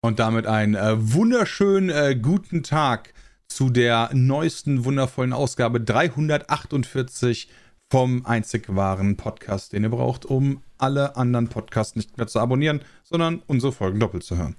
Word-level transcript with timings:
Und 0.00 0.20
damit 0.20 0.46
einen 0.46 0.74
äh, 0.74 0.94
wunderschönen 0.96 1.90
äh, 1.90 2.14
guten 2.14 2.62
Tag 2.62 3.12
zu 3.48 3.68
der 3.70 4.10
neuesten 4.12 4.84
wundervollen 4.84 5.32
Ausgabe 5.32 5.80
348 5.80 7.50
vom 7.90 8.24
einzig 8.24 8.74
wahren 8.74 9.16
Podcast, 9.16 9.72
den 9.72 9.82
ihr 9.82 9.88
braucht, 9.88 10.24
um 10.24 10.62
alle 10.76 11.16
anderen 11.16 11.48
Podcasts 11.48 11.96
nicht 11.96 12.16
mehr 12.16 12.26
zu 12.26 12.38
abonnieren, 12.38 12.82
sondern 13.02 13.42
unsere 13.46 13.72
Folgen 13.72 13.98
doppelt 13.98 14.22
zu 14.22 14.36
hören. 14.36 14.54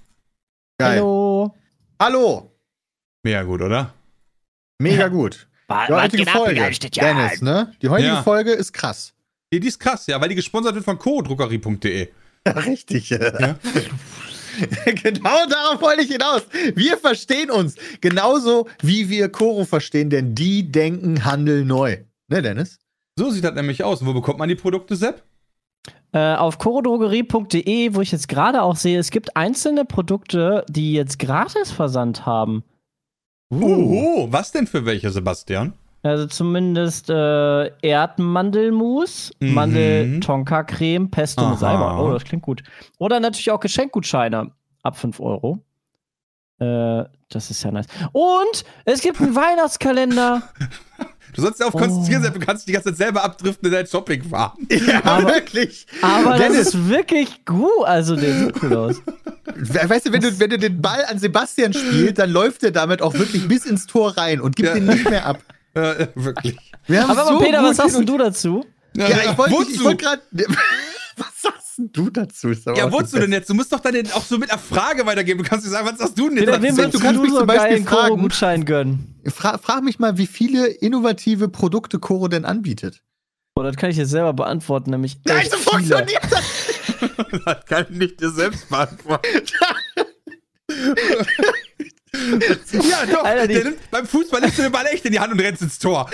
Geil. 0.80 0.98
Hallo. 0.98 1.55
Hallo. 2.02 2.52
Mega 3.24 3.44
gut, 3.44 3.62
oder? 3.62 3.94
Mega 4.82 5.08
gut. 5.08 5.48
Die 5.70 5.94
heutige 5.94 6.26
Folge, 6.26 6.70
Dennis, 6.96 7.41
ne? 7.41 7.74
Die 7.82 7.90
heutige 7.90 8.10
Ja. 8.10 8.24
Folge 8.24 8.52
ist 8.52 8.74
krass. 8.74 9.13
Die, 9.54 9.60
die 9.60 9.68
ist 9.68 9.80
krass, 9.80 10.08
ja, 10.08 10.20
weil 10.20 10.30
die 10.30 10.35
gesponsert 10.35 10.74
wird 10.74 10.85
von 10.85 10.98
co-druckerie.de. 10.98 12.10
Richtig. 12.48 13.10
Ja. 13.12 13.60
genau 15.04 15.45
darauf 15.49 15.81
wollte 15.81 16.04
ich 16.04 16.12
hinaus. 16.12 16.44
Wir 16.76 16.98
verstehen 16.98 17.52
uns 17.52 17.76
genauso, 18.02 18.68
wie 18.82 19.09
wir 19.09 19.30
Koro 19.30 19.66
verstehen, 19.66 20.09
denn 20.09 20.35
die 20.35 20.72
denken 20.72 21.26
Handel 21.26 21.66
neu. 21.66 21.98
Ne, 22.27 22.41
Dennis? 22.41 22.80
So 23.18 23.30
sieht 23.32 23.43
das 23.43 23.54
nämlich 23.55 23.84
aus. 23.84 24.02
Und 24.02 24.07
wo 24.07 24.13
bekommt 24.13 24.40
man 24.40 24.49
die 24.49 24.55
Produkte, 24.55 24.96
Sepp? 24.96 25.24
Äh, 26.12 26.35
auf 26.35 26.57
chorodrogerie.de, 26.57 27.93
wo 27.93 28.02
ich 28.02 28.12
jetzt 28.12 28.27
gerade 28.27 28.63
auch 28.63 28.76
sehe, 28.76 28.98
es 28.98 29.12
gibt 29.12 29.35
einzelne 29.35 29.85
Produkte, 29.85 30.65
die 30.68 30.93
jetzt 30.93 31.20
gratis 31.20 31.71
Versand 31.71 32.26
haben. 32.26 32.63
Oh, 33.52 34.27
was 34.30 34.52
denn 34.52 34.68
für 34.68 34.85
welche, 34.85 35.10
Sebastian? 35.12 35.74
Also 36.02 36.28
zumindest 36.28 37.10
äh, 37.10 37.72
Erdmandelmus, 37.82 39.32
Mhm. 39.40 39.54
Mandel-Tonka-Creme, 39.54 41.10
Pesto 41.12 41.50
mit 41.50 41.60
Salbei. 41.60 41.98
Oh, 41.98 42.12
das 42.14 42.24
klingt 42.24 42.44
gut. 42.44 42.64
Oder 43.00 43.20
natürlich 43.20 43.52
auch 43.52 43.60
Geschenkgutscheine 43.60 44.52
ab 44.84 44.98
5 44.98 45.20
Euro. 45.20 45.60
Äh, 46.60 47.04
das 47.30 47.52
ist 47.52 47.64
ja 47.64 47.72
nice. 47.72 47.88
Und 48.14 48.64
es 48.86 49.02
gibt 49.02 49.20
einen 49.22 49.36
Weihnachtskalender. 49.36 50.42
Du 51.34 51.42
sollst 51.42 51.60
dich 51.60 51.68
auf 51.68 51.76
Oh. 51.76 51.77
konzentrieren. 51.80 52.24
Du 52.34 52.40
kannst 52.40 52.68
die 52.68 52.72
ganze 52.72 52.90
Zeit 52.90 52.98
selber 52.98 53.24
abdriften 53.24 53.68
in 53.68 53.74
dein 53.74 53.86
Shopping 53.88 54.24
fahren. 54.24 54.58
Ja, 54.70 55.04
Aber- 55.04 55.27
wirklich. 55.34 55.86
Aber 56.02 56.32
das 56.32 56.40
Dennis, 56.40 56.68
ist 56.74 56.90
wirklich 56.90 57.46
gut. 57.46 57.70
Also, 57.86 58.16
der 58.16 58.34
sieht 58.40 58.64
cool 58.64 58.76
aus. 58.76 59.02
we- 59.55 59.90
weißt 59.90 60.08
du, 60.08 60.12
wenn 60.14 60.22
du, 60.22 60.40
wenn 60.40 60.50
du 60.50 60.58
den 60.58 60.82
Ball 60.82 61.05
an 61.10 61.20
Sebastian 61.20 61.74
spielst, 61.74 62.18
dann 62.20 62.32
läuft 62.32 62.64
er 62.64 62.72
damit 62.72 63.02
auch 63.02 63.14
wirklich 63.14 63.48
bis 63.48 63.66
ins 63.66 63.86
Tor 63.86 64.18
rein 64.18 64.42
und 64.42 64.56
gibt 64.56 64.70
Ja. 64.70 64.74
den 64.75 64.86
nicht 64.86 65.09
mehr 65.09 65.25
ab. 65.25 65.40
Äh, 65.80 66.08
wirklich. 66.16 66.58
Wir 66.88 67.03
haben 67.08 67.12
Aber 67.18 67.25
so 67.30 67.40
Peter, 67.40 67.63
was 67.63 67.78
sagst 67.78 67.97
du 67.97 68.18
dazu? 68.18 68.58
und- 68.59 68.68
Ja, 69.02 69.08
ich 69.31 69.38
wollte 69.38 69.84
wollt 69.84 70.00
gerade. 70.00 70.22
Was 71.18 71.41
sagst 71.41 71.78
denn 71.78 71.91
du 71.91 72.09
dazu? 72.09 72.52
Ja, 72.78 72.90
wozu 72.90 73.19
denn 73.19 73.34
jetzt? 73.34 73.50
Du 73.50 73.53
musst 73.53 73.74
doch 73.74 73.81
dann 73.81 73.94
auch 74.13 74.24
so 74.24 74.38
mit 74.38 74.50
einer 74.50 74.59
Frage 74.59 75.06
weitergeben. 75.06 75.44
Du 75.44 75.50
kannst 75.50 75.66
nicht 75.66 75.74
sagen, 75.74 75.86
was 75.86 75.97
sagst 75.97 76.18
du 76.18 76.30
denn 76.30 76.38
jetzt? 76.38 76.46
Peter, 76.46 76.62
wem 76.62 76.78
dazu? 76.78 76.81
willst 76.84 76.94
du 76.94 76.97
du, 77.00 77.03
kannst 77.03 77.22
mich 77.22 77.31
so 77.31 77.38
zum 77.40 77.47
Beispiel 77.47 77.84
fragen. 77.84 78.08
Koro-Gutschein 78.12 78.63
gönnen? 78.63 79.19
Fra 79.28 79.58
frag 79.58 79.84
mich 79.84 80.00
mal, 80.00 80.18
wie 80.18 80.28
viele 80.28 80.68
innovative 80.68 81.50
Produkte 81.50 82.00
Koro 82.00 82.30
denn 82.30 82.46
anbietet. 82.46 83.02
Oh, 83.56 83.64
das 83.64 83.75
kann 83.75 83.90
ich 83.90 83.97
jetzt 83.97 84.12
selber 84.12 84.31
beantworten, 84.31 84.91
nämlich 84.91 85.18
Nein, 85.25 85.46
so 85.52 85.58
funktioniert 85.58 86.22
das. 86.30 86.46
das 87.46 87.66
kann 87.66 87.86
ich 87.90 87.98
nicht 87.98 88.22
dir 88.22 88.30
selbst 88.30 88.70
beantworten. 88.70 89.28
Ja, 92.72 93.06
doch. 93.12 93.24
Alter, 93.24 93.47
der 93.47 93.63
nimmt, 93.66 93.91
beim 93.91 94.06
Fußball 94.06 94.41
nimmst 94.41 94.57
du 94.57 94.63
den 94.63 94.72
Ball 94.72 94.85
echt 94.88 95.06
in 95.06 95.12
die 95.12 95.19
Hand 95.19 95.31
und 95.34 95.40
rennst 95.40 95.62
ins 95.62 95.80
Tor. 95.80 96.09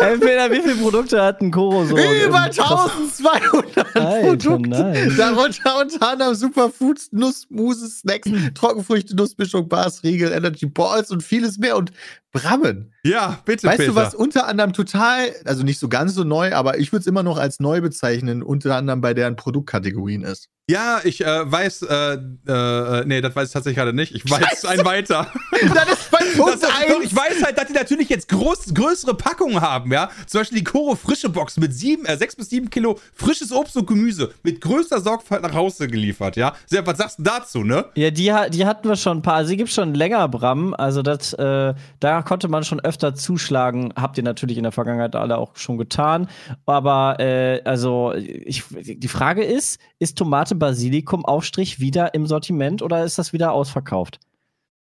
Ey, 0.00 0.18
Peter, 0.18 0.50
wie 0.50 0.60
viele 0.62 0.76
Produkte 0.76 1.22
hat 1.22 1.40
ein 1.40 1.50
Koro 1.50 1.84
so? 1.84 1.96
Über 1.96 2.46
im- 2.46 2.52
krass- 2.52 2.90
1200 3.22 3.96
Alter, 3.96 4.20
Produkte. 4.28 5.12
Darunter 5.16 5.80
unter 5.80 6.08
anderem 6.08 6.34
Superfoods, 6.34 7.08
Nuss, 7.12 7.46
Mousse, 7.50 7.88
Snacks, 7.88 8.28
Trockenfrüchte, 8.54 9.14
Nussmischung, 9.16 9.68
Bars, 9.68 10.02
Riegel, 10.02 10.32
Energy 10.32 10.66
Balls 10.66 11.10
und 11.10 11.22
vieles 11.22 11.58
mehr. 11.58 11.76
Und 11.76 11.92
Brammen. 12.32 12.92
Ja, 13.04 13.40
bitte, 13.44 13.66
Weißt 13.66 13.78
Peter. 13.78 13.90
du, 13.90 13.96
was 13.96 14.14
unter 14.14 14.46
anderem 14.46 14.72
total, 14.72 15.30
also 15.44 15.62
nicht 15.64 15.78
so 15.78 15.88
ganz 15.88 16.14
so 16.14 16.24
neu, 16.24 16.54
aber 16.54 16.78
ich 16.78 16.92
würde 16.92 17.00
es 17.00 17.06
immer 17.06 17.22
noch 17.22 17.38
als 17.38 17.60
neu 17.60 17.80
bezeichnen, 17.80 18.42
unter 18.42 18.76
anderem 18.76 19.00
bei 19.00 19.14
deren 19.14 19.36
Produktkategorien 19.36 20.22
ist. 20.22 20.48
Ja, 20.70 21.00
ich 21.02 21.24
äh, 21.24 21.50
weiß, 21.50 21.82
äh, 21.82 22.12
äh, 22.46 23.04
nee, 23.04 23.20
das 23.20 23.34
weiß 23.34 23.48
ich 23.48 23.52
tatsächlich 23.52 23.76
gerade 23.76 23.92
nicht. 23.92 24.14
Ich 24.14 24.30
weiß 24.30 24.64
ein 24.66 24.84
weiter. 24.84 25.26
das 25.50 25.88
ist 25.88 26.10
Das, 26.12 26.36
Punkt 26.36 26.62
doch, 26.62 26.80
1. 26.80 27.04
ich 27.06 27.16
weiß 27.16 27.42
halt, 27.42 27.58
dass 27.58 27.66
die 27.66 27.72
natürlich 27.72 28.08
jetzt 28.08 28.28
groß, 28.28 28.72
größere 28.72 29.14
Packungen 29.16 29.60
haben, 29.60 29.92
ja. 29.92 30.10
Zum 30.26 30.42
Beispiel 30.42 30.58
die 30.58 30.64
Koro 30.64 30.94
frische 30.94 31.28
Box 31.28 31.56
mit 31.56 31.74
sieben, 31.74 32.04
äh, 32.04 32.16
sechs 32.16 32.36
bis 32.36 32.50
sieben 32.50 32.70
Kilo 32.70 33.00
frisches 33.14 33.50
Obst 33.50 33.76
und 33.76 33.86
Gemüse 33.86 34.32
mit 34.44 34.60
größter 34.60 35.00
Sorgfalt 35.00 35.42
nach 35.42 35.54
Hause 35.54 35.88
geliefert, 35.88 36.36
ja. 36.36 36.54
Sepp, 36.66 36.86
was 36.86 36.98
sagst 36.98 37.18
du 37.18 37.24
dazu, 37.24 37.64
ne? 37.64 37.86
Ja, 37.96 38.12
die, 38.12 38.32
die 38.50 38.64
hatten 38.64 38.88
wir 38.88 38.94
schon 38.94 39.18
ein 39.18 39.22
paar. 39.22 39.34
Also, 39.34 39.50
die 39.50 39.56
gibt 39.56 39.70
schon 39.70 39.94
länger, 39.94 40.28
Bram. 40.28 40.72
Also, 40.74 41.02
das, 41.02 41.32
äh, 41.32 41.74
da 42.20 42.26
konnte 42.26 42.48
man 42.48 42.64
schon 42.64 42.80
öfter 42.80 43.14
zuschlagen. 43.14 43.94
Habt 43.96 44.18
ihr 44.18 44.24
natürlich 44.24 44.58
in 44.58 44.64
der 44.64 44.72
Vergangenheit 44.72 45.16
alle 45.16 45.38
auch 45.38 45.56
schon 45.56 45.78
getan. 45.78 46.28
Aber, 46.66 47.18
äh, 47.18 47.62
also, 47.64 48.12
ich, 48.14 48.64
die 48.70 49.08
Frage 49.08 49.42
ist: 49.42 49.80
Ist 49.98 50.18
Tomate 50.18 50.54
Basilikum 50.54 51.24
Aufstrich 51.24 51.80
wieder 51.80 52.12
im 52.12 52.26
Sortiment 52.26 52.82
oder 52.82 53.04
ist 53.04 53.18
das 53.18 53.32
wieder 53.32 53.52
ausverkauft? 53.52 54.20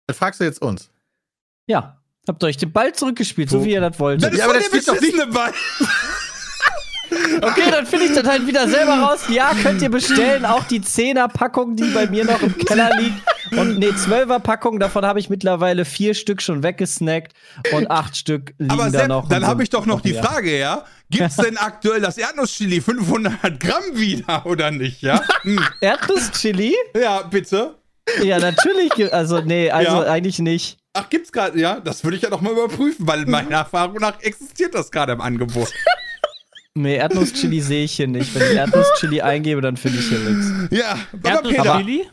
Das 0.07 0.19
fragst 0.19 0.41
du 0.41 0.45
jetzt 0.45 0.61
uns. 0.61 0.91
Ja. 1.67 1.99
Habt 2.29 2.45
ihr 2.45 2.49
euch 2.49 2.59
den 2.59 2.71
Ball 2.71 2.93
zurückgespielt, 2.93 3.49
so 3.51 3.61
Wo? 3.61 3.65
wie 3.65 3.73
ihr 3.73 3.81
das 3.81 3.99
wolltet. 3.99 4.25
Das 4.25 4.33
ist 4.35 4.39
Ja, 4.39 4.45
aber 4.45 4.55
das 4.55 4.67
steht 4.67 4.87
doch 4.87 4.93
nicht- 4.93 5.01
beschissene 5.01 5.33
Ball. 5.33 5.53
Okay, 7.43 7.71
dann 7.71 7.85
finde 7.85 8.07
ich 8.07 8.15
das 8.15 8.27
halt 8.27 8.47
wieder 8.47 8.67
selber 8.69 8.95
raus. 8.95 9.25
Ja, 9.29 9.53
könnt 9.63 9.83
ihr 9.83 9.91
bestellen. 9.91 10.47
Auch 10.47 10.65
die 10.65 10.81
10er-Packung, 10.81 11.77
die 11.77 11.91
bei 11.91 12.07
mir 12.07 12.25
noch 12.25 12.41
im 12.41 12.57
Keller 12.57 12.97
liegt. 12.97 13.21
Und 13.57 13.79
nee, 13.79 13.89
12er-Packung, 13.91 14.79
davon 14.81 15.05
habe 15.05 15.19
ich 15.21 15.29
mittlerweile 15.31 15.85
vier 15.85 16.15
Stück 16.15 16.41
schon 16.43 16.63
weggesnackt 16.63 17.33
und 17.73 17.91
acht 17.91 18.17
Stück 18.17 18.55
liegen 18.59 18.71
Aber 18.73 18.85
da 18.91 19.01
Sepp, 19.01 19.09
noch. 19.09 19.29
dann 19.29 19.47
habe 19.47 19.63
ich 19.63 19.71
doch 19.71 19.85
noch 19.87 20.01
die 20.01 20.13
mehr. 20.13 20.23
Frage, 20.23 20.59
ja? 20.59 20.85
Gibt's 21.11 21.37
denn 21.37 21.57
aktuell 21.59 22.01
das 22.01 22.17
Erdnusschili 22.19 22.81
500 22.81 23.61
Gramm 23.61 23.83
wieder 23.95 24.47
oder 24.47 24.71
nicht, 24.71 25.03
ja? 25.03 25.21
Hm. 25.43 25.61
Erdnuss-Chili? 25.81 26.75
Ja, 26.99 27.23
bitte. 27.23 27.75
Ja, 28.23 28.39
natürlich. 28.39 29.13
Also, 29.13 29.41
nee, 29.43 29.71
also 29.71 30.03
Ja. 30.03 30.11
eigentlich 30.11 30.39
nicht. 30.39 30.79
Ach, 30.95 31.09
gibt's 31.09 31.31
gerade, 31.33 31.59
ja? 31.59 31.81
Das 31.81 32.05
würde 32.05 32.17
ich 32.17 32.23
ja 32.23 32.31
noch 32.31 32.41
mal 32.41 32.53
überprüfen, 32.53 33.07
weil 33.07 33.25
meiner 33.27 33.57
Erfahrung 33.57 33.97
nach 34.01 34.21
existiert 34.23 34.75
das 34.75 34.91
gerade 34.91 35.13
im 35.13 35.21
Angebot. 35.21 35.71
Nee, 36.75 36.97
Erdnuss-Chili 36.97 37.61
sehe 37.61 37.85
ich 37.85 37.93
hier 37.93 38.09
nicht. 38.09 38.35
Wenn 38.35 38.51
ich 38.51 38.57
Erdnuss-Chili 38.57 39.21
eingebe, 39.21 39.61
dann 39.61 39.77
finde 39.77 39.99
ich 39.99 40.09
hier 40.09 40.19
nichts. 40.21 40.47
Ja. 40.71 40.99
Erdnuss-Chili? 41.23 42.07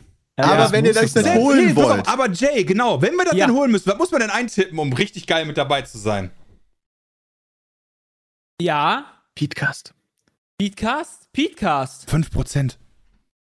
Aber 0.44 0.72
wenn 0.72 0.84
ihr 0.84 0.92
das 0.94 1.12
dann 1.12 1.24
dann 1.24 1.38
holen 1.38 1.66
nee, 1.66 1.82
auf, 1.82 1.88
wollt. 1.90 2.08
aber 2.08 2.28
Jay, 2.30 2.64
genau, 2.64 3.00
wenn 3.02 3.14
wir 3.14 3.24
das 3.24 3.34
Ja. 3.34 3.46
denn 3.46 3.54
holen 3.54 3.70
müssen, 3.70 3.88
was 3.90 3.98
muss 3.98 4.10
man 4.10 4.20
denn 4.20 4.30
eintippen, 4.30 4.78
um 4.78 4.92
richtig 4.92 5.26
geil 5.26 5.44
mit 5.46 5.56
dabei 5.56 5.82
zu 5.82 5.98
sein? 5.98 6.30
Ja. 8.60 9.06
Podcast. 9.34 9.94
Petecast? 10.58 11.32
Petecast. 11.32 12.08
5%. 12.10 12.76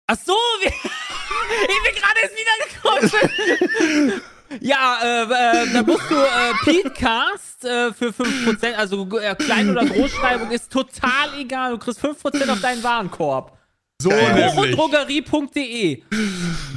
Ach 0.08 0.18
so, 0.26 0.34
wir, 0.62 0.68
ich 0.72 1.84
bin 1.84 2.02
gerade 2.02 2.20
erst 2.22 2.36
wiedergekommen. 2.38 4.22
ja, 4.62 5.00
äh, 5.04 5.24
äh, 5.24 5.74
da 5.74 5.84
musst 5.84 6.10
du 6.10 6.16
äh, 6.16 6.54
Petecast 6.64 7.66
äh, 7.66 7.94
für 7.94 8.10
5%, 8.10 8.74
also 8.75 9.19
äh, 9.19 9.36
Klein- 9.36 9.69
oder 9.69 9.86
Großschreibung 9.86 10.50
ist 10.52 10.72
total 10.72 11.38
egal. 11.38 11.72
Du 11.74 11.78
kriegst 11.80 12.04
5% 12.04 12.50
auf 12.50 12.62
deinen 12.62 12.81
Warenkorb. 12.84 13.58
So. 14.01 14.10
Drogerie.de. 14.10 16.01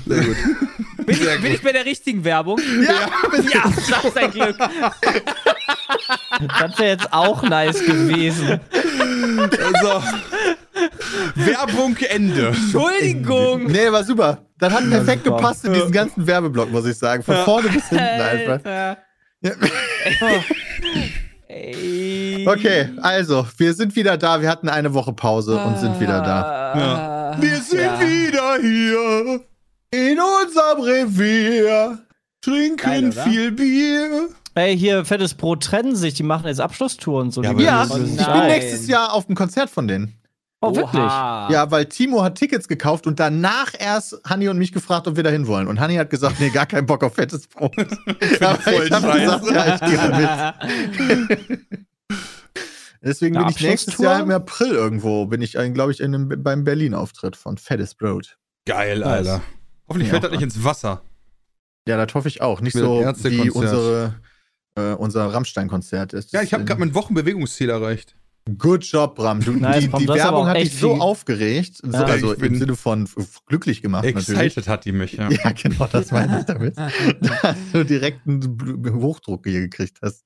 Sehr 0.07 0.25
gut. 0.25 0.37
Bin, 1.07 1.17
ich- 1.17 1.41
bin 1.43 1.55
ich 1.55 1.63
bei 1.63 1.71
der 1.73 1.85
richtigen 1.85 2.25
Werbung? 2.25 2.59
Ja, 2.85 2.93
Ja, 3.53 3.63
das 3.65 4.05
ist 4.05 4.19
ein 4.19 4.31
Glück. 4.33 4.57
Das 4.59 4.73
wäre 6.79 6.91
jetzt 6.91 7.13
auch 7.13 7.43
nice 7.45 7.79
gewesen. 7.85 8.59
Also, 9.41 10.03
Werbung 11.37 11.97
Ende. 12.09 12.49
Entschuldigung. 12.49 13.67
nee, 13.67 13.93
war 13.93 14.03
super. 14.03 14.39
Das 14.59 14.73
hat 14.73 14.91
perfekt 14.91 15.25
super. 15.25 15.37
gepasst 15.37 15.65
in 15.65 15.75
diesen 15.75 15.93
ganzen 15.93 16.27
Werbeblock, 16.27 16.73
muss 16.73 16.87
ich 16.87 16.99
sagen. 16.99 17.23
Von 17.23 17.37
vorne 17.45 17.69
bis 17.69 17.89
hinten 17.89 18.03
einfach. 18.05 18.59
Ja. 19.45 19.57
Okay, 22.47 22.91
also, 23.03 23.45
wir 23.59 23.75
sind 23.75 23.95
wieder 23.97 24.17
da. 24.17 24.41
Wir 24.41 24.49
hatten 24.49 24.69
eine 24.69 24.95
Woche 24.95 25.13
Pause 25.13 25.59
und 25.59 25.79
sind 25.79 25.99
wieder 26.01 26.21
da. 26.23 27.12
Da. 27.37 27.43
Wir 27.43 27.57
sind 27.61 28.01
wieder 28.01 28.59
hier. 28.61 29.41
In 29.91 30.19
unserem 30.19 30.81
Revier. 30.81 31.99
Trinken 32.41 33.11
Geil, 33.11 33.13
viel 33.13 33.53
Bier. 33.53 34.29
Ey, 34.55 34.77
hier, 34.77 35.05
fettes 35.05 35.35
Brot 35.35 35.63
trennen 35.63 35.95
sich, 35.97 36.15
die 36.15 36.23
machen 36.23 36.47
jetzt 36.47 36.61
Abschlusstour 36.61 37.21
und 37.21 37.31
so. 37.31 37.43
Ja, 37.43 37.53
Ja, 37.53 37.85
ich 37.85 37.93
bin 37.93 38.47
nächstes 38.47 38.89
Jahr 38.89 39.13
auf 39.13 39.27
dem 39.27 39.35
Konzert 39.35 39.71
von 39.71 39.87
denen. 39.87 40.15
oh, 40.61 40.75
wirklich? 40.75 41.03
Oha. 41.03 41.49
Ja, 41.51 41.71
weil 41.71 41.87
Timo 41.87 42.23
hat 42.23 42.35
Tickets 42.35 42.69
gekauft 42.69 43.07
und 43.07 43.21
danach 43.21 43.73
erst 43.79 44.21
Hanni 44.25 44.49
und 44.49 44.59
mich 44.59 44.73
gefragt, 44.73 45.07
ob 45.07 45.17
wir 45.17 45.23
dahin 45.23 45.47
wollen. 45.47 45.69
Und 45.69 45.79
Hanni 45.81 45.95
hat 45.95 46.11
gesagt, 46.11 46.41
nee, 46.41 46.51
gar 46.51 46.67
keinen 46.67 46.87
Bock 46.87 47.05
auf 47.05 47.15
fettes 47.15 47.47
Brot. 47.47 47.75
Voll 47.77 47.87
ich 48.87 48.93
habe 48.93 49.21
gesagt, 49.21 49.47
ja, 49.51 49.75
ich 49.75 50.99
gehe 50.99 51.29
mit. 51.49 51.61
Deswegen 53.05 53.37
bin 53.37 53.49
ich 53.49 53.61
nächstes? 53.61 53.99
Jahr 53.99 54.21
im 54.21 54.31
April 54.31 54.73
irgendwo, 54.73 55.27
bin 55.27 55.43
ich, 55.43 55.53
glaube 55.75 55.93
ich, 55.93 56.01
in 56.01 56.15
einem, 56.15 56.43
beim 56.43 56.65
Berlin-Auftritt 56.65 57.37
von 57.37 57.59
Fettes 57.59 57.95
Brot. 57.95 58.39
Geil, 58.67 59.01
Nice. 59.01 59.09
Alter. 59.29 59.43
Hoffentlich 59.89 60.09
Ja. 60.09 60.13
fällt 60.13 60.25
das 60.25 60.31
nicht 60.33 60.43
ins 60.43 60.63
Wasser. 60.65 61.03
Ja, 61.89 62.05
das 62.05 62.15
hoffe 62.15 62.29
ich 62.29 62.41
auch. 62.41 62.61
Nicht 62.61 62.75
Mit 62.77 62.85
so 62.85 63.01
wie 63.25 63.51
unsere, 63.51 64.15
äh, 64.77 64.93
unser 64.93 65.27
Rammstein-Konzert. 65.35 66.13
Das 66.13 66.31
Ja, 66.31 66.43
ich 66.43 66.53
habe 66.53 66.63
ist, 66.63 66.69
gerade 66.69 66.79
mein 66.81 66.95
Wochenbewegungsziel 66.95 67.71
erreicht. 67.71 68.15
Good 68.59 68.85
job, 68.85 69.15
Bram. 69.17 69.41
Du, 69.41 69.53
Nice, 69.53 69.85
die 69.85 69.89
die 69.89 70.09
Werbung 70.09 70.47
hat 70.47 70.57
dich 70.57 70.77
so 70.77 70.93
viel- 70.95 71.01
aufgeregt. 71.03 71.77
So, 71.83 71.91
Ja. 71.91 72.03
also 72.05 72.33
Ich 72.33 72.39
bin 72.41 72.55
im 72.55 72.59
Sinne 72.59 72.77
von 72.77 73.09
glücklich 73.47 73.83
gemacht, 73.83 74.05
natürlich. 74.05 74.41
Excited 74.41 74.69
hat 74.69 74.85
die 74.85 74.93
mich, 74.93 75.13
ja. 75.15 75.29
Ja, 75.45 75.53
genau, 75.53 75.87
das 75.91 76.11
meine 76.11 76.41
ich 76.41 76.47
damit. 76.47 76.77
Dass 77.21 77.57
du 77.73 77.85
direkt 77.85 78.27
einen 78.27 78.93
Hochdruck 79.01 79.45
hier 79.47 79.61
gekriegt 79.61 79.99
hast. 80.03 80.25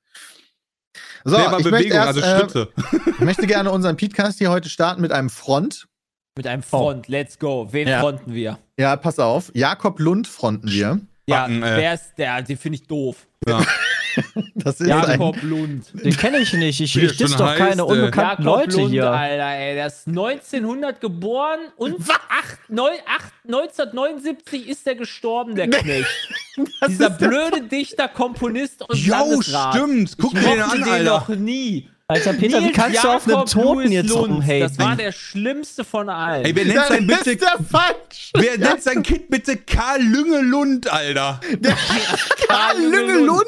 So, 1.25 1.37
nee, 1.37 1.43
aber 1.45 1.59
ich, 1.59 1.65
Bewegung, 1.65 1.73
möchte 1.73 1.95
erst, 1.95 2.09
also 2.09 2.21
äh, 2.21 2.39
Schritte. 2.41 2.69
ich 3.07 3.21
möchte 3.21 3.47
gerne 3.47 3.71
unseren 3.71 3.97
Podcast 3.97 4.39
hier 4.39 4.51
heute 4.51 4.69
starten 4.69 5.01
mit 5.03 5.13
einem 5.13 5.31
Front. 5.31 5.87
Mit 6.37 6.47
einem 6.47 6.63
Front, 6.63 7.09
let's 7.09 7.39
go. 7.39 7.69
Wen 7.71 7.89
Ja. 7.89 8.01
fronten 8.01 8.35
wir? 8.35 8.59
Ja, 8.79 8.97
pass 8.97 9.19
auf. 9.19 9.51
Jakob 9.55 9.99
Lund 10.01 10.27
fronten 10.29 10.71
wir. 10.71 11.01
Ja, 11.29 11.43
Backen, 11.43 11.63
äh. 11.63 11.77
wer 11.79 11.95
ist 11.95 12.13
der? 12.19 12.43
Den 12.43 12.57
finde 12.57 12.77
ich 12.77 12.87
doof. 12.87 13.27
Ja. 13.49 13.61
Das 14.55 14.81
ist 14.81 14.83
ein, 14.83 14.89
Jakob 14.89 15.43
Lund. 15.43 15.87
Den 15.93 16.17
kenne 16.17 16.39
ich 16.39 16.53
nicht. 16.53 16.81
Ich, 16.81 16.97
Wie 16.97 17.01
der 17.01 17.11
ich 17.11 17.17
diss 17.17 17.37
doch 17.37 17.47
heißt, 17.47 17.59
keine 17.59 17.83
äh, 17.83 17.85
unbekannten 17.85 18.43
Jakob 18.43 18.45
Leute 18.45 18.77
Lund, 18.79 18.91
hier. 18.91 19.11
Alter, 19.11 19.49
ey, 19.49 19.75
der 19.75 19.87
ist 19.87 20.09
1900 20.09 21.01
geboren 21.01 21.61
und 21.77 22.01
acht, 22.11 22.59
neun, 22.69 22.93
acht, 23.07 23.33
1979 23.47 24.69
ist 24.69 24.87
er 24.87 24.95
gestorben, 24.95 25.55
der 25.55 25.69
Knecht. 25.69 26.09
Dieser 26.89 27.11
blöde 27.11 27.63
Dichter, 27.63 28.09
Komponist 28.09 28.83
und 28.89 28.99
Jo, 28.99 29.13
Landesrat. 29.15 29.75
stimmt. 29.75 30.17
Guck 30.19 30.35
ich 30.35 30.41
dir 30.41 30.51
den 30.51 30.63
an, 30.63 30.79
den 30.79 30.89
Alter. 30.89 31.05
noch 31.05 31.29
nie. 31.29 31.89
Alter, 32.09 32.35
Peter, 32.35 32.61
wie 32.61 32.67
Nils 32.67 32.77
kannst 32.77 33.03
du 33.03 33.09
auf 33.09 33.25
einen 33.27 33.31
Jakob 33.35 33.51
Toten 33.51 33.75
Louis 33.81 33.91
jetzt 33.91 34.09
Lund. 34.11 34.33
rumhaten? 34.35 34.61
Das 34.61 34.79
war 34.79 34.95
der 34.97 35.11
schlimmste 35.11 35.85
von 35.85 36.09
allen. 36.09 36.45
Ey, 36.45 36.55
wer 36.55 36.65
nennt 36.65 36.77
das 36.77 36.89
sein 36.89 37.09
ist 37.09 37.25
bitte, 37.25 37.37
der 37.37 37.57
wer 38.35 38.59
nennt 38.59 38.83
sein 38.83 39.03
Kind 39.03 39.29
bitte 39.29 39.57
Karl 39.57 40.01
Lüngelund, 40.03 40.89
Alter? 40.89 41.41
Karl 42.49 42.81
Lüngelund? 42.81 43.45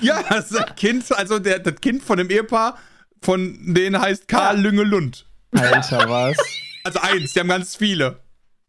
Ja, 0.00 0.22
das 0.28 0.50
ist 0.50 0.58
ein 0.58 0.74
Kind, 0.76 1.10
also 1.16 1.38
der, 1.38 1.58
das 1.60 1.76
Kind 1.80 2.02
von 2.02 2.18
dem 2.18 2.30
Ehepaar, 2.30 2.78
von 3.22 3.56
denen 3.74 4.00
heißt 4.00 4.28
Karl 4.28 4.58
Lüngelund. 4.60 5.26
Alter, 5.56 6.08
was? 6.08 6.36
Also 6.84 6.98
eins, 7.00 7.32
die 7.32 7.40
haben 7.40 7.48
ganz 7.48 7.76
viele. 7.76 8.18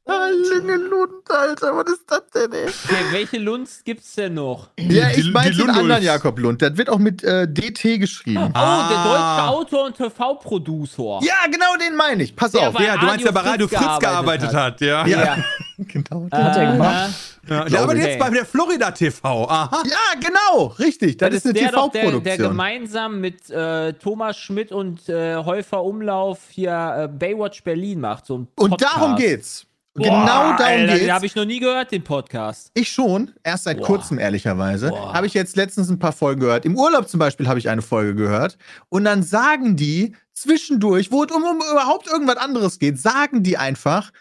Karl 0.06 0.34
Lüngelund, 0.34 1.30
Alter, 1.30 1.76
was 1.78 1.94
ist 1.94 2.04
das 2.08 2.24
denn, 2.36 2.52
ey? 2.52 2.66
Okay, 2.68 3.06
welche 3.12 3.38
Lunds 3.38 3.84
gibt's 3.86 4.16
denn 4.16 4.34
noch? 4.34 4.70
Ja, 4.78 5.10
ich 5.12 5.32
meine 5.32 5.56
den 5.56 5.70
anderen. 5.70 6.04
Jakob 6.04 6.38
Lund. 6.40 6.62
Das 6.62 6.76
wird 6.76 6.90
auch 6.90 7.00
mit 7.00 7.24
äh, 7.24 7.48
DT 7.48 8.00
geschrieben. 8.02 8.38
Oh, 8.38 8.52
Ah. 8.54 8.90
der 8.90 8.98
deutsche 9.04 9.58
Autor 9.58 9.86
und 9.86 9.96
TV-Producer. 9.96 11.20
Ja, 11.24 11.46
genau 11.50 11.78
den 11.80 11.96
meine 11.96 12.22
ich. 12.24 12.36
Pass 12.36 12.52
Der 12.52 12.68
auf. 12.68 12.80
Ja, 12.82 12.98
du 12.98 13.06
meinst, 13.06 13.26
der 13.26 13.32
bei 13.32 13.40
Radio 13.42 13.68
Fritz 13.70 13.80
Fritz 13.80 14.00
gearbeitet 14.00 14.52
gearbeitet 14.52 14.54
hat, 14.54 14.82
ja. 14.82 15.08
Ja. 15.08 15.38
Genau. 15.88 16.28
hat 16.32 16.58
er 16.58 16.72
gemacht? 16.74 17.14
ja. 17.50 17.66
Der 17.66 17.82
arbeitet 17.82 18.04
jetzt 18.06 18.20
bei 18.20 18.30
der 18.30 18.46
Florida 18.46 18.92
TV. 18.92 19.50
Aha. 19.50 19.84
Ja, 19.86 20.20
genau, 20.20 20.68
richtig. 20.80 21.18
Das, 21.18 21.30
Das 21.32 21.46
ist 21.46 21.58
eine 21.58 21.72
doch, 21.72 21.92
der, 21.92 22.02
der 22.02 22.12
TV-Produktion. 22.12 22.50
gemeinsam 22.50 23.20
mit 23.20 23.50
äh, 23.50 23.94
Thomas 23.94 24.38
Schmidt 24.38 24.72
und 24.72 25.10
äh, 25.10 25.36
Häufer 25.38 25.84
Umlauf 25.84 26.40
hier 26.50 26.96
äh, 26.98 27.08
Baywatch 27.08 27.64
Berlin 27.64 28.00
macht. 28.02 28.26
So 28.28 28.40
ein 28.40 28.48
Und 28.56 28.82
darum 28.82 29.16
geht's. 29.16 29.66
Boah, 29.96 30.04
genau 30.06 30.26
darum 30.26 30.52
Alter, 30.58 30.86
geht's. 30.88 31.00
Den 31.02 31.14
habe 31.14 31.26
ich 31.28 31.36
noch 31.36 31.46
nie 31.46 31.60
gehört, 31.60 31.92
den 31.92 32.04
Podcast. 32.04 32.72
Ich 32.74 32.90
schon, 32.92 33.32
erst 33.44 33.66
seit 33.66 33.78
Boah. 33.78 33.86
kurzem 33.86 34.18
ehrlicherweise. 34.18 34.90
Habe 34.92 35.28
ich 35.28 35.36
jetzt 35.36 35.56
letztens 35.56 35.90
ein 35.90 36.00
paar 36.00 36.14
Folgen 36.14 36.40
gehört. 36.42 36.66
Im 36.66 36.76
Urlaub 36.78 37.08
zum 37.08 37.20
Beispiel 37.20 37.48
habe 37.48 37.60
ich 37.60 37.70
eine 37.70 37.84
Folge 37.84 38.16
gehört. 38.16 38.58
Und 38.90 39.06
dann 39.06 39.22
sagen 39.22 39.76
die 39.76 40.16
zwischendurch, 40.34 41.12
wo 41.12 41.24
es 41.24 41.32
um, 41.32 41.44
um 41.44 41.58
überhaupt 41.72 42.08
irgendwas 42.08 42.38
anderes 42.38 42.80
geht, 42.80 43.00
sagen 43.00 43.44
die 43.44 43.58
einfach, 43.58 44.12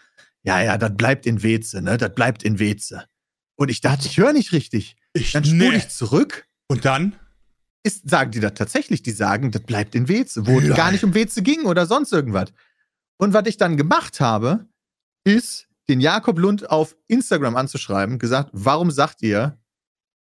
ja, 0.43 0.61
ja, 0.61 0.77
das 0.77 0.95
bleibt 0.95 1.25
in 1.25 1.41
Weze, 1.41 1.81
ne? 1.81 1.97
Das 1.97 2.13
bleibt 2.13 2.43
in 2.43 2.59
Weze. 2.59 3.05
Und 3.55 3.69
ich 3.69 3.81
dachte, 3.81 4.07
ich 4.07 4.17
höre 4.17 4.33
nicht 4.33 4.51
richtig. 4.51 4.95
Ich, 5.13 5.31
Dann 5.31 5.45
spule 5.45 5.69
nee. 5.69 5.77
ich 5.77 5.89
zurück. 5.89 6.47
Und 6.67 6.85
dann? 6.85 7.15
Ist, 7.83 8.09
sagen 8.09 8.31
die 8.31 8.39
das 8.39 8.53
tatsächlich? 8.53 9.03
Die 9.03 9.11
sagen, 9.11 9.51
das 9.51 9.63
bleibt 9.63 9.95
in 9.95 10.07
Weze, 10.07 10.45
wo 10.47 10.59
es 10.59 10.67
Lol. 10.67 10.75
gar 10.75 10.91
nicht 10.91 11.03
um 11.03 11.13
Weze 11.13 11.41
ging 11.41 11.65
oder 11.65 11.85
sonst 11.85 12.11
irgendwas. 12.13 12.53
Und 13.17 13.33
was 13.33 13.45
ich 13.47 13.57
dann 13.57 13.77
gemacht 13.77 14.19
habe, 14.19 14.67
ist, 15.23 15.67
den 15.89 15.99
Jakob 15.99 16.39
Lund 16.39 16.69
auf 16.69 16.95
Instagram 17.07 17.55
anzuschreiben, 17.55 18.19
gesagt, 18.19 18.49
warum 18.53 18.89
sagt 18.89 19.21
ihr, 19.21 19.57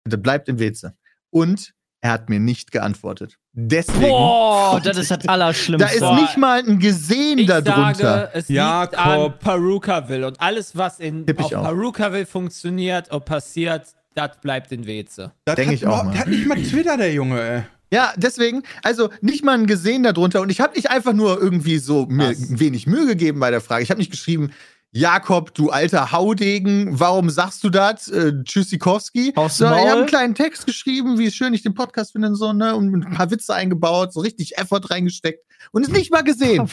das 0.03 0.21
bleibt 0.21 0.49
in 0.49 0.59
Weze? 0.59 0.95
Und 1.29 1.73
er 2.07 2.13
hat 2.13 2.29
mir 2.29 2.39
nicht 2.39 2.71
geantwortet. 2.71 3.37
Deswegen, 3.53 3.99
Boah, 4.09 4.79
das 4.83 4.97
ist 4.97 5.11
das 5.11 5.27
Allerschlimmste. 5.27 5.99
da 5.99 6.07
ist 6.07 6.21
nicht 6.21 6.37
mal 6.37 6.59
ein 6.59 6.79
Gesehen 6.79 7.37
Ich 7.39 7.47
darunter. 7.47 7.93
sage, 7.93 8.29
es 8.33 8.47
liegt 8.47 8.57
Jakob. 8.57 8.99
an 8.99 9.39
Perukaville. 9.39 10.25
Und 10.27 10.39
alles, 10.39 10.75
was 10.77 10.99
in, 10.99 11.25
auf. 11.37 11.49
Perukaville 11.49 12.25
funktioniert 12.25 13.11
und 13.11 13.25
passiert, 13.25 13.87
das 14.15 14.39
bleibt 14.41 14.71
in 14.71 14.85
Weze. 14.85 15.31
Das 15.45 15.55
Denk 15.55 15.67
hat 15.67 15.75
ich 15.75 15.85
auch 15.85 16.03
mal. 16.03 16.11
Der 16.11 16.21
hat 16.21 16.27
nicht 16.27 16.47
mal 16.47 16.55
Twitter, 16.61 16.97
der 16.97 17.13
Junge, 17.13 17.41
ey. 17.41 17.63
Ja, 17.91 18.13
deswegen, 18.17 18.63
also 18.83 19.09
nicht 19.21 19.43
mal 19.45 19.57
ein 19.57 19.65
Gesehen 19.65 20.03
darunter. 20.03 20.41
Und 20.41 20.49
ich 20.49 20.59
habe 20.59 20.75
nicht 20.75 20.89
einfach 20.89 21.13
nur 21.13 21.39
irgendwie 21.41 21.77
so 21.77 22.05
mir 22.05 22.33
wenig 22.37 22.85
Mühe 22.87 23.05
gegeben 23.05 23.39
bei 23.39 23.49
der 23.51 23.61
Frage. 23.61 23.83
Ich 23.83 23.89
habe 23.91 23.99
nicht 23.99 24.11
geschrieben, 24.11 24.51
Jakob, 24.91 25.53
du 25.53 25.69
alter 25.69 26.11
Haudegen, 26.11 26.99
warum 26.99 27.29
sagst 27.29 27.63
du 27.63 27.69
das? 27.69 28.07
Äh, 28.07 28.33
Tschüssikowski. 28.43 29.33
Sondern 29.49 29.79
ich 29.79 29.85
habe 29.89 29.97
einen 29.99 30.05
kleinen 30.07 30.35
Text 30.35 30.65
geschrieben, 30.65 31.19
wie 31.19 31.29
schön 31.29 31.53
ich 31.53 31.61
den 31.61 31.73
Podcast 31.73 32.13
finde 32.13 32.29
und 32.29 32.35
so, 32.35 32.53
ne? 32.53 32.75
Und 32.75 32.93
ein 32.93 33.13
paar 33.13 33.29
Witze 33.29 33.53
eingebaut, 33.53 34.13
so 34.13 34.21
richtig 34.21 34.57
Effort 34.57 34.89
reingesteckt. 34.89 35.43
Und 35.71 35.83
es 35.83 35.89
nicht 35.91 36.11
mal 36.11 36.23
gesehen. 36.23 36.69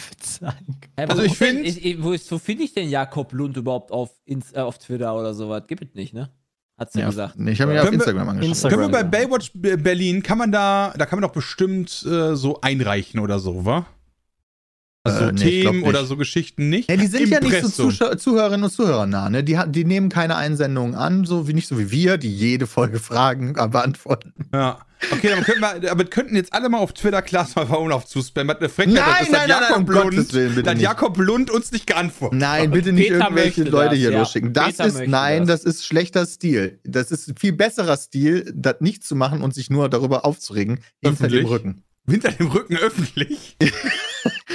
Also 0.96 1.18
wo- 1.22 1.24
ich 1.26 1.36
find- 1.36 1.66
ich, 1.66 1.84
ich, 1.84 2.02
wo, 2.02 2.12
ist- 2.12 2.30
wo 2.30 2.38
finde 2.38 2.64
ich 2.64 2.72
denn 2.72 2.88
Jakob 2.88 3.32
Lund 3.32 3.56
überhaupt 3.56 3.90
auf, 3.90 4.10
Ins, 4.24 4.52
äh, 4.52 4.60
auf 4.60 4.78
Twitter 4.78 5.14
oder 5.14 5.34
sowas? 5.34 5.62
Gibt 5.66 5.82
es 5.82 5.94
nicht, 5.94 6.14
ne? 6.14 6.30
Hat 6.78 6.92
sie 6.92 7.00
Ja, 7.00 7.06
gesagt. 7.06 7.34
nee, 7.38 7.52
ich 7.52 7.60
habe 7.60 7.72
ihn 7.72 7.76
ja 7.76 7.82
auf 7.82 7.92
Instagram 7.92 8.28
angeschrieben. 8.28 8.52
Instagram. 8.52 8.78
Können 8.80 8.92
wir 8.92 9.02
bei 9.02 9.04
Baywatch 9.04 9.50
Berlin, 9.54 10.22
kann 10.22 10.38
man 10.38 10.50
da, 10.52 10.92
da 10.96 11.06
kann 11.06 11.20
man 11.20 11.28
doch 11.28 11.34
bestimmt 11.34 12.04
äh, 12.04 12.34
so 12.36 12.60
einreichen 12.62 13.20
oder 13.20 13.38
so, 13.38 13.64
wa? 13.64 13.86
Also 15.06 15.26
Äh, 15.26 15.32
nee, 15.32 15.62
Themen 15.62 15.82
oder 15.82 16.06
so 16.06 16.16
Geschichten 16.16 16.70
nicht. 16.70 16.88
Ja, 16.88 16.96
die 16.96 17.06
sind 17.06 17.28
ja 17.28 17.38
nicht 17.38 17.50
so 17.50 17.56
Impressum. 17.58 17.90
Zuschau 17.90 18.14
Zuhörerinnen 18.14 18.64
und 18.64 18.70
Zuhörer 18.70 19.04
nah, 19.04 19.28
ne? 19.28 19.44
Die, 19.44 19.58
die 19.66 19.84
nehmen 19.84 20.08
keine 20.08 20.36
Einsendungen 20.36 20.94
an, 20.94 21.26
so 21.26 21.46
wie 21.46 21.52
nicht 21.52 21.68
so 21.68 21.78
wie 21.78 21.90
wir, 21.90 22.16
die 22.16 22.34
jede 22.34 22.66
Folge 22.66 22.98
Fragen 22.98 23.52
beantworten. 23.70 24.32
Ja. 24.52 24.78
Okay, 25.12 25.28
dann 25.28 25.44
könnten 25.44 25.60
wir, 25.60 25.92
aber 25.92 26.04
könnten 26.06 26.34
jetzt 26.34 26.54
alle 26.54 26.70
mal 26.70 26.78
auf 26.78 26.94
Twitter 26.94 27.20
Klaas 27.20 27.54
mal 27.54 27.64
Umlauf 27.64 28.06
zuspammen. 28.06 28.54
Was 28.54 28.60
eine 28.60 28.70
Frechheit, 28.70 28.94
Nein, 28.94 29.04
nein, 29.04 29.32
nein, 29.32 29.48
nein, 29.48 29.68
Jakob 29.68 29.86
Gottes 29.86 30.14
Lund, 30.16 30.32
Willen, 30.32 30.48
bitte 30.54 30.62
dass 30.62 30.74
nicht. 30.74 30.82
Jakob 30.82 31.18
Lund 31.18 31.50
uns 31.50 31.72
nicht 31.72 31.86
geantwortet 31.86 32.38
Nein, 32.38 32.70
bitte 32.70 32.92
nicht 32.94 33.08
Peter 33.08 33.24
irgendwelche 33.24 33.64
Leute 33.64 33.90
das, 33.90 33.98
hier 33.98 34.12
ja. 34.12 34.18
losschicken. 34.18 34.52
Das 34.54 34.66
Peter 34.68 34.86
ist, 34.86 35.06
nein, 35.06 35.46
das. 35.46 35.64
das. 35.64 35.74
ist 35.74 35.84
schlechter 35.84 36.24
Stil. 36.24 36.80
Das 36.84 37.10
ist 37.10 37.38
viel 37.38 37.52
besserer 37.52 37.98
Stil, 37.98 38.50
das 38.56 38.76
nicht 38.80 39.04
zu 39.04 39.16
machen 39.16 39.42
und 39.42 39.52
sich 39.52 39.68
nur 39.68 39.90
darüber 39.90 40.24
aufzuregen, 40.24 40.80
hinter 41.02 41.28
dem? 41.28 41.44
Rücken. 41.44 41.82
Hinter 42.08 42.32
dem 42.32 42.46
Rücken 42.46 42.78
öffentlich. 42.78 43.58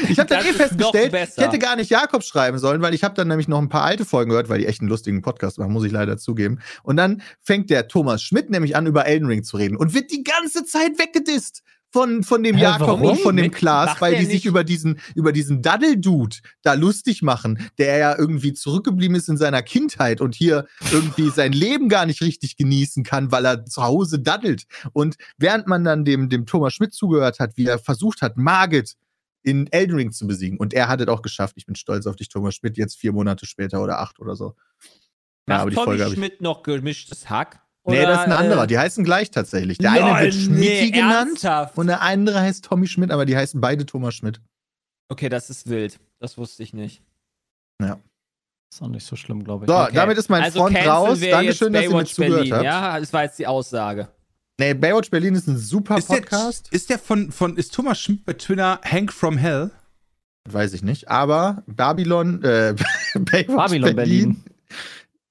Ich 0.09 0.19
habe 0.19 0.29
dann 0.29 0.45
eh 0.45 0.53
festgestellt, 0.53 1.13
ich 1.13 1.43
hätte 1.43 1.59
gar 1.59 1.75
nicht 1.75 1.89
Jakob 1.89 2.23
schreiben 2.23 2.57
sollen, 2.59 2.81
weil 2.81 2.93
ich 2.93 3.03
habe 3.03 3.15
dann 3.15 3.27
nämlich 3.27 3.47
noch 3.47 3.59
ein 3.59 3.69
paar 3.69 3.83
alte 3.83 4.05
Folgen 4.05 4.29
gehört, 4.29 4.49
weil 4.49 4.59
die 4.59 4.65
echt 4.65 4.81
einen 4.81 4.89
lustigen 4.89 5.21
Podcast 5.21 5.57
machen, 5.57 5.71
muss 5.71 5.85
ich 5.85 5.91
leider 5.91 6.17
zugeben. 6.17 6.59
Und 6.83 6.97
dann 6.97 7.21
fängt 7.41 7.69
der 7.69 7.87
Thomas 7.87 8.21
Schmidt 8.21 8.49
nämlich 8.49 8.75
an, 8.75 8.87
über 8.87 9.05
Elden 9.05 9.27
Ring 9.27 9.43
zu 9.43 9.57
reden 9.57 9.77
und 9.77 9.93
wird 9.93 10.11
die 10.11 10.23
ganze 10.23 10.65
Zeit 10.65 10.97
weggedisst 10.97 11.63
von, 11.91 12.23
von 12.23 12.43
dem 12.43 12.55
Hä, 12.55 12.63
Jakob 12.63 12.87
warum? 12.87 13.11
und 13.11 13.19
von 13.19 13.35
dem 13.35 13.51
Klaas, 13.51 13.99
weil 13.99 14.17
die 14.17 14.25
sich 14.25 14.45
über 14.45 14.63
diesen, 14.63 14.99
über 15.15 15.31
diesen 15.31 15.61
Daddel-Dude 15.61 16.37
da 16.61 16.73
lustig 16.73 17.21
machen, 17.21 17.69
der 17.77 17.97
ja 17.97 18.17
irgendwie 18.17 18.53
zurückgeblieben 18.53 19.15
ist 19.15 19.29
in 19.29 19.37
seiner 19.37 19.61
Kindheit 19.61 20.21
und 20.21 20.35
hier 20.35 20.65
irgendwie 20.91 21.29
sein 21.35 21.51
Leben 21.51 21.89
gar 21.89 22.05
nicht 22.05 22.21
richtig 22.21 22.57
genießen 22.57 23.03
kann, 23.03 23.31
weil 23.31 23.45
er 23.45 23.65
zu 23.65 23.83
Hause 23.83 24.19
daddelt. 24.19 24.65
Und 24.93 25.15
während 25.37 25.67
man 25.67 25.83
dann 25.83 26.05
dem, 26.05 26.29
dem 26.29 26.45
Thomas 26.45 26.73
Schmidt 26.73 26.93
zugehört 26.93 27.39
hat, 27.39 27.57
wie 27.57 27.65
er 27.65 27.79
versucht 27.79 28.21
hat, 28.21 28.37
Margit 28.37 28.95
in 29.43 29.71
Elden 29.71 29.95
Ring 29.95 30.11
zu 30.11 30.27
besiegen. 30.27 30.57
Und 30.57 30.73
er 30.73 30.87
hat 30.87 31.01
es 31.01 31.07
auch 31.07 31.21
geschafft. 31.21 31.55
Ich 31.57 31.65
bin 31.65 31.75
stolz 31.75 32.05
auf 32.07 32.15
dich, 32.15 32.29
Thomas 32.29 32.55
Schmidt, 32.55 32.77
jetzt 32.77 32.97
vier 32.97 33.11
Monate 33.13 33.45
später 33.45 33.81
oder 33.81 33.99
acht 33.99 34.19
oder 34.19 34.35
so. 34.35 34.55
Ja, 35.47 35.59
aber 35.59 35.69
die 35.69 35.75
Tommy 35.75 35.85
Folge 35.85 36.03
habe 36.03 36.13
ich. 36.13 36.19
Schmidt 36.19 36.41
noch 36.41 36.63
gemischtes 36.63 37.29
Hack? 37.29 37.61
Nee, 37.85 38.01
das 38.03 38.19
ist 38.19 38.25
ein 38.25 38.31
Oder, 38.31 38.39
anderer. 38.39 38.63
äh, 38.65 38.67
Die 38.67 38.77
heißen 38.77 39.03
gleich 39.03 39.31
tatsächlich. 39.31 39.77
Der 39.79 39.91
eine 39.93 40.21
wird 40.25 40.33
Schmidti 40.35 40.59
nee, 40.85 40.91
genannt 40.91 41.29
ernsthaft? 41.43 41.77
und 41.77 41.87
der 41.87 42.01
andere 42.01 42.39
heißt 42.41 42.65
Tommy 42.65 42.85
Schmidt, 42.87 43.09
aber 43.09 43.25
die 43.25 43.35
heißen 43.35 43.59
beide 43.59 43.85
Thomas 43.85 44.13
Schmidt. 44.15 44.41
Okay, 45.07 45.29
das 45.29 45.49
ist 45.49 45.67
wild. 45.69 45.99
Das 46.19 46.37
wusste 46.37 46.61
ich 46.61 46.73
nicht. 46.73 47.01
Ist 48.71 48.83
auch 48.83 48.87
nicht 48.87 49.05
so 49.05 49.15
schlimm, 49.15 49.43
glaube 49.43 49.65
ich. 49.65 49.71
So, 49.71 49.75
Okay. 49.77 49.95
damit 49.95 50.17
ist 50.19 50.29
mein 50.29 50.43
also 50.43 50.59
Front 50.59 50.75
canceln 50.75 50.93
raus. 50.95 51.19
Dankeschön, 51.19 51.73
dass 51.73 51.83
ihr 51.83 51.89
mir 51.89 52.05
zugehört 52.05 52.35
Berlin, 52.37 52.53
habt. 52.53 52.63
Ja, 52.65 52.99
das 52.99 53.11
war 53.13 53.23
jetzt 53.23 53.39
die 53.39 53.47
Aussage. 53.47 54.09
Nee, 54.59 54.73
Baywatch 54.73 55.09
Berlin 55.09 55.35
ist 55.35 55.47
ein 55.47 55.57
super 55.57 55.97
Ist 55.97 56.09
der, 56.09 56.17
Podcast. 56.17 56.67
ist 56.71 56.89
der 56.89 56.99
von, 56.99 57.31
von, 57.31 57.55
ist 57.55 57.73
Thomas 57.73 57.99
Schmidt 58.01 58.25
bei 58.25 58.33
Twitter 58.33 58.81
Hank 58.83 59.13
from 59.13 59.37
Hell? 59.37 59.71
Weiß 60.49 60.73
ich 60.73 60.83
nicht. 60.83 61.07
Aber 61.07 61.63
Babylon, 61.65 62.43
äh, 62.43 62.75
Baywatch 63.15 63.55
Babylon 63.71 63.95
Berlin. 63.95 64.43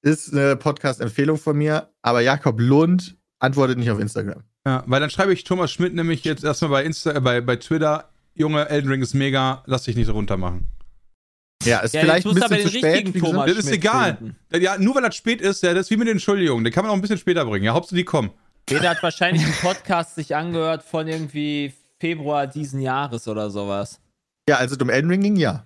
ist 0.01 0.33
eine 0.33 0.55
Podcast-Empfehlung 0.55 1.37
von 1.37 1.55
mir. 1.55 1.89
Aber 2.01 2.21
Jakob 2.21 2.59
Lund 2.59 3.17
antwortet 3.37 3.77
nicht 3.77 3.91
auf 3.91 3.99
Instagram. 3.99 4.41
Ja, 4.65 4.83
weil 4.87 4.99
dann 4.99 5.11
schreibe 5.11 5.31
ich 5.31 5.43
Thomas 5.43 5.71
Schmidt 5.71 5.93
nämlich 5.93 6.23
jetzt 6.23 6.43
erstmal 6.43 6.71
bei 6.71 6.83
Insta, 6.83 7.11
äh, 7.13 7.21
bei, 7.21 7.39
bei 7.41 7.55
Twitter, 7.57 8.09
Junge, 8.33 8.67
Elden 8.67 8.89
Ring 8.89 9.01
ist 9.03 9.13
mega, 9.13 9.61
lass 9.67 9.83
dich 9.83 9.95
nicht 9.95 10.09
runtermachen. 10.09 10.65
Ja, 11.65 11.79
ist 11.81 11.93
Ja, 11.93 12.01
vielleicht 12.01 12.25
ein 12.25 12.33
bisschen 12.33 12.51
aber 12.51 12.61
zu 12.63 12.69
spät. 12.69 13.19
Thomas 13.19 13.45
Das 13.45 13.57
ist 13.57 13.63
Schmidt 13.67 13.75
egal. 13.75 14.17
finden. 14.17 14.35
Ja, 14.63 14.79
nur 14.79 14.95
weil 14.95 15.03
das 15.03 15.15
spät 15.15 15.39
ist, 15.39 15.61
ja, 15.61 15.73
das 15.75 15.85
ist 15.85 15.91
wie 15.91 15.97
mit 15.97 16.07
den 16.07 16.13
Entschuldigungen. 16.13 16.63
Den 16.63 16.73
kann 16.73 16.83
man 16.83 16.89
auch 16.91 16.95
ein 16.95 17.01
bisschen 17.01 17.17
später 17.19 17.45
bringen. 17.45 17.65
Ja, 17.65 17.73
Hauptsache 17.73 17.95
die 17.95 18.05
kommen. 18.05 18.31
Jeder 18.69 18.91
hat 18.91 19.01
wahrscheinlich 19.01 19.43
einen 19.43 19.53
Podcast 19.53 20.15
sich 20.15 20.35
angehört 20.35 20.83
von 20.83 21.07
irgendwie 21.07 21.73
Februar 21.99 22.45
diesen 22.45 22.81
Jahres 22.81 23.27
oder 23.27 23.49
sowas. 23.49 23.99
Ja, 24.47 24.57
also 24.57 24.75
um 24.79 24.89
Elden 24.89 25.09
Ring 25.09 25.21
ging 25.21 25.35
ja. 25.35 25.65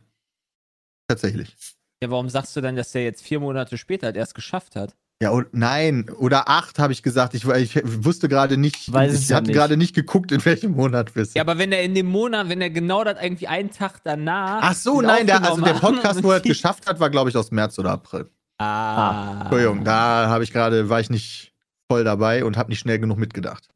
Tatsächlich. 1.07 1.55
Ja, 2.01 2.09
warum 2.09 2.29
sagst 2.29 2.55
du 2.55 2.61
denn, 2.61 2.75
dass 2.75 2.91
der 2.91 3.03
jetzt 3.03 3.21
vier 3.21 3.39
Monate 3.39 3.77
später 3.77 4.07
halt 4.07 4.15
erst 4.15 4.35
geschafft 4.35 4.75
hat? 4.75 4.95
Ja, 5.21 5.29
und 5.29 5.53
nein, 5.53 6.09
oder 6.17 6.49
acht 6.49 6.79
habe 6.79 6.91
ich 6.91 7.03
gesagt. 7.03 7.33
Ich, 7.33 7.45
ich 7.45 7.81
wusste 7.83 8.27
gerade 8.27 8.57
nicht, 8.57 8.91
Weiß 8.91 9.21
ich 9.21 9.29
ja 9.29 9.37
hatte 9.37 9.51
gerade 9.51 9.77
nicht 9.77 9.95
geguckt, 9.95 10.31
in 10.31 10.43
welchem 10.43 10.71
Monat 10.71 11.15
wir 11.15 11.25
sind. 11.25 11.35
Ja, 11.35 11.43
aber 11.43 11.57
wenn 11.57 11.71
er 11.71 11.83
in 11.83 11.95
dem 11.95 12.07
Monat, 12.07 12.49
wenn 12.49 12.61
er 12.61 12.69
genau 12.69 13.03
das 13.03 13.21
irgendwie 13.21 13.47
einen 13.47 13.71
Tag 13.71 14.01
danach. 14.03 14.59
Ach 14.61 14.75
so, 14.75 15.01
nein, 15.01 15.27
der, 15.27 15.43
also 15.43 15.61
der 15.61 15.73
Podcast, 15.73 16.23
wo 16.23 16.31
er 16.31 16.37
es 16.37 16.43
geschafft 16.43 16.87
hat, 16.87 16.99
war, 16.99 17.09
glaube 17.09 17.29
ich, 17.29 17.37
aus 17.37 17.51
März 17.51 17.79
oder 17.79 17.91
April. 17.91 18.29
Ah. 18.59 19.41
Entschuldigung, 19.41 19.83
da 19.83 20.27
habe 20.27 20.43
ich 20.43 20.51
gerade, 20.51 20.89
war 20.89 20.99
ich 20.99 21.09
nicht 21.09 21.52
voll 21.93 22.03
dabei 22.03 22.43
und 22.43 22.57
habe 22.57 22.71
nicht 22.71 22.79
schnell 22.79 22.97
genug 22.97 23.19
mitgedacht. 23.19 23.69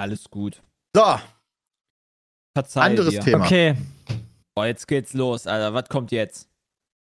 Alles 0.00 0.30
gut. 0.30 0.62
So, 0.94 1.18
Verzeih 2.56 2.82
anderes 2.82 3.10
dir. 3.10 3.20
Thema. 3.20 3.44
Okay. 3.44 3.74
Boah, 4.54 4.66
jetzt 4.66 4.86
geht's 4.86 5.14
los, 5.14 5.48
Alter. 5.48 5.74
Was 5.74 5.88
kommt 5.88 6.12
jetzt? 6.12 6.48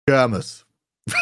Kirmes. 0.07 0.65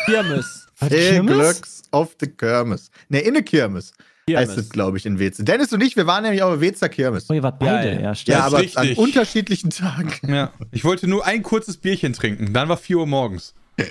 Kirmes. 0.05 0.67
Viel 0.75 0.89
Kirmes? 0.89 1.33
Glücks 1.33 1.83
auf 1.91 2.15
der 2.15 2.29
Kirmes. 2.29 2.89
Ne, 3.09 3.19
in 3.19 3.33
der 3.33 3.43
Kirmes, 3.43 3.91
heißt 4.29 4.51
es, 4.51 4.55
Kirmes. 4.55 4.69
glaube 4.69 4.97
ich, 4.97 5.05
in 5.05 5.19
Weze. 5.19 5.43
Dennis 5.43 5.73
und 5.73 5.81
ich, 5.83 5.97
wir 5.97 6.07
waren 6.07 6.23
nämlich 6.23 6.41
auf 6.41 6.51
der 6.53 6.61
Wezer 6.61 6.87
Kirmes. 6.87 7.29
Oh, 7.29 7.33
ihr 7.33 7.43
wart 7.43 7.59
beide, 7.59 7.89
Geil. 7.95 8.01
ja, 8.03 8.15
stimmt. 8.15 8.37
Ja, 8.37 8.39
ist 8.39 8.53
aber 8.53 8.59
richtig. 8.61 8.77
an 8.97 9.03
unterschiedlichen 9.03 9.69
Tagen. 9.69 10.13
Ja. 10.33 10.53
Ich 10.71 10.85
wollte 10.85 11.07
nur 11.07 11.25
ein 11.25 11.43
kurzes 11.43 11.75
Bierchen 11.75 12.13
trinken. 12.13 12.53
Dann 12.53 12.69
war 12.69 12.77
4 12.77 12.99
Uhr 12.99 13.07
morgens. 13.07 13.53
In 13.77 13.87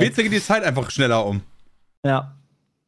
Weze 0.00 0.22
geht 0.22 0.32
die 0.32 0.40
Zeit 0.42 0.62
einfach 0.62 0.88
schneller 0.92 1.26
um. 1.26 1.42
ja. 2.04 2.36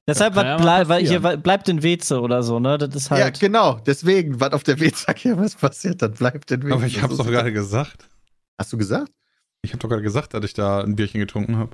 Deshalb 0.08 0.36
ja 0.36 0.62
was 0.62 0.88
weil 0.88 1.04
hier 1.04 1.18
bleibt 1.20 1.68
in 1.68 1.82
Weze 1.82 2.20
oder 2.20 2.42
so, 2.44 2.60
ne? 2.60 2.78
Das 2.78 2.94
ist 2.94 3.10
Ja, 3.10 3.16
halt. 3.16 3.40
genau. 3.40 3.80
Deswegen, 3.84 4.38
was 4.40 4.52
auf 4.52 4.62
der 4.62 4.78
Wezer 4.78 5.14
Kirmes 5.14 5.54
passiert, 5.60 6.00
dann 6.00 6.12
bleibt 6.12 6.50
in 6.52 6.62
Weze. 6.62 6.74
Aber 6.74 6.84
ich 6.86 7.02
hab's 7.02 7.16
doch 7.16 7.26
gerade 7.26 7.52
gesagt. 7.52 8.08
Hast 8.58 8.72
du 8.72 8.78
gesagt? 8.78 9.10
Ich 9.62 9.72
habe 9.72 9.80
doch 9.80 9.88
gerade 9.88 10.02
gesagt, 10.02 10.32
dass 10.34 10.44
ich 10.44 10.54
da 10.54 10.80
ein 10.82 10.94
Bierchen 10.94 11.18
getrunken 11.20 11.56
habe. 11.56 11.70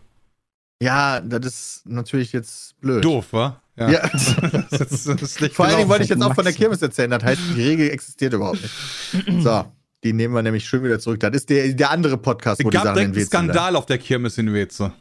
Ja, 0.82 1.20
das 1.20 1.44
ist 1.46 1.82
natürlich 1.84 2.32
jetzt 2.32 2.80
blöd. 2.80 3.04
Doof, 3.04 3.32
wa? 3.32 3.60
Ja. 3.76 3.90
das 4.08 4.80
ist, 4.80 5.08
das 5.08 5.22
ist 5.22 5.54
Vor 5.54 5.66
allen 5.66 5.76
Dingen 5.76 5.88
wollte 5.88 6.04
ich 6.04 6.10
jetzt 6.10 6.22
auch 6.22 6.34
von 6.34 6.44
der 6.44 6.54
Kirmes 6.54 6.80
erzählen. 6.82 7.10
Das 7.10 7.22
heißt, 7.22 7.40
die 7.54 7.62
Regel 7.62 7.90
existiert 7.90 8.32
überhaupt 8.32 8.62
nicht. 8.62 8.74
So, 9.42 9.64
die 10.02 10.12
nehmen 10.12 10.34
wir 10.34 10.42
nämlich 10.42 10.64
schön 10.66 10.82
wieder 10.82 10.98
zurück. 10.98 11.20
Das 11.20 11.32
ist 11.34 11.50
der, 11.50 11.72
der 11.74 11.90
andere 11.90 12.16
Podcast, 12.18 12.64
wo 12.64 12.68
Es 12.68 12.70
die 12.70 12.76
gab 12.76 12.84
Sachen 12.84 12.94
direkt 12.94 13.08
in 13.08 13.10
einen 13.10 13.14
Weze 13.14 13.30
sind. 13.30 13.30
Skandal 13.30 13.76
auf 13.76 13.86
der 13.86 13.98
Kirmes 13.98 14.38
in 14.38 14.52
Weze. 14.52 14.92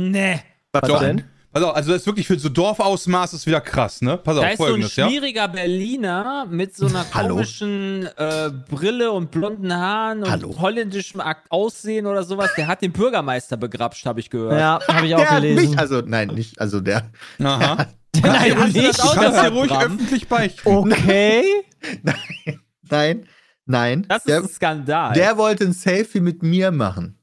Nee. 0.00 0.40
Was 0.72 0.82
Doch. 0.88 1.00
denn? 1.00 1.24
Also, 1.52 1.70
also 1.72 1.90
das 1.92 2.02
ist 2.02 2.06
wirklich 2.06 2.28
für 2.28 2.38
so 2.38 2.48
Dorfausmaß 2.48 3.32
ist 3.34 3.44
wieder 3.44 3.60
krass, 3.60 4.02
ne? 4.02 4.16
Pass 4.16 4.36
Da 4.36 4.42
auf, 4.42 4.50
ist 4.52 4.58
so 4.58 4.64
ein 4.64 4.68
folgendes, 4.68 4.94
ja? 4.96 5.08
schwieriger 5.08 5.48
Berliner 5.48 6.46
mit 6.48 6.76
so 6.76 6.86
einer 6.86 7.04
komischen 7.12 8.06
äh, 8.16 8.50
Brille 8.68 9.10
und 9.10 9.32
blonden 9.32 9.72
Haaren 9.74 10.22
und 10.22 10.30
Hallo? 10.30 10.54
holländischem 10.60 11.20
Aussehen 11.48 12.06
oder 12.06 12.22
sowas. 12.22 12.50
Der 12.56 12.68
hat 12.68 12.82
den 12.82 12.92
Bürgermeister 12.92 13.56
begrapscht, 13.56 14.06
habe 14.06 14.20
ich 14.20 14.30
gehört. 14.30 14.60
Ja, 14.60 14.78
habe 14.86 15.06
ich 15.08 15.14
auch 15.16 15.18
Der 15.18 15.30
hat 15.30 15.42
gelesen. 15.42 15.70
mich, 15.70 15.78
also 15.78 16.00
nein, 16.06 16.28
nicht, 16.28 16.60
also 16.60 16.80
der. 16.80 17.10
Aha. 17.42 17.86
Nein, 18.22 18.58
hast 18.58 18.76
du 18.76 18.82
das 18.82 18.98
nicht. 18.98 19.00
auch 19.02 19.14
Du 19.14 19.20
kannst 19.20 19.42
dir 19.42 19.48
ruhig 19.52 19.70
öffentlich 19.72 20.28
beichten. 20.28 20.68
Okay. 20.68 21.44
Nein, 22.90 23.26
nein. 23.66 24.04
Das 24.08 24.18
ist 24.18 24.28
der, 24.28 24.38
ein 24.40 24.48
Skandal. 24.48 25.12
der 25.14 25.36
wollte 25.36 25.64
ein 25.64 25.72
Selfie 25.72 26.20
mit 26.20 26.42
mir 26.42 26.70
machen. 26.72 27.18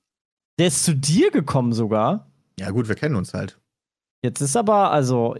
Der 0.59 0.67
ist 0.67 0.83
zu 0.85 0.95
dir 0.95 1.29
gekommen 1.31 1.73
sogar. 1.73 2.31
Ja, 2.59 2.69
gut, 2.71 2.87
wir 2.87 2.95
kennen 2.95 3.15
uns 3.15 3.33
halt. 3.33 3.59
Jetzt 4.23 4.41
ist 4.41 4.55
aber, 4.57 4.91
also, 4.91 5.35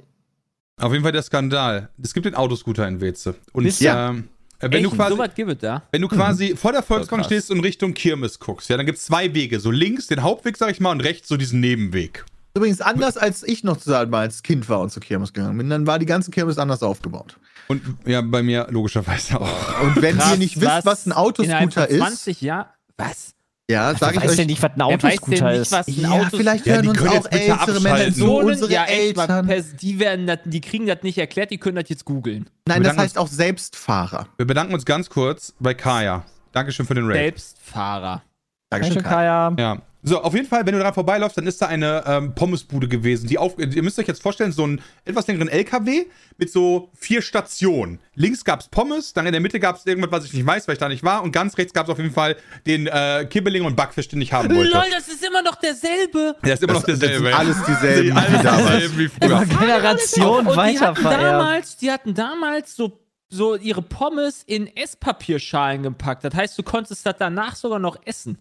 Auf 0.79 0.91
jeden 0.91 1.03
Fall 1.03 1.11
der 1.11 1.23
Skandal. 1.23 1.89
Es 2.01 2.13
gibt 2.13 2.25
den 2.25 2.35
Autoscooter 2.35 2.87
in 2.87 3.01
Weze. 3.01 3.35
Und 3.53 3.63
Wisst 3.65 3.81
ihr? 3.81 3.93
ähm, 3.93 4.29
äh, 4.59 4.63
wenn, 4.71 4.73
Echt, 4.73 4.85
du 4.85 4.89
quasi, 4.95 5.15
so 5.15 5.23
gibt 5.35 5.51
es 5.51 5.57
da? 5.59 5.83
wenn 5.91 6.01
du 6.01 6.07
quasi 6.07 6.55
vor 6.55 6.71
der 6.71 6.83
Volksbank 6.83 7.21
krass. 7.21 7.27
stehst 7.27 7.51
und 7.51 7.59
Richtung 7.59 7.93
Kirmes 7.93 8.39
guckst, 8.39 8.69
ja, 8.69 8.77
dann 8.77 8.85
gibt 8.85 8.97
es 8.97 9.05
zwei 9.05 9.33
Wege. 9.33 9.59
So 9.59 9.71
links 9.71 10.07
den 10.07 10.23
Hauptweg, 10.23 10.57
sag 10.57 10.71
ich 10.71 10.79
mal, 10.79 10.91
und 10.91 11.01
rechts 11.01 11.27
so 11.27 11.37
diesen 11.37 11.59
Nebenweg. 11.59 12.25
Übrigens 12.55 12.81
anders, 12.81 13.17
als 13.17 13.43
ich 13.43 13.63
noch 13.63 13.77
zu 13.77 13.89
sagen, 13.89 14.09
mal 14.09 14.21
als 14.21 14.41
Kind 14.41 14.67
war 14.67 14.79
und 14.79 14.91
zur 14.91 15.03
Kirmes 15.03 15.31
gegangen 15.33 15.57
bin. 15.59 15.69
Dann 15.69 15.85
war 15.85 15.99
die 15.99 16.07
ganze 16.07 16.31
Kirmes 16.31 16.57
anders 16.57 16.81
aufgebaut. 16.81 17.37
Und 17.67 17.83
ja, 18.05 18.21
bei 18.21 18.41
mir 18.41 18.65
logischerweise 18.71 19.39
auch. 19.39 19.81
Und 19.81 20.01
wenn 20.01 20.17
Krass, 20.17 20.31
ihr 20.31 20.37
nicht 20.37 20.59
wisst, 20.59 20.85
was 20.85 21.05
ein 21.05 21.11
Autoscooter 21.11 21.87
ist, 21.87 21.99
20 21.99 22.41
Jahren? 22.41 22.67
Was? 22.97 23.35
Ja, 23.69 23.93
sag 23.95 24.15
ich 24.15 24.21
weiß 24.21 24.31
euch. 24.31 24.37
ja 24.39 24.45
nicht, 24.45 24.61
was 24.63 24.71
ein 24.71 24.77
Wer 24.77 24.85
weiß 24.87 24.99
denn 25.01 25.09
Autoscooter 25.11 25.51
nicht, 25.51 25.61
ist. 25.61 25.71
was 25.71 25.87
ein 25.87 25.93
Ja, 26.01 26.09
Autos- 26.11 26.37
vielleicht 26.39 26.65
Ja, 26.65 26.73
hören 26.73 26.83
die 26.83 26.89
uns 26.89 26.97
können 26.99 27.09
auch 27.09 27.31
ältere 27.31 27.81
Menschen 27.81 28.13
zu, 28.13 28.19
Personen, 28.25 28.47
unsere 28.49 28.71
ja, 28.71 28.83
echt, 28.85 29.17
Eltern. 29.17 29.63
die, 29.81 29.99
werden 29.99 30.27
das, 30.27 30.39
die 30.45 30.61
kriegen 30.61 30.85
das 30.87 31.03
nicht 31.03 31.17
erklärt, 31.17 31.51
die 31.51 31.57
können 31.57 31.75
das 31.75 31.89
jetzt 31.89 32.05
googeln. 32.05 32.49
Nein, 32.67 32.83
das 32.83 32.97
heißt 32.97 33.17
auch 33.17 33.27
Selbstfahrer. 33.27 34.27
Wir 34.37 34.47
bedanken 34.47 34.73
uns 34.73 34.85
ganz 34.85 35.09
kurz 35.09 35.53
bei 35.59 35.73
Kaya. 35.73 36.23
Dankeschön 36.53 36.85
für 36.85 36.93
den 36.95 37.05
Raid. 37.07 37.15
Selbstfahrer. 37.15 38.23
Dankeschön, 38.69 38.95
Dankeschön, 38.95 39.11
Kaya. 39.11 39.53
Ja. 39.57 39.77
So, 40.07 40.21
auf 40.21 40.33
jeden 40.33 40.47
Fall, 40.47 40.65
wenn 40.65 40.73
du 40.73 40.79
daran 40.79 40.93
vorbeiläufst, 40.93 41.37
dann 41.37 41.47
ist 41.47 41.61
da 41.61 41.67
eine 41.67 42.03
ähm, 42.07 42.33
Pommesbude 42.35 42.87
gewesen. 42.87 43.27
Die 43.27 43.37
auf, 43.37 43.57
ihr 43.59 43.83
müsst 43.83 43.99
euch 43.99 44.07
jetzt 44.07 44.21
vorstellen, 44.21 44.51
so 44.51 44.63
einen 44.63 44.81
etwas 45.05 45.27
längeren 45.27 45.47
LKW 45.49 46.05
mit 46.37 46.51
so 46.51 46.89
vier 46.95 47.21
Stationen. 47.21 47.99
Links 48.15 48.43
gab's 48.45 48.67
Pommes, 48.69 49.13
dann 49.13 49.25
in 49.25 49.31
der 49.33 49.41
Mitte 49.41 49.59
gab's 49.59 49.85
irgendwas, 49.85 50.11
was 50.11 50.25
ich 50.25 50.33
nicht 50.33 50.45
weiß, 50.45 50.67
weil 50.67 50.73
ich 50.73 50.79
da 50.79 50.87
nicht 50.89 51.03
war. 51.03 51.23
Und 51.23 51.31
ganz 51.31 51.57
rechts 51.57 51.73
gab's 51.73 51.89
auf 51.89 51.97
jeden 51.97 52.11
Fall 52.13 52.35
den 52.65 52.87
äh, 52.87 53.25
Kibbeling 53.29 53.65
und 53.65 53.75
Backfisch, 53.75 54.07
den 54.07 54.21
ich 54.21 54.33
haben 54.33 54.53
wollte. 54.55 54.71
Lol, 54.71 54.83
das 54.91 55.07
ist 55.07 55.25
immer 55.25 55.41
noch 55.41 55.55
derselbe. 55.55 56.35
Der 56.45 56.53
ist 56.53 56.63
immer 56.63 56.73
noch 56.73 56.83
Das- 56.83 56.99
das 56.99 57.09
derselbe. 57.09 57.25
sind 57.25 57.33
ja. 57.33 57.37
alles 57.37 57.57
dieselben 57.65 58.17
Alles 58.17 58.39
wie 58.39 58.43
damals. 58.43 58.67
dieselben 58.71 58.97
wie 58.97 59.25
Immer 59.25 59.45
früher. 59.45 59.57
Generation 59.59 60.47
die 60.47 61.03
damals, 61.03 61.77
die 61.77 61.91
hatten 61.91 62.13
damals 62.13 62.75
so, 62.75 62.99
so 63.29 63.55
ihre 63.55 63.81
Pommes 63.81 64.43
in 64.45 64.67
Esspapierschalen 64.75 65.83
gepackt. 65.83 66.23
Das 66.23 66.33
heißt, 66.33 66.57
du 66.57 66.63
konntest 66.63 67.05
das 67.05 67.15
danach 67.17 67.55
sogar 67.55 67.79
noch 67.79 67.97
essen. 68.05 68.37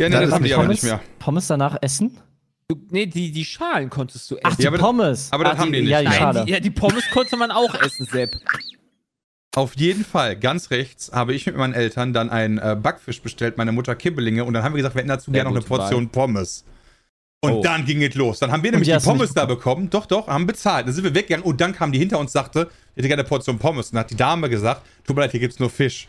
Ja, 0.00 0.08
nee, 0.08 0.14
Das 0.16 0.24
das 0.24 0.32
haben 0.32 0.42
die 0.42 0.48
nicht 0.48 0.54
aber 0.54 0.62
Pommes, 0.64 0.82
nicht 0.82 0.90
mehr. 0.90 1.00
Pommes 1.18 1.46
danach 1.46 1.76
essen? 1.80 2.18
Du, 2.68 2.76
nee, 2.90 3.06
die, 3.06 3.30
die 3.30 3.44
Schalen 3.44 3.90
konntest 3.90 4.30
du 4.30 4.36
essen. 4.36 4.44
Ach, 4.46 4.56
die 4.56 4.62
Ja, 4.62 4.70
aber- 4.70 4.78
Pommes. 4.78 5.28
Aber 5.30 5.44
das 5.44 5.54
Ah, 5.54 5.58
haben 5.58 5.72
die 5.72 5.80
nicht. 5.82 5.90
ja, 5.90 6.00
die. 6.00 6.06
Nein, 6.08 6.46
die, 6.46 6.52
ja, 6.52 6.60
die 6.60 6.70
Pommes 6.70 7.04
konnte 7.12 7.36
man 7.36 7.50
auch 7.50 7.74
essen, 7.80 8.06
Sepp. 8.10 8.34
Auf 9.56 9.76
jeden 9.76 10.04
Fall, 10.04 10.34
ganz 10.36 10.70
rechts, 10.72 11.12
habe 11.12 11.32
ich 11.32 11.46
mit 11.46 11.56
meinen 11.56 11.74
Eltern 11.74 12.12
dann 12.12 12.28
einen 12.30 12.58
äh, 12.58 12.76
Backfisch 12.80 13.22
bestellt, 13.22 13.56
meine 13.56 13.70
Mutter 13.70 13.94
Kibbelinge, 13.94 14.44
und 14.44 14.52
dann 14.54 14.64
haben 14.64 14.72
wir 14.74 14.78
gesagt, 14.78 14.96
wir 14.96 15.00
hätten 15.00 15.08
dazu 15.10 15.30
gerne 15.30 15.48
noch 15.50 15.56
eine 15.56 15.64
Portion 15.64 16.08
Pommes. 16.08 16.64
Und 17.40 17.52
Oh. 17.52 17.62
dann 17.62 17.84
ging 17.84 18.02
es 18.02 18.14
los. 18.14 18.38
Dann 18.38 18.50
haben 18.50 18.62
wir 18.62 18.70
Und 18.70 18.80
nämlich 18.80 18.88
die 18.88 18.98
die 18.98 19.04
Pommes 19.04 19.34
da 19.34 19.44
bekommen. 19.44 19.90
Doch, 19.90 20.06
doch, 20.06 20.26
haben 20.28 20.46
bezahlt. 20.46 20.86
Dann 20.86 20.94
sind 20.94 21.04
wir 21.04 21.14
weggegangen 21.14 21.44
und 21.44 21.60
dann 21.60 21.74
kam 21.74 21.92
die 21.92 21.98
hinter 21.98 22.18
uns, 22.18 22.32
sagte, 22.32 22.70
ich 22.94 22.96
hätte 23.00 23.08
gerne 23.08 23.20
eine 23.20 23.28
Portion 23.28 23.58
Pommes. 23.58 23.88
Und 23.90 23.96
dann 23.96 24.00
hat 24.00 24.10
die 24.10 24.16
Dame 24.16 24.48
gesagt, 24.48 24.80
tut 25.06 25.14
mir 25.14 25.22
leid, 25.22 25.30
hier 25.32 25.40
gibt's 25.40 25.58
nur 25.60 25.68
Fisch. 25.68 26.08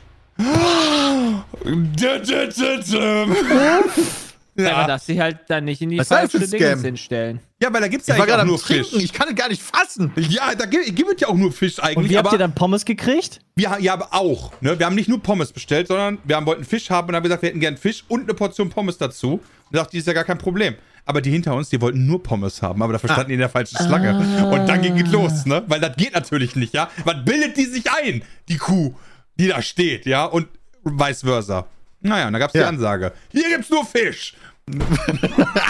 Ja. 4.58 4.77
Aber 4.77 4.88
darfst 4.88 5.10
dich 5.10 5.20
halt 5.20 5.39
dann 5.50 5.65
nicht 5.65 5.82
in 5.82 5.89
die 5.89 5.98
Was 5.98 6.08
falsche 6.08 6.39
Dinge 6.39 6.77
hinstellen. 6.77 7.39
ja, 7.62 7.74
weil 7.74 7.82
da 7.82 7.89
gibt's 7.89 8.08
Ich 8.08 8.13
ja 8.15 8.20
war 8.20 8.25
eigentlich 8.25 8.46
nur 8.46 8.60
Trinken, 8.60 8.86
Fisch. 8.86 9.04
ich 9.04 9.12
kann 9.12 9.27
es 9.27 9.36
gar 9.36 9.50
nicht 9.50 9.62
fassen. 9.62 10.13
Ja, 10.15 10.56
da 10.56 10.65
gibt 10.65 10.96
gibt 10.96 11.12
es 11.15 11.22
ja 11.22 11.27
auch 11.27 11.36
nur 11.36 11.51
Fisch 11.51 11.80
eigentlich. 11.80 11.98
Und 11.98 12.10
wie 12.10 12.18
habt 12.18 12.32
ihr 12.32 12.38
dann 12.38 12.56
Pommes 12.56 12.86
gekriegt? 12.86 13.42
wir, 13.56 13.77
ja, 13.82 13.94
aber 13.94 14.13
auch. 14.13 14.54
Ne? 14.62 14.80
Wir 14.80 14.86
haben 14.86 14.96
nicht 14.96 15.10
nur 15.10 15.22
Pommes 15.22 15.51
bestellt, 15.51 15.89
sondern 15.89 16.20
wir 16.24 16.38
haben, 16.38 16.46
wollten 16.46 16.63
Fisch 16.63 16.89
haben 16.89 17.10
und 17.10 17.15
haben 17.15 17.24
gesagt, 17.24 17.42
wir 17.42 17.50
hätten 17.50 17.60
gern 17.60 17.75
Fisch 17.75 18.06
und 18.08 18.24
eine 18.24 18.34
Portion 18.34 18.70
Pommes 18.70 18.98
dazu. 18.98 19.34
Und 19.34 19.42
da 19.72 19.80
dachte 19.80 19.98
ich, 19.98 20.00
ist 20.00 20.08
ja 20.08 20.13
gar 20.13 20.24
kein 20.24 20.38
Problem. 20.38 20.75
Aber 21.06 21.22
die 21.22 21.32
hinter 21.32 21.54
uns, 21.54 21.70
die 21.70 21.82
wollten 21.82 22.06
nur 22.06 22.24
Pommes 22.24 22.62
haben, 22.62 22.82
aber 22.82 22.94
dafür 22.94 23.10
standen 23.10 23.30
die 23.30 23.34
in 23.36 23.39
der 23.39 23.50
falschen 23.50 23.77
Schlange. 23.77 24.18
Und 24.51 24.68
dann 24.68 24.82
ging 24.82 24.98
es 24.98 25.12
los, 25.12 25.46
ne? 25.46 25.63
Weil 25.68 25.80
das 25.82 25.98
geht 25.98 26.13
natürlich 26.13 26.56
nicht, 26.56 26.74
ja? 26.74 26.89
Was 27.04 27.25
bildet 27.25 27.58
die 27.58 27.65
sich 27.65 27.92
ein, 27.92 28.24
die 28.48 28.58
Kuh, 28.58 28.96
die 29.38 29.48
da 29.48 29.62
steht, 29.62 30.06
ja? 30.06 30.25
Und 30.25 30.48
vice 30.84 31.22
versa. 31.22 31.65
Naja, 32.01 32.27
und 32.27 32.34
da 32.34 32.39
gab's 32.39 32.54
die 32.54 32.60
Ja. 32.60 32.68
Ansage. 32.68 33.12
Hier 33.32 33.50
gibt's 33.50 33.70
nur 33.70 33.86
Fisch. 33.86 34.36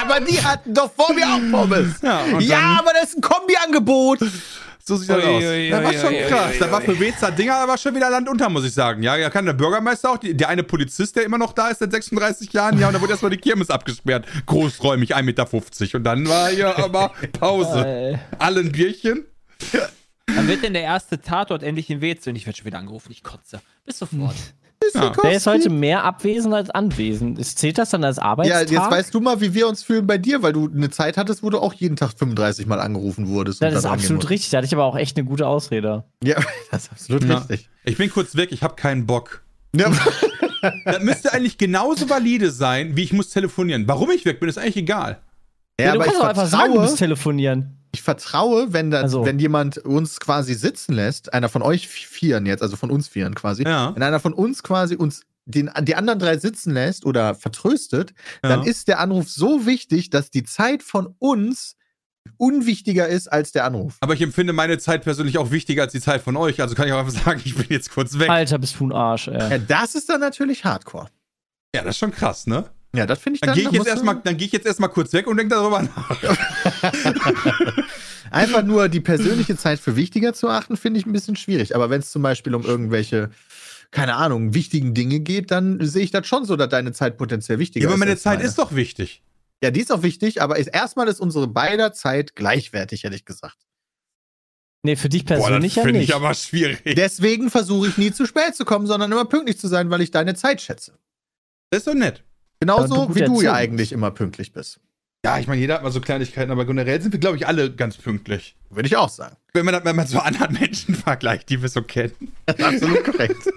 Aber 0.01 0.21
die 0.21 0.41
hatten 0.41 0.73
doch 0.73 0.91
vor 0.93 1.13
mir 1.13 1.25
auch 1.27 1.41
Pommes. 1.51 2.01
Ja, 2.01 2.21
und 2.23 2.41
ja 2.41 2.77
aber 2.79 2.91
das 2.93 3.09
ist 3.09 3.17
ein 3.17 3.21
Kombiangebot. 3.21 4.19
So 4.87 4.95
sieht 4.95 5.09
das 5.09 5.23
aus. 5.23 5.43
Ui, 5.43 5.69
Das 5.69 5.83
war 5.83 5.93
schon 5.93 6.13
krass. 6.29 6.53
Das 6.59 6.71
war 6.71 6.79
für 6.81 6.97
Wezer 6.99 7.31
Dinger 7.31 7.55
aber 7.55 7.77
schon 7.77 7.93
wieder 7.95 8.09
Land 8.09 8.29
unter, 8.29 8.47
muss 8.49 8.63
ich 8.65 8.73
sagen. 8.73 9.03
Ja, 9.03 9.15
ja, 9.17 9.29
kann 9.29 9.45
der 9.45 9.53
Bürgermeister 9.53 10.11
auch, 10.11 10.17
die, 10.17 10.33
der 10.37 10.47
eine 10.47 10.63
Polizist, 10.63 11.15
der 11.15 11.23
immer 11.23 11.37
noch 11.37 11.51
da 11.53 11.69
ist 11.69 11.79
seit 11.79 11.91
36 11.91 12.53
Jahren, 12.53 12.79
ja, 12.79 12.87
und 12.87 12.93
da 12.93 13.01
wurde 13.01 13.11
erstmal 13.11 13.31
die 13.31 13.37
Kirmes 13.37 13.69
abgesperrt. 13.69 14.25
Großräumig, 14.45 15.15
1,50 15.15 15.23
Meter. 15.23 15.95
Und 15.97 16.03
dann 16.03 16.29
war 16.29 16.49
hier 16.49 16.77
aber 16.77 17.11
Pause. 17.39 18.19
Alle 18.39 18.59
ein 18.61 18.71
Bierchen. 18.71 19.25
Dann 20.27 20.47
wird 20.47 20.63
denn 20.63 20.73
der 20.73 20.83
erste 20.83 21.21
Tatort 21.21 21.63
endlich 21.63 21.89
in 21.89 22.01
Weze 22.01 22.29
und 22.29 22.35
ich 22.35 22.45
werde 22.45 22.57
schon 22.57 22.65
wieder 22.65 22.79
angerufen. 22.79 23.11
Ich 23.11 23.23
kotze. 23.23 23.59
Bis 23.85 23.99
sofort. 23.99 24.35
Ja. 24.93 25.09
der 25.23 25.31
ist 25.31 25.47
heute 25.47 25.69
mehr 25.71 26.03
abwesend 26.03 26.53
als 26.53 26.69
anwesend. 26.69 27.39
Ist- 27.39 27.57
Zählt 27.57 27.77
das 27.79 27.89
dann 27.89 28.03
als 28.03 28.17
Ja, 28.17 28.23
Arbeitstag? 28.23 28.69
jetzt 28.69 28.91
weißt 28.91 29.13
du 29.15 29.19
mal, 29.21 29.41
wie 29.41 29.53
wir 29.53 29.67
uns 29.67 29.81
fühlen 29.81 30.05
bei 30.05 30.17
dir, 30.19 30.43
weil 30.43 30.53
du 30.53 30.69
eine 30.69 30.91
Zeit 30.91 31.17
hattest, 31.17 31.41
wo 31.41 31.49
du 31.49 31.57
auch 31.59 31.73
jeden 31.73 31.95
Tag 31.95 32.11
35 32.15 32.67
Mal 32.67 32.79
angerufen 32.79 33.29
wurdest. 33.29 33.61
und 33.63 33.69
das 33.71 33.79
ist 33.79 33.85
absolut 33.85 34.29
richtig. 34.29 34.51
Da 34.51 34.57
hatte 34.57 34.67
ich 34.67 34.73
aber 34.75 34.83
auch 34.83 34.95
echt 34.97 35.17
eine 35.17 35.25
gute 35.25 35.47
Ausrede. 35.47 36.03
musst. 36.21 36.37
Ja, 36.37 36.43
das 36.71 36.83
ist 36.83 36.91
absolut 36.91 37.23
Ja. 37.23 37.37
richtig. 37.39 37.69
Ich 37.85 37.97
bin 37.97 38.11
kurz 38.11 38.35
weg, 38.35 38.51
ich 38.51 38.61
habe 38.61 38.75
keinen 38.75 39.05
Bock. 39.07 39.43
Ja. 39.75 39.91
Das 40.85 40.99
müsste 41.01 41.31
eigentlich 41.33 41.57
genauso 41.59 42.09
valide 42.09 42.49
sein, 42.51 42.95
wie 42.95 43.03
ich 43.03 43.13
muss 43.13 43.29
telefonieren. 43.29 43.87
Warum 43.87 44.09
ich 44.11 44.25
weg 44.25 44.39
bin, 44.39 44.49
ist 44.49 44.57
eigentlich 44.57 44.77
egal. 44.77 45.19
Ja, 45.79 45.87
Ja, 45.87 45.91
du 45.93 45.99
aber 45.99 46.05
ich 46.05 46.11
kannst 46.13 46.23
auch 46.23 46.29
einfach 46.29 46.47
sagen, 46.47 46.73
du 46.73 46.79
musst 46.81 46.97
telefonieren. 46.97 47.77
Ich 47.95 48.01
vertraue, 48.03 48.71
wenn, 48.73 48.91
da, 48.91 49.01
Also. 49.01 49.25
wenn 49.25 49.39
jemand 49.39 49.77
uns 49.79 50.19
quasi 50.19 50.53
sitzen 50.53 50.93
lässt, 50.93 51.33
einer 51.33 51.49
von 51.49 51.61
euch 51.61 51.87
Vieren 51.87 52.45
jetzt, 52.45 52.61
also 52.61 52.75
von 52.75 52.91
uns 52.91 53.07
Vieren 53.07 53.33
quasi, 53.33 53.63
Ja. 53.63 53.95
wenn 53.95 54.03
einer 54.03 54.19
von 54.19 54.33
uns 54.33 54.61
quasi 54.63 54.95
uns 54.95 55.21
den, 55.45 55.69
die 55.83 55.95
anderen 55.95 56.19
drei 56.19 56.37
sitzen 56.37 56.73
lässt 56.73 57.05
oder 57.05 57.35
vertröstet, 57.35 58.13
dann 58.41 58.63
Ja. 58.63 58.67
ist 58.69 58.87
der 58.87 58.99
Anruf 58.99 59.29
so 59.29 59.65
wichtig, 59.65 60.09
dass 60.09 60.29
die 60.31 60.43
Zeit 60.43 60.83
von 60.83 61.15
uns 61.19 61.75
unwichtiger 62.37 63.07
ist 63.07 63.31
als 63.31 63.51
der 63.51 63.65
Anruf. 63.65 63.97
Aber 64.01 64.13
ich 64.15 64.21
empfinde 64.21 64.51
meine 64.53 64.77
Zeit 64.79 65.03
persönlich 65.03 65.37
auch 65.37 65.51
wichtiger 65.51 65.83
als 65.83 65.91
die 65.91 66.01
Zeit 66.01 66.21
von 66.21 66.35
euch. 66.35 66.59
Also 66.61 66.75
kann 66.75 66.87
ich 66.87 66.93
auch 66.93 66.99
einfach 66.99 67.13
sagen, 67.23 67.41
ich 67.45 67.55
bin 67.55 67.67
jetzt 67.69 67.91
kurz 67.91 68.17
weg. 68.17 68.29
Alter, 68.29 68.57
bist 68.57 68.79
du 68.79 68.87
ein 68.87 68.91
Arsch, 68.91 69.27
ey. 69.27 69.51
Ja, 69.51 69.57
das 69.59 69.95
ist 69.95 70.09
dann 70.09 70.19
natürlich 70.21 70.65
Hardcore. 70.65 71.07
Ja, 71.75 71.81
das 71.83 71.91
ist 71.95 71.99
schon 71.99 72.11
krass, 72.11 72.47
ne? 72.47 72.65
Ja, 72.95 73.05
das 73.05 73.19
finde 73.19 73.35
ich 73.35 73.41
Dann 73.41 73.49
dann. 73.49 73.57
gehe 73.57 73.67
ich, 73.67 73.71
jetzt 73.73 73.87
erstmal- 73.87 74.21
dann 74.23 74.37
geh 74.37 74.45
ich 74.45 74.51
jetzt 74.51 74.65
erstmal 74.65 74.89
kurz 74.89 75.11
weg 75.13 75.27
und 75.27 75.37
denke 75.37 75.55
darüber 75.55 75.81
nach. 75.81 76.21
Einfach 78.31 78.63
nur 78.63 78.89
die 78.89 78.99
persönliche 79.01 79.55
Zeit 79.57 79.79
für 79.79 79.95
wichtiger 79.95 80.33
zu 80.33 80.49
achten, 80.49 80.77
finde 80.77 80.99
ich 80.99 81.05
ein 81.05 81.13
bisschen 81.13 81.35
schwierig. 81.35 81.75
Aber 81.75 81.89
wenn 81.89 81.99
es 82.01 82.11
zum 82.11 82.21
Beispiel 82.21 82.55
um 82.55 82.63
irgendwelche, 82.65 83.29
keine 83.91 84.15
Ahnung, 84.15 84.53
wichtigen 84.53 84.93
Dinge 84.93 85.19
geht, 85.19 85.51
dann 85.51 85.85
sehe 85.85 86.03
ich 86.03 86.11
das 86.11 86.27
schon 86.27 86.45
so, 86.45 86.55
dass 86.55 86.69
deine 86.69 86.91
Zeit 86.91 87.17
potenziell 87.17 87.59
wichtiger 87.59 87.83
Ja, 87.83 87.89
aber 87.89 87.95
ist. 87.95 87.99
meine 87.99 88.17
Zeit 88.17 88.37
meine. 88.39 88.49
ist 88.49 88.57
doch 88.57 88.75
wichtig. 88.75 89.21
Ja, 89.63 89.71
die 89.71 89.79
ist 89.81 89.91
auch 89.91 90.03
wichtig, 90.03 90.41
aber 90.41 90.57
ist, 90.57 90.67
erstmal 90.67 91.07
ist 91.07 91.19
unsere 91.21 91.47
beider 91.47 91.93
Zeit 91.93 92.35
gleichwertig, 92.35 93.03
hätte 93.03 93.15
ich 93.15 93.25
gesagt. 93.25 93.57
Nee, 94.83 94.97
für 94.97 95.09
dich 95.09 95.25
Boah, 95.25 95.35
das 95.35 95.43
persönlich 95.45 95.75
ja 95.77 95.83
finde 95.83 95.99
nicht. 95.99 96.09
ich 96.09 96.15
aber 96.15 96.33
schwierig. 96.33 96.79
Deswegen 96.95 97.49
versuche 97.49 97.87
ich 97.87 97.97
nie 97.97 98.11
zu 98.11 98.25
spät 98.25 98.55
zu 98.55 98.65
kommen, 98.65 98.85
sondern 98.85 99.11
immer 99.11 99.25
pünktlich 99.25 99.57
zu 99.57 99.67
sein, 99.67 99.89
weil 99.89 100.01
ich 100.01 100.11
deine 100.11 100.35
Zeit 100.35 100.61
schätze. 100.61 100.99
Das 101.71 101.79
ist 101.79 101.87
doch 101.87 101.95
nett. 101.95 102.23
Genauso 102.59 103.07
du 103.07 103.15
wie 103.15 103.21
du 103.21 103.41
ja 103.41 103.53
eigentlich 103.53 103.91
immer 103.91 104.11
pünktlich 104.11 104.53
bist. 104.53 104.79
Ja, 105.25 105.39
ich 105.39 105.47
meine, 105.47 105.59
jeder 105.59 105.73
hat 105.73 105.83
mal 105.83 105.91
so 105.91 106.01
Kleinigkeiten, 106.01 106.51
aber 106.51 106.65
generell 106.65 107.01
sind 107.01 107.11
wir, 107.11 107.19
glaube 107.19 107.35
ich, 107.35 107.47
alle 107.47 107.71
ganz 107.71 107.97
pünktlich. 107.97 108.55
Würde 108.69 108.85
ich 108.85 108.95
auch 108.95 109.09
sagen. 109.09 109.35
Wenn 109.53 109.65
man 109.65 109.73
das 109.73 109.83
wenn 109.83 109.95
man 109.95 110.05
so 110.05 110.19
anderen 110.19 110.53
Menschen 110.53 110.93
vergleicht, 110.95 111.49
die 111.49 111.59
wir 111.63 111.69
so 111.69 111.81
kennen. 111.81 112.31
Absolut 112.45 113.03
korrekt. 113.03 113.37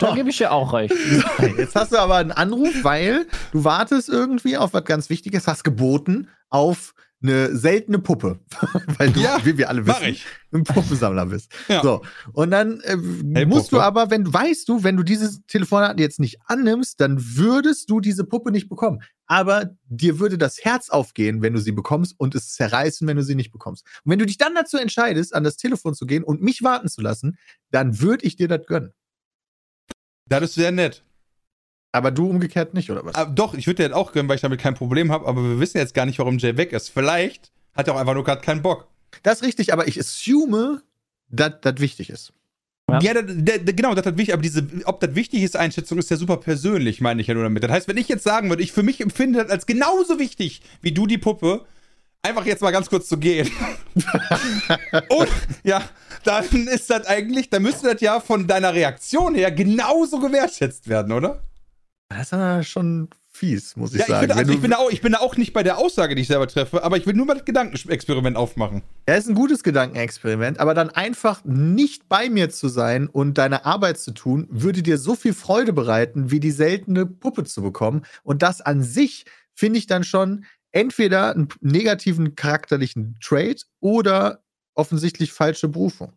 Da 0.00 0.14
gebe 0.14 0.28
ich 0.30 0.36
dir 0.36 0.50
auch 0.50 0.72
recht. 0.72 0.92
Jetzt 1.56 1.76
hast 1.76 1.92
du 1.92 1.98
aber 1.98 2.16
einen 2.16 2.32
Anruf, 2.32 2.74
weil 2.82 3.24
du 3.52 3.62
wartest 3.62 4.08
irgendwie 4.08 4.56
auf 4.56 4.74
was 4.74 4.84
ganz 4.84 5.08
Wichtiges, 5.10 5.46
hast 5.46 5.62
geboten 5.62 6.28
auf 6.50 6.92
eine 7.22 7.56
seltene 7.56 7.98
Puppe. 7.98 8.38
weil 8.98 9.10
du, 9.10 9.20
Ja, 9.20 9.38
wie 9.44 9.56
wir 9.56 9.68
alle 9.68 9.86
wissen, 9.86 10.16
ein 10.52 10.64
Puppensammler 10.64 11.26
bist. 11.26 11.50
Ja. 11.68 11.82
So. 11.82 12.02
Und 12.32 12.50
dann 12.50 12.80
äh, 12.80 12.96
Hey, 13.34 13.46
musst 13.46 13.72
du 13.72 13.76
Puppe. 13.76 13.84
aber, 13.84 14.10
wenn 14.10 14.24
du 14.24 14.32
weißt 14.32 14.68
du, 14.68 14.84
wenn 14.84 14.96
du 14.96 15.02
dieses 15.02 15.40
Telefonat 15.46 15.98
jetzt 15.98 16.20
nicht 16.20 16.38
annimmst, 16.46 17.00
dann 17.00 17.18
würdest 17.36 17.90
du 17.90 18.00
diese 18.00 18.24
Puppe 18.24 18.50
nicht 18.52 18.68
bekommen. 18.68 19.02
Aber 19.26 19.70
dir 19.86 20.18
würde 20.20 20.38
das 20.38 20.58
Herz 20.64 20.88
aufgehen, 20.88 21.42
wenn 21.42 21.52
du 21.52 21.60
sie 21.60 21.72
bekommst 21.72 22.14
und 22.18 22.34
es 22.34 22.52
zerreißen, 22.54 23.08
wenn 23.08 23.16
du 23.16 23.22
sie 23.24 23.34
nicht 23.34 23.50
bekommst. 23.50 23.84
Und 24.04 24.12
wenn 24.12 24.18
du 24.18 24.26
dich 24.26 24.38
dann 24.38 24.54
dazu 24.54 24.76
entscheidest, 24.76 25.34
an 25.34 25.42
das 25.42 25.56
Telefon 25.56 25.94
zu 25.94 26.06
gehen 26.06 26.22
und 26.22 26.42
mich 26.42 26.62
warten 26.62 26.88
zu 26.88 27.00
lassen, 27.00 27.38
dann 27.70 28.00
würde 28.00 28.24
ich 28.24 28.36
dir 28.36 28.46
das 28.48 28.66
gönnen. 28.66 28.92
Das 30.28 30.42
ist 30.42 30.54
sehr 30.54 30.72
nett. 30.72 31.02
Aber 31.96 32.10
du 32.10 32.28
umgekehrt 32.28 32.74
nicht, 32.74 32.90
oder 32.90 33.04
was? 33.04 33.14
Aber 33.14 33.30
doch, 33.30 33.54
ich 33.54 33.66
würde 33.66 33.82
dir 33.82 33.88
das 33.88 33.96
auch 33.96 34.12
gönnen, 34.12 34.28
weil 34.28 34.36
ich 34.36 34.42
damit 34.42 34.60
kein 34.60 34.74
Problem 34.74 35.10
habe, 35.10 35.26
aber 35.26 35.42
wir 35.42 35.58
wissen 35.60 35.78
jetzt 35.78 35.94
gar 35.94 36.04
nicht, 36.06 36.18
warum 36.18 36.38
Jay 36.38 36.56
weg 36.56 36.72
ist. 36.72 36.90
Vielleicht 36.90 37.50
hat 37.74 37.88
er 37.88 37.94
auch 37.94 37.98
einfach 37.98 38.14
nur 38.14 38.24
gerade 38.24 38.40
keinen 38.42 38.62
Bock. 38.62 38.86
Das 39.22 39.40
ist 39.40 39.44
richtig, 39.46 39.72
aber 39.72 39.88
ich 39.88 39.98
assume, 39.98 40.82
dass 41.30 41.52
das 41.62 41.76
wichtig 41.78 42.10
ist. 42.10 42.32
Ja. 42.90 43.00
Ja, 43.00 43.14
das, 43.14 43.24
das- 43.38 43.74
genau, 43.76 43.94
das 43.94 44.04
hat 44.06 44.16
wichtig, 44.18 44.32
aber 44.34 44.42
diese, 44.42 44.66
ob 44.84 45.00
das 45.00 45.14
wichtig 45.14 45.42
ist, 45.42 45.56
Einschätzung 45.56 45.98
ist 45.98 46.10
ja 46.10 46.16
super 46.16 46.36
persönlich, 46.36 47.00
meine 47.00 47.20
ich 47.20 47.26
ja 47.28 47.34
nur 47.34 47.42
damit. 47.42 47.64
Das 47.64 47.70
heißt, 47.70 47.88
wenn 47.88 47.96
ich 47.96 48.08
jetzt 48.08 48.22
sagen 48.24 48.48
würde, 48.50 48.62
ich 48.62 48.72
für 48.72 48.82
mich 48.82 49.00
empfinde 49.00 49.42
das 49.42 49.50
als 49.50 49.66
genauso 49.66 50.18
wichtig 50.18 50.60
wie 50.82 50.92
du 50.92 51.06
die 51.06 51.18
Puppe, 51.18 51.64
einfach 52.22 52.44
jetzt 52.46 52.60
mal 52.62 52.70
ganz 52.72 52.88
kurz 52.88 53.08
zu 53.08 53.18
gehen. 53.18 53.50
Und 55.08 55.28
ja, 55.64 55.82
dann 56.24 56.44
ist 56.68 56.90
das 56.90 57.06
eigentlich, 57.06 57.50
dann 57.50 57.62
müsste 57.62 57.92
das 57.92 58.00
ja 58.00 58.20
von 58.20 58.46
deiner 58.46 58.74
Reaktion 58.74 59.34
her 59.34 59.50
genauso 59.50 60.18
gewertschätzt 60.18 60.88
werden, 60.88 61.12
oder? 61.12 61.42
Das 62.08 62.20
ist 62.20 62.32
ja 62.32 62.62
schon 62.62 63.08
fies, 63.28 63.76
muss 63.76 63.92
ich 63.92 63.98
Ja, 63.98 64.04
ich, 64.04 64.10
sagen. 64.10 64.28
Wenn 64.28 64.38
also 64.38 64.52
ich, 64.52 64.60
bin 64.60 64.72
auch, 64.72 64.90
ich 64.90 65.00
bin 65.02 65.14
auch 65.14 65.36
nicht 65.36 65.52
bei 65.52 65.62
der 65.62 65.78
Aussage, 65.78 66.14
die 66.14 66.22
ich 66.22 66.28
selber 66.28 66.46
treffe, 66.46 66.82
aber 66.82 66.96
ich 66.96 67.06
will 67.06 67.14
nur 67.14 67.26
mal 67.26 67.34
das 67.34 67.44
Gedankenexperiment 67.44 68.36
aufmachen. 68.36 68.82
Ja, 69.08 69.16
ist 69.16 69.28
ein 69.28 69.34
gutes 69.34 69.62
Gedankenexperiment, 69.62 70.60
aber 70.60 70.74
dann 70.74 70.90
einfach 70.90 71.44
nicht 71.44 72.08
bei 72.08 72.30
mir 72.30 72.50
zu 72.50 72.68
sein 72.68 73.08
und 73.08 73.38
deine 73.38 73.66
Arbeit 73.66 73.98
zu 73.98 74.12
tun, 74.12 74.46
würde 74.50 74.82
dir 74.82 74.98
so 74.98 75.14
viel 75.14 75.34
Freude 75.34 75.72
bereiten, 75.72 76.30
wie 76.30 76.40
die 76.40 76.52
seltene 76.52 77.06
Puppe 77.06 77.44
zu 77.44 77.62
bekommen. 77.62 78.04
Und 78.22 78.42
das 78.42 78.60
an 78.60 78.82
sich 78.82 79.26
finde 79.52 79.78
ich 79.78 79.86
dann 79.86 80.04
schon 80.04 80.44
entweder 80.72 81.34
einen 81.34 81.48
negativen 81.60 82.36
charakterlichen 82.36 83.16
Trait 83.20 83.66
oder 83.80 84.42
offensichtlich 84.74 85.32
falsche 85.32 85.68
Berufung. 85.68 86.12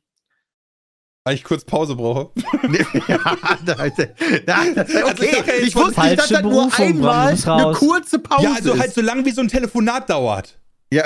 Weil 1.25 1.35
ich 1.35 1.43
kurz 1.43 1.65
Pause 1.65 1.95
brauche. 1.95 2.31
ja, 3.07 3.17
da, 3.65 3.75
da, 3.75 4.05
da, 4.45 4.55
Also 4.81 5.05
okay, 5.05 5.29
ich 5.39 5.47
ja 5.47 5.53
ich 5.53 5.75
wusste 5.75 6.01
nicht, 6.01 6.19
dass 6.19 6.29
das 6.29 6.41
nur 6.41 6.69
einmal 6.77 7.37
eine 7.45 7.71
kurze 7.73 8.19
Pause 8.19 8.43
ja, 8.43 8.53
also 8.53 8.73
ist. 8.73 8.79
halt 8.79 8.93
so 8.93 9.01
lang 9.01 9.25
wie 9.25 9.31
so 9.31 9.41
ein 9.41 9.47
Telefonat 9.47 10.09
dauert. 10.09 10.59
Ja, 10.91 11.03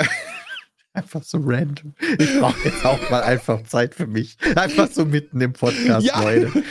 einfach 0.94 1.22
so 1.24 1.38
random. 1.42 1.92
Ich 2.18 2.38
brauche 2.38 2.56
jetzt 2.64 2.84
auch 2.84 3.10
mal 3.10 3.22
einfach 3.22 3.62
Zeit 3.64 3.94
für 3.94 4.06
mich. 4.06 4.36
Einfach 4.54 4.88
so 4.90 5.04
mitten 5.04 5.40
im 5.40 5.52
Podcast, 5.52 6.06
Ja. 6.06 6.22
Leute. 6.22 6.50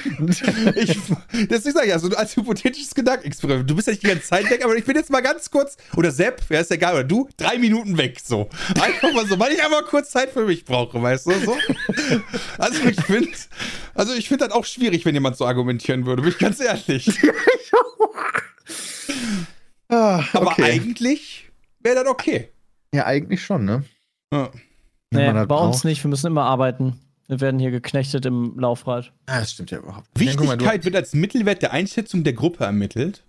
Ich, 0.75 0.97
deswegen 1.49 1.73
sage 1.73 1.85
ich 1.85 1.89
ja, 1.89 1.99
so 1.99 2.09
als 2.15 2.35
hypothetisches 2.35 2.95
Gedankenexperiment. 2.95 3.69
Du 3.69 3.75
bist 3.75 3.87
ja 3.87 3.91
nicht 3.91 4.03
die 4.03 4.07
ganze 4.07 4.23
Zeit 4.23 4.49
weg, 4.49 4.63
aber 4.63 4.75
ich 4.75 4.85
bin 4.85 4.95
jetzt 4.95 5.09
mal 5.09 5.21
ganz 5.21 5.51
kurz, 5.51 5.75
oder 5.95 6.11
Sepp, 6.11 6.41
ja, 6.49 6.61
ist 6.61 6.71
egal, 6.71 6.93
oder 6.93 7.03
du, 7.03 7.27
drei 7.37 7.57
Minuten 7.57 7.97
weg, 7.97 8.19
so. 8.23 8.49
Einfach 8.81 9.13
mal 9.13 9.27
so, 9.27 9.37
weil 9.39 9.51
ich 9.51 9.61
einfach 9.63 9.85
kurz 9.85 10.11
Zeit 10.11 10.31
für 10.31 10.45
mich 10.45 10.63
brauche, 10.65 11.01
weißt 11.01 11.27
du, 11.27 11.31
so. 11.45 11.57
Also 12.57 12.83
ich 12.87 12.99
finde, 13.01 13.29
also 13.93 14.13
ich 14.13 14.27
finde 14.29 14.45
das 14.47 14.53
auch 14.55 14.65
schwierig, 14.65 15.03
wenn 15.05 15.13
jemand 15.13 15.35
so 15.37 15.45
argumentieren 15.45 16.05
würde, 16.05 16.21
bin 16.21 16.31
ich 16.31 16.37
ganz 16.39 16.59
ehrlich. 16.59 17.09
Ah, 19.89 20.23
Aber 20.33 20.47
okay. 20.47 20.63
eigentlich 20.63 21.51
wäre 21.81 21.95
das 21.95 22.07
okay. 22.07 22.49
Ja, 22.93 23.05
eigentlich 23.05 23.43
schon, 23.43 23.65
ne? 23.65 23.83
Ja. 24.33 24.51
Nee, 25.11 25.31
das 25.31 25.47
bei 25.47 25.55
uns 25.55 25.77
braucht. 25.77 25.85
nicht. 25.85 26.03
Wir 26.03 26.09
müssen 26.09 26.27
immer 26.27 26.43
arbeiten. 26.43 26.99
Wir 27.27 27.39
werden 27.39 27.59
hier 27.59 27.71
geknechtet 27.71 28.25
im 28.25 28.59
Laufrad. 28.59 29.13
Ah, 29.27 29.39
das 29.39 29.51
stimmt 29.51 29.71
ja 29.71 29.77
überhaupt 29.77 30.07
nicht. 30.19 30.33
Ja, 30.33 30.43
mal, 30.43 30.53
Wichtigkeit 30.53 30.85
wird 30.85 30.95
als 30.95 31.13
Mittelwert 31.13 31.61
der 31.61 31.71
Einschätzung 31.71 32.23
der 32.23 32.33
Gruppe 32.33 32.63
ermittelt. 32.65 33.23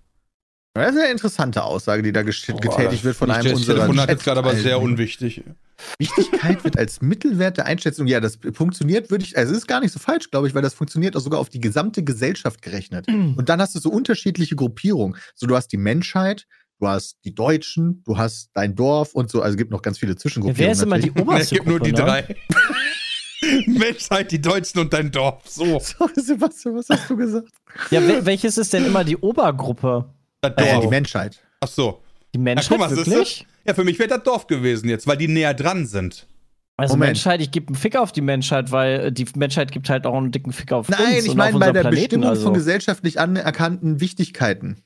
Das 0.76 0.92
ist 0.92 1.00
eine 1.00 1.12
interessante 1.12 1.62
Aussage, 1.62 2.02
die 2.02 2.10
da 2.10 2.22
getätigt 2.22 3.04
wird 3.04 3.14
von 3.14 3.30
einem 3.30 3.44
Das 3.44 3.60
unserer 3.60 3.76
Telefonat 3.76 4.08
jetzt 4.08 4.24
gerade 4.24 4.40
aber 4.40 4.56
sehr 4.56 4.80
unwichtig. 4.80 5.44
Wichtigkeit 6.00 6.64
wird 6.64 6.76
als 6.76 7.00
Mittelwert 7.00 7.58
der 7.58 7.66
Einschätzung. 7.66 8.08
Ja, 8.08 8.18
das 8.18 8.38
funktioniert, 8.52 9.08
würde 9.08 9.24
ich, 9.24 9.36
also 9.36 9.52
es 9.52 9.58
ist 9.58 9.66
gar 9.68 9.78
nicht 9.78 9.92
so 9.92 10.00
falsch, 10.00 10.32
glaube 10.32 10.48
ich, 10.48 10.54
weil 10.54 10.62
das 10.62 10.74
funktioniert 10.74 11.16
auch 11.16 11.20
sogar 11.20 11.38
auf 11.38 11.48
die 11.48 11.60
gesamte 11.60 12.02
Gesellschaft 12.02 12.60
gerechnet. 12.60 13.06
Und 13.06 13.48
dann 13.48 13.60
hast 13.60 13.76
du 13.76 13.78
so 13.78 13.88
unterschiedliche 13.88 14.56
Gruppierungen. 14.56 15.16
So, 15.36 15.46
du 15.46 15.54
hast 15.54 15.68
die 15.68 15.76
Menschheit, 15.76 16.46
du 16.84 16.88
hast 16.90 17.16
die 17.24 17.34
Deutschen, 17.34 18.02
du 18.04 18.18
hast 18.18 18.50
dein 18.54 18.74
Dorf 18.74 19.14
und 19.14 19.30
so. 19.30 19.40
Also 19.40 19.54
es 19.54 19.56
gibt 19.58 19.70
noch 19.70 19.82
ganz 19.82 19.98
viele 19.98 20.12
Ja, 20.12 20.16
Zwischengruppierungen. 20.18 20.66
wer 20.66 20.72
ist 20.72 20.82
immer 20.82 20.98
die 20.98 21.10
natürlich. 21.10 21.16
Es 21.24 21.52
oberste 21.52 21.54
gibt 21.54 21.66
nur 21.66 21.80
die 21.80 21.92
ne? 21.92 21.98
drei. 21.98 22.36
Menschheit, 23.66 24.30
die 24.32 24.40
Deutschen 24.40 24.80
und 24.80 24.92
dein 24.92 25.10
Dorf. 25.10 25.42
So. 25.48 25.78
Sorry, 25.80 26.12
Sebastian, 26.16 26.76
was 26.76 26.88
hast 26.88 27.08
du 27.10 27.16
gesagt? 27.16 27.48
Ja, 27.90 28.06
wel 28.06 28.24
welches 28.26 28.58
ist 28.58 28.72
denn 28.72 28.84
immer 28.86 29.04
die 29.04 29.16
Obergruppe? 29.16 30.06
Das 30.40 30.52
Äh, 30.56 30.72
Dorf. 30.72 30.84
die 30.84 30.90
Menschheit. 30.90 31.40
Ach 31.60 31.68
so. 31.68 32.00
Die 32.34 32.38
Ja, 32.38 32.42
Menschheit 32.44 32.78
guck 32.78 32.78
mal, 32.90 32.96
wirklich? 32.96 33.46
Ja, 33.66 33.74
für 33.74 33.84
mich 33.84 33.98
wäre 33.98 34.08
das 34.08 34.22
Dorf 34.22 34.46
gewesen 34.46 34.88
jetzt, 34.88 35.06
weil 35.06 35.16
die 35.16 35.28
näher 35.28 35.54
dran 35.54 35.86
sind. 35.86 36.26
Also 36.76 36.94
Moment. 36.94 37.10
Menschheit, 37.10 37.40
ich 37.40 37.50
gebe 37.52 37.68
einen 37.68 37.76
Fick 37.76 37.96
auf 37.96 38.10
die 38.12 38.20
Menschheit, 38.20 38.72
weil 38.72 39.00
äh, 39.00 39.12
die 39.12 39.26
Menschheit 39.36 39.70
gibt 39.72 39.88
halt 39.88 40.06
auch 40.06 40.16
einen 40.16 40.32
dicken 40.32 40.52
Fick 40.52 40.72
auf 40.72 40.88
uns 40.88 40.98
Nein, 40.98 41.18
ich 41.22 41.30
und 41.30 41.36
meine 41.36 41.58
bei 41.58 41.70
der 41.70 41.82
Planeten. 41.82 42.00
Bestimmung 42.02 42.28
also. 42.28 42.42
von 42.44 42.54
gesellschaftlich 42.54 43.20
anerkannten 43.20 44.00
Wichtigkeiten. 44.00 44.82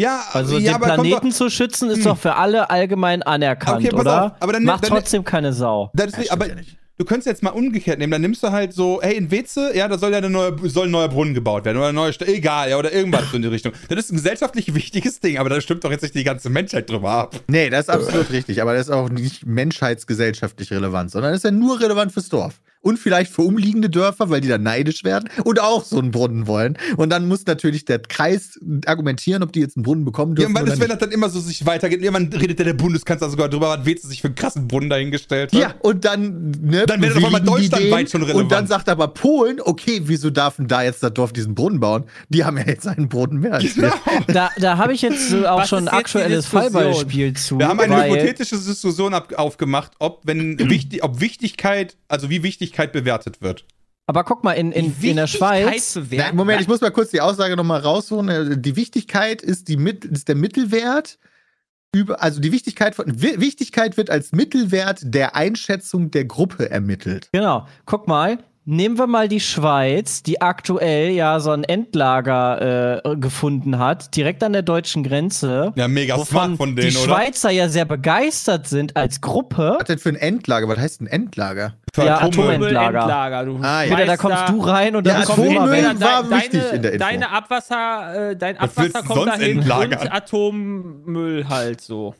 Ja, 0.00 0.24
Also 0.32 0.58
ja, 0.58 0.72
den 0.72 0.80
Planeten 0.82 1.30
doch- 1.30 1.36
zu 1.36 1.50
schützen 1.50 1.88
ist 1.90 1.98
Hm. 1.98 2.04
doch 2.04 2.18
für 2.18 2.34
alle 2.34 2.68
allgemein 2.70 3.22
anerkannt, 3.22 3.78
Okay, 3.78 3.90
pass 3.90 4.00
oder? 4.00 4.24
auf, 4.26 4.32
aber 4.40 4.52
dann- 4.54 4.64
Macht 4.64 4.82
dann- 4.84 4.90
trotzdem 4.90 5.22
keine 5.24 5.52
Sau. 5.52 5.90
Das 5.94 6.06
ist 6.18 6.26
Ja, 6.26 6.32
aber 6.32 6.48
ja 6.48 6.54
du 6.98 7.04
könntest 7.04 7.26
jetzt 7.28 7.42
mal 7.44 7.50
umgekehrt 7.50 7.98
nehmen. 8.00 8.10
Dann 8.10 8.20
nimmst 8.20 8.42
du 8.42 8.50
halt 8.50 8.72
so, 8.72 9.00
hey, 9.02 9.14
in 9.16 9.30
Weze, 9.30 9.76
ja, 9.76 9.86
da 9.86 9.96
soll 9.96 10.10
ja 10.10 10.18
eine 10.18 10.30
neue, 10.30 10.56
soll 10.68 10.86
ein 10.86 10.90
neuer 10.90 11.08
Brunnen 11.08 11.32
gebaut 11.34 11.64
werden 11.64 11.76
oder 11.78 11.86
eine 11.88 11.94
neue 11.94 12.12
Stadt, 12.12 12.26
egal, 12.28 12.70
ja, 12.70 12.76
oder 12.76 12.92
irgendwas 12.92 13.30
so 13.30 13.36
in 13.36 13.42
die 13.42 13.48
Richtung. 13.48 13.72
Das 13.88 13.98
ist 13.98 14.10
ein 14.12 14.16
gesellschaftlich 14.16 14.74
wichtiges 14.74 15.20
Ding, 15.20 15.38
aber 15.38 15.48
da 15.48 15.60
stimmt 15.60 15.84
doch 15.84 15.90
jetzt 15.92 16.02
nicht 16.02 16.14
die 16.16 16.24
ganze 16.24 16.50
Menschheit 16.50 16.90
drüber 16.90 17.10
ab. 17.10 17.36
Nee, 17.46 17.70
das 17.70 17.82
ist 17.82 17.90
absolut 17.90 18.30
richtig, 18.32 18.62
aber 18.62 18.74
das 18.74 18.88
ist 18.88 18.92
auch 18.92 19.08
nicht 19.10 19.46
menschheitsgesellschaftlich 19.46 20.72
relevant, 20.72 21.12
sondern 21.12 21.30
das 21.32 21.38
ist 21.38 21.44
ja 21.44 21.50
nur 21.52 21.80
relevant 21.80 22.10
fürs 22.12 22.28
Dorf. 22.28 22.60
Und 22.84 22.98
vielleicht 22.98 23.32
für 23.32 23.42
umliegende 23.42 23.88
Dörfer, 23.90 24.28
weil 24.30 24.40
die 24.42 24.48
dann 24.48 24.62
neidisch 24.62 25.04
werden 25.04 25.28
und 25.44 25.58
auch 25.58 25.84
so 25.84 25.98
einen 25.98 26.10
Brunnen 26.10 26.46
wollen. 26.46 26.76
Und 26.98 27.08
dann 27.10 27.26
muss 27.26 27.46
natürlich 27.46 27.84
der 27.86 27.98
Kreis 27.98 28.58
argumentieren, 28.86 29.42
ob 29.42 29.52
die 29.52 29.60
jetzt 29.60 29.76
einen 29.76 29.84
Brunnen 29.84 30.04
bekommen 30.04 30.32
Ja, 30.32 30.46
dürfen. 30.46 30.50
und 30.50 30.54
was 30.56 30.62
oder 30.64 30.72
ist, 30.74 30.80
wenn 30.80 30.88
das 30.90 30.98
dann 30.98 31.10
immer 31.10 31.30
so 31.30 31.40
sich 31.40 31.64
weitergeht? 31.64 32.02
Irgendwann 32.02 32.30
redet 32.40 32.58
ja 32.58 32.64
der 32.66 32.74
Bundeskanzler 32.74 33.30
sogar 33.30 33.48
drüber, 33.48 33.70
was 33.70 33.86
Weze 33.86 34.06
sich 34.06 34.20
für 34.20 34.28
einen 34.28 34.34
krassen 34.34 34.68
Brunnen 34.68 34.90
dahingestellt 34.90 35.52
hat. 35.52 35.58
Ja, 35.58 35.74
und 35.80 36.04
dann, 36.04 36.50
ne, 36.60 36.84
Dann 36.86 37.00
wäre 37.00 37.14
das 37.14 37.22
bewilligen 37.22 37.44
die 37.44 37.50
deutschlandweit 37.70 38.00
den. 38.00 38.08
schon 38.10 38.22
relevant. 38.22 38.42
Und 38.44 38.52
dann 38.52 38.66
sagt 38.66 38.88
aber 38.90 39.08
Polen, 39.08 39.60
okay, 39.62 40.02
wieso 40.04 40.28
darf 40.28 40.56
denn 40.56 40.68
da 40.68 40.82
jetzt 40.82 41.02
das 41.02 41.14
Dorf 41.14 41.32
diesen 41.32 41.54
Brunnen 41.54 41.80
bauen? 41.80 42.04
Die 42.28 42.44
haben 42.44 42.58
ja 42.58 42.66
jetzt 42.66 42.86
einen 42.86 43.08
Brunnen 43.08 43.40
mehr 43.40 43.54
als 43.54 43.76
wir. 43.76 43.94
Da, 44.26 44.50
da 44.58 44.76
habe 44.76 44.92
ich 44.92 45.00
jetzt 45.02 45.30
so 45.30 45.46
auch 45.48 45.60
Was 45.60 45.70
schon 45.70 45.88
ein 45.88 45.88
aktuelles? 45.88 46.44
Fallbeispiel 46.46 47.32
zu. 47.34 47.58
Wir 47.58 47.66
haben 47.68 47.80
eine 47.80 47.94
weil- 47.94 48.10
hypothetische 48.10 48.56
Diskussion 48.58 49.14
aufgemacht, 49.14 49.92
ob, 49.98 50.20
wenn, 50.24 50.58
wichtig, 50.70 51.02
ob 51.02 51.20
Wichtigkeit, 51.20 51.96
also 52.08 52.28
wie 52.28 52.42
Wichtigkeit 52.74 52.92
bewertet 52.92 53.40
wird. 53.40 53.64
Aber 54.06 54.24
guck 54.24 54.44
mal, 54.44 54.52
in, 54.52 54.70
in, 54.72 54.94
in 55.00 55.16
der 55.16 55.26
Schweiz. 55.26 55.98
Nein, 56.10 56.36
Moment, 56.36 56.60
ich 56.60 56.68
muss 56.68 56.80
mal 56.82 56.90
kurz 56.90 57.10
die 57.10 57.20
Aussage 57.22 57.56
nochmal 57.56 57.80
rausholen. 57.80 58.52
Äh, 58.52 58.58
Die 58.58 58.76
Wichtigkeit 58.76 59.40
ist, 59.40 59.68
die, 59.68 59.76
Mit- 59.78 60.04
ist 60.04 60.28
der 60.28 60.34
Mittelwert. 60.34 61.18
Über, 61.94 62.20
also 62.22 62.40
die 62.40 62.50
Wichtigkeit, 62.52 62.94
von, 62.96 63.22
Wi- 63.22 63.40
Wichtigkeit 63.40 63.96
wird 63.96 64.10
als 64.10 64.32
Mittelwert 64.32 65.00
der 65.04 65.36
Einschätzung 65.36 66.10
der 66.10 66.24
Gruppe 66.24 66.68
ermittelt. 66.70 67.28
Genau, 67.32 67.66
guck 67.86 68.08
mal. 68.08 68.38
Nehmen 68.66 68.96
wir 68.96 69.06
mal 69.06 69.28
die 69.28 69.40
Schweiz, 69.40 70.22
die 70.22 70.40
aktuell 70.40 71.10
ja 71.10 71.38
so 71.38 71.50
ein 71.50 71.64
Endlager 71.64 73.02
äh, 73.04 73.16
gefunden 73.16 73.78
hat, 73.78 74.16
direkt 74.16 74.42
an 74.42 74.54
der 74.54 74.62
deutschen 74.62 75.02
Grenze. 75.04 75.74
Ja, 75.76 75.86
mega 75.86 76.16
smart 76.24 76.56
von 76.56 76.74
denen, 76.74 76.88
die 76.88 76.96
oder? 76.96 77.04
Schweizer 77.14 77.50
ja 77.50 77.68
sehr 77.68 77.84
begeistert 77.84 78.66
sind 78.66 78.96
als 78.96 79.20
Gruppe. 79.20 79.76
Was 79.78 79.86
denn 79.88 79.98
für 79.98 80.08
ein 80.08 80.16
Endlager? 80.16 80.66
Was 80.68 80.78
heißt 80.78 81.02
ein 81.02 81.06
Endlager? 81.08 81.74
Für 81.94 82.06
Ja, 82.06 82.16
Atome. 82.22 82.54
Atomen- 82.54 82.62
Endlager. 82.62 83.44
Du 83.44 83.58
Ah, 83.62 83.82
ja. 83.82 83.90
Wieder, 83.96 84.06
da 84.06 84.16
kommst 84.16 84.48
du 84.48 84.60
rein 84.62 84.96
und 84.96 85.06
Ja, 85.06 85.12
dann 85.12 85.20
Da 85.22 85.26
kommt 85.34 85.38
Atommüll 85.50 86.00
war 86.00 86.22
dein- 86.22 86.30
wichtig 86.30 86.60
deine, 86.62 86.74
in 86.76 86.82
der 86.82 86.92
Info. 86.94 87.04
Deine 87.04 87.30
Abwasser, 87.32 88.30
äh, 88.30 88.36
dein 88.36 88.56
Abwasser 88.56 89.02
kommt 89.02 89.26
dahin 89.26 89.58
entlagern? 89.58 90.00
und 90.00 90.08
Atommüll 90.12 91.48
halt 91.50 91.82
so. 91.82 92.14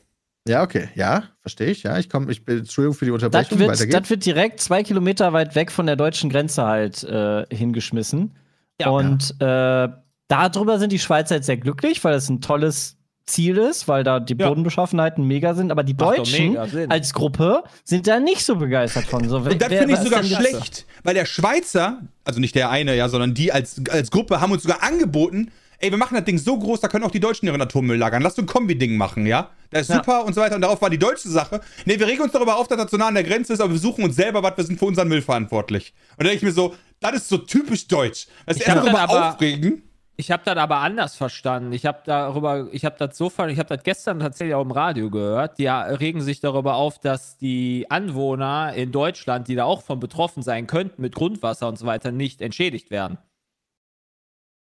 Ja, 0.47 0.63
okay. 0.63 0.89
Ja, 0.95 1.25
verstehe 1.41 1.69
ich. 1.69 1.83
Ja, 1.85 1.99
ich 1.99 2.11
komme, 2.11 2.31
ich 2.31 2.45
bin, 2.45 2.59
Entschuldigung 2.59 2.95
für 2.95 3.07
die 3.07 3.11
Das 3.13 3.23
Unterbrechung. 3.23 3.59
Weiter 3.61 3.71
wird, 3.71 3.79
geht's. 3.91 4.01
das 4.01 4.11
wird 4.11 4.27
direkt 4.27 4.61
zwei 4.61 4.83
Kilometer 4.83 5.33
weit 5.33 5.55
weg 5.55 5.73
von 5.73 5.87
der 5.87 5.97
deutschen 5.97 6.29
Grenze 6.31 6.65
halt 6.65 7.03
äh, 7.05 7.45
hingeschmissen. 7.55 8.37
Ja. 8.81 8.89
und 8.91 9.37
äh, 9.41 9.89
darüber 10.27 10.81
sind 10.81 10.91
die 10.91 10.99
Schweizer 10.99 11.37
jetzt 11.37 11.47
sehr 11.47 11.57
glücklich, 11.57 12.03
weil 12.03 12.13
das 12.13 12.29
ein 12.29 12.41
tolles 12.41 12.97
Ziel 13.25 13.57
ist, 13.57 13.87
weil 13.89 14.03
da 14.05 14.19
die 14.21 14.37
Ja. 14.37 14.49
Bodenbeschaffenheiten 14.49 15.25
mega 15.27 15.55
sind. 15.55 15.71
Aber 15.71 15.83
die 15.85 15.95
Macht 15.95 16.19
Deutschen 16.19 16.59
als 16.91 17.15
Gruppe 17.15 17.63
sind 17.85 18.07
da 18.07 18.19
nicht 18.21 18.45
so 18.45 18.57
begeistert 18.57 19.05
von. 19.07 19.27
So, 19.29 19.37
Und 19.39 19.63
das 19.63 19.69
finde 19.69 19.95
ich 19.95 20.01
sogar 20.01 20.21
das? 20.23 20.29
schlecht, 20.29 20.87
weil 21.05 21.15
der 21.15 21.25
Schweizer, 21.25 22.03
also 22.25 22.41
nicht 22.41 22.55
der 22.55 22.69
eine, 22.69 22.95
ja, 22.97 23.09
sondern 23.09 23.33
die 23.33 23.51
als, 23.53 23.81
als 23.91 24.11
Gruppe 24.11 24.41
haben 24.43 24.53
uns 24.53 24.65
sogar 24.65 24.83
angeboten, 24.83 25.51
ey, 25.79 25.91
wir 25.91 25.99
machen 25.99 26.15
das 26.15 26.25
Ding 26.25 26.39
so 26.39 26.59
groß, 26.59 26.81
da 26.81 26.89
können 26.89 27.05
auch 27.05 27.11
die 27.11 27.21
Deutschen 27.21 27.47
ihren 27.47 27.61
Atommüll 27.61 27.97
lagern. 27.99 28.23
Lass 28.23 28.37
so 28.37 28.43
ein 28.43 28.47
Kombi-Ding 28.47 28.97
machen, 28.97 29.27
ja? 29.27 29.51
Das 29.71 29.83
ist 29.83 29.89
Ja. 29.89 29.97
super 29.97 30.25
und 30.25 30.35
so 30.35 30.41
weiter. 30.41 30.55
Und 30.57 30.63
darauf 30.63 30.81
war 30.83 30.91
die 30.91 30.99
deutsche 30.99 31.29
Sache. 31.29 31.61
Nee, 31.85 31.99
wir 31.99 32.07
regen 32.07 32.23
uns 32.23 32.33
darüber 32.33 32.57
auf, 32.57 32.69
dass 32.69 32.79
das 32.79 32.91
so 32.91 32.97
nah 32.97 33.09
an 33.09 33.15
der 33.15 33.25
Grenze 33.25 33.53
ist, 33.53 33.61
aber 33.61 33.73
wir 33.73 33.79
suchen 33.81 34.05
uns 34.05 34.17
selber 34.17 34.43
was, 34.43 34.57
wir 34.57 34.65
sind 34.65 34.79
für 34.79 34.87
unseren 34.87 35.09
Müll 35.09 35.23
verantwortlich. 35.23 35.93
Und 36.17 36.21
da 36.25 36.31
denke 36.31 36.37
ich 36.37 36.43
mir 36.43 36.53
so, 36.53 36.75
das 37.01 37.15
ist 37.15 37.29
so 37.29 37.39
typisch 37.39 37.87
deutsch. 37.89 38.27
Das 38.47 38.57
ist 38.57 38.63
Ich 38.63 38.69
erst 38.69 38.79
hab 38.79 38.85
darüber 38.85 38.99
dann 39.07 39.11
aber- 39.11 39.29
aufregen. 39.31 39.83
Ich 40.17 40.31
habe 40.31 40.43
das 40.45 40.57
aber 40.57 40.77
anders 40.77 41.17
verstanden. 41.17 41.73
Ich 41.73 41.87
habe 41.87 41.99
darüber, 42.07 42.69
ich 42.71 42.85
habe 42.85 42.95
das 43.01 43.19
so 43.19 43.33
ich 43.49 43.59
habe 43.59 43.77
das 43.77 43.83
gestern 43.83 44.21
tatsächlich 44.21 44.55
auch 44.55 44.63
im 44.63 44.71
Radio 44.71 45.11
gehört. 45.11 45.59
Die 45.59 45.67
regen 45.67 46.21
sich 46.21 46.39
darüber 46.39 46.77
auf, 46.77 47.01
dass 47.01 47.37
die 47.37 47.87
Anwohner 47.91 48.75
in 48.77 48.93
Deutschland, 48.93 49.49
die 49.49 49.57
da 49.57 49.65
auch 49.65 49.83
von 49.83 49.99
betroffen 49.99 50.45
sein 50.45 50.69
könnten 50.69 51.03
mit 51.03 51.17
Grundwasser 51.17 51.67
und 51.67 51.81
so 51.81 51.87
weiter, 51.87 52.13
nicht 52.13 52.43
entschädigt 52.43 52.93
werden. 52.93 53.19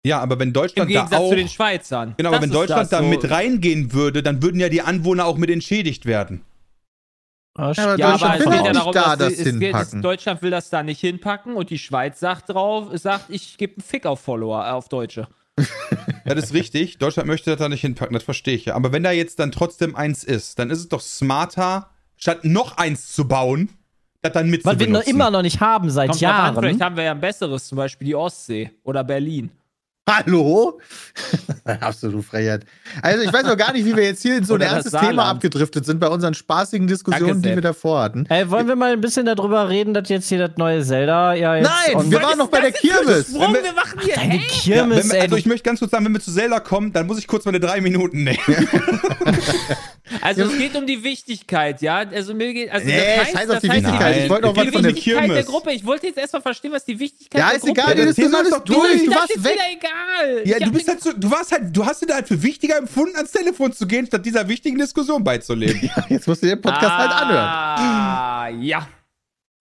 Ja, 0.07 0.21
aber 0.21 0.39
wenn 0.39 0.49
Im 0.49 0.53
Deutschland 0.55 0.91
da 0.91 0.95
Gegensatz 1.01 1.21
auch. 1.21 1.29
zu 1.31 1.37
den 1.37 1.49
Schweizern. 1.49 2.15
Genau, 2.17 2.31
aber 2.31 2.43
wenn 2.43 2.51
Deutschland 2.51 2.93
da 2.93 2.99
so. 3.01 3.05
mit 3.09 3.29
reingehen 3.31 3.93
würde, 3.93 4.23
dann 4.23 4.43
würden 4.43 4.61
ja 4.61 4.69
die 4.69 4.81
Anwohner 4.83 5.27
auch 5.27 5.37
mit 5.37 5.51
entschädigt 5.51 6.07
werden. 6.07 6.43
Ja, 7.59 7.65
aber 7.65 7.99
Ja, 7.99 8.11
Deutschland 8.13 8.23
aber 8.23 8.39
will 8.51 8.57
ja 8.57 8.63
nicht 8.63 8.77
darum, 8.77 8.93
da 8.93 9.17
das 9.17 9.29
sie- 9.29 9.35
es 9.35 9.45
geht, 9.45 9.47
es, 9.55 9.59
hinpacken. 9.61 10.03
Deutschland 10.03 10.43
will 10.43 10.51
das 10.53 10.71
da 10.71 10.83
nicht 10.85 11.01
hinpacken 11.01 11.55
und 11.57 11.71
die 11.71 11.79
Schweiz 11.79 12.21
sagt 12.21 12.51
drauf, 12.51 12.87
sagt, 12.95 13.25
ich 13.31 13.59
gebe 13.59 13.75
einen 13.75 13.83
Fick 13.83 14.07
auf 14.07 14.21
Follower, 14.21 14.65
äh, 14.65 14.71
auf 14.71 14.89
Deutsche. 14.89 15.27
Ja, 15.59 15.67
das 16.37 16.45
ist 16.45 16.55
richtig. 16.55 16.99
Deutschland 16.99 17.27
möchte 17.27 17.51
das 17.51 17.59
da 17.59 17.69
nicht 17.69 17.81
hinpacken, 17.81 18.15
das 18.15 18.23
verstehe 18.23 18.55
ich 18.55 18.67
ja. 18.67 18.75
Aber 18.77 18.93
wenn 18.93 19.03
da 19.03 19.11
jetzt 19.11 19.41
dann 19.41 19.51
trotzdem 19.51 19.97
eins 19.97 20.23
ist, 20.23 20.61
dann 20.61 20.71
ist 20.71 20.79
es 20.79 20.89
doch 20.89 21.01
smarter, 21.01 21.91
statt 22.17 22.45
noch 22.45 22.77
eins 22.77 23.13
zu 23.13 23.27
bauen, 23.27 23.71
das 24.23 24.33
dann 24.33 24.49
mit 24.49 24.65
Was 24.65 24.75
zu 24.75 24.79
wir 24.81 24.89
noch 24.89 25.03
immer 25.03 25.33
noch 25.33 25.43
nicht 25.43 25.61
haben 25.61 25.91
seit 25.91 26.11
Kommt 26.11 26.23
drauf 26.23 26.31
an, 26.31 26.37
Jahren. 26.37 26.57
vielleicht 26.57 26.81
haben 26.81 26.97
wir 26.97 27.03
ja 27.05 27.11
ein 27.11 27.21
besseres, 27.21 27.67
zum 27.67 27.75
Beispiel 27.77 28.07
die 28.07 28.15
Ostsee 28.15 28.71
oder 28.85 29.03
Berlin. 29.03 29.51
Hallo? 30.09 30.81
Absolut 31.81 32.25
Frechheit. 32.25 32.63
Also 33.03 33.23
ich 33.25 33.33
weiß 33.33 33.43
noch 33.45 33.57
gar 33.57 33.73
nicht, 33.73 33.85
wie 33.85 33.95
wir 33.95 34.05
jetzt 34.05 34.23
hier 34.23 34.37
in 34.39 34.45
so 34.45 34.55
ein 34.55 34.61
ernstes. 34.63 34.93
Thema 34.99 35.25
abgedriftet 35.27 35.85
sind 35.85 36.01
bei 36.01 36.09
unseren 36.09 36.33
spaßigen 36.35 36.87
Diskussionen, 36.87 37.35
Danke, 37.43 37.49
die 37.49 37.55
wir 37.57 37.63
davor 37.63 38.03
hatten. 38.03 38.25
Ey, 38.29 38.49
wollen 38.51 38.67
wir 38.69 38.77
mal 38.77 38.93
ein 38.93 39.01
bisschen 39.01 39.27
darüber 39.27 39.69
reden, 39.69 39.93
dass 39.95 40.09
jetzt 40.09 40.29
hier 40.29 40.39
das 40.49 40.57
neue 40.57 40.83
Zelda 40.83 41.35
ja 41.35 41.57
jetzt 41.57 41.69
Nein, 41.95 42.11
wir 42.11 42.23
waren 42.23 42.39
noch 42.39 42.49
bei 42.49 42.61
der 42.61 42.73
Kirmes. 42.73 43.35
Warum? 43.35 43.55
wir- 43.55 43.63
Wir 43.65 43.73
machen 43.75 44.01
hier, 44.03 44.15
Deine? 44.15 44.35
Ja, 44.37 44.41
Kirmes, 44.49 44.99
wenn 45.11 45.13
wir, 45.17 45.23
also 45.23 45.37
ich 45.37 45.47
möchte 45.47 45.65
ganz 45.65 45.79
kurz 45.81 45.91
sagen, 45.91 46.05
wenn 46.07 46.13
wir 46.13 46.21
zu 46.21 46.33
Zelda 46.33 46.61
kommen, 46.61 46.93
dann 46.93 47.07
muss 47.07 47.19
ich 47.19 47.27
kurz 47.27 47.45
meine 47.45 47.61
drei 47.61 47.81
Minuten 47.81 48.25
nehmen. 48.25 48.39
Also 50.23 50.45
es 50.45 50.57
geht 50.57 50.75
um 50.75 50.87
die 50.87 51.05
Wichtigkeit, 51.05 51.83
ja. 51.83 51.97
Also 51.99 52.33
mir 52.33 52.55
geht, 52.55 52.71
also 52.71 52.87
Nee, 52.87 52.97
das 52.97 53.19
heißt, 53.27 53.33
scheiß 53.37 53.49
auf 53.49 53.55
das 53.57 53.61
die 53.63 53.71
heißt, 53.71 53.83
Wichtigkeit. 53.83 54.15
Nein, 54.17 54.25
Ich 54.25 54.31
wollte 54.31 54.47
noch 54.47 54.57
wir 54.57 54.65
was 54.67 54.73
von 54.73 54.83
der 54.83 54.95
Wichtigkeit 54.95 55.23
der 55.23 55.29
Kirmes. 55.29 55.47
Gruppe. 55.47 55.73
Ich 55.73 55.85
wollte 55.85 56.07
jetzt 56.07 56.19
erstmal 56.19 56.43
verstehen, 56.43 56.73
was 56.73 56.85
die 56.87 56.99
Wichtigkeit 56.99 57.39
Ja, 57.41 57.49
der 57.49 57.57
ist 57.57 57.61
Gruppe 57.67 57.81
egal, 57.83 57.95
die 57.95 58.05
das 58.07 58.17
Thema 58.17 58.41
ist 58.41 58.47
ist 58.49 58.55
doch 58.55 58.65
durch. 58.65 58.79
durch. 58.79 59.05
Du 59.05 59.11
das 59.11 59.19
warst 59.21 59.31
ist 59.37 59.45
weg. 59.45 59.53
wieder 59.53 59.65
egal. 59.71 59.98
Ja, 60.45 60.57
Ich 60.59 60.65
du 60.65 60.73
bist 60.73 60.89
halt 60.89 61.01
so, 61.03 61.13
du 61.13 61.31
warst 61.31 61.53
halt, 61.53 61.77
du 61.77 61.85
hast 61.87 62.03
dir 62.07 62.15
halt 62.15 62.27
für 62.29 62.43
wichtiger 62.43 62.77
empfunden, 62.77 63.17
ans 63.17 63.31
Telefon 63.33 63.73
zu 63.73 63.87
gehen, 63.87 64.07
statt 64.07 64.25
dieser 64.27 64.49
wichtigen 64.49 64.79
Diskussion 64.79 65.23
beizulegen. 65.25 65.91
Jetzt 66.09 66.27
musst 66.27 66.43
du 66.43 66.47
den 66.47 66.61
Podcast 66.61 66.93
halt 66.93 67.11
anhören. 67.11 67.45
Ah, 67.47 68.49
ja. 68.49 68.89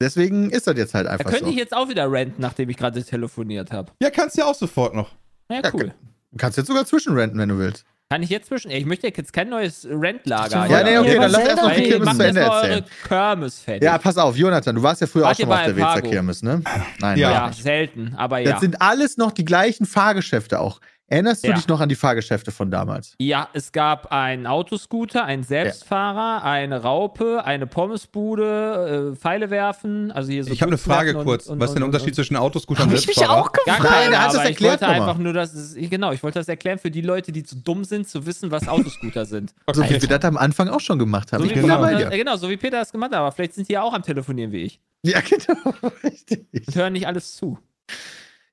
Deswegen 0.01 0.49
ist 0.51 0.67
das 0.67 0.77
jetzt 0.77 0.93
halt 0.93 1.07
Da 1.07 1.11
einfach 1.11 1.25
könnte 1.31 1.45
so. 1.45 1.51
ich 1.51 1.57
jetzt 1.57 1.73
auch 1.75 1.89
wieder 1.89 2.05
ranten, 2.11 2.39
nachdem 2.41 2.69
ich 2.69 2.77
gerade 2.77 3.03
telefoniert 3.03 3.71
habe. 3.71 3.91
ja, 4.01 4.11
kannst 4.11 4.35
du 4.37 4.41
ja 4.41 4.47
auch 4.47 4.53
sofort 4.53 4.93
noch. 4.93 5.11
Ja, 5.49 5.61
Ja, 5.63 5.71
cool. 5.73 5.93
Du 6.31 6.37
kannst 6.37 6.57
jetzt 6.57 6.67
sogar 6.67 6.85
zwischenrenten, 6.85 7.39
wenn 7.39 7.49
du 7.49 7.57
willst. 7.57 7.83
Kann 8.09 8.23
ich 8.23 8.29
jetzt 8.29 8.47
zwischen. 8.47 8.71
Ey, 8.71 8.79
ich 8.79 8.85
möchte 8.85 9.07
jetzt 9.07 9.33
kein 9.33 9.49
neues 9.49 9.85
Rentlager. 9.89 10.65
Ja, 10.67 10.81
nee, 10.81 10.97
okay, 10.97 11.17
dann 11.19 11.29
lass 11.29 11.45
erst 11.45 11.61
mal 11.61 11.75
die. 11.75 11.83
Kirmes 11.89 12.17
zu 12.17 12.23
Ende 12.25 12.39
erzählen. 12.41 12.85
Kirmes 13.05 13.59
fertig. 13.59 13.83
Ja, 13.83 13.97
pass 13.97 14.17
auf, 14.17 14.37
Jonathan, 14.37 14.75
du 14.75 14.83
warst 14.83 15.01
ja 15.01 15.07
früher 15.07 15.23
Wart 15.23 15.35
auch 15.35 15.39
schon 15.41 15.49
mal 15.49 15.59
auf 15.59 15.65
der 15.65 15.75
Wezer 15.75 15.87
Alpago? 15.89 16.09
Kirmes, 16.11 16.41
ne? 16.41 16.61
Nein, 16.99 17.17
Ja. 17.17 17.31
ja 17.31 17.51
selten, 17.51 18.13
aber 18.15 18.41
Das 18.41 18.53
ja. 18.53 18.59
sind 18.59 18.81
alles 18.81 19.17
noch 19.17 19.31
die 19.33 19.43
gleichen 19.43 19.85
Fahrgeschäfte 19.85 20.61
auch. 20.61 20.79
Erinnerst 21.09 21.43
du 21.43 21.47
Ja. 21.47 21.55
dich 21.55 21.69
noch 21.69 21.79
an 21.79 21.87
die 21.87 21.95
Fahrgeschäfte 21.95 22.51
von 22.51 22.69
damals? 22.69 23.13
Ja, 23.17 23.47
es 23.53 23.71
gab 23.71 24.11
einen 24.11 24.45
Autoscooter, 24.45 25.23
einen 25.23 25.43
Selbstfahrer, 25.43 26.43
eine 26.43 26.81
Raupe, 26.81 27.45
eine 27.45 27.65
Pommesbude, 27.65 29.11
äh, 29.13 29.15
Pfeile 29.15 29.49
werfen, 29.49 30.11
also 30.11 30.31
hier 30.31 30.43
so 30.43 30.51
Ich 30.51 30.61
habe 30.61 30.69
eine 30.71 30.77
Frage 30.77 31.13
kurz. 31.13 31.47
und- 31.47 31.53
und- 31.53 31.59
Was 31.61 31.69
ist 31.69 31.73
denn 31.75 31.81
der 31.81 31.87
und- 31.87 31.93
Unterschied 31.95 32.13
zwischen 32.15 32.35
Autoscooter 32.35 32.81
Hab 32.81 32.87
und 32.89 32.95
ich 32.97 33.07
mich 33.07 33.15
Selbstfahrer? 33.15 33.41
auch 33.41 33.51
Gar 33.53 33.77
gefragt. 33.77 33.93
keine, 33.93 34.09
der 34.09 34.19
hat 34.19 34.27
das 34.27 34.35
aber 34.35 34.43
ich 34.43 34.49
erklärt 34.51 34.81
wollte 34.81 34.87
einfach 34.93 35.17
nur, 35.17 35.33
dass 35.33 35.53
es, 35.53 35.75
genau, 35.89 36.11
ich 36.11 36.23
wollte 36.23 36.39
das 36.39 36.47
erklären 36.49 36.77
für 36.77 36.91
die 36.91 37.01
Leute, 37.01 37.31
die 37.31 37.43
zu 37.43 37.55
dumm 37.55 37.85
sind, 37.85 38.09
zu 38.09 38.25
wissen, 38.25 38.51
was 38.51 38.67
Autoscooter 38.67 39.25
sind. 39.25 39.53
So 39.73 39.83
wie 39.83 40.01
wir 40.01 40.09
das 40.09 40.23
am 40.25 40.35
Anfang 40.37 40.67
auch 40.67 40.81
schon 40.81 40.99
gemacht 40.99 41.31
haben. 41.31 41.41
So 41.43 41.47
ich 41.47 41.53
bin 41.53 41.63
Peter, 41.63 41.75
dabei 41.75 41.93
äh, 41.93 42.09
dir. 42.09 42.17
genau, 42.17 42.35
so 42.35 42.49
wie 42.49 42.57
Peter 42.57 42.79
das 42.79 42.91
gemacht 42.91 43.11
hat, 43.11 43.19
aber 43.19 43.31
vielleicht 43.31 43.53
sind 43.53 43.69
die 43.69 43.73
ja 43.73 43.81
auch 43.81 43.93
am 43.93 44.03
Telefonieren 44.03 44.51
wie 44.51 44.63
ich 44.63 44.81
Ja, 45.03 45.21
genau. 45.29 45.73
Richtig. 46.03 46.47
und 46.67 46.75
hören 46.75 46.91
nicht 46.93 47.07
alles 47.07 47.35
zu. 47.35 47.57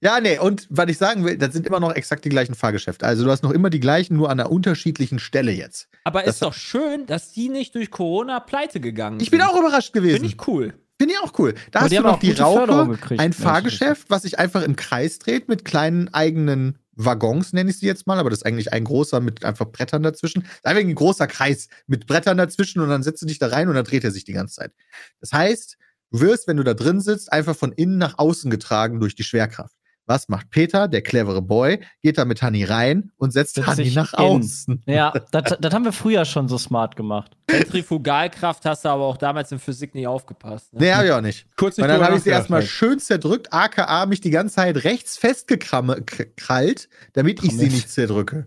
Ja, 0.04 0.20
nee, 0.20 0.38
und 0.38 0.66
was 0.70 0.88
ich 0.90 0.98
sagen 0.98 1.24
will, 1.24 1.38
das 1.38 1.52
sind 1.54 1.66
immer 1.66 1.80
noch 1.80 1.92
exakt 1.94 2.24
die 2.24 2.28
gleichen 2.28 2.54
Fahrgeschäfte. 2.54 3.06
Also 3.06 3.24
du 3.24 3.30
hast 3.30 3.42
noch 3.42 3.50
immer 3.52 3.70
die 3.70 3.80
gleichen, 3.80 4.16
nur 4.16 4.28
an 4.30 4.38
einer 4.38 4.50
unterschiedlichen 4.50 5.18
Stelle 5.18 5.50
jetzt. 5.52 5.88
Aber 6.04 6.20
Das- 6.22 6.34
ist 6.36 6.42
doch 6.42 6.52
schön, 6.54 7.06
dass 7.06 7.32
die 7.32 7.48
nicht 7.48 7.74
durch 7.74 7.90
Corona 7.90 8.40
pleite 8.40 8.80
gegangen 8.80 9.18
Ich 9.20 9.30
bin 9.30 9.40
sind. 9.40 9.48
auch 9.48 9.58
überrascht 9.58 9.92
gewesen. 9.94 10.16
Finde 10.16 10.28
ich 10.28 10.46
cool. 10.46 10.74
Finde 11.00 11.14
ich 11.14 11.20
auch 11.20 11.32
cool. 11.38 11.54
Da 11.72 11.80
Aber 11.80 11.86
hast 11.86 11.96
du 11.96 12.02
noch 12.02 12.18
die 12.20 12.32
Raupe, 12.32 12.88
gekriegt, 12.90 13.20
ein 13.20 13.30
ich 13.30 13.36
Fahrgeschäft, 13.36 14.10
was 14.10 14.22
sich 14.22 14.38
einfach 14.38 14.62
im 14.62 14.76
Kreis 14.76 15.18
dreht 15.18 15.48
mit 15.48 15.64
kleinen 15.64 16.12
eigenen 16.14 16.78
Waggons, 16.96 17.52
nenne 17.52 17.70
ich 17.70 17.78
sie 17.78 17.86
jetzt 17.86 18.06
mal, 18.06 18.18
aber 18.20 18.30
das 18.30 18.40
ist 18.40 18.46
eigentlich 18.46 18.72
ein 18.72 18.84
großer 18.84 19.18
mit 19.20 19.44
einfach 19.44 19.66
Brettern 19.72 20.04
dazwischen. 20.04 20.46
Einfach 20.62 20.80
ein 20.82 20.94
großer 20.94 21.26
Kreis 21.26 21.66
mit 21.88 22.06
Brettern 22.06 22.36
dazwischen 22.36 22.80
und 22.80 22.90
dann 22.90 23.02
setzt 23.02 23.22
du 23.22 23.26
dich 23.26 23.38
da 23.40 23.48
rein 23.48 23.68
und 23.68 23.74
dann 23.74 23.84
dreht 23.84 24.04
er 24.04 24.12
sich 24.12 24.24
die 24.24 24.32
ganze 24.34 24.54
Zeit. 24.56 24.72
Das 25.20 25.32
heißt, 25.32 25.76
du 26.12 26.20
wirst, 26.20 26.46
wenn 26.46 26.58
du 26.58 26.62
da 26.62 26.74
drin 26.74 27.00
sitzt, 27.00 27.32
einfach 27.32 27.56
von 27.56 27.72
innen 27.72 27.98
nach 27.98 28.18
außen 28.18 28.48
getragen 28.50 29.00
durch 29.00 29.16
die 29.16 29.24
Schwerkraft. 29.24 29.74
Was 30.06 30.28
macht 30.28 30.50
Peter, 30.50 30.86
der 30.86 31.02
clevere 31.02 31.40
Boy, 31.40 31.80
geht 32.02 32.18
da 32.18 32.24
mit 32.24 32.42
Honey 32.42 32.64
rein 32.64 33.10
und 33.16 33.32
setzt 33.32 33.54
sich 33.54 33.94
nach 33.94 34.12
in. 34.12 34.18
außen. 34.18 34.82
Ja, 34.86 35.12
das, 35.30 35.56
das 35.58 35.74
haben 35.74 35.84
wir 35.84 35.92
früher 35.92 36.24
schon 36.24 36.48
so 36.48 36.58
smart 36.58 36.96
gemacht. 36.96 37.36
Zentrifugalkraft 37.50 38.64
hast 38.66 38.84
du 38.84 38.90
aber 38.90 39.04
auch 39.04 39.16
damals 39.16 39.50
in 39.52 39.58
Physik 39.58 39.94
nicht 39.94 40.06
aufgepasst. 40.06 40.72
Ne? 40.74 40.80
Nee, 40.80 40.92
hab 40.92 41.04
ich 41.04 41.12
auch 41.12 41.20
nicht. 41.20 41.46
Kurz 41.56 41.76
nicht 41.76 41.84
Und 41.84 41.88
dann 41.88 41.96
drüber 41.96 42.06
habe 42.06 42.16
ich 42.18 42.24
sie 42.24 42.30
erstmal 42.30 42.62
schön 42.62 42.98
zerdrückt, 42.98 43.52
aka 43.52 44.04
mich 44.06 44.20
die 44.20 44.30
ganze 44.30 44.56
Zeit 44.56 44.84
rechts 44.84 45.16
festgekrallt, 45.16 46.88
damit 47.14 47.42
ich 47.42 47.56
sie 47.56 47.68
nicht 47.68 47.90
zerdrücke. 47.90 48.46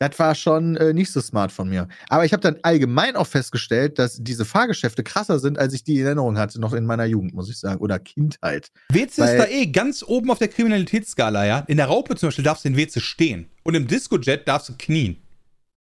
Das 0.00 0.18
war 0.18 0.34
schon 0.34 0.76
äh, 0.76 0.92
nicht 0.92 1.12
so 1.12 1.20
smart 1.20 1.52
von 1.52 1.68
mir. 1.68 1.88
Aber 2.08 2.24
ich 2.24 2.32
habe 2.32 2.40
dann 2.42 2.58
allgemein 2.62 3.14
auch 3.14 3.28
festgestellt, 3.28 3.98
dass 3.98 4.16
diese 4.20 4.44
Fahrgeschäfte 4.44 5.04
krasser 5.04 5.38
sind, 5.38 5.56
als 5.58 5.72
ich 5.72 5.84
die 5.84 6.00
in 6.00 6.06
Erinnerung 6.06 6.36
hatte, 6.36 6.60
noch 6.60 6.72
in 6.72 6.84
meiner 6.84 7.04
Jugend, 7.04 7.32
muss 7.32 7.48
ich 7.48 7.58
sagen, 7.58 7.80
oder 7.80 7.98
Kindheit. 8.00 8.70
WC 8.90 9.22
Weil- 9.22 9.38
ist 9.38 9.44
da 9.44 9.48
eh 9.48 9.66
ganz 9.66 10.02
oben 10.02 10.30
auf 10.30 10.38
der 10.38 10.48
Kriminalitätsskala, 10.48 11.46
ja. 11.46 11.58
In 11.68 11.76
der 11.76 11.86
Raupe 11.86 12.16
zum 12.16 12.26
Beispiel 12.28 12.44
darfst 12.44 12.64
du 12.64 12.68
in 12.70 12.76
WC 12.76 13.00
stehen. 13.00 13.50
Und 13.62 13.74
im 13.74 13.86
Discojet 13.86 14.46
darfst 14.48 14.68
du 14.68 14.74
knien. 14.76 15.16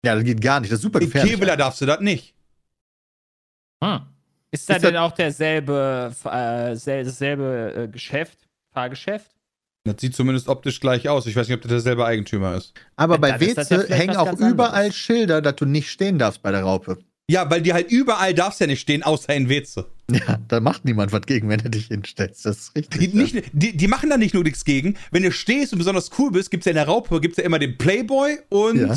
Ja, 0.04 0.14
das 0.14 0.24
geht 0.24 0.40
gar 0.42 0.60
nicht. 0.60 0.70
Das 0.70 0.78
ist 0.80 0.82
super 0.82 1.00
In 1.00 1.06
gefährlich. 1.06 1.32
Kevela 1.34 1.56
darfst 1.56 1.80
du 1.80 1.86
das 1.86 2.00
nicht. 2.00 2.34
Hm. 3.82 4.00
Ist 4.50 4.68
da 4.68 4.74
Ist 4.76 4.82
das- 4.84 4.90
denn 4.90 4.96
auch 4.98 5.12
derselbe, 5.12 6.14
äh, 6.24 6.76
sel- 6.76 7.04
dasselbe 7.04 7.72
äh, 7.74 7.88
Geschäft, 7.88 8.38
Fahrgeschäft? 8.72 9.33
Das 9.86 9.96
sieht 10.00 10.16
zumindest 10.16 10.48
optisch 10.48 10.80
gleich 10.80 11.08
aus. 11.10 11.26
Ich 11.26 11.36
weiß 11.36 11.46
nicht, 11.46 11.56
ob 11.56 11.62
das 11.62 11.70
derselbe 11.70 12.06
Eigentümer 12.06 12.56
ist. 12.56 12.72
Aber 12.96 13.14
Ja, 13.14 13.20
bei 13.20 13.28
ja 13.30 13.40
Weze 13.40 13.64
vielleicht 13.66 13.90
hängen 13.90 14.16
auch 14.16 14.32
überall 14.38 14.74
anderes. 14.74 14.96
Schilder, 14.96 15.42
dass 15.42 15.56
du 15.56 15.66
nicht 15.66 15.90
stehen 15.90 16.18
darfst 16.18 16.42
bei 16.42 16.50
der 16.52 16.62
Raupe. 16.62 16.98
Ja, 17.30 17.50
weil 17.50 17.62
die 17.62 17.72
halt 17.72 17.90
überall 17.90 18.34
darfst 18.34 18.60
ja 18.60 18.66
nicht 18.66 18.80
stehen, 18.80 19.02
außer 19.02 19.34
in 19.34 19.48
WC. 19.48 19.84
Ja, 20.10 20.38
da 20.48 20.60
macht 20.60 20.84
niemand 20.84 21.12
was 21.12 21.22
gegen, 21.22 21.48
wenn 21.48 21.60
du 21.60 21.70
dich 21.70 21.86
hinstellst. 21.86 22.44
Das 22.44 22.58
ist 22.58 22.76
richtig. 22.76 23.00
Die, 23.12 23.16
nicht, 23.16 23.42
die, 23.52 23.76
die 23.76 23.88
machen 23.88 24.10
da 24.10 24.16
nicht 24.18 24.34
nur 24.34 24.42
nichts 24.42 24.64
gegen. 24.64 24.96
Wenn 25.10 25.22
du 25.22 25.32
stehst 25.32 25.72
und 25.72 25.78
besonders 25.78 26.10
cool 26.18 26.30
bist, 26.30 26.50
gibt's 26.50 26.66
ja 26.66 26.70
in 26.70 26.76
der 26.76 26.86
Raupe, 26.86 27.20
gibt's 27.20 27.38
ja 27.38 27.44
immer 27.44 27.58
den 27.58 27.78
Playboy 27.78 28.38
und. 28.50 28.76
Ja. 28.78 28.96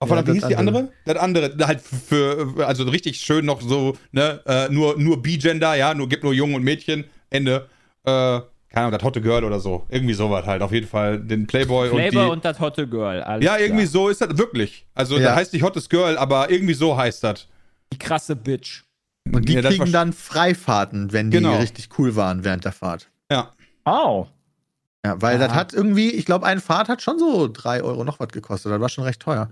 Auf 0.00 0.10
Ja, 0.10 0.16
ja, 0.16 0.26
wie 0.28 0.32
hieß 0.34 0.46
die 0.46 0.56
andere. 0.56 0.78
andere? 0.78 0.92
Das 1.04 1.16
andere, 1.16 1.66
halt 1.66 1.80
für, 1.80 2.54
also 2.64 2.84
richtig 2.84 3.18
schön 3.20 3.44
noch 3.44 3.60
so, 3.60 3.96
ne, 4.12 4.40
äh, 4.46 4.68
nur, 4.68 4.96
nur 4.96 5.20
B-Gender, 5.22 5.74
ja, 5.74 5.92
nur, 5.92 6.08
gibt 6.08 6.22
nur 6.22 6.32
Jungen 6.32 6.54
und 6.54 6.62
Mädchen, 6.62 7.04
Ende. 7.30 7.68
Äh, 8.04 8.40
keine 8.70 8.86
Ahnung, 8.86 8.98
das 8.98 9.02
Hotte 9.04 9.20
Girl 9.22 9.44
oder 9.44 9.60
so. 9.60 9.86
Irgendwie 9.88 10.14
sowas 10.14 10.44
halt. 10.46 10.62
Auf 10.62 10.72
jeden 10.72 10.86
Fall 10.86 11.18
den 11.20 11.46
Playboy 11.46 11.88
Flavor 11.88 12.04
und 12.06 12.12
die. 12.12 12.32
und 12.32 12.44
das 12.44 12.60
Hotte 12.60 12.86
Girl. 12.86 13.22
Alles 13.22 13.44
ja, 13.44 13.56
irgendwie 13.58 13.84
klar. 13.84 13.92
so 13.92 14.08
ist 14.08 14.20
das 14.20 14.36
wirklich. 14.36 14.86
Also, 14.94 15.16
Ja. 15.16 15.28
das 15.28 15.36
heißt 15.36 15.52
nicht 15.54 15.62
Hottes 15.62 15.88
Girl, 15.88 16.18
aber 16.18 16.50
irgendwie 16.50 16.74
so 16.74 16.96
heißt 16.96 17.24
das. 17.24 17.48
Die 17.92 17.98
krasse 17.98 18.36
Bitch. 18.36 18.82
Und 19.32 19.48
die 19.48 19.54
Ja, 19.54 19.62
kriegen 19.62 19.90
dann 19.92 20.12
Freifahrten, 20.12 21.12
wenn 21.12 21.30
die 21.30 21.38
Genau. 21.38 21.56
richtig 21.58 21.88
cool 21.98 22.14
waren 22.16 22.44
während 22.44 22.64
der 22.64 22.72
Fahrt. 22.72 23.10
Ja. 23.30 23.52
Oh. 23.84 24.26
Ja, 25.08 25.22
weil 25.22 25.38
das 25.38 25.52
Aha. 25.52 25.56
hat 25.56 25.72
irgendwie, 25.72 26.10
ich 26.10 26.26
glaube, 26.26 26.44
eine 26.44 26.60
Fahrt 26.60 26.90
hat 26.90 27.00
schon 27.00 27.18
so 27.18 27.48
drei 27.50 27.82
Euro 27.82 28.04
noch 28.04 28.20
was 28.20 28.28
gekostet. 28.28 28.70
Das 28.70 28.78
war 28.78 28.90
schon 28.90 29.04
recht 29.04 29.22
teuer. 29.22 29.48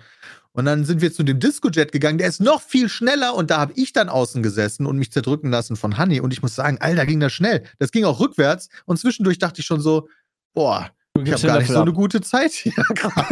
Und 0.53 0.66
dann 0.66 0.85
sind 0.85 1.01
wir 1.01 1.11
zu 1.11 1.23
dem 1.23 1.40
Discojet 1.40 1.92
gegangen, 1.92 2.19
der 2.19 2.29
ist 2.29 2.40
noch 2.40 2.61
viel 2.61 2.90
schneller 2.90 3.35
und 3.35 3.51
da 3.51 3.57
habe 3.59 3.73
ich 3.75 3.95
dann 3.95 4.11
außen 4.11 4.42
gesessen 4.42 4.85
und 4.85 4.99
mich 4.99 5.12
zerdrücken 5.12 5.51
lassen 5.51 5.77
von 5.77 5.97
Honey. 5.97 6.21
Und 6.21 6.35
ich 6.35 6.42
muss 6.42 6.55
sagen, 6.55 6.77
Alter, 6.81 7.07
ging 7.07 7.21
das 7.21 7.33
schnell. 7.33 7.62
Das 7.79 7.90
ging 7.90 8.05
auch 8.05 8.21
rückwärts 8.21 8.69
und 8.85 8.99
zwischendurch 8.99 9.38
dachte 9.38 9.61
ich 9.61 9.66
schon 9.66 9.81
so, 9.81 10.11
boah, 10.53 10.90
ich 11.25 11.33
habe 11.33 11.47
gar 11.47 11.59
nicht 11.59 11.71
so 11.71 11.81
eine 11.81 11.92
gute 11.95 12.21
Zeit 12.21 12.53
hier 12.53 12.73
gerade. 12.95 13.27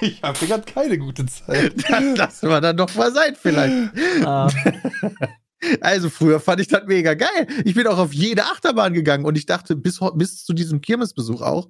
ich 0.00 0.20
habe 0.20 0.46
gerade 0.46 0.62
keine 0.64 0.98
gute 0.98 1.26
Zeit. 1.26 1.74
Das 1.88 2.16
lassen 2.18 2.48
wir 2.48 2.60
dann 2.60 2.76
doch 2.76 2.92
mal 2.96 3.12
sein 3.12 3.36
vielleicht. 3.40 3.92
Ah, 4.24 4.48
Also 5.80 6.10
früher 6.10 6.40
fand 6.40 6.60
ich 6.60 6.68
das 6.68 6.84
mega 6.86 7.14
geil. 7.14 7.46
Ich 7.64 7.74
bin 7.74 7.86
auch 7.86 7.98
auf 7.98 8.12
jede 8.12 8.44
Achterbahn 8.44 8.94
gegangen 8.94 9.24
und 9.24 9.36
ich 9.36 9.46
dachte 9.46 9.76
bis, 9.76 10.00
bis 10.14 10.44
zu 10.44 10.52
diesem 10.52 10.80
Kirmesbesuch 10.80 11.42
auch, 11.42 11.68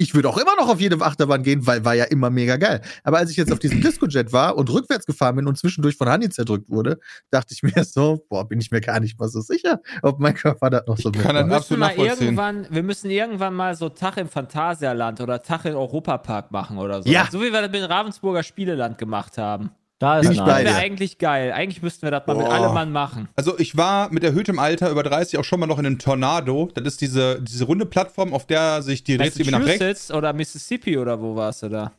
ich 0.00 0.14
würde 0.14 0.28
auch 0.28 0.38
immer 0.38 0.54
noch 0.56 0.68
auf 0.68 0.80
jede 0.80 1.00
Achterbahn 1.04 1.42
gehen, 1.42 1.66
weil 1.66 1.84
war 1.84 1.94
ja 1.94 2.04
immer 2.04 2.30
mega 2.30 2.56
geil. 2.56 2.80
Aber 3.02 3.18
als 3.18 3.30
ich 3.30 3.36
jetzt 3.36 3.52
auf 3.52 3.58
diesem 3.58 3.80
Discojet 3.80 4.32
war 4.32 4.56
und 4.56 4.70
rückwärts 4.70 5.06
gefahren 5.06 5.34
bin 5.36 5.48
und 5.48 5.58
zwischendurch 5.58 5.96
von 5.96 6.08
Hanni 6.08 6.30
zerdrückt 6.30 6.70
wurde, 6.70 7.00
dachte 7.30 7.52
ich 7.52 7.62
mir 7.64 7.84
so, 7.84 8.24
boah, 8.28 8.48
bin 8.48 8.60
ich 8.60 8.70
mir 8.70 8.80
gar 8.80 9.00
nicht 9.00 9.18
mal 9.18 9.28
so 9.28 9.40
sicher, 9.40 9.80
ob 10.02 10.20
mein 10.20 10.34
Körper 10.34 10.70
das 10.70 10.86
noch 10.86 10.98
so 10.98 11.10
kann 11.10 11.34
das 11.34 11.68
mitmacht. 11.68 11.68
Wir 11.68 11.76
müssen 11.76 11.78
mal 11.80 12.06
irgendwann, 12.06 12.66
wir 12.70 12.82
müssen 12.84 13.10
irgendwann 13.10 13.54
mal 13.54 13.74
so 13.74 13.88
Tag 13.88 14.18
im 14.18 14.28
Phantasialand 14.28 15.20
oder 15.20 15.42
Tag 15.42 15.64
im 15.64 15.74
Europapark 15.74 16.52
machen 16.52 16.78
oder 16.78 17.02
so. 17.02 17.10
Ja. 17.10 17.28
So 17.30 17.40
wie 17.40 17.52
wir 17.52 17.60
das 17.60 17.70
mit 17.72 17.82
dem 17.82 17.90
Ravensburger 17.90 18.44
Spieleland 18.44 18.98
gemacht 18.98 19.36
haben. 19.36 19.70
Da 19.98 20.20
Bin 20.20 20.30
ist 20.30 20.36
ich 20.36 20.42
bei 20.44 20.46
Das 20.46 20.58
dir. 20.58 20.64
wäre 20.66 20.76
eigentlich 20.76 21.18
geil. 21.18 21.52
Eigentlich 21.52 21.82
müssten 21.82 22.02
wir 22.02 22.10
das 22.12 22.26
mal 22.26 22.36
mit 22.36 22.46
Boah. 22.46 22.54
allem 22.54 22.74
Mann 22.74 22.92
machen. 22.92 23.28
Also 23.36 23.58
ich 23.58 23.76
war 23.76 24.12
mit 24.12 24.22
erhöhtem 24.22 24.58
Alter 24.58 24.90
über 24.90 25.02
30 25.02 25.38
auch 25.38 25.44
schon 25.44 25.58
mal 25.60 25.66
noch 25.66 25.78
in 25.78 25.86
einem 25.86 25.98
Tornado. 25.98 26.70
Das 26.74 26.84
ist 26.84 27.00
diese, 27.00 27.40
diese 27.42 27.64
runde 27.64 27.84
Plattform, 27.86 28.32
auf 28.32 28.46
der 28.46 28.82
sich 28.82 29.02
die 29.04 29.16
Rätsel 29.16 29.50
nach 29.50 29.64
rechts. 29.64 30.12
Oder 30.12 30.32
Mississippi 30.32 30.96
oder 30.98 31.20
wo 31.20 31.34
warst 31.34 31.62
du 31.64 31.68
da? 31.68 31.92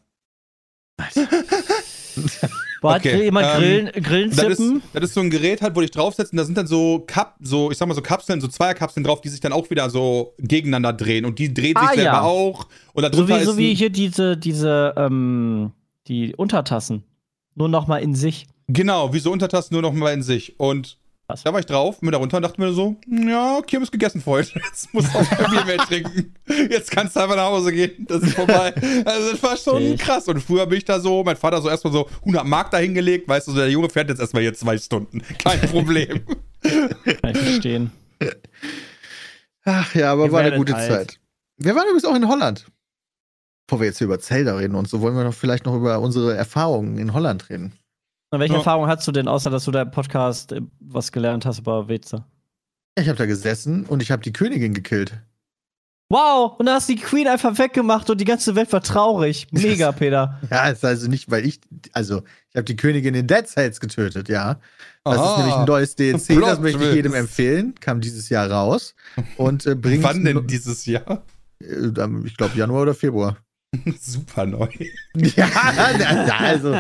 Boah, 2.81 2.93
hat 2.93 3.01
Okay, 3.05 3.23
jemand 3.23 3.45
ähm, 3.47 3.57
Grillen, 3.59 3.91
Grillen 4.03 4.29
Das 4.29 4.45
ist, 4.47 4.57
zippen? 4.57 4.81
das 4.93 5.03
ist 5.03 5.13
so 5.13 5.19
ein 5.19 5.29
Gerät 5.29 5.62
halt, 5.62 5.75
wo 5.75 5.81
dich 5.81 5.91
draufsetzt 5.91 6.31
und 6.31 6.38
da 6.38 6.45
sind 6.45 6.57
dann 6.57 6.67
so 6.67 6.99
Kap, 7.05 7.35
so, 7.41 7.71
ich 7.71 7.77
sag 7.77 7.88
mal 7.89 7.93
so 7.93 8.01
Kapseln, 8.01 8.39
so 8.39 8.47
Zweierkapseln 8.47 9.03
drauf, 9.03 9.19
die 9.19 9.27
sich 9.29 9.41
dann 9.41 9.51
auch 9.51 9.69
wieder 9.69 9.89
so 9.89 10.33
gegeneinander 10.39 10.93
drehen 10.93 11.25
und 11.25 11.39
die 11.39 11.53
dreht 11.53 11.77
sich 11.77 11.88
Ah, 11.89 11.93
selber 11.93 12.03
ja. 12.03 12.21
auch. 12.21 12.67
Und 12.93 13.03
da 13.03 13.12
So 13.13 13.27
wie, 13.27 13.43
so 13.43 13.57
wie 13.57 13.73
hier 13.73 13.89
diese, 13.89 14.38
diese, 14.38 14.93
ähm, 14.95 15.71
die 16.07 16.33
Untertassen. 16.35 17.03
Nur 17.60 17.67
noch 17.67 17.88
mal 17.88 17.98
in 17.98 18.15
sich. 18.15 18.48
Genau, 18.67 19.13
wie 19.13 19.19
so 19.19 19.32
Untertassen 19.34 19.74
nur 19.74 19.82
noch 19.82 19.91
mal 19.91 20.13
in 20.13 20.24
sich. 20.24 20.58
Und 20.60 20.98
Was? 21.28 21.43
da 21.43 21.52
war 21.52 21.60
ich 21.60 21.65
drauf, 21.65 22.00
bin 22.00 22.10
da 22.12 22.17
runter 22.17 22.38
und 22.38 22.43
dachte 22.43 22.62
mir 22.62 22.72
so, 22.72 22.95
ja, 23.06 23.60
Kirmes 23.67 23.91
gegessen 23.91 24.22
für 24.22 24.32
heute. 24.32 24.60
Jetzt 24.65 24.93
musst 24.93 25.13
du 25.13 25.17
auch 25.19 25.30
kein 25.30 25.52
Bier 25.52 25.65
mehr 25.65 25.78
trinken. 25.80 26.34
Jetzt 26.69 26.89
kannst 26.89 27.17
du 27.17 27.19
einfach 27.19 27.36
nach 27.36 27.48
Hause 27.48 27.74
gehen. 27.74 28.06
Das 28.08 28.24
ist 28.24 28.34
vorbei. 28.36 28.74
Also 29.04 29.32
das 29.32 29.43
war 29.43 29.58
schon 29.58 29.82
ich. 29.82 30.00
krass. 30.00 30.30
Und 30.30 30.39
früher 30.41 30.65
bin 30.67 30.78
ich 30.78 30.86
da 30.86 31.02
so, 31.02 31.22
mein 31.26 31.36
Vater 31.36 31.62
so 31.62 31.69
erstmal 31.69 31.91
so 31.91 32.08
100 32.22 32.45
Mark 32.45 32.72
da 32.72 32.78
hingelegt, 32.78 33.28
weißt 33.28 33.48
du, 33.50 33.52
so 33.52 33.58
der 33.58 33.69
Junge 33.69 33.89
fährt 33.89 34.08
jetzt 34.08 34.22
erstmal 34.22 34.43
hier 34.43 34.54
zwei 34.54 34.78
Stunden. 34.78 35.22
Kein 35.43 35.60
Problem. 35.69 36.22
Kann 36.62 37.32
ich 37.32 37.38
verstehen. 37.38 37.91
Ach 39.65 39.93
ja, 39.95 40.13
aber 40.13 40.26
Ihr 40.26 40.32
war 40.32 40.41
eine 40.41 40.56
gute 40.56 40.76
alt. 40.76 40.88
Zeit. 40.89 41.19
Wir 41.58 41.76
waren 41.76 41.84
übrigens 41.88 42.06
auch 42.06 42.15
in 42.15 42.26
Holland. 42.28 42.67
Bevor 43.69 43.82
wir 43.82 43.86
jetzt 43.86 43.99
hier 43.99 44.05
über 44.05 44.17
Zelda 44.19 44.55
reden 44.55 44.73
und 44.73 44.89
so, 44.89 44.99
wollen 44.99 45.15
wir 45.15 45.23
noch 45.23 45.34
vielleicht 45.36 45.67
noch 45.67 45.75
über 45.75 45.99
unsere 45.99 46.36
Erfahrungen 46.36 46.97
in 46.97 47.13
Holland 47.13 47.51
reden. 47.51 47.73
Und 48.32 48.39
welche 48.39 48.53
Ja. 48.53 48.58
Erfahrung 48.62 48.88
hast 48.88 49.08
du 49.08 49.12
denn, 49.12 49.27
außer 49.27 49.51
dass 49.51 49.63
du 49.65 49.69
da 49.69 49.84
im 49.84 49.91
Podcast 49.91 50.53
äh, 50.53 50.62
was 50.79 51.12
gelernt 51.12 51.45
hast 51.45 51.60
über 51.60 51.88
Weze? 51.88 52.25
Ich 52.97 53.08
habe 53.08 53.19
da 53.19 53.27
gesessen 53.27 53.86
und 53.86 54.01
ich 54.01 54.10
habe 54.10 54.23
die 54.23 54.34
Königin 54.34 54.73
gekillt. 54.73 55.21
Wow, 56.12 56.60
und 56.60 56.65
da 56.65 56.73
hast 56.73 56.89
du 56.89 56.95
die 56.95 56.99
Queen 57.01 57.27
einfach 57.27 57.60
weggemacht 57.60 58.10
und 58.10 58.19
die 58.19 58.25
ganze 58.25 58.55
Welt 58.55 58.73
war 58.73 58.82
traurig. 58.82 59.45
Mega, 59.51 59.91
Peter. 59.91 60.39
Ja, 60.49 60.69
ist 60.69 60.84
also 60.84 61.08
nicht, 61.08 61.29
weil 61.29 61.45
ich, 61.45 61.62
also 61.93 62.23
ich 62.49 62.55
habe 62.55 62.65
die 62.65 62.75
Königin 62.75 63.13
in 63.13 63.27
Dead 63.27 63.45
Cells 63.47 63.79
getötet, 63.79 64.29
ja. 64.29 64.60
Das 65.03 65.13
ist 65.13 65.21
Ah. 65.21 65.38
nämlich 65.38 65.55
ein 65.58 65.65
neues 65.65 65.95
DLC, 65.95 66.25
Plot 66.38 66.41
das 66.49 66.60
möchte 66.60 66.84
ich 66.89 66.95
jedem 66.95 67.13
empfehlen. 67.13 67.75
Kam 67.79 68.01
dieses 68.01 68.29
Jahr 68.29 68.49
raus 68.49 68.95
und 69.38 69.67
äh, 69.67 69.75
bringt, 69.75 70.03
Wann 70.03 70.25
denn 70.25 70.47
dieses 70.47 70.88
Jahr? 70.88 71.21
äh, 71.62 71.91
ich 72.25 72.36
glaube 72.36 72.58
Januar 72.58 72.82
oder 72.82 72.95
Februar. 72.95 73.38
Super 73.99 74.45
neu. 74.45 74.67
ja, 75.15 75.47
also 76.39 76.73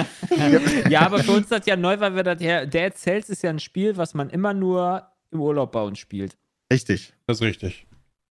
Ja, 0.89 1.01
aber 1.01 1.23
für 1.23 1.31
uns 1.33 1.47
das 1.49 1.65
ja 1.65 1.75
neu, 1.75 1.99
weil 1.99 2.15
wir 2.15 2.23
das 2.23 2.41
ja, 2.41 2.65
Dead 2.65 2.95
Cells 2.97 3.29
ist 3.29 3.43
ja 3.43 3.49
ein 3.51 3.59
Spiel, 3.59 3.95
was 3.97 4.13
man 4.13 4.29
immer 4.29 4.53
nur 4.53 5.07
im 5.31 5.41
Urlaub 5.41 5.71
bei 5.71 5.81
uns 5.81 5.99
spielt. 5.99 6.37
richtig. 6.71 7.13
Das 7.27 7.37
ist 7.37 7.43
richtig. 7.43 7.85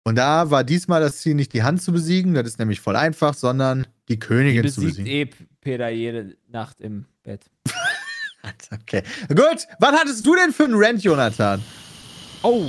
Und 0.04 0.16
da 0.16 0.50
war 0.50 0.64
diesmal 0.64 1.00
das 1.02 1.18
Ziel, 1.18 1.34
nicht 1.34 1.52
die 1.52 1.62
Hand 1.62 1.82
zu 1.82 1.92
besiegen, 1.92 2.32
das 2.34 2.46
ist 2.46 2.58
nämlich 2.58 2.80
voll 2.80 2.96
einfach, 2.96 3.34
sondern 3.34 3.86
die 4.08 4.14
Die 4.14 4.18
Königin 4.18 4.66
zu 4.68 4.80
besiegt 4.80 5.04
besiegen. 5.04 5.06
eh 5.06 5.46
Peter 5.60 5.88
jede 5.90 6.36
Nacht 6.48 6.80
im 6.80 7.06
Bett. 7.22 7.44
Okay. 8.72 9.02
Gut, 9.28 9.66
was 9.80 9.92
hattest 9.92 10.24
du 10.24 10.34
denn 10.34 10.52
für 10.52 10.64
einen 10.64 10.74
Rant, 10.76 11.02
Jonathan? 11.02 11.62
Oh, 12.42 12.66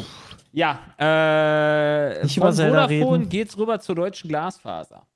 ja. 0.51 0.79
Äh, 0.97 2.23
Nicht 2.23 2.37
von 2.39 2.47
über 2.53 2.53
Vodafone 2.53 2.89
reden. 3.19 3.29
geht's 3.29 3.55
rüber 3.57 3.79
zur 3.79 3.95
deutschen 3.95 4.27
Glasfaser. 4.29 5.07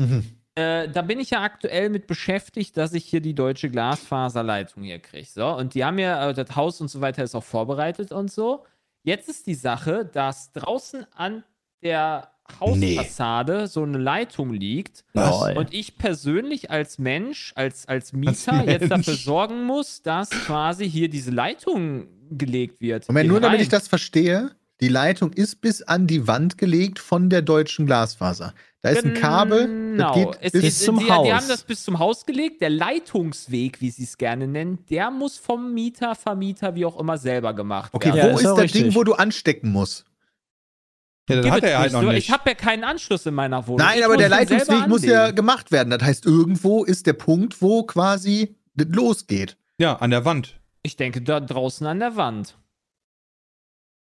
Mhm. 0.00 0.24
Äh, 0.54 0.88
da 0.88 1.02
bin 1.02 1.20
ich 1.20 1.30
ja 1.30 1.42
aktuell 1.42 1.88
mit 1.88 2.06
beschäftigt, 2.06 2.76
dass 2.76 2.92
ich 2.92 3.04
hier 3.04 3.20
die 3.20 3.34
deutsche 3.34 3.70
Glasfaserleitung 3.70 4.82
hier 4.82 4.98
kriege. 4.98 5.28
So, 5.28 5.46
und 5.56 5.74
die 5.74 5.84
haben 5.84 5.98
ja, 5.98 6.30
äh, 6.30 6.34
das 6.34 6.56
Haus 6.56 6.80
und 6.80 6.88
so 6.88 7.00
weiter 7.00 7.22
ist 7.22 7.34
auch 7.34 7.44
vorbereitet 7.44 8.10
und 8.10 8.30
so. 8.30 8.64
Jetzt 9.04 9.28
ist 9.28 9.46
die 9.46 9.54
Sache, 9.54 10.04
dass 10.04 10.52
draußen 10.52 11.06
an 11.14 11.44
der 11.82 12.32
Hausfassade 12.60 13.66
so 13.68 13.82
eine 13.82 13.98
Leitung 13.98 14.52
liegt 14.52 15.04
Lol. 15.12 15.56
und 15.56 15.72
ich 15.72 15.96
persönlich 15.96 16.70
als 16.70 16.98
Mensch, 16.98 17.52
als, 17.54 17.86
als 17.86 18.12
Mieter 18.12 18.54
Als 18.54 18.66
jetzt 18.66 18.90
dafür 18.90 19.14
sorgen 19.14 19.64
muss, 19.64 20.02
dass 20.02 20.30
quasi 20.30 20.90
hier 20.90 21.08
diese 21.08 21.30
Leitung 21.30 22.08
gelegt 22.30 22.80
wird. 22.80 23.06
Moment, 23.08 23.28
nur 23.28 23.40
damit 23.40 23.58
rein. 23.58 23.62
ich 23.62 23.68
das 23.68 23.86
verstehe. 23.86 24.50
Die 24.80 24.88
Leitung 24.88 25.32
ist 25.32 25.60
bis 25.60 25.82
an 25.82 26.06
die 26.06 26.26
Wand 26.28 26.56
gelegt 26.58 26.98
von 26.98 27.30
der 27.30 27.42
deutschen 27.42 27.86
Glasfaser. 27.86 28.54
Da 28.80 28.90
ist 28.90 29.04
ein 29.04 29.14
Kabel, 29.14 29.96
das 29.96 30.12
Genau. 30.14 30.14
geht 30.32 30.38
Es 30.40 30.52
bis 30.52 30.64
ist, 30.64 30.84
zum 30.84 30.98
die, 31.00 31.10
Haus. 31.10 31.26
Die 31.26 31.34
haben 31.34 31.48
das 31.48 31.64
bis 31.64 31.82
zum 31.82 31.98
Haus 31.98 32.24
gelegt. 32.26 32.60
Der 32.62 32.70
Leitungsweg, 32.70 33.80
wie 33.80 33.90
sie 33.90 34.04
es 34.04 34.16
gerne 34.18 34.46
nennen, 34.46 34.84
der 34.88 35.10
muss 35.10 35.36
vom 35.36 35.74
Mieter, 35.74 36.14
Vermieter, 36.14 36.76
wie 36.76 36.84
auch 36.84 36.98
immer, 37.00 37.18
selber 37.18 37.54
gemacht 37.54 37.92
Okay, 37.92 38.14
werden. 38.14 38.18
Ja, 38.18 38.24
wo 38.26 38.36
ist 38.36 38.44
ist 38.44 38.50
das 38.50 38.58
richtig. 38.60 38.82
Ding, 38.84 38.94
wo 38.94 39.02
du 39.02 39.14
anstecken 39.14 39.72
musst? 39.72 40.04
Ja, 41.28 41.36
das 41.36 41.44
Gib 41.44 41.52
hat 41.54 41.62
er 41.64 41.78
halt 41.80 41.92
nicht. 41.92 42.00
noch 42.02 42.12
nicht. 42.12 42.28
Ich 42.28 42.30
habe 42.30 42.48
ja 42.50 42.54
keinen 42.54 42.84
Anschluss 42.84 43.26
in 43.26 43.34
meiner 43.34 43.66
Wohnung. 43.66 43.84
Nein, 43.84 43.98
Ich 43.98 44.04
aber 44.04 44.16
der 44.16 44.28
Leitungsweg 44.28 44.86
muss 44.86 45.04
ja 45.04 45.32
gemacht 45.32 45.72
werden. 45.72 45.90
Das 45.90 46.00
heißt, 46.02 46.24
irgendwo 46.24 46.84
ist 46.84 47.06
der 47.06 47.12
Punkt, 47.14 47.60
wo 47.60 47.82
quasi 47.82 48.54
das 48.74 48.86
losgeht. 48.90 49.56
ja, 49.78 49.96
an 49.96 50.10
der 50.10 50.24
Wand. 50.24 50.58
Ich 50.84 50.96
denke, 50.96 51.20
da 51.20 51.40
draußen 51.40 51.84
an 51.86 51.98
der 51.98 52.14
Wand. 52.16 52.56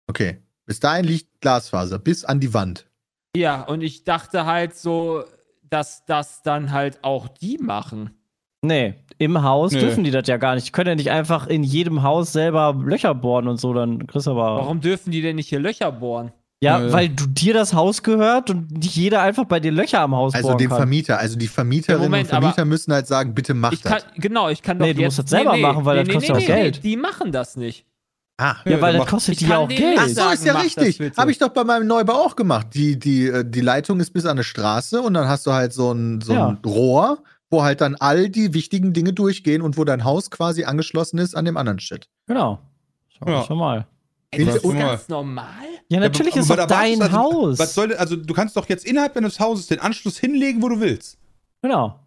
Okay. 0.09 0.43
Bis 0.69 0.81
dahin 0.81 1.07
liegt 1.07 1.41
Glasfaser, 1.41 1.99
bis 1.99 2.25
an 2.27 2.41
die 2.41 2.53
Wand. 2.53 2.87
Ja, 3.35 3.63
und 3.63 3.81
ich 3.81 4.05
dachte 4.05 4.45
halt 4.45 4.77
so, 4.77 5.25
dass 5.63 6.05
das 6.05 6.43
dann 6.43 6.73
halt 6.73 7.03
auch 7.03 7.27
die 7.27 7.57
machen. 7.59 8.11
Nee, 8.61 8.95
im 9.17 9.43
Haus 9.43 9.73
Nö. 9.73 9.81
dürfen 9.81 10.05
die 10.05 10.11
das 10.11 10.27
ja 10.27 10.37
gar 10.37 10.55
nicht. 10.57 10.67
Die 10.67 10.73
können 10.73 10.89
ja 10.91 10.95
nicht 10.95 11.11
einfach 11.11 11.47
in 11.47 11.63
jedem 11.65 12.03
Haus 12.03 12.33
selber 12.33 12.77
Löcher 12.85 13.15
bohren 13.15 13.49
und 13.49 13.59
so, 13.59 13.73
dann 13.73 14.07
kriegst 14.07 14.27
du 14.27 14.33
aber. 14.33 14.57
Warum 14.57 14.81
dürfen 14.83 15.11
die 15.11 15.23
denn 15.23 15.37
nicht 15.37 15.49
hier 15.49 15.59
Löcher 15.61 15.91
bohren? 15.91 16.33
Ja, 16.61 16.81
Nö. 16.81 16.93
weil 16.93 17.09
du 17.09 17.27
dir 17.27 17.55
das 17.55 17.73
Haus 17.73 18.03
gehört 18.03 18.51
und 18.51 18.73
nicht 18.73 18.97
jeder 18.97 19.23
einfach 19.23 19.45
bei 19.45 19.61
dir 19.61 19.71
Löcher 19.71 20.01
am 20.01 20.15
Haus 20.15 20.35
Also 20.35 20.49
bohren 20.49 20.59
dem 20.59 20.69
kann. 20.71 20.79
Vermieter. 20.79 21.19
Also 21.19 21.39
die 21.39 21.47
Vermieterinnen 21.47 22.03
Ja, 22.03 22.09
Moment, 22.09 22.25
und 22.33 22.41
Vermieter 22.41 22.65
müssen 22.65 22.93
halt 22.93 23.07
sagen, 23.07 23.33
bitte 23.33 23.55
mach 23.55 23.71
kann, 23.81 23.93
das. 23.93 24.05
genau, 24.17 24.49
ich 24.49 24.61
kann 24.61 24.79
doch 24.79 24.85
Nee, 24.85 24.93
du 24.93 25.03
jetzt, 25.03 25.17
musst 25.17 25.19
das 25.21 25.31
selber 25.31 25.57
machen, 25.57 25.85
weil 25.85 26.05
das 26.05 26.13
kostet 26.13 26.31
nee, 26.31 26.35
auch 26.37 26.41
nee, 26.41 26.47
Geld. 26.47 26.75
Nee, 26.83 26.91
die 26.91 26.97
machen 26.97 27.31
das 27.33 27.57
nicht. 27.57 27.87
Ah. 28.41 28.57
Ja, 28.65 28.73
Ja, 28.73 28.81
weil 28.81 28.93
dann 28.93 29.03
das 29.03 29.11
kostet 29.11 29.41
die 29.41 29.47
kann 29.47 29.57
auch 29.57 29.69
Geld. 29.69 29.99
Ach 30.01 30.09
so, 30.09 30.31
ist 30.31 30.45
ja 30.45 30.57
richtig. 30.59 31.01
Habe 31.17 31.31
ich 31.33 31.39
doch 31.39 31.49
bei 31.49 31.65
meinem 31.65 31.87
Neubau 31.89 32.15
auch 32.15 32.37
gemacht. 32.37 32.69
Die, 32.73 32.99
die, 32.99 33.27
äh, 33.27 33.45
die 33.45 33.61
Leitung 33.61 33.99
ist 34.01 34.13
bis 34.13 34.25
an 34.25 34.33
eine 34.33 34.45
Straße 34.45 35.03
und 35.03 35.15
dann 35.15 35.29
hast 35.29 35.47
du 35.47 35.53
halt 35.53 35.73
so 35.73 35.93
ein, 35.93 36.21
so 36.21 36.33
ein 36.35 36.59
Rohr, 36.65 37.19
wo 37.51 37.63
halt 37.65 37.81
dann 37.81 37.97
all 37.97 38.29
die 38.29 38.55
wichtigen 38.55 38.93
Dinge 38.93 39.13
durchgehen 39.13 39.61
und 39.61 39.77
wo 39.77 39.85
dein 39.85 40.05
Haus 40.05 40.31
quasi 40.31 40.65
angeschlossen 40.65 41.19
ist 41.19 41.37
an 41.37 41.45
dem 41.45 41.57
anderen 41.57 41.81
Shit. 41.81 42.09
Genau. 42.27 42.61
Schau 43.09 43.29
Ja. 43.29 43.43
schon 43.45 43.59
mal. 43.59 43.87
Ey, 44.31 44.45
das 44.45 44.57
ist 44.57 44.63
ganz 44.79 45.09
normal. 45.09 45.47
Ja, 45.89 46.01
natürlich 46.01 46.35
aber- 46.35 46.43
ist 46.43 46.51
aber 46.51 46.67
dein 46.67 47.03
also, 47.03 47.17
Haus. 47.17 47.59
Was 47.59 47.75
soll, 47.75 47.95
also 47.95 48.15
du 48.15 48.35
kannst 48.35 48.57
doch 48.57 48.69
jetzt 48.69 48.85
innerhalb 48.87 49.15
deines 49.15 49.41
Hauses 49.41 49.67
den 49.67 49.81
Anschluss 49.81 50.19
hinlegen, 50.19 50.63
wo 50.63 50.69
du 50.69 50.79
willst. 50.81 51.17
Genau. 51.63 51.99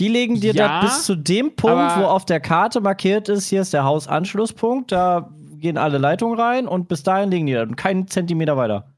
Die 0.00 0.08
legen 0.08 0.40
dir 0.40 0.54
Ja, 0.54 0.80
das 0.82 0.96
bis 0.96 1.04
zu 1.06 1.14
dem 1.16 1.54
Punkt, 1.54 1.76
aber- 1.78 2.02
wo 2.02 2.06
auf 2.06 2.24
der 2.24 2.40
Karte 2.40 2.80
markiert 2.80 3.28
ist, 3.28 3.46
hier 3.48 3.60
ist 3.62 3.72
der 3.72 3.84
Hausanschlusspunkt, 3.84 4.90
da 4.92 5.30
gehen 5.58 5.78
alle 5.78 5.98
Leitungen 5.98 6.38
rein 6.38 6.66
und 6.66 6.88
bis 6.88 7.02
dahin 7.02 7.30
legen 7.30 7.46
die 7.46 7.52
das 7.52 7.68
und 7.68 7.76
keinen 7.76 8.08
Zentimeter 8.08 8.56
weiter. 8.56 8.92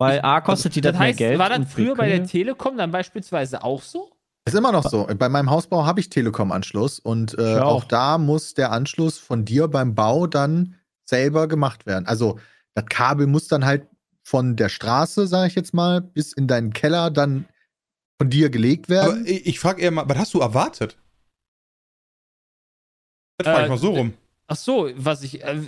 Weil 0.00 0.20
A 0.22 0.40
kostet 0.40 0.76
die 0.76 0.80
das, 0.80 0.92
Das 0.92 1.00
heißt, 1.00 1.18
mehr 1.18 1.28
Geld. 1.30 1.38
war 1.40 1.48
das 1.48 1.72
früher 1.72 1.94
bei 1.96 2.08
der 2.08 2.24
Telekom 2.24 2.76
dann 2.76 2.90
beispielsweise 2.92 3.64
auch 3.64 3.82
so? 3.82 4.12
Ist 4.46 4.54
immer 4.54 4.72
noch 4.72 4.84
so. 4.88 5.06
Bei 5.18 5.28
meinem 5.28 5.50
Hausbau 5.50 5.84
habe 5.84 6.00
ich 6.00 6.08
Telekom-Anschluss 6.08 7.00
und 7.00 7.36
äh, 7.36 7.56
Ich 7.56 7.60
auch. 7.60 7.82
auch. 7.82 7.84
da 7.84 8.16
muss 8.16 8.54
der 8.54 8.72
Anschluss 8.72 9.18
von 9.18 9.44
dir 9.44 9.68
beim 9.68 9.94
Bau 9.94 10.26
dann 10.26 10.76
selber 11.04 11.48
gemacht 11.48 11.84
werden. 11.86 12.06
Also 12.06 12.38
das 12.74 12.86
Kabel 12.86 13.26
muss 13.26 13.48
dann 13.48 13.64
halt 13.64 13.86
von 14.22 14.56
der 14.56 14.68
Straße, 14.68 15.26
sage 15.26 15.48
ich 15.48 15.54
jetzt 15.54 15.74
mal, 15.74 16.00
bis 16.00 16.32
in 16.32 16.46
deinen 16.46 16.72
Keller 16.72 17.10
dann 17.10 17.46
von 18.18 18.30
dir 18.30 18.50
gelegt 18.50 18.86
Aber 18.90 19.12
werden. 19.12 19.24
ich, 19.26 19.46
ich 19.46 19.60
frage 19.60 19.82
eher 19.82 19.90
mal, 19.90 20.08
was 20.08 20.18
hast 20.18 20.34
du 20.34 20.40
erwartet? 20.40 20.96
Das 23.38 23.46
frage 23.46 23.60
ich 23.60 23.66
Äh, 23.66 23.68
mal 23.70 23.78
so 23.78 23.90
rum. 23.90 24.14
Ach 24.50 24.56
so, 24.56 24.88
was 24.96 25.22
ich, 25.22 25.44
äh, 25.44 25.60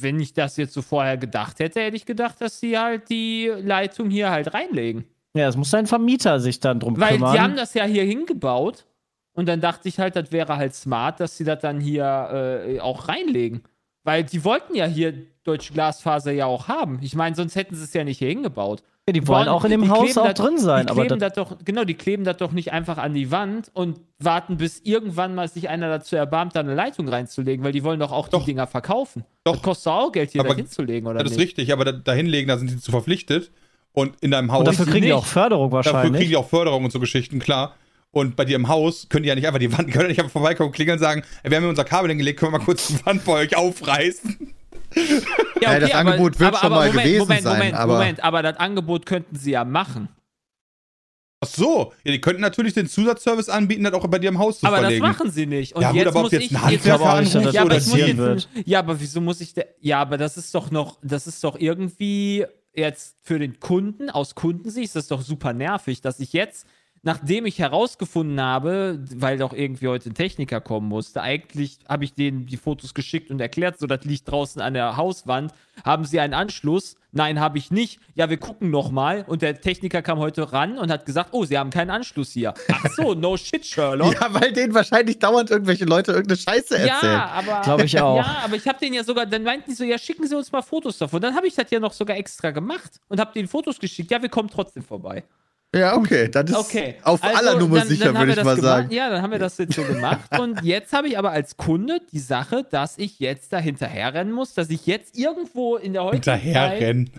wenn 0.00 0.18
ich 0.20 0.34
das 0.34 0.56
jetzt 0.56 0.74
so 0.74 0.82
vorher 0.82 1.16
gedacht 1.16 1.60
hätte, 1.60 1.80
hätte 1.80 1.96
ich 1.96 2.06
gedacht, 2.06 2.40
dass 2.40 2.60
sie 2.60 2.76
halt 2.78 3.08
die 3.08 3.46
Leitung 3.46 4.10
hier 4.10 4.30
halt 4.30 4.52
reinlegen. 4.52 5.04
Ja, 5.34 5.48
es 5.48 5.56
muss 5.56 5.70
dein 5.70 5.86
Vermieter 5.86 6.40
sich 6.40 6.60
dann 6.60 6.80
drum 6.80 6.98
Weil 6.98 7.14
kümmern. 7.14 7.32
die 7.34 7.40
haben 7.40 7.56
das 7.56 7.74
ja 7.74 7.84
hier 7.84 8.04
hingebaut 8.04 8.84
und 9.32 9.46
dann 9.46 9.60
dachte 9.60 9.88
ich 9.88 9.98
halt, 9.98 10.16
das 10.16 10.32
wäre 10.32 10.56
halt 10.56 10.74
smart, 10.74 11.20
dass 11.20 11.36
sie 11.36 11.44
das 11.44 11.60
dann 11.60 11.78
hier 11.80 12.04
äh, 12.66 12.80
auch 12.80 13.08
reinlegen. 13.08 13.62
Weil 14.02 14.24
die 14.24 14.44
wollten 14.44 14.74
ja 14.74 14.86
hier 14.86 15.12
deutsche 15.44 15.72
Glasfaser 15.72 16.32
ja 16.32 16.46
auch 16.46 16.68
haben. 16.68 16.98
Ich 17.02 17.14
meine, 17.14 17.36
sonst 17.36 17.54
hätten 17.54 17.74
sie 17.74 17.84
es 17.84 17.92
ja 17.92 18.02
nicht 18.04 18.18
hier 18.18 18.28
hingebaut. 18.28 18.82
Ja, 19.08 19.12
die 19.12 19.28
wollen 19.28 19.46
auch 19.46 19.64
in 19.64 19.70
dem 19.70 19.82
die 19.82 19.88
Haus 19.88 20.18
auch 20.18 20.24
das- 20.26 20.34
drin 20.34 20.58
sein. 20.58 20.86
Die 20.86 20.90
Aber 20.90 21.02
kleben 21.02 21.20
das, 21.20 21.32
das 21.32 21.48
doch, 21.48 21.56
genau, 21.64 21.84
die 21.84 21.94
kleben 21.94 22.24
das 22.24 22.38
doch 22.38 22.50
nicht 22.50 22.72
einfach 22.72 22.98
an 22.98 23.14
die 23.14 23.30
Wand 23.30 23.70
und 23.72 24.00
warten, 24.18 24.56
bis 24.56 24.80
irgendwann 24.82 25.34
mal 25.36 25.48
sich 25.48 25.68
einer 25.68 25.88
dazu 25.88 26.16
erbarmt, 26.16 26.56
da 26.56 26.60
eine 26.60 26.74
Leitung 26.74 27.08
reinzulegen, 27.08 27.64
weil 27.64 27.70
die 27.72 27.84
wollen 27.84 28.00
doch 28.00 28.10
auch 28.10 28.28
Doch. 28.28 28.40
die 28.40 28.46
Dinger 28.46 28.66
verkaufen. 28.66 29.24
Doch. 29.44 29.52
Das 29.54 29.62
kostet 29.62 29.92
auch 29.92 30.10
Geld, 30.10 30.32
hier 30.32 30.40
Aber 30.40 30.50
da 30.50 30.56
hinzulegen, 30.56 31.08
oder 31.08 31.20
Das 31.22 31.30
ist 31.30 31.38
nicht? 31.38 31.46
richtig, 31.48 31.72
aber 31.72 31.84
da, 31.84 31.92
da 31.92 32.12
hinlegen, 32.14 32.48
da 32.48 32.58
sind 32.58 32.68
sie 32.68 32.80
zu 32.80 32.90
verpflichtet. 32.90 33.52
Und 33.92 34.14
in 34.20 34.30
deinem 34.32 34.50
Haus, 34.52 34.58
und 34.60 34.66
dafür 34.68 34.86
kriegen 34.86 35.06
die 35.06 35.12
auch 35.12 35.24
Förderung 35.24 35.70
dafür 35.70 35.82
kriegen 35.92 35.94
wahrscheinlich. 36.02 36.28
die 36.28 36.36
auch 36.36 36.48
Förderung 36.48 36.84
und 36.84 36.90
so 36.92 36.98
Geschichten, 37.00 37.38
klar. 37.38 37.74
Und 38.10 38.34
bei 38.36 38.44
dir 38.44 38.56
im 38.56 38.68
Haus 38.68 39.08
können 39.08 39.22
die 39.22 39.28
ja 39.28 39.34
nicht 39.34 39.46
einfach 39.46 39.58
die 39.60 39.72
Wand, 39.72 39.88
die 39.88 39.92
können 39.92 40.04
ja 40.04 40.08
nicht 40.08 40.18
einfach 40.18 40.32
vorbeikommen, 40.32 40.72
klingeln 40.72 40.96
und 40.98 41.02
sagen, 41.02 41.22
ey, 41.44 41.50
wir 41.50 41.56
haben 41.56 41.62
hier 41.64 41.70
unser 41.70 41.84
Kabel 41.84 42.10
hingelegt, 42.10 42.40
können 42.40 42.52
wir 42.52 42.58
mal 42.58 42.64
kurz 42.64 42.88
die 42.88 43.06
Wand 43.06 43.24
bei 43.24 43.32
euch 43.32 43.56
aufreißen. 43.56 44.52
Ja, 45.60 45.78
das 45.80 45.92
Angebot 45.92 46.38
wird 46.38 46.56
schon 46.58 46.70
mal 46.70 46.90
gewesen 46.90 47.18
Moment, 47.18 47.42
sein, 47.42 47.58
Moment, 47.58 47.74
aber- 47.76 47.92
Moment, 47.94 48.24
aber 48.24 48.42
das 48.42 48.56
Angebot 48.58 49.06
könnten 49.06 49.36
sie 49.36 49.52
ja 49.52 49.64
machen. 49.64 50.08
Ach 51.40 51.48
so, 51.48 51.92
ja, 52.02 52.12
die 52.12 52.20
könnten 52.20 52.40
natürlich 52.40 52.72
den 52.72 52.88
Zusatzservice 52.88 53.50
anbieten, 53.50 53.84
das 53.84 53.92
auch 53.92 54.06
bei 54.08 54.18
dir 54.18 54.28
im 54.28 54.38
Haus 54.38 54.60
zu 54.60 54.66
aber 54.66 54.78
verlegen. 54.78 55.02
das 55.04 55.16
machen 55.16 55.30
sie 55.30 55.44
nicht. 55.44 55.74
Und 55.74 55.82
Ja, 55.82 55.88
gut, 55.90 55.96
jetzt 55.98 56.06
aber 56.08 56.16
ob 56.16 56.22
muss 56.24 56.32
jetzt 56.32 56.44
ich, 56.44 56.50
ein 56.50 56.70
jetzt 56.70 56.86
Handwerker 56.86 56.94
aber 57.04 57.12
anruft 57.12 57.34
das 57.34 57.54
ja, 57.54 57.60
aber 57.60 57.66
oder 57.66 57.76
ich 57.76 57.82
muss 57.86 57.90
passieren 57.92 58.08
jetzt, 58.36 58.54
wird. 58.54 58.66
ja, 58.66 58.78
aber 58.78 59.00
wieso 59.00 59.20
muss 59.20 59.40
ich 59.42 59.52
da, 59.52 59.62
ja, 59.80 60.00
aber 60.00 60.16
das 60.16 60.38
ist 60.38 60.54
doch 60.54 60.70
noch, 60.70 60.98
das 61.02 61.26
ist 61.26 61.44
doch 61.44 61.58
irgendwie 61.58 62.46
jetzt 62.74 63.16
für 63.22 63.38
den 63.38 63.60
Kunden, 63.60 64.08
aus 64.08 64.34
Kundensicht 64.34 64.86
ist 64.86 64.96
das 64.96 65.08
doch 65.08 65.20
super 65.20 65.52
nervig, 65.52 66.00
dass 66.00 66.20
ich 66.20 66.32
jetzt, 66.32 66.66
nachdem 67.06 67.46
ich 67.46 67.60
herausgefunden 67.60 68.40
habe, 68.40 68.98
weil 69.14 69.38
doch 69.38 69.52
irgendwie 69.52 69.86
heute 69.86 70.10
ein 70.10 70.14
Techniker 70.14 70.60
kommen 70.60 70.88
musste, 70.88 71.22
eigentlich 71.22 71.78
habe 71.88 72.02
ich 72.02 72.14
denen 72.14 72.46
die 72.46 72.56
Fotos 72.56 72.94
geschickt 72.94 73.30
und 73.30 73.40
erklärt, 73.40 73.78
so 73.78 73.86
das 73.86 74.04
liegt 74.04 74.28
draußen 74.28 74.60
an 74.60 74.74
der 74.74 74.96
Hauswand, 74.96 75.52
haben 75.84 76.04
sie 76.04 76.18
einen 76.18 76.34
Anschluss? 76.34 76.96
Nein, 77.12 77.38
habe 77.38 77.58
ich 77.58 77.70
nicht. 77.70 78.00
Ja, 78.16 78.28
wir 78.28 78.38
gucken 78.38 78.70
noch 78.70 78.90
mal 78.90 79.24
und 79.28 79.42
der 79.42 79.60
Techniker 79.60 80.02
kam 80.02 80.18
heute 80.18 80.52
ran 80.52 80.78
und 80.78 80.90
hat 80.90 81.06
gesagt, 81.06 81.28
oh, 81.30 81.44
sie 81.44 81.56
haben 81.56 81.70
keinen 81.70 81.90
Anschluss 81.90 82.32
hier. 82.32 82.54
Ach 82.72 82.90
so, 82.96 83.14
no 83.14 83.36
shit, 83.36 83.64
Sherlock. 83.64 84.14
Ja, 84.14 84.34
weil 84.34 84.52
denen 84.52 84.74
wahrscheinlich 84.74 85.20
dauernd 85.20 85.50
irgendwelche 85.50 85.84
Leute 85.84 86.10
irgendeine 86.10 86.38
Scheiße 86.38 86.76
erzählen. 86.76 87.12
Ja, 87.12 87.26
aber. 87.26 87.60
Glaub 87.62 87.84
ich 87.84 88.00
auch. 88.00 88.16
Ja, 88.16 88.42
aber 88.44 88.56
ich 88.56 88.66
habe 88.66 88.80
den 88.80 88.92
ja 88.92 89.04
sogar, 89.04 89.26
dann 89.26 89.44
meinten 89.44 89.70
die 89.70 89.76
so, 89.76 89.84
ja, 89.84 89.96
schicken 89.96 90.26
Sie 90.26 90.36
uns 90.36 90.50
mal 90.50 90.62
Fotos 90.62 90.98
davon. 90.98 91.22
Dann 91.22 91.36
habe 91.36 91.46
ich 91.46 91.54
das 91.54 91.70
ja 91.70 91.78
noch 91.78 91.92
sogar 91.92 92.16
extra 92.16 92.50
gemacht 92.50 93.00
und 93.08 93.20
habe 93.20 93.32
den 93.32 93.46
Fotos 93.46 93.78
geschickt. 93.78 94.10
Ja, 94.10 94.20
wir 94.20 94.28
kommen 94.28 94.50
trotzdem 94.50 94.82
vorbei. 94.82 95.22
Ja, 95.78 95.96
okay. 95.96 96.28
Das 96.28 96.50
ist 96.50 96.56
Okay. 96.56 96.94
auf 97.02 97.22
Also, 97.22 97.36
aller 97.36 97.58
Nummer 97.58 97.78
dann- 97.78 97.88
sicher, 97.88 98.12
dann 98.12 98.16
würde 98.18 98.32
ich 98.32 98.36
mal 98.44 98.56
gemacht. 98.56 98.60
sagen. 98.62 98.90
Ja, 98.94 99.10
dann 99.10 99.22
haben 99.22 99.30
wir 99.32 99.38
das 99.38 99.58
jetzt 99.58 99.74
so 99.74 99.82
gemacht. 99.82 100.38
Und 100.38 100.62
jetzt 100.62 100.92
habe 100.92 101.08
ich 101.08 101.18
aber 101.18 101.30
als 101.32 101.56
Kunde 101.56 102.00
die 102.12 102.18
Sache, 102.18 102.64
dass 102.70 102.98
ich 102.98 103.18
jetzt 103.20 103.52
da 103.52 103.58
hinterherrennen 103.58 104.32
muss, 104.32 104.54
dass 104.54 104.70
ich 104.70 104.86
jetzt 104.86 105.16
irgendwo 105.18 105.76
in 105.76 105.92
der 105.92 106.04
heutigen 106.04 106.22
Zeit. 106.22 106.40
Hinterherrennen. 106.42 107.10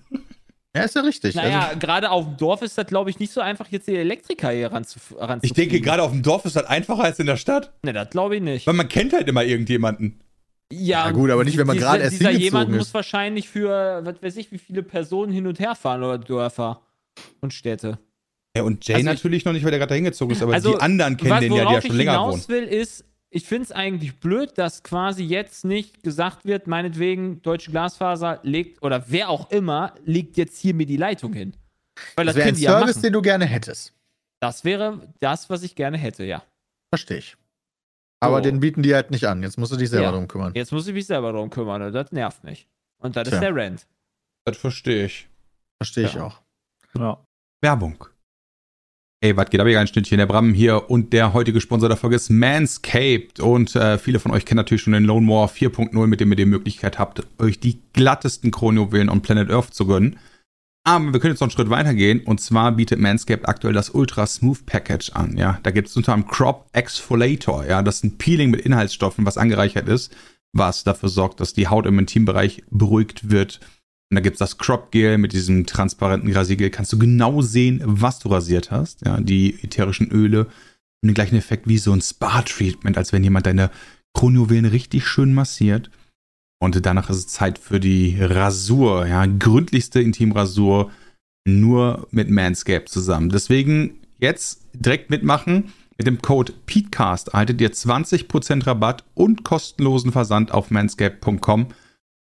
Ja, 0.75 0.83
ist 0.83 0.95
ja 0.95 1.01
richtig. 1.01 1.33
Naja, 1.35 1.67
Also, 1.69 1.79
gerade 1.79 2.11
auf 2.11 2.25
dem 2.25 2.37
Dorf 2.37 2.61
ist 2.61 2.77
das, 2.77 2.85
glaube 2.85 3.09
ich, 3.09 3.19
nicht 3.19 3.31
so 3.33 3.41
einfach, 3.41 3.67
jetzt 3.69 3.87
die 3.87 3.95
Elektriker 3.95 4.51
hier 4.51 4.71
ranzuf 4.71 5.15
ranzufliegen. 5.17 5.41
Ich 5.43 5.53
denke, 5.53 5.81
gerade 5.81 6.03
auf 6.03 6.11
dem 6.11 6.21
Dorf 6.21 6.45
ist 6.45 6.55
das 6.55 6.65
einfacher 6.65 7.03
als 7.03 7.17
in 7.19 7.25
der 7.25 7.37
Stadt. 7.37 7.73
Ne, 7.83 7.93
das 7.93 8.09
glaube 8.11 8.35
ich 8.35 8.41
nicht. 8.43 8.67
Weil 8.67 8.75
man 8.75 8.87
kennt 8.87 9.13
halt 9.13 9.27
immer 9.27 9.43
irgendjemanden. 9.43 10.19
Ja, 10.71 11.05
Ja, 11.07 11.11
gut, 11.11 11.31
aber 11.31 11.45
nicht, 11.45 11.57
wenn 11.57 11.65
man 11.65 11.77
gerade 11.77 12.03
erst 12.03 12.19
Dieser 12.19 12.29
jemand 12.31 12.69
ist. 12.69 12.75
muss 12.77 12.93
wahrscheinlich 12.93 13.47
für, 13.49 14.01
was 14.03 14.21
weiß 14.21 14.35
ich, 14.37 14.51
wie 14.51 14.57
viele 14.59 14.83
Personen 14.83 15.31
hin 15.31 15.47
und 15.47 15.59
her 15.59 15.73
fahren 15.75 16.03
oder 16.03 16.17
Dörfer 16.19 16.81
und 17.41 17.53
Städte. 17.53 17.97
Ja, 18.57 18.63
und 18.63 18.85
Jay 18.87 18.95
Also 18.95 19.07
ich- 19.07 19.13
natürlich 19.15 19.45
noch 19.45 19.53
nicht, 19.53 19.63
weil 19.63 19.71
der 19.71 19.79
gerade 19.79 19.89
da 19.89 19.95
hingezogen 19.95 20.35
ist, 20.35 20.41
aber 20.43 20.53
Also, 20.53 20.73
die 20.73 20.81
anderen 20.81 21.17
kennen 21.17 21.31
Was, 21.31 21.39
den 21.41 21.53
ja, 21.53 21.65
die 21.65 21.73
ja 21.73 21.81
schon 21.81 21.91
ich 21.91 21.97
länger 21.97 22.11
hinaus 22.11 22.49
wohnen. 22.49 22.61
will, 22.61 22.63
ist, 22.67 23.05
ich 23.29 23.45
finde 23.45 23.63
es 23.65 23.71
eigentlich 23.71 24.19
blöd, 24.19 24.57
dass 24.57 24.83
quasi 24.83 25.23
jetzt 25.23 25.65
nicht 25.65 26.03
gesagt 26.03 26.45
wird, 26.45 26.67
meinetwegen, 26.67 27.41
Deutsche 27.41 27.71
Glasfaser 27.71 28.39
legt, 28.43 28.81
oder 28.83 29.05
wer 29.07 29.29
auch 29.29 29.51
immer, 29.51 29.93
legt 30.05 30.37
jetzt 30.37 30.57
hier 30.59 30.73
mir 30.73 30.85
die 30.85 30.97
Leitung 30.97 31.33
hin. 31.33 31.53
Weil 32.15 32.25
das 32.25 32.35
das, 32.35 32.45
wäre 32.45 32.55
ein 32.55 32.61
ja 32.61 32.71
Service, 32.71 32.95
machen. 32.95 33.01
den 33.03 33.13
du 33.13 33.21
gerne 33.21 33.45
hättest. 33.45 33.93
Das 34.39 34.63
wäre 34.63 35.13
das, 35.19 35.49
was 35.49 35.63
ich 35.63 35.75
gerne 35.75 35.97
hätte, 35.97 36.23
ja. 36.23 36.43
Verstehe 36.89 37.17
ich. 37.17 37.35
Aber 38.19 38.37
So. 38.37 38.43
den 38.43 38.59
bieten 38.59 38.81
die 38.83 38.93
halt 38.95 39.11
nicht 39.11 39.25
an. 39.27 39.41
Jetzt 39.43 39.57
musst 39.57 39.71
du 39.71 39.77
dich 39.77 39.89
selber 39.89 40.05
Ja. 40.05 40.11
drum 40.11 40.27
kümmern. 40.27 40.53
Jetzt 40.55 40.71
muss 40.71 40.87
ich 40.87 40.93
mich 40.93 41.05
selber 41.07 41.31
darum 41.33 41.49
kümmern, 41.49 41.81
und 41.81 41.91
das 41.93 42.11
nervt 42.11 42.43
mich. 42.43 42.67
Und 42.99 43.15
das 43.15 43.27
Tja. 43.27 43.37
ist 43.37 43.41
der 43.41 43.53
Rent. 43.55 43.85
Das 44.45 44.57
verstehe 44.57 45.05
ich. 45.05 45.27
Verstehe 45.79 46.05
ich 46.05 46.13
Ja. 46.13 46.23
auch. 46.25 46.41
Ja. 46.97 47.23
Werbung. 47.61 48.05
Ey, 49.19 49.35
was 49.35 49.49
geht 49.49 49.59
ab? 49.59 49.67
Hier 49.67 49.79
ein 49.79 49.87
Stündchen, 49.87 50.19
der 50.19 50.27
Bram 50.27 50.53
hier 50.53 50.91
und 50.91 51.11
der 51.11 51.33
heutige 51.33 51.59
Sponsor 51.59 51.89
der 51.89 51.97
Folge 51.97 52.17
ist 52.17 52.29
Manscaped 52.29 53.39
und 53.39 53.75
äh, 53.75 53.97
viele 53.97 54.19
von 54.19 54.31
euch 54.31 54.45
kennen 54.45 54.57
natürlich 54.57 54.83
schon 54.83 54.93
den 54.93 55.05
Lone 55.05 55.27
War 55.27 55.49
4.0, 55.49 56.05
mit 56.05 56.19
dem 56.19 56.31
ihr 56.31 56.35
die 56.35 56.45
Möglichkeit 56.45 56.99
habt, 56.99 57.25
euch 57.39 57.59
die 57.59 57.79
glattesten 57.93 58.51
Kronjuwelen 58.51 59.09
on 59.09 59.23
Planet 59.23 59.49
Earth 59.49 59.73
zu 59.73 59.87
gönnen. 59.87 60.19
Aber 60.83 61.13
wir 61.13 61.19
können 61.19 61.33
jetzt 61.33 61.41
noch 61.41 61.47
einen 61.47 61.51
Schritt 61.51 61.71
weitergehen 61.71 62.19
und 62.19 62.41
zwar 62.41 62.71
bietet 62.73 62.99
Manscaped 62.99 63.49
aktuell 63.49 63.73
das 63.73 63.89
Ultra 63.89 64.27
Smooth 64.27 64.67
Package 64.67 65.09
an. 65.13 65.35
Ja, 65.35 65.59
da 65.63 65.71
gibt 65.71 65.87
es 65.87 65.97
unter 65.97 66.13
anderem 66.13 66.31
Crop 66.31 66.67
Exfoliator. 66.73 67.65
Ja, 67.65 67.81
das 67.81 67.95
ist 67.95 68.03
ein 68.03 68.17
Peeling 68.19 68.51
mit 68.51 68.61
Inhaltsstoffen, 68.61 69.25
was 69.25 69.39
angereichert 69.39 69.87
ist 69.89 70.13
was 70.53 70.83
dafür 70.83 71.09
sorgt, 71.09 71.39
dass 71.39 71.53
die 71.53 71.67
Haut 71.67 71.85
im 71.85 71.99
Intimbereich 71.99 72.63
beruhigt 72.69 73.29
wird. 73.29 73.59
Und 74.09 74.15
da 74.15 74.21
gibt's 74.21 74.39
das 74.39 74.57
Crop 74.57 74.91
Gel 74.91 75.17
mit 75.17 75.33
diesem 75.33 75.65
transparenten 75.65 76.31
Rasiergel. 76.31 76.69
Kannst 76.69 76.93
du 76.93 76.99
genau 76.99 77.41
sehen, 77.41 77.81
was 77.83 78.19
du 78.19 78.29
rasiert 78.29 78.71
hast. 78.71 79.05
Ja, 79.05 79.19
die 79.19 79.61
ätherischen 79.63 80.09
Öle 80.09 80.39
haben 80.39 81.07
den 81.09 81.13
gleichen 81.13 81.35
Effekt 81.35 81.67
wie 81.67 81.77
so 81.77 81.91
ein 81.91 82.01
Spa-Treatment, 82.01 82.97
als 82.97 83.11
wenn 83.11 83.23
jemand 83.23 83.45
deine 83.45 83.69
Kronjuwelen 84.13 84.65
richtig 84.65 85.05
schön 85.05 85.33
massiert. 85.33 85.89
Und 86.59 86.85
danach 86.85 87.09
ist 87.09 87.17
es 87.17 87.27
Zeit 87.27 87.59
für 87.59 87.79
die 87.79 88.17
Rasur, 88.19 89.05
ja, 89.05 89.25
gründlichste 89.25 90.01
Intimrasur, 90.01 90.89
nur 91.45 92.07
mit 92.11 92.29
Manscaped 92.29 92.89
zusammen. 92.89 93.29
Deswegen 93.29 93.99
jetzt 94.19 94.65
direkt 94.73 95.09
mitmachen. 95.09 95.73
Mit 95.97 96.05
dem 96.05 96.21
Code 96.21 96.53
PETECAST 96.67 97.29
erhaltet 97.29 97.59
ihr 97.59 97.71
20% 97.71 98.67
Rabatt 98.67 99.03
und 99.15 99.43
kostenlosen 99.43 100.11
Versand 100.11 100.51
auf 100.51 100.69
manscaped.com. 100.69 101.67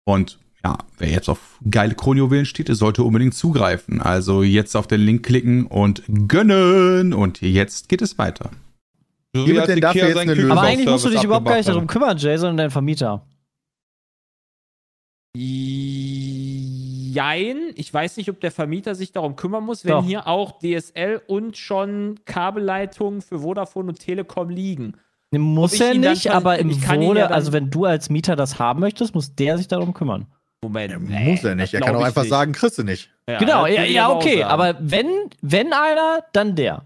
Und 0.04 0.38
ja, 0.64 0.78
wer 0.96 1.10
jetzt 1.10 1.28
auf 1.28 1.58
geile 1.70 1.94
Kronjuwelen 1.94 2.46
steht, 2.46 2.68
der 2.68 2.74
sollte 2.74 3.02
unbedingt 3.02 3.34
zugreifen. 3.34 4.00
Also 4.00 4.42
jetzt 4.42 4.74
auf 4.76 4.86
den 4.86 5.02
Link 5.02 5.24
klicken 5.24 5.66
und 5.66 6.02
gönnen. 6.26 7.12
Und 7.12 7.42
jetzt 7.42 7.90
geht 7.90 8.00
es 8.00 8.16
weiter. 8.16 8.50
Wie 9.34 9.54
wird 9.54 9.68
denn 9.68 9.80
dafür 9.80 10.08
jetzt 10.08 10.16
eine 10.16 10.32
Lösung? 10.32 10.52
Aber 10.52 10.62
eigentlich 10.62 10.88
musst 10.88 11.04
du 11.04 11.10
dich 11.10 11.22
überhaupt 11.22 11.46
gar 11.46 11.56
nicht 11.56 11.68
darum 11.68 11.86
kümmern, 11.86 12.16
Jay, 12.16 12.38
sondern 12.38 12.56
dein 12.56 12.70
Vermieter. 12.70 13.26
Jein. 15.36 17.58
Ich 17.74 17.92
weiß 17.92 18.16
nicht, 18.16 18.30
ob 18.30 18.40
der 18.40 18.50
Vermieter 18.50 18.94
sich 18.94 19.12
darum 19.12 19.36
kümmern 19.36 19.64
muss, 19.64 19.84
wenn 19.84 19.92
Doch. 19.92 20.04
hier 20.04 20.26
auch 20.26 20.60
DSL 20.60 21.20
und 21.26 21.58
schon 21.58 22.20
Kabelleitungen 22.24 23.20
für 23.20 23.40
Vodafone 23.40 23.90
und 23.90 23.98
Telekom 23.98 24.48
liegen. 24.48 24.94
Muss 25.30 25.78
er 25.80 25.94
nicht, 25.94 26.30
aber 26.30 26.58
im 26.58 26.70
Wohle, 26.70 27.30
also 27.30 27.52
wenn 27.52 27.68
du 27.68 27.84
als 27.84 28.08
Mieter 28.08 28.36
das 28.36 28.58
haben 28.58 28.80
möchtest, 28.80 29.14
muss 29.14 29.34
der 29.34 29.58
sich 29.58 29.68
darum 29.68 29.92
kümmern. 29.92 30.26
Moment. 30.64 31.08
Muss 31.08 31.44
er 31.44 31.54
nicht. 31.54 31.74
Er 31.74 31.80
kann 31.80 31.96
auch 31.96 32.04
einfach 32.04 32.24
sagen, 32.24 32.52
kriegst 32.52 32.78
du 32.78 32.82
nicht. 32.82 33.10
Ja, 33.28 33.38
genau, 33.38 33.66
ja, 33.66 33.84
ja 33.84 34.10
okay, 34.10 34.40
sagen. 34.40 34.50
aber 34.50 34.76
wenn, 34.80 35.06
wenn 35.40 35.72
einer, 35.72 36.24
dann 36.32 36.56
der. 36.56 36.84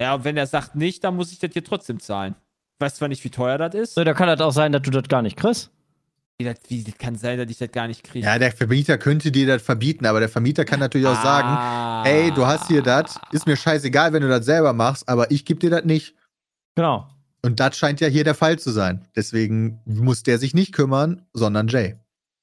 Ja, 0.00 0.14
und 0.14 0.24
wenn 0.24 0.36
er 0.36 0.46
sagt 0.46 0.74
nicht, 0.74 1.04
dann 1.04 1.16
muss 1.16 1.30
ich 1.32 1.38
das 1.38 1.50
hier 1.52 1.62
trotzdem 1.64 2.00
zahlen. 2.00 2.34
Ich 2.78 2.84
weiß 2.84 2.94
zwar 2.96 3.08
nicht, 3.08 3.22
wie 3.24 3.30
teuer 3.30 3.58
das 3.58 3.74
ist. 3.74 3.94
So, 3.94 4.04
da 4.04 4.14
kann 4.14 4.28
das 4.28 4.40
auch 4.40 4.52
sein, 4.52 4.72
dass 4.72 4.82
du 4.82 4.90
das 4.90 5.04
gar 5.08 5.20
nicht 5.22 5.36
kriegst. 5.36 5.70
Wie 6.38 6.44
das, 6.44 6.56
wie, 6.68 6.82
das 6.82 6.96
kann 6.96 7.16
sein, 7.16 7.36
dass 7.38 7.50
ich 7.50 7.58
das 7.58 7.70
gar 7.70 7.86
nicht 7.86 8.02
kriege. 8.02 8.24
Ja, 8.24 8.38
der 8.38 8.50
Vermieter 8.52 8.96
könnte 8.96 9.30
dir 9.30 9.46
das 9.46 9.60
verbieten, 9.60 10.06
aber 10.06 10.20
der 10.20 10.30
Vermieter 10.30 10.64
kann 10.64 10.80
natürlich 10.80 11.06
auch 11.06 11.22
sagen, 11.22 11.48
Ah. 11.48 12.02
ey, 12.06 12.30
du 12.30 12.46
hast 12.46 12.68
hier 12.68 12.80
das, 12.82 13.20
ist 13.32 13.46
mir 13.46 13.56
scheißegal, 13.56 14.14
wenn 14.14 14.22
du 14.22 14.28
das 14.28 14.46
selber 14.46 14.72
machst, 14.72 15.06
aber 15.06 15.30
ich 15.30 15.44
gebe 15.44 15.60
dir 15.60 15.68
das 15.68 15.84
nicht. 15.84 16.14
Genau. 16.76 17.06
Und 17.42 17.60
das 17.60 17.76
scheint 17.76 18.00
ja 18.00 18.08
hier 18.08 18.24
der 18.24 18.34
Fall 18.34 18.58
zu 18.58 18.70
sein. 18.70 19.06
Deswegen 19.16 19.80
muss 19.84 20.22
der 20.22 20.38
sich 20.38 20.54
nicht 20.54 20.72
kümmern, 20.72 21.26
sondern 21.34 21.68
Jay. 21.68 21.96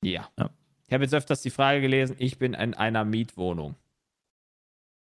Ja. 0.04 0.28
Ja. 0.38 0.50
Ich 0.88 0.94
habe 0.94 1.04
jetzt 1.04 1.14
öfters 1.14 1.42
die 1.42 1.50
Frage 1.50 1.82
gelesen, 1.82 2.16
ich 2.20 2.38
bin 2.38 2.54
in 2.54 2.74
einer 2.74 3.04
Mietwohnung. 3.04 3.76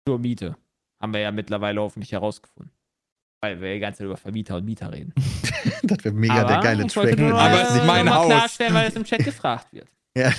Zur 0.06 0.18
Miete. 0.18 0.56
Haben 1.00 1.12
wir 1.12 1.20
ja 1.20 1.30
mittlerweile 1.30 1.80
hoffentlich 1.80 2.12
herausgefunden. 2.12 2.72
Weil 3.40 3.60
wir 3.60 3.74
die 3.74 3.78
ganze 3.80 3.98
Zeit 3.98 4.06
über 4.06 4.16
Vermieter 4.16 4.56
und 4.56 4.64
Mieter 4.64 4.92
reden. 4.92 5.12
Das 5.82 6.04
wäre 6.04 6.14
mega 6.14 6.44
der 6.44 6.60
geile 6.60 6.86
Track. 6.86 7.18
nur 7.18 7.34
Aber 7.38 7.62
es 7.62 7.74
ist 7.74 7.84
mein 7.84 8.12
Haus. 8.12 8.26
klarstellen, 8.26 8.74
weil 8.74 8.88
es 8.88 8.96
im 8.96 9.04
Chat 9.04 9.24
gefragt 9.24 9.72
wird. 9.72 9.88
Ja. 10.16 10.30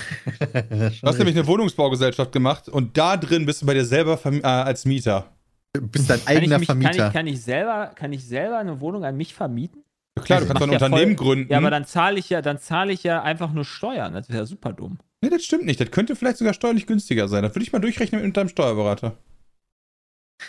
Du 0.52 1.06
hast 1.06 1.16
nämlich 1.16 1.36
eine 1.36 1.46
Wohnungsbaugesellschaft 1.46 2.32
gemacht 2.32 2.68
und 2.68 2.98
da 2.98 3.16
drin 3.16 3.46
bist 3.46 3.62
du 3.62 3.66
bei 3.66 3.72
dir 3.72 3.84
selber 3.84 4.18
äh, 4.26 4.42
als 4.42 4.84
Mieter. 4.84 5.32
Du 5.72 5.86
bist 5.88 6.10
dein 6.10 6.22
Kann 6.22 6.36
ich, 6.36 6.42
eigener 6.42 6.58
mich, 6.58 6.68
kann, 6.68 6.82
Vermieter. 6.82 7.06
ich, 7.06 7.12
kann, 7.14 7.26
ich 7.26 7.42
selber, 7.42 7.92
kann 7.94 8.12
ich 8.12 8.26
selber 8.26 8.58
eine 8.58 8.80
Wohnung 8.80 9.04
an 9.06 9.16
mich 9.16 9.32
vermieten? 9.32 9.82
Ja, 10.18 10.24
klar, 10.24 10.40
du 10.40 10.46
kannst 10.46 10.62
ein 10.62 10.68
ja 10.70 10.74
Unternehmen 10.76 11.16
voll- 11.16 11.26
gründen. 11.26 11.52
Ja, 11.52 11.58
aber 11.58 11.70
dann 11.70 11.84
zahle 11.86 12.18
ich 12.18 12.28
ja, 12.30 12.42
dann 12.42 12.58
zahle 12.58 12.92
ich 12.92 13.02
ja 13.04 13.22
einfach 13.22 13.52
nur 13.52 13.64
Steuern. 13.64 14.12
Das 14.12 14.28
wäre 14.28 14.46
super 14.46 14.72
dumm. 14.72 14.98
nee, 15.22 15.30
das 15.30 15.44
stimmt 15.44 15.64
nicht. 15.64 15.80
Das 15.80 15.90
könnte 15.90 16.16
vielleicht 16.16 16.38
sogar 16.38 16.54
steuerlich 16.54 16.86
günstiger 16.86 17.28
sein. 17.28 17.42
Das 17.42 17.54
würde 17.54 17.62
ich 17.64 17.72
mal 17.72 17.78
durchrechnen 17.78 18.22
mit 18.22 18.36
deinem 18.36 18.48
Steuerberater. 18.48 19.16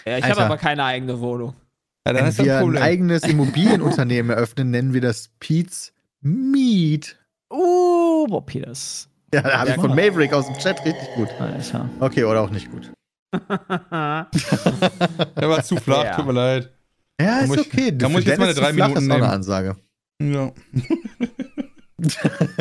Ja, 0.06 0.18
ich 0.18 0.26
habe 0.26 0.44
aber 0.46 0.58
keine 0.58 0.84
eigene 0.86 1.20
Wohnung. 1.20 1.54
Ja, 2.08 2.14
dann 2.14 2.24
Wenn 2.24 2.30
ist 2.30 2.40
das 2.40 2.46
wir 2.46 2.58
ein 2.58 2.78
ein 2.78 2.82
eigenes 2.82 3.24
Immobilienunternehmen 3.24 4.32
eröffnen, 4.32 4.72
nennen 4.72 4.94
wir 4.94 5.02
das 5.02 5.30
Pete's 5.40 5.94
Meet. 6.22 7.18
Uh, 7.54 8.26
Bob 8.28 8.48
Peters. 8.48 9.10
Ja, 9.34 9.42
da 9.42 9.60
habe 9.60 9.70
Ja, 9.70 9.76
ich 9.76 9.82
von. 9.82 9.92
Maverick 9.92 10.34
aus 10.34 10.48
dem 10.48 10.58
Chat 10.58 10.84
richtig 10.86 11.08
gut. 11.16 11.30
Alter. 11.40 11.90
Okay, 12.00 12.24
oder 12.24 12.42
auch 12.42 12.50
nicht 12.50 12.72
gut. 12.72 12.92
Der 13.34 13.42
war 15.50 15.64
zu 15.64 15.76
flach, 15.78 16.04
Ja. 16.06 16.16
tut 16.16 16.26
mir 16.26 16.34
leid. 16.34 16.72
Ja, 17.22 17.38
Da 17.38 17.40
ist 17.42 17.48
muss 17.48 17.58
ich- 17.58 17.74
okay. 17.74 17.92
da 17.98 18.10
muss 18.10 18.22
ich 18.22 18.28
jetzt 18.28 18.40
meine 18.40 18.54
drei 18.54 18.74
Minuten 18.74 18.92
ist 18.92 18.98
auch 19.10 19.16
eine 19.16 19.22
nehmen. 19.22 19.34
Ansage. 19.34 19.76
Ja. 20.22 20.52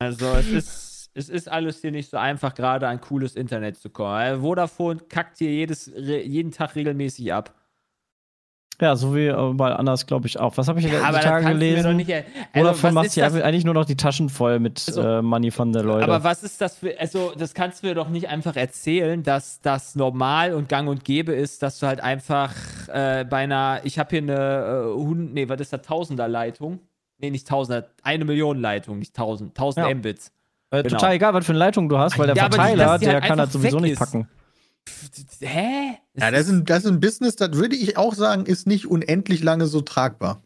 Also 0.00 0.26
es 0.36 0.46
ist, 0.48 1.10
es 1.14 1.28
ist 1.28 1.48
alles 1.48 1.80
hier 1.80 1.90
nicht 1.90 2.08
so 2.10 2.16
einfach, 2.18 2.54
gerade 2.54 2.86
an 2.86 3.00
cooles 3.00 3.34
Internet 3.34 3.76
zu 3.76 3.90
kommen. 3.90 4.20
Äh, 4.20 4.36
Vodafone 4.38 5.00
kackt 5.08 5.38
hier 5.38 5.50
jedes, 5.50 5.90
jeden 5.96 6.52
Tag 6.52 6.76
regelmäßig 6.76 7.32
ab. 7.32 7.54
Ja, 8.80 8.94
so 8.94 9.12
wie 9.16 9.26
äh, 9.26 9.52
bei 9.54 9.72
anders, 9.74 10.06
glaube 10.06 10.28
ich, 10.28 10.38
auch. 10.38 10.56
Was 10.56 10.68
habe 10.68 10.78
ich 10.78 10.86
in 10.86 10.92
den 10.92 11.00
Tagen 11.02 11.46
gelesen? 11.48 11.96
nicht... 11.96 12.08
er- 12.10 12.24
Also, 12.52 12.90
macht 12.92 13.10
sich 13.10 13.24
eigentlich 13.24 13.64
nur 13.64 13.74
noch 13.74 13.84
die 13.84 13.96
Taschen 13.96 14.28
voll 14.28 14.60
mit 14.60 14.84
Also, 14.86 15.02
äh, 15.02 15.20
Money 15.20 15.50
von 15.50 15.72
der 15.72 15.82
Leute. 15.82 16.04
Aber 16.04 16.22
was 16.22 16.44
ist 16.44 16.60
das 16.60 16.76
für, 16.76 16.98
also 17.00 17.32
das 17.36 17.54
kannst 17.54 17.82
du 17.82 17.88
mir 17.88 17.94
doch 17.96 18.08
nicht 18.08 18.28
einfach 18.28 18.54
erzählen, 18.54 19.22
dass 19.24 19.60
das 19.62 19.96
normal 19.96 20.54
und 20.54 20.68
gang 20.68 20.88
und 20.88 21.04
gäbe 21.04 21.32
ist, 21.32 21.62
dass 21.64 21.80
du 21.80 21.88
halt 21.88 22.00
einfach 22.00 22.54
äh, 22.86 23.24
bei 23.24 23.38
einer, 23.38 23.80
ich 23.82 23.98
habe 23.98 24.10
hier 24.10 24.22
eine 24.22 24.84
äh, 24.86 24.94
Hund, 24.96 25.34
nee, 25.34 25.48
was 25.48 25.60
ist 25.60 25.72
das, 25.72 25.82
Tausender-Leitung? 25.82 26.78
Nee, 27.18 27.30
nicht 27.30 27.48
Tausender, 27.48 27.88
eine 28.04 28.24
Million 28.24 28.60
Leitung, 28.60 29.00
nicht 29.00 29.16
tausend, 29.16 29.56
tausend 29.56 29.88
Ja. 29.88 29.92
Mbits. 29.94 30.30
äh, 30.70 30.84
genau. 30.84 30.98
Total 30.98 31.14
egal, 31.14 31.34
was 31.34 31.44
für 31.44 31.50
eine 31.50 31.58
Leitung 31.58 31.88
du 31.88 31.98
hast, 31.98 32.16
weil 32.16 32.28
der 32.28 32.36
Ja, 32.36 32.48
die- 32.48 32.54
Verteiler, 32.54 32.84
dass 32.84 33.00
die 33.00 33.06
der 33.06 33.14
halt 33.14 33.24
kann 33.24 33.38
das 33.38 33.52
sowieso 33.52 33.80
nicht 33.80 33.94
ist. 33.94 33.98
packen. 33.98 34.28
Hä? 35.40 35.98
Ja, 36.20 36.30
das 36.30 36.42
ist, 36.46 36.50
ein, 36.50 36.64
das 36.64 36.84
ist 36.84 36.90
ein 36.90 37.00
Business, 37.00 37.36
das 37.36 37.52
würde 37.52 37.76
ich 37.76 37.96
auch 37.96 38.14
sagen, 38.14 38.46
ist 38.46 38.66
nicht 38.66 38.86
unendlich 38.86 39.42
lange 39.42 39.66
so 39.66 39.80
tragbar. 39.80 40.42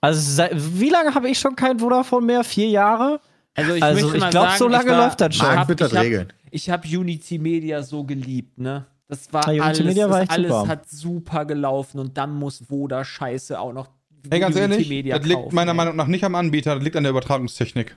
Also, 0.00 0.20
seit, 0.20 0.52
wie 0.54 0.90
lange 0.90 1.14
habe 1.14 1.28
ich 1.30 1.38
schon 1.38 1.56
kein 1.56 1.78
Vodafone 1.78 2.26
mehr? 2.26 2.44
Vier 2.44 2.68
Jahre? 2.68 3.20
Also 3.54 3.74
ich, 3.74 3.82
Also, 3.82 4.14
ich 4.14 4.20
mal 4.20 4.30
glaub, 4.30 4.46
sagen, 4.46 4.58
so 4.58 4.68
lange 4.68 4.90
war, 4.90 5.04
läuft 5.06 5.20
das 5.20 5.34
schon. 5.34 5.46
Ich 5.46 5.48
Marc 5.48 5.58
hab, 5.60 5.68
wird 5.68 5.80
das 5.80 5.92
ich 5.92 5.96
hab, 5.98 6.04
regeln. 6.04 6.32
ich 6.50 6.70
habe 6.70 6.88
Unity 6.88 7.38
Media 7.38 7.82
so 7.82 8.04
geliebt, 8.04 8.58
ne? 8.58 8.86
Das 9.08 9.32
war 9.32 9.42
Ja, 9.52 9.64
Unity 9.64 9.82
alles, 9.82 9.94
Media 9.94 10.10
war 10.10 10.20
das 10.20 10.30
alles 10.30 10.50
super. 10.50 10.68
hat 10.68 10.88
super 10.90 11.44
gelaufen 11.44 11.98
und 12.00 12.16
dann 12.18 12.34
muss 12.34 12.68
Voda 12.68 13.04
Scheiße 13.04 13.58
auch 13.58 13.72
noch 13.72 13.88
Ey, 14.30 14.40
ganz 14.40 14.56
Unity 14.56 14.72
ehrlich, 14.72 14.88
Media 14.88 15.18
das 15.18 15.26
liegt 15.26 15.42
kaufen, 15.42 15.54
meiner 15.54 15.70
ey. 15.72 15.76
Meinung 15.76 15.96
nach 15.96 16.06
nicht 16.06 16.24
am 16.24 16.34
Anbieter, 16.34 16.74
das 16.74 16.82
liegt 16.82 16.96
an 16.96 17.02
der 17.04 17.10
Übertragungstechnik. 17.10 17.96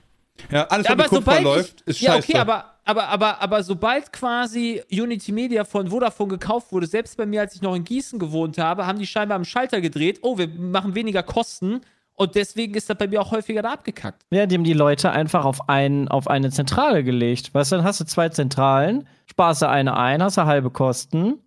Ja, 0.50 0.64
alles, 0.68 0.86
Ja, 0.86 0.90
was 0.92 0.96
mit 0.98 1.06
aber 1.06 1.16
Kupfer 1.16 1.20
sobald 1.32 1.42
läuft, 1.44 1.80
ich, 1.80 1.86
ist 1.88 2.00
ja, 2.00 2.12
scheiße. 2.12 2.28
okay, 2.28 2.38
aber, 2.38 2.64
aber, 2.88 3.08
aber, 3.08 3.42
aber 3.42 3.62
sobald 3.62 4.12
quasi 4.14 4.82
Unity 4.90 5.30
Media 5.30 5.64
von 5.64 5.88
Vodafone 5.88 6.30
gekauft 6.30 6.72
wurde, 6.72 6.86
selbst 6.86 7.18
bei 7.18 7.26
mir, 7.26 7.42
als 7.42 7.54
ich 7.54 7.60
noch 7.60 7.74
in 7.74 7.84
Gießen 7.84 8.18
gewohnt 8.18 8.56
habe, 8.56 8.86
haben 8.86 8.98
die 8.98 9.06
scheinbar 9.06 9.36
am 9.36 9.44
Schalter 9.44 9.82
gedreht, 9.82 10.20
oh, 10.22 10.38
wir 10.38 10.48
machen 10.48 10.94
weniger 10.94 11.22
Kosten 11.22 11.82
und 12.14 12.34
deswegen 12.34 12.74
ist 12.74 12.88
das 12.88 12.96
bei 12.96 13.06
mir 13.06 13.20
auch 13.20 13.30
häufiger 13.30 13.60
da 13.60 13.74
abgekackt. 13.74 14.22
Ja, 14.30 14.46
die 14.46 14.54
haben 14.54 14.64
die 14.64 14.72
Leute 14.72 15.10
einfach 15.10 15.44
auf, 15.44 15.68
ein, 15.68 16.08
auf 16.08 16.28
eine 16.28 16.50
Zentrale 16.50 17.04
gelegt. 17.04 17.52
Weißt 17.52 17.72
du, 17.72 17.76
dann 17.76 17.84
hast 17.84 18.00
du 18.00 18.06
zwei 18.06 18.30
Zentralen, 18.30 19.06
sparst 19.26 19.60
du 19.60 19.68
eine 19.68 19.94
ein, 19.98 20.22
hast 20.22 20.38
du 20.38 20.46
halbe 20.46 20.70
Kosten, 20.70 21.40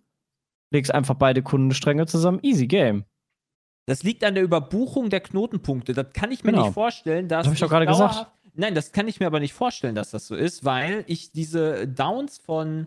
legst 0.70 0.94
einfach 0.94 1.16
beide 1.16 1.42
Kundenstränge 1.42 2.06
zusammen, 2.06 2.38
easy 2.42 2.68
game. 2.68 3.04
Das 3.86 4.04
liegt 4.04 4.22
an 4.22 4.36
der 4.36 4.44
Überbuchung 4.44 5.10
der 5.10 5.20
Knotenpunkte. 5.20 5.92
Das 5.92 6.06
kann 6.12 6.30
ich 6.30 6.44
mir 6.44 6.52
Genau. 6.52 6.66
nicht 6.66 6.74
vorstellen, 6.74 7.26
dass. 7.26 7.40
Das 7.40 7.46
hab 7.48 7.54
ich 7.54 7.60
doch 7.60 7.68
gerade 7.68 7.86
gesagt. 7.86 8.28
Nein, 8.54 8.74
das 8.74 8.92
kann 8.92 9.08
ich 9.08 9.18
mir 9.20 9.26
aber 9.26 9.40
nicht 9.40 9.54
vorstellen, 9.54 9.94
dass 9.94 10.10
das 10.10 10.26
so 10.26 10.34
ist, 10.34 10.64
weil 10.64 11.04
ich 11.06 11.32
diese 11.32 11.88
Downs 11.88 12.38
von. 12.38 12.86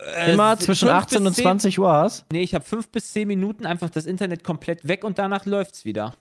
äh, 0.00 0.32
Immer 0.32 0.56
zwischen 0.58 0.88
fünf 0.88 0.98
18 1.02 1.18
bis 1.18 1.26
und 1.28 1.34
10 1.34 1.42
20 1.44 1.78
Uhr 1.78 1.92
hast. 1.92 2.24
Nee, 2.32 2.42
ich 2.42 2.54
habe 2.54 2.64
fünf 2.64 2.88
bis 2.90 3.12
zehn 3.12 3.28
Minuten 3.28 3.66
einfach 3.66 3.90
das 3.90 4.06
Internet 4.06 4.42
komplett 4.44 4.88
weg 4.88 5.04
und 5.04 5.18
danach 5.18 5.44
läuft's 5.44 5.84
wieder. 5.84 6.14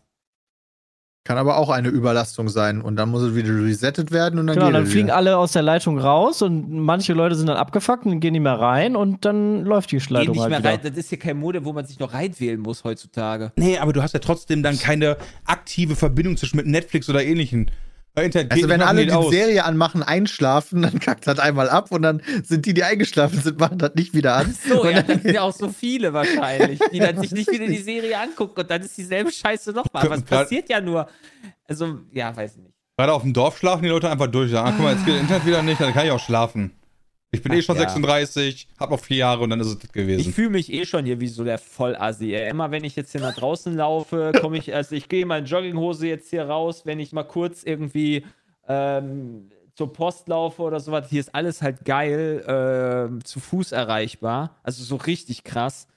Kann 1.25 1.37
aber 1.37 1.57
auch 1.57 1.69
eine 1.69 1.89
Überlastung 1.89 2.47
sein 2.49 2.81
und 2.81 2.95
dann 2.95 3.09
muss 3.09 3.21
es 3.21 3.35
wieder 3.35 3.49
resettet 3.49 4.09
werden 4.11 4.39
und 4.39 4.47
dann 4.47 4.55
Genau, 4.55 4.71
dann 4.71 4.87
fliegen 4.87 5.07
wieder. 5.09 5.17
alle 5.17 5.37
aus 5.37 5.51
der 5.51 5.61
Leitung 5.61 5.99
raus 5.99 6.41
und 6.41 6.71
manche 6.71 7.13
Leute 7.13 7.35
sind 7.35 7.47
dann 7.47 7.57
abgefuckt 7.57 8.05
und 8.05 8.19
gehen 8.19 8.31
nicht 8.31 8.41
mehr 8.41 8.59
rein 8.59 8.95
und 8.95 9.25
dann 9.25 9.63
läuft 9.65 9.91
die 9.91 9.97
Leitung 9.97 10.31
nicht 10.31 10.41
halt 10.41 10.49
mehr 10.49 10.59
wieder. 10.59 10.69
rein. 10.69 10.79
Das 10.81 10.97
ist 10.97 11.09
hier 11.09 11.19
kein 11.19 11.37
Modem, 11.37 11.65
wo 11.65 11.73
man 11.73 11.85
sich 11.85 11.99
noch 11.99 12.13
reinwählen 12.13 12.59
muss 12.59 12.83
heutzutage. 12.83 13.51
nee, 13.57 13.77
aber 13.77 13.93
du 13.93 14.01
hast 14.01 14.13
ja 14.13 14.19
trotzdem 14.19 14.63
dann 14.63 14.79
keine 14.79 15.17
aktive 15.45 15.95
Verbindung 15.95 16.37
zwischen 16.37 16.55
mit 16.57 16.65
Netflix 16.67 17.09
oder 17.09 17.23
ähnlichen. 17.23 17.69
Internet 18.15 18.51
Also 18.51 18.67
wenn 18.67 18.81
alle 18.81 19.01
die 19.01 19.07
die 19.07 19.13
aus. 19.13 19.29
Serie 19.31 19.63
anmachen, 19.63 20.03
einschlafen, 20.03 20.81
dann 20.81 20.99
kackt 20.99 21.25
das 21.27 21.39
einmal 21.39 21.69
ab 21.69 21.91
und 21.91 22.01
dann 22.01 22.21
sind 22.43 22.65
die, 22.65 22.73
die 22.73 22.83
eingeschlafen 22.83 23.39
sind, 23.41 23.59
machen 23.59 23.77
das 23.77 23.95
nicht 23.95 24.13
wieder 24.13 24.35
an. 24.35 24.53
So, 24.67 24.81
und 24.83 24.89
ja, 24.91 25.01
dann, 25.01 25.07
das 25.07 25.21
sind 25.23 25.33
ja 25.35 25.41
auch 25.43 25.53
so 25.55 25.69
viele 25.69 26.11
wahrscheinlich, 26.13 26.79
die 26.91 26.99
dann 26.99 27.17
sich 27.21 27.31
nicht 27.31 27.49
wieder 27.51 27.67
die 27.67 27.77
Serie 27.77 28.19
angucken 28.19 28.59
und 28.59 28.69
dann 28.69 28.81
ist 28.81 28.97
dieselbe 28.97 29.31
Scheiße 29.31 29.71
nochmal. 29.71 30.05
Aber 30.05 30.15
es 30.15 30.25
Grad- 30.25 30.43
passiert 30.43 30.69
ja 30.69 30.81
nur. 30.81 31.07
Also, 31.67 31.99
ja, 32.11 32.35
weiß 32.35 32.57
ich 32.57 32.63
nicht. 32.63 32.73
Gerade 32.97 33.13
auf 33.13 33.21
dem 33.21 33.31
Dorf 33.33 33.57
schlafen 33.57 33.83
die 33.83 33.89
Leute 33.89 34.09
einfach 34.09 34.27
durch. 34.27 34.51
Sagen, 34.51 34.67
ah, 34.67 34.73
guck 34.75 34.83
mal, 34.85 34.93
jetzt 34.93 35.05
geht 35.05 35.13
das 35.15 35.21
Internet 35.21 35.45
wieder 35.45 35.61
nicht, 35.61 35.79
dann 35.79 35.93
kann 35.93 36.05
ich 36.05 36.11
auch 36.11 36.19
schlafen. 36.19 36.71
Ich 37.31 37.43
bin 37.43 37.51
eh 37.53 37.59
Ach, 37.59 37.63
schon 37.63 37.75
ja. 37.75 37.81
36, 37.81 38.67
hab 38.79 38.89
noch 38.89 38.99
vier 38.99 39.17
Jahre 39.17 39.43
und 39.43 39.51
dann 39.51 39.59
ist 39.59 39.67
es 39.67 39.75
das 39.75 39.83
Ich 39.85 39.91
gewesen. 39.91 40.33
fühle 40.33 40.49
mich 40.49 40.73
eh 40.73 40.85
schon 40.85 41.05
hier 41.05 41.19
wie 41.19 41.27
so 41.27 41.43
der 41.43 41.59
Vollassi. 41.59 42.33
ey. 42.33 42.49
Immer 42.49 42.71
wenn 42.71 42.83
ich 42.83 42.95
jetzt 42.95 43.11
hier 43.11 43.21
nach 43.21 43.35
draußen 43.35 43.75
laufe, 43.75 44.31
komme 44.41 44.57
ich, 44.57 44.73
also 44.73 44.95
ich 44.95 45.09
gehe 45.09 45.25
mal 45.25 45.39
in 45.39 45.45
Jogginghose 45.45 46.07
jetzt 46.07 46.29
hier 46.31 46.45
raus, 46.45 46.85
wenn 46.85 46.99
ich 46.99 47.11
mal 47.11 47.23
kurz 47.23 47.63
irgendwie 47.63 48.25
ähm, 48.67 49.51
zur 49.75 49.93
Post 49.93 50.27
laufe 50.27 50.61
oder 50.63 50.79
sowas. 50.79 51.07
Hier 51.09 51.19
ist 51.19 51.35
alles 51.35 51.61
halt 51.61 51.85
geil, 51.85 52.43
ähm, 52.47 53.23
zu 53.23 53.39
Fuß 53.39 53.71
erreichbar. 53.73 54.57
Also 54.63 54.83
so 54.83 54.95
richtig 54.95 55.43
krass. 55.43 55.87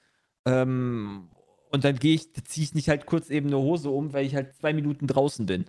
Ähm, 0.45 1.29
und 1.71 1.83
dann 1.83 1.97
gehe 1.97 2.13
ich, 2.13 2.31
ziehe 2.45 2.63
ich 2.65 2.75
nicht 2.75 2.89
halt 2.89 3.07
kurz 3.07 3.31
eben 3.31 3.47
eine 3.47 3.57
Hose 3.57 3.89
um, 3.89 4.13
weil 4.13 4.25
ich 4.25 4.35
halt 4.35 4.55
zwei 4.55 4.73
Minuten 4.73 5.07
draußen 5.07 5.47
bin. 5.47 5.65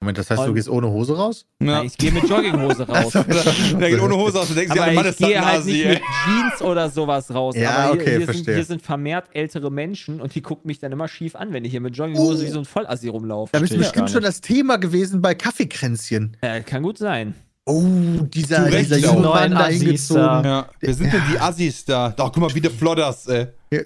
Moment, 0.00 0.16
das 0.16 0.30
heißt, 0.30 0.42
du 0.42 0.46
Und- 0.50 0.54
gehst 0.54 0.68
ohne 0.68 0.88
Hose 0.88 1.16
raus? 1.16 1.44
Ja. 1.60 1.66
Nein, 1.78 1.86
ich 1.86 1.98
gehe 1.98 2.12
mit 2.12 2.28
Jogginghose 2.28 2.82
raus. 2.88 3.12
Der 3.12 3.90
geht 3.90 4.00
ohne 4.00 4.14
Hose 4.16 4.38
aus, 4.40 4.46
du 4.48 4.54
denkst, 4.54 4.72
ja, 4.74 4.82
Aber 4.82 4.92
der 4.92 4.94
Mann 4.94 5.04
ich 5.06 5.10
ist 5.10 5.18
gehe 5.18 5.44
halt 5.44 5.56
Nazi, 5.58 5.72
nicht 5.72 5.84
ey. 5.84 5.94
mit 5.94 6.02
Jeans 6.24 6.62
oder 6.62 6.88
sowas 6.88 7.34
raus. 7.34 7.56
Ja, 7.56 7.70
aber 7.70 7.92
hier, 7.94 8.02
okay, 8.02 8.16
hier, 8.18 8.32
sind, 8.32 8.44
hier 8.44 8.64
sind 8.64 8.82
vermehrt 8.82 9.26
ältere 9.32 9.72
Menschen 9.72 10.20
und 10.20 10.34
die 10.36 10.40
gucken 10.40 10.68
mich 10.68 10.78
dann 10.78 10.92
immer 10.92 11.08
schief 11.08 11.34
an, 11.34 11.52
wenn 11.52 11.64
ich 11.64 11.72
hier 11.72 11.80
mit 11.80 11.96
Jogginghose 11.96 12.42
Oh. 12.42 12.46
wie 12.46 12.50
so 12.50 12.60
ein 12.60 12.64
Vollassi 12.64 13.08
rumlaufe. 13.08 13.50
Da 13.52 13.58
bist 13.58 13.72
ich 13.72 13.78
bestimmt 13.78 14.10
schon 14.10 14.22
das 14.22 14.40
Thema 14.40 14.76
gewesen 14.76 15.20
bei 15.20 15.34
Kaffeekränzchen. 15.34 16.36
Äh, 16.42 16.60
kann 16.60 16.84
gut 16.84 16.98
sein. 16.98 17.34
Oh, 17.66 17.82
dieser, 18.22 18.64
Zu 18.64 18.72
Recht 18.72 18.90
dieser 18.92 18.98
junge 18.98 19.28
Mann 19.28 19.50
da 19.50 19.66
hingezogen. 19.66 20.22
Ja. 20.44 20.68
Wer 20.80 20.94
sind 20.94 21.12
denn 21.12 21.22
die 21.30 21.38
Assis 21.38 21.84
da? 21.84 22.10
Doch, 22.16 22.32
guck 22.32 22.40
mal, 22.44 22.54
wie 22.54 22.60
der 22.60 22.70
Flodders, 22.70 23.26
ey. 23.26 23.48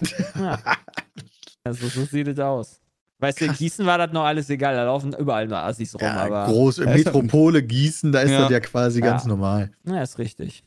Also 1.65 1.87
so 1.89 2.05
sieht 2.05 2.29
es 2.29 2.39
aus. 2.39 2.81
Weißt 3.23 3.41
du, 3.41 3.45
in. 3.47 3.53
Gießen 3.55 3.87
war 3.87 3.97
das 3.99 4.13
noch 4.13 4.25
alles 4.25 4.51
egal, 4.51 4.75
da 4.75 4.85
laufen 4.85 5.15
überall 5.19 5.47
nur 5.47 5.59
Assis 5.59 5.95
rum, 5.95 6.03
Ja, 6.03 6.17
aber. 6.25 6.47
groß, 6.47 6.79
ja- 6.79 6.85
Metropole 6.87 7.63
Gießen, 7.63 8.13
da 8.13 8.21
ist 8.21 8.33
Ja. 8.33 8.41
das 8.43 8.51
ja 8.51 8.61
quasi 8.61 9.01
Ja. 9.01 9.07
ganz 9.07 9.25
normal. 9.25 9.71
Ja, 9.87 10.03
ist 10.03 10.19
richtig. 10.19 10.65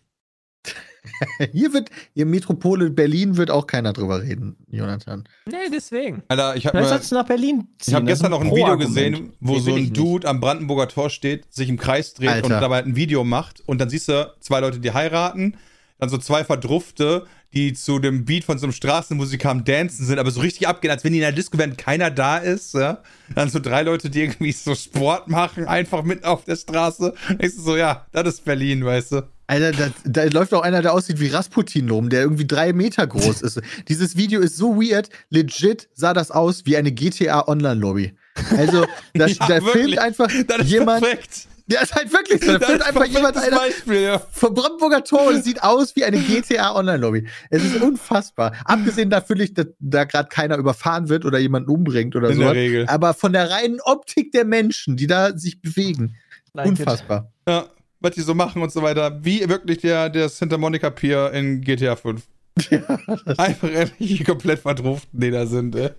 Hier 1.51 1.71
wird, 1.73 1.89
hier 2.15 2.25
Metropole 2.25 2.89
Berlin 2.89 3.37
wird 3.37 3.51
auch 3.51 3.67
keiner 3.67 3.93
drüber 3.93 4.23
reden, 4.23 4.55
Jonathan. 4.71 5.23
Nee, 5.45 5.69
deswegen. 5.71 6.23
Alter, 6.27 6.55
ich 6.55 6.65
hab 6.65 6.71
Vielleicht 6.71 6.85
mir, 6.85 6.89
sollst 6.89 7.11
du 7.11 7.15
nach 7.15 7.25
Berlin 7.27 7.67
ziehen. 7.77 7.91
ich 7.91 7.93
hab 7.93 8.01
das 8.03 8.07
gestern 8.09 8.31
noch 8.31 8.41
ein 8.41 8.47
Pro 8.47 8.55
Video 8.55 8.71
Argument. 8.71 8.95
gesehen, 8.95 9.33
wo 9.39 9.53
Nee, 9.53 9.59
so 9.59 9.71
ein 9.71 9.77
ich 9.77 9.83
nicht. 9.91 9.97
Dude 9.97 10.27
am 10.27 10.39
Brandenburger 10.39 10.87
Tor 10.87 11.11
steht, 11.11 11.53
sich 11.53 11.69
im 11.69 11.77
Kreis 11.77 12.15
dreht 12.15 12.29
Alter. 12.29 12.45
und 12.45 12.51
dabei 12.61 12.83
ein 12.83 12.95
Video 12.95 13.23
macht 13.23 13.61
und 13.67 13.79
dann 13.79 13.89
siehst 13.89 14.07
du 14.09 14.33
zwei 14.39 14.59
Leute, 14.61 14.79
die 14.79 14.91
heiraten, 14.93 15.57
dann 15.99 16.09
so 16.09 16.17
zwei 16.17 16.43
Verdrufte, 16.43 17.25
die 17.53 17.73
zu 17.73 17.99
dem 17.99 18.25
Beat 18.25 18.43
von 18.43 18.57
so 18.57 18.65
einem 18.65 18.73
Straßenmusiker 18.73 19.49
am 19.49 19.63
Dancen 19.63 20.05
sind, 20.05 20.19
aber 20.19 20.29
so 20.29 20.41
richtig 20.41 20.67
abgehen, 20.67 20.91
als 20.91 21.03
wenn 21.05 21.13
die 21.13 21.19
in 21.19 21.23
der 21.23 21.31
Disco 21.31 21.57
wären, 21.57 21.77
keiner 21.77 22.11
da 22.11 22.37
ist, 22.37 22.73
ja. 22.73 23.01
Dann 23.33 23.49
so 23.49 23.59
drei 23.59 23.81
Leute, 23.83 24.09
die 24.09 24.21
irgendwie 24.23 24.51
so 24.51 24.75
Sport 24.75 25.29
machen, 25.29 25.65
einfach 25.65 26.03
mitten 26.03 26.25
auf 26.25 26.43
der 26.43 26.57
Straße. 26.57 27.13
Du 27.39 27.49
so, 27.49 27.77
ja, 27.77 28.05
das 28.11 28.27
ist 28.27 28.45
Berlin, 28.45 28.83
weißt 28.83 29.13
du. 29.13 29.29
Alter, 29.47 29.71
da, 29.71 29.89
da 30.05 30.23
läuft 30.25 30.53
auch 30.53 30.63
einer, 30.63 30.81
der 30.81 30.91
aussieht 30.93 31.19
wie 31.19 31.27
Rasputin 31.27 31.89
rum, 31.89 32.09
der 32.09 32.21
irgendwie 32.21 32.47
drei 32.47 32.73
Meter 32.73 33.05
groß 33.05 33.41
ist. 33.43 33.61
Dieses 33.87 34.17
Video 34.17 34.41
ist 34.41 34.57
so 34.57 34.75
weird. 34.75 35.09
Legit 35.29 35.87
sah 35.93 36.13
das 36.13 36.31
aus 36.31 36.65
wie 36.65 36.75
eine 36.75 36.91
GTA 36.91 37.47
Online-Lobby. 37.47 38.13
Also, 38.57 38.85
da, 39.13 39.27
Ja, 39.27 39.47
da 39.47 39.61
filmt 39.61 39.99
einfach 39.99 40.29
Das 40.47 40.67
jemand. 40.67 41.03
perfekt. 41.03 41.47
Der 41.67 41.81
ist 41.81 41.95
halt 41.95 42.13
wirklich 42.13 42.43
so. 42.43 42.51
Da 42.53 42.59
Das 42.59 42.69
ist 42.69 42.81
einfach 42.83 43.05
jemand 43.05 43.37
einer 43.37 43.57
Beispiel, 43.57 44.01
ja. 44.01 44.19
vom 44.31 44.53
Brandenburger 44.53 45.03
Tor 45.03 45.27
und 45.27 45.35
es 45.35 45.45
sieht 45.45 45.63
aus 45.63 45.95
wie 45.95 46.03
eine 46.03 46.19
GTA 46.19 46.75
Online-Lobby. 46.75 47.27
Es 47.49 47.63
ist 47.63 47.81
unfassbar. 47.81 48.53
Abgesehen 48.65 49.09
davon, 49.09 49.39
dass 49.53 49.67
da 49.79 50.03
gerade 50.03 50.29
keiner 50.29 50.57
überfahren 50.57 51.09
wird 51.09 51.25
oder 51.25 51.39
jemanden 51.39 51.69
umbringt 51.69 52.15
oder 52.15 52.29
In 52.29 52.35
so. 52.35 52.41
der 52.43 52.53
Regel. 52.53 52.85
Aber 52.87 53.15
von 53.15 53.33
der 53.33 53.49
reinen 53.49 53.79
Optik 53.81 54.31
der 54.31 54.45
Menschen, 54.45 54.95
die 54.95 55.07
da 55.07 55.35
sich 55.35 55.61
bewegen. 55.61 56.15
Like 56.53 56.67
it. 56.67 56.79
Unfassbar. 56.79 57.31
Ja, 57.47 57.65
was 57.99 58.13
die 58.13 58.21
so 58.21 58.35
machen 58.35 58.61
und 58.61 58.71
so 58.71 58.83
weiter. 58.83 59.23
Wie 59.23 59.47
wirklich 59.49 59.79
der, 59.79 60.09
der 60.09 60.29
Santa 60.29 60.57
Monica 60.59 60.91
Pier 60.91 61.31
in 61.31 61.61
GTA 61.61 61.95
5. 61.95 62.21
Einfach 63.37 63.69
ehrlich 63.69 64.23
komplett 64.23 64.59
verdruften, 64.59 65.19
die 65.19 65.31
da 65.31 65.45
sind, 65.45 65.75
ey. 65.75 65.89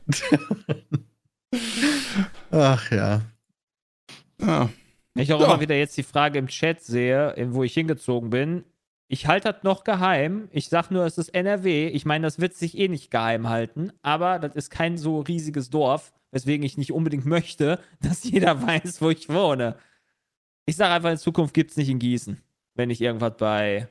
Ach 2.51 2.91
ja. 2.91 3.23
Ja. 4.41 4.71
Wenn 5.17 5.23
ich 5.23 5.33
auch 5.33 5.41
Ja. 5.41 5.47
immer 5.47 5.61
wieder 5.61 5.75
jetzt 5.75 5.97
die 5.97 6.03
Frage 6.03 6.39
im 6.39 6.49
Chat 6.49 6.83
sehe, 6.83 7.31
in- 7.33 7.55
wo 7.55 7.65
ich 7.65 7.73
hingezogen 7.75 8.31
bin. 8.31 8.65
Ich 9.09 9.27
halte 9.27 9.53
das 9.53 9.63
noch 9.63 9.85
geheim. 9.85 10.49
Ich 10.51 10.69
sag 10.69 10.91
nur, 10.91 11.05
es 11.07 11.17
ist 11.17 11.29
NRW. 11.31 11.89
Ich 11.89 12.05
meine, 12.05 12.27
das 12.27 12.41
wird 12.41 12.55
sich 12.55 12.77
eh 12.77 12.89
nicht 12.89 13.11
geheim 13.11 13.49
halten, 13.49 13.93
aber 14.03 14.39
das 14.41 14.55
ist 14.57 14.71
kein 14.71 14.99
so 14.99 15.21
riesiges 15.21 15.71
Dorf, 15.71 16.13
weswegen 16.33 16.67
ich 16.67 16.77
nicht 16.77 16.93
unbedingt 16.93 17.25
möchte, 17.25 17.79
dass 18.01 18.25
jeder 18.25 18.61
weiß, 18.67 19.01
wo 19.01 19.11
ich 19.11 19.29
wohne. 19.29 19.77
Ich 20.67 20.75
sage 20.77 20.93
einfach, 20.95 21.11
in 21.13 21.19
Zukunft 21.19 21.55
gibt 21.55 21.71
es 21.71 21.77
nicht 21.77 21.89
in 21.89 21.99
Gießen, 22.01 22.43
wenn 22.75 22.91
ich 22.91 23.01
irgendwas 23.01 23.37
bei 23.39 23.89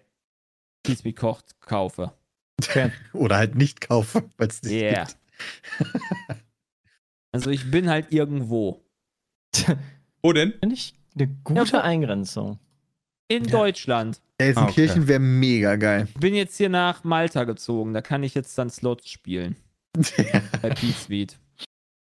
wie 0.85 1.13
kocht 1.13 1.59
kaufe. 1.61 2.11
Oder 3.13 3.37
halt 3.37 3.55
nicht 3.55 3.81
kaufen, 3.81 4.31
weil 4.37 4.49
es 4.49 4.61
nicht 4.61 4.73
Yeah. 4.81 5.05
gibt. 5.05 5.17
Also 7.31 7.49
ich 7.49 7.69
bin 7.71 7.89
halt 7.89 8.11
irgendwo. 8.11 8.85
Wo 10.21 10.31
denn? 10.33 10.53
Finde 10.59 10.75
ich 10.75 10.93
eine 11.15 11.27
gute 11.43 11.77
Ja, 11.77 11.81
Eingrenzung. 11.81 12.59
In 13.27 13.45
Ja. 13.45 13.51
Deutschland. 13.51 14.21
Gelsenkirchen 14.37 14.99
Ah, 14.99 15.03
okay. 15.03 15.07
wäre 15.07 15.19
mega 15.19 15.75
geil. 15.77 16.07
Bin 16.19 16.35
jetzt 16.35 16.57
hier 16.57 16.69
nach 16.69 17.03
Malta 17.03 17.43
gezogen. 17.45 17.93
Da 17.93 18.01
kann 18.01 18.21
ich 18.23 18.33
jetzt 18.35 18.57
dann 18.57 18.69
Slots 18.69 19.09
spielen. 19.09 19.55
Bei 20.61 20.69
Pete 20.69 20.93
Suite. 20.93 21.37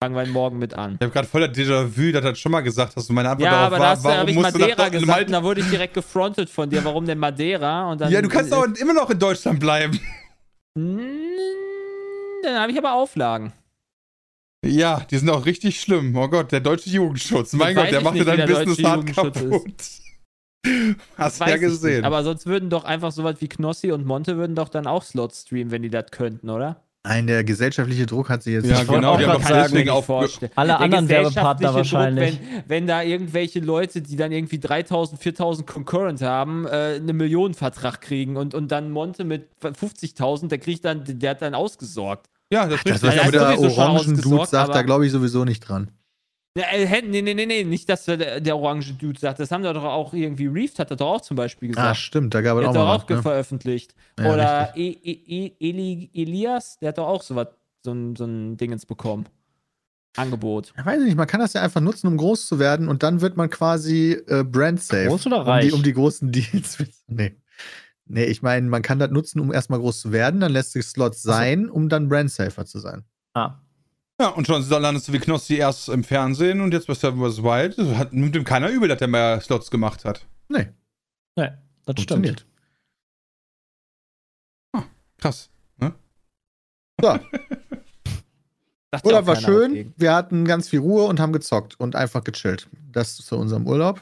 Fangen 0.01 0.16
wir 0.16 0.26
morgen 0.26 0.57
mit 0.57 0.74
an. 0.74 0.95
Ich 0.95 1.01
habe 1.01 1.12
gerade 1.14 1.28
voll 1.28 1.41
das 1.47 1.55
Déjà-vu, 1.55 2.12
dass 2.12 2.22
du 2.24 2.30
das 2.32 2.39
schon 2.39 2.51
mal 2.51 2.62
gesagt 2.62 2.95
hast. 2.95 3.07
Und 3.09 3.16
meine 3.16 3.30
Antwort 3.30 3.45
Ja, 3.45 3.51
darauf 3.51 3.66
aber 3.68 3.78
war, 3.80 3.86
da 3.86 3.89
hast 3.91 3.99
du- 4.03 4.07
warum 4.07 4.20
habe 4.22 4.30
ich 4.32 4.36
musst 4.38 4.55
du 4.55 4.59
Madeira 4.59 4.84
nach 4.86 4.91
gesagt 4.91 5.30
da 5.32 5.43
wurde 5.43 5.62
ich 5.62 5.70
direkt 5.70 5.93
gefrontet 5.93 6.49
von 6.49 6.70
dir. 6.70 6.84
Warum 6.84 7.05
denn 7.05 7.20
Madeira? 7.20 7.91
Und 7.91 8.01
dann, 8.01 8.12
Ja, 8.12 8.22
du 8.22 8.30
kannst 8.30 8.51
auch 8.53 8.64
immer 8.66 8.93
noch 8.93 9.09
in 9.12 9.20
Deutschland 9.20 9.59
bleiben. 9.59 9.99
Mm, 10.76 10.97
Dann 12.43 12.59
habe 12.59 12.72
ich 12.72 12.78
aber 12.80 12.93
Auflagen. 12.93 13.53
Ja, 14.64 15.05
die 15.09 15.18
sind 15.18 15.30
auch 15.30 15.45
richtig 15.45 15.82
schlimm. 15.82 16.16
Oh 16.16 16.28
Gott, 16.28 16.51
der 16.51 16.59
deutsche 16.59 16.89
Jugendschutz. 16.89 17.53
Mein 17.53 17.76
Gott, 17.76 17.91
der 17.91 18.01
macht 18.01 18.16
dir 18.16 18.26
dein 18.26 18.47
Business 18.47 18.84
hart 18.84 19.07
kaputt. 19.07 19.64
Hast 21.18 21.41
du 21.41 21.45
ja 21.45 21.55
ich 21.55 21.62
nicht. 21.62 21.70
gesehen. 21.72 22.05
Aber 22.05 22.24
sonst 22.24 22.45
würden 22.45 22.70
doch 22.70 22.84
einfach 22.84 23.12
sowas 23.12 23.38
wie 23.39 23.47
Knossi 23.47 23.91
und 23.91 24.05
Monte 24.05 24.38
würden 24.38 24.55
doch 24.55 24.70
dann 24.70 24.86
auch 24.86 25.03
Slots 25.03 25.41
streamen, 25.41 25.72
wenn 25.72 25.82
die 25.82 25.89
das 25.89 26.12
könnten, 26.12 26.51
oder? 26.51 26.84
Nein, 27.03 27.26
der 27.26 27.43
gesellschaftliche 27.43 28.05
Druck 28.05 28.30
hat 28.30 28.43
sich 28.43 28.53
jetzt 28.53 28.68
Ja, 28.68 28.78
nicht 28.78 28.91
genau, 28.91 29.14
auch 29.14 29.18
die 29.18 29.26
haben 29.26 29.41
sagen, 29.41 29.70
deswegen 29.72 29.89
auf. 29.89 30.07
Alle 30.07 30.68
Der 30.68 30.80
anderen 30.80 31.09
Werbepartner 31.09 31.74
wahrscheinlich. 31.74 32.38
Druck, 32.38 32.47
wenn, 32.51 32.64
wenn 32.68 32.88
da 32.88 33.01
irgendwelche 33.01 33.59
Leute, 33.59 34.03
die 34.03 34.16
dann 34.16 34.32
irgendwie 34.32 34.59
3000, 34.59 35.20
4000 35.20 35.68
Concurrent 35.68 36.22
haben, 36.22 36.68
äh, 36.68 36.97
einen 36.97 37.18
Millionenvertrag 37.18 38.01
kriegen 38.01 38.38
und, 38.38 38.53
und 38.53 38.72
dann 38.72 38.91
Monte 38.91 39.24
mit 39.24 39.49
50.000, 39.64 40.49
der 40.49 40.59
kriegt 40.59 40.86
dann, 40.86 41.03
der 41.03 41.32
hat 41.32 41.41
dann 41.41 41.55
ausgesorgt. 41.55 42.28
Ja, 42.51 42.67
das 42.67 42.79
ist 42.83 42.87
Das, 42.87 43.03
richtig. 43.03 43.19
was 43.25 43.35
aber 43.35 43.53
ist 43.53 43.61
der 43.61 43.85
Orangen-Dude 43.85 44.45
sagt, 44.45 44.75
da 44.75 44.81
glaube 44.81 45.05
ich 45.05 45.11
sowieso 45.11 45.45
nicht 45.45 45.61
dran. 45.61 45.91
Äh, 46.53 47.01
nee, 47.03 47.21
nee, 47.21 47.33
nee, 47.33 47.45
nee, 47.45 47.63
nicht, 47.63 47.87
dass 47.87 48.03
der, 48.05 48.41
der 48.41 48.57
orange 48.57 48.93
Dude 48.95 49.17
sagt. 49.17 49.39
Das 49.39 49.51
haben 49.51 49.63
doch 49.63 49.83
auch 49.85 50.13
irgendwie, 50.13 50.47
Reeft 50.47 50.79
hat 50.79 50.91
das 50.91 50.97
doch 50.97 51.07
auch 51.07 51.21
zum 51.21 51.37
Beispiel 51.37 51.69
gesagt. 51.69 51.87
Ah, 51.87 51.95
stimmt, 51.95 52.33
da 52.33 52.41
gab 52.41 52.57
es 52.57 52.61
der 52.63 52.69
auch 52.69 52.73
hat 52.73 52.75
doch 52.75 52.85
mal 52.85 52.95
auch 52.95 53.09
was, 53.09 53.15
ne? 53.15 53.21
veröffentlicht. 53.21 53.95
Ja, 54.19 54.33
Oder 54.33 54.73
e 54.75 54.89
e 54.89 55.11
e 55.11 55.51
Eli 55.61 56.09
Elias, 56.13 56.77
der 56.79 56.89
hat 56.89 56.97
doch 56.97 57.07
auch 57.07 57.23
sowas, 57.23 57.47
so 57.85 57.93
ein, 57.93 58.17
so 58.17 58.25
ein 58.25 58.57
Dingens 58.57 58.85
bekommen. 58.85 59.27
Angebot. 60.17 60.73
Ich 60.77 60.85
weiß 60.85 61.01
nicht, 61.03 61.15
man 61.15 61.25
kann 61.25 61.39
das 61.39 61.53
ja 61.53 61.61
einfach 61.61 61.79
nutzen, 61.79 62.07
um 62.07 62.17
groß 62.17 62.45
zu 62.47 62.59
werden 62.59 62.89
und 62.89 63.01
dann 63.01 63.21
wird 63.21 63.37
man 63.37 63.49
quasi 63.49 64.21
äh, 64.27 64.43
brand 64.43 64.81
safe. 64.81 65.07
Groß 65.07 65.27
oder 65.27 65.39
um 65.39 65.45
die, 65.45 65.49
reich? 65.49 65.73
um 65.73 65.83
die 65.83 65.93
großen 65.93 66.31
Deals. 66.33 66.83
nee. 67.07 67.33
Nee, 68.14 68.26
ich 68.26 68.41
meine, 68.41 68.68
man 68.68 68.82
kann 68.82 68.99
das 68.99 69.09
nutzen, 69.12 69.39
um 69.39 69.53
erstmal 69.53 69.80
groß 69.80 70.01
zu 70.01 70.12
werden, 70.12 70.41
dann 70.41 70.51
lässt 70.51 70.74
sich 70.74 70.86
Slots 70.86 71.22
sein, 71.22 71.70
um 71.70 71.88
dann 71.88 72.09
brand 72.09 72.30
safer 72.30 72.66
zu 72.66 72.80
sein. 72.80 73.05
Ah. 73.34 73.55
Ja, 74.20 74.28
und 74.30 74.45
schon 74.45 74.68
landest 74.70 75.07
du 75.07 75.14
wie 75.14 75.20
Knossi 75.20 75.55
erst 75.55 75.88
im 75.89 76.03
Fernsehen 76.03 76.59
und 76.62 76.74
jetzt 76.74 76.88
bei 76.88 76.93
Seven 76.93 77.20
vs. 77.20 77.41
Wild. 77.41 77.78
Hat, 77.97 78.12
nimmt 78.14 78.36
ihm 78.36 78.43
keiner 78.43 78.70
übel, 78.70 78.89
dass 78.89 78.99
der 78.99 79.07
mehr 79.07 79.39
Slots 79.41 79.72
gemacht 79.72 80.03
hat. 80.05 80.28
Nee, 80.49 80.68
Nee, 81.38 81.49
das 81.86 81.95
funktioniert. 81.95 82.41
stimmt. 82.41 82.51
Krass. 85.18 85.49
Ne? 85.78 85.93
So, 86.99 87.18
Urlaub 89.03 89.26
war 89.28 89.36
schön, 89.38 89.93
wir 89.95 90.14
hatten 90.14 90.45
ganz 90.45 90.68
viel 90.68 90.80
Ruhe 90.80 91.05
und 91.05 91.20
haben 91.20 91.32
gezockt 91.32 91.80
und 91.80 91.95
einfach 91.95 92.24
gechillt. 92.24 92.68
Das 92.91 93.16
zu 93.16 93.38
unserem 93.38 93.66
Urlaub. 93.68 94.01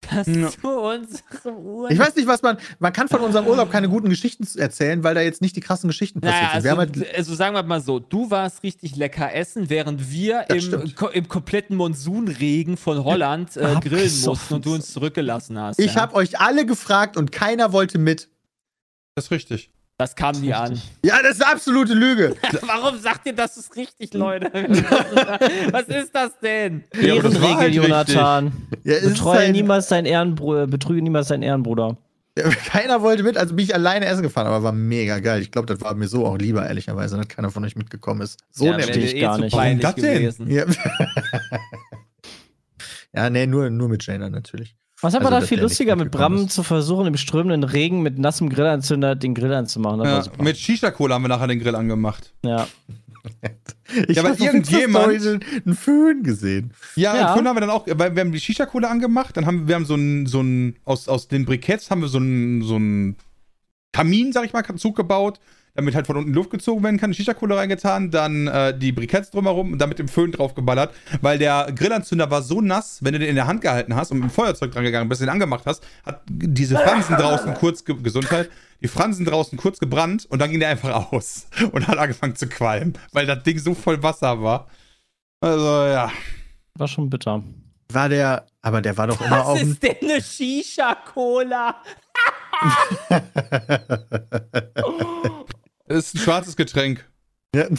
Das 0.00 0.26
Ja. 0.26 0.48
zu 0.48 0.68
unserem 0.68 1.56
Urlaub. 1.56 1.90
Ich 1.90 1.98
weiß 1.98 2.14
nicht, 2.16 2.26
was 2.28 2.40
man. 2.42 2.56
Man 2.78 2.92
kann 2.92 3.08
von 3.08 3.20
unserem 3.20 3.46
Urlaub 3.46 3.70
keine 3.70 3.88
guten 3.88 4.08
Geschichten 4.08 4.46
erzählen, 4.58 5.02
weil 5.02 5.14
da 5.14 5.20
jetzt 5.20 5.42
nicht 5.42 5.56
die 5.56 5.60
krassen 5.60 5.88
Geschichten 5.88 6.20
passiert 6.20 6.42
Naja, 6.42 6.60
sind. 6.60 6.64
Wir 6.64 6.70
also, 6.70 6.82
haben 6.92 7.02
halt, 7.02 7.16
also 7.16 7.34
sagen 7.34 7.54
wir 7.54 7.62
mal 7.64 7.80
so, 7.80 7.98
du 7.98 8.30
warst 8.30 8.62
richtig 8.62 8.96
lecker 8.96 9.34
essen, 9.34 9.68
während 9.70 10.10
wir 10.10 10.48
im, 10.50 10.94
ko 10.94 11.08
im 11.08 11.28
kompletten 11.28 11.76
Monsunregen 11.76 12.76
von 12.76 13.04
Holland 13.04 13.56
äh, 13.56 13.74
grillen 13.80 14.20
mussten 14.24 14.54
und 14.54 14.64
du 14.66 14.74
uns 14.74 14.92
zurückgelassen 14.92 15.58
hast. 15.58 15.78
ich 15.80 15.94
ja. 15.94 16.00
habe 16.00 16.14
euch 16.14 16.38
alle 16.40 16.64
gefragt 16.64 17.16
und 17.16 17.32
keiner 17.32 17.72
wollte 17.72 17.98
mit. 17.98 18.28
Das 19.14 19.26
ist 19.26 19.30
richtig. 19.32 19.70
Das 19.98 20.14
kam 20.14 20.40
nie 20.40 20.54
an. 20.54 20.80
Ja, 21.04 21.20
das 21.22 21.32
ist 21.32 21.42
eine 21.42 21.52
absolute 21.54 21.92
Lüge. 21.92 22.36
Warum 22.62 22.96
sagt 23.00 23.26
ihr, 23.26 23.32
das 23.32 23.56
ist 23.56 23.74
richtig, 23.74 24.14
Leute? 24.14 24.46
Was 25.72 25.88
ist 25.88 26.14
das 26.14 26.38
denn? 26.40 26.84
Ja, 26.94 27.16
Ehrenregel, 27.16 27.56
halt 27.56 27.74
Jonathan. 27.74 28.52
Ja, 28.84 29.00
Betreue 29.00 29.38
halt- 29.38 29.52
niemals 29.52 29.88
deinen 29.88 30.06
Ehrenbruder, 30.06 30.68
betrüge 30.68 31.02
niemals 31.02 31.26
deinen 31.28 31.42
Ehrenbruder. 31.42 31.96
Ja, 32.38 32.48
Keiner 32.48 33.02
wollte 33.02 33.24
mit, 33.24 33.36
also 33.36 33.56
bin 33.56 33.64
ich 33.64 33.74
alleine 33.74 34.06
essen 34.06 34.22
gefahren, 34.22 34.46
aber 34.46 34.62
war 34.62 34.70
mega 34.70 35.18
geil. 35.18 35.42
Ich 35.42 35.50
glaube, 35.50 35.66
das 35.66 35.80
war 35.80 35.92
mir 35.94 36.06
so 36.06 36.24
auch 36.24 36.38
lieber, 36.38 36.64
ehrlicherweise, 36.64 37.16
dass 37.16 37.26
keiner 37.26 37.50
von 37.50 37.64
euch 37.64 37.74
mitgekommen 37.74 38.20
ist. 38.20 38.38
So 38.52 38.66
ja, 38.66 38.76
nämlich. 38.76 38.96
ich 38.96 39.14
wäre 39.14 39.20
gar 39.20 39.34
zu 39.34 39.40
nicht. 39.40 39.56
peinlich 39.56 39.82
Warum 39.84 39.96
das 39.96 40.04
denn? 40.04 40.20
gewesen. 40.20 40.48
Ja. 40.48 40.64
ja, 43.16 43.30
nee, 43.30 43.48
nur, 43.48 43.68
nur 43.70 43.88
mit 43.88 44.06
Jaina 44.06 44.30
natürlich. 44.30 44.76
Was 45.00 45.14
aber 45.14 45.26
Also, 45.26 45.40
da 45.40 45.46
viel 45.46 45.60
lustiger 45.60 45.94
mit 45.96 46.10
Bram 46.10 46.36
ist. 46.46 46.50
zu 46.50 46.62
versuchen, 46.62 47.06
im 47.06 47.16
strömenden 47.16 47.62
Regen 47.64 48.02
mit 48.02 48.18
nassem 48.18 48.48
Grillanzünder 48.48 49.14
den 49.14 49.34
Grill 49.34 49.52
anzumachen. 49.52 50.02
Ja, 50.04 50.24
mit 50.42 50.56
Shisha-Cola 50.56 51.14
haben 51.14 51.22
wir 51.22 51.28
nachher 51.28 51.46
den 51.46 51.60
Grill 51.60 51.74
angemacht. 51.76 52.32
ja. 52.42 52.66
Ich 54.08 54.16
Ja, 54.16 54.22
aber 54.22 54.30
hab 54.30 54.40
auf 54.40 54.44
irgendjemand- 54.46 55.08
einen 55.66 55.74
Föhn 55.74 56.22
gesehen. 56.22 56.72
Ja, 56.94 57.16
Ja. 57.16 57.26
vorhin 57.28 57.48
haben 57.48 57.56
wir 57.56 57.60
dann 57.62 57.70
auch, 57.70 57.86
weil 57.86 58.14
wir 58.14 58.20
haben 58.20 58.32
die 58.32 58.40
Shisha-Cola 58.40 58.88
angemacht, 58.88 59.36
dann 59.36 59.44
haben 59.46 59.66
wir 59.66 59.74
haben 59.74 59.84
so 59.86 59.94
ein, 59.96 60.26
so 60.26 60.42
aus, 60.84 61.08
aus 61.08 61.26
den 61.28 61.44
Briketts 61.46 61.90
haben 61.90 62.00
wir 62.02 62.08
so 62.08 62.18
ein, 62.18 62.62
so 62.62 62.76
ein 62.76 63.16
Kamin, 63.92 64.32
sag 64.32 64.44
ich 64.44 64.52
mal, 64.52 64.62
Zug 64.76 64.94
gebaut, 64.96 65.40
damit 65.74 65.94
halt 65.94 66.06
von 66.06 66.16
unten 66.16 66.32
Luft 66.32 66.50
gezogen 66.50 66.82
werden 66.82 66.98
kann, 66.98 67.14
Shisha-Cola 67.14 67.56
reingetan, 67.56 68.10
dann 68.10 68.46
äh, 68.46 68.76
die 68.76 68.92
Briketts 68.92 69.30
drumherum 69.30 69.72
und 69.72 69.78
dann 69.78 69.88
mit 69.88 69.98
dem 69.98 70.08
Föhn 70.08 70.32
draufgeballert, 70.32 70.92
weil 71.20 71.38
der 71.38 71.70
Grillanzünder 71.74 72.30
war 72.30 72.42
so 72.42 72.60
nass, 72.60 72.98
wenn 73.02 73.12
du 73.12 73.18
den 73.18 73.28
in 73.28 73.34
der 73.34 73.46
Hand 73.46 73.60
gehalten 73.60 73.94
hast 73.94 74.10
und 74.10 74.18
mit 74.18 74.30
dem 74.30 74.32
Feuerzeug 74.32 74.72
dran 74.72 74.84
gegangen 74.84 75.08
bist, 75.08 75.20
den 75.20 75.28
angemacht 75.28 75.66
hast, 75.66 75.86
hat 76.04 76.22
diese 76.28 76.76
Fransen 76.76 77.16
draußen 77.16 77.54
kurz, 77.54 77.84
ge 77.84 77.96
Gesundheit, 78.02 78.50
die 78.80 78.88
Fransen 78.88 79.24
draußen 79.24 79.58
kurz 79.58 79.78
gebrannt 79.78 80.26
und 80.28 80.40
dann 80.40 80.50
ging 80.50 80.60
der 80.60 80.68
einfach 80.68 81.12
aus 81.12 81.46
und 81.72 81.86
hat 81.88 81.98
angefangen 81.98 82.36
zu 82.36 82.48
qualmen, 82.48 82.94
weil 83.12 83.26
das 83.26 83.42
Ding 83.42 83.58
so 83.58 83.74
voll 83.74 84.02
Wasser 84.02 84.42
war. 84.42 84.68
Also, 85.40 85.86
ja. 85.86 86.10
War 86.74 86.88
schon 86.88 87.08
bitter. 87.10 87.42
War 87.92 88.08
der, 88.08 88.46
aber 88.62 88.82
der 88.82 88.96
war 88.96 89.06
doch 89.06 89.20
immer 89.20 89.46
auf 89.46 89.60
Was 89.60 89.68
ist 89.68 89.82
denn 89.82 89.96
eine 90.02 90.22
Shisha-Cola? 90.22 91.76
Das 93.08 93.22
ist 95.88 96.14
ein 96.14 96.18
schwarzes 96.18 96.56
Getränk. 96.56 97.04
Ja. 97.54 97.66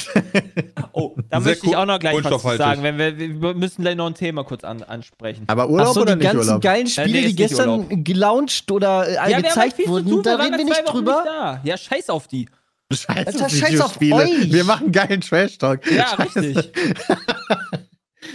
Oh, 0.91 1.15
da 1.29 1.39
Sehr 1.39 1.51
möchte 1.51 1.67
ich 1.67 1.75
auch 1.75 1.85
noch 1.85 1.99
gleich 1.99 2.23
was 2.23 2.41
zu 2.41 2.57
sagen. 2.57 2.81
Wenn 2.81 2.97
wir, 2.97 3.17
wir 3.17 3.53
müssen 3.53 3.83
gleich 3.83 3.95
noch 3.95 4.07
ein 4.07 4.15
Thema 4.15 4.43
kurz 4.43 4.63
an, 4.63 4.81
ansprechen. 4.81 5.43
aber 5.47 5.69
Urlaub 5.69 5.89
Achso, 5.89 6.01
oder 6.01 6.15
die 6.15 6.23
nicht 6.23 6.33
ganzen 6.33 6.47
Urlaub? 6.47 6.61
geilen 6.63 6.87
Spiele, 6.87 7.07
nee, 7.07 7.19
die 7.21 7.25
nicht 7.27 7.37
gestern 7.37 7.69
Urlaub. 7.69 7.87
gelauncht 8.03 8.71
oder 8.71 9.07
äh, 9.07 9.17
halt 9.17 9.43
gezeigt 9.43 9.87
wurden, 9.87 10.09
tun, 10.09 10.23
da 10.23 10.31
waren 10.39 10.53
reden 10.53 10.57
wir 10.57 10.65
nicht 10.65 10.83
drüber. 10.87 11.23
da. 11.25 11.61
Ja, 11.63 11.77
scheiß 11.77 12.09
auf 12.09 12.27
die. 12.27 12.49
Scheiß 12.91 13.27
Alter, 13.27 13.45
auf 13.45 13.51
scheiß 13.51 13.81
auf 13.81 14.01
euch. 14.01 14.51
Wir 14.51 14.63
machen 14.63 14.91
geilen 14.91 15.21
Trash-Talk. 15.21 15.89
Ja, 15.91 16.15
richtig. 16.15 16.71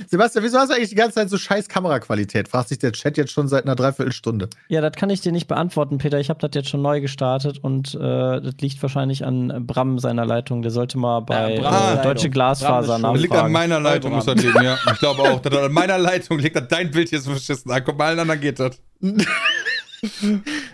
Sebastian, 0.09 0.45
wieso 0.45 0.59
hast 0.59 0.71
du 0.71 0.75
eigentlich 0.75 0.91
die 0.91 0.95
ganze 0.95 1.15
Zeit 1.15 1.31
so 1.31 1.39
scheiß 1.39 1.69
Kameraqualität? 1.69 2.49
Fragt 2.49 2.69
sich 2.69 2.79
der 2.79 2.93
Chat 2.93 3.17
jetzt 3.17 3.33
schon 3.33 3.49
seit 3.49 3.65
einer 3.65 3.75
Dreiviertelstunde. 3.75 4.49
Ja, 4.69 4.81
das 4.81 4.93
kann 4.93 5.11
ich 5.11 5.21
dir 5.21 5.33
nicht 5.33 5.49
beantworten, 5.49 5.99
Peter. 5.99 6.19
Ich 6.21 6.31
habe 6.31 6.41
das 6.41 6.51
jetzt 6.55 6.69
schon 6.69 6.83
neu 6.83 7.01
gestartet 7.01 7.59
und 7.63 7.95
äh, 7.95 7.99
das 7.99 8.55
liegt 8.61 8.81
wahrscheinlich 8.83 9.25
an 9.25 9.67
Bram 9.67 9.99
seiner 9.99 10.25
Leitung. 10.27 10.63
Der 10.63 10.71
sollte 10.71 10.99
mal 10.99 11.21
bei 11.21 11.59
Bram 11.59 11.95
ist 11.95 12.01
äh. 12.01 12.03
Deutsche 12.03 12.31
Glasfaser. 12.31 12.99
Das 12.99 13.21
liegt 13.21 13.33
an 13.33 13.37
nachfragen. 13.37 13.53
meiner 13.53 13.81
Leitung, 13.81 14.13
muss 14.13 14.27
das 14.27 14.43
liegen, 14.43 14.63
ja. 14.63 14.79
Ich 14.93 14.99
glaube 14.99 15.23
auch. 15.23 15.41
Das 15.41 15.57
an 15.57 15.73
meiner 15.73 15.99
Leitung 15.99 16.39
liegt 16.39 16.57
an 16.57 16.67
dein 16.69 16.91
Bild 16.91 17.09
hier 17.09 17.21
so 17.21 17.31
verschissen. 17.31 17.71
an. 17.71 17.83
Guck 17.85 17.99
mal, 17.99 18.07
allen 18.07 18.19
anderen 18.19 18.41
geht 18.41 18.59
das. 18.61 18.81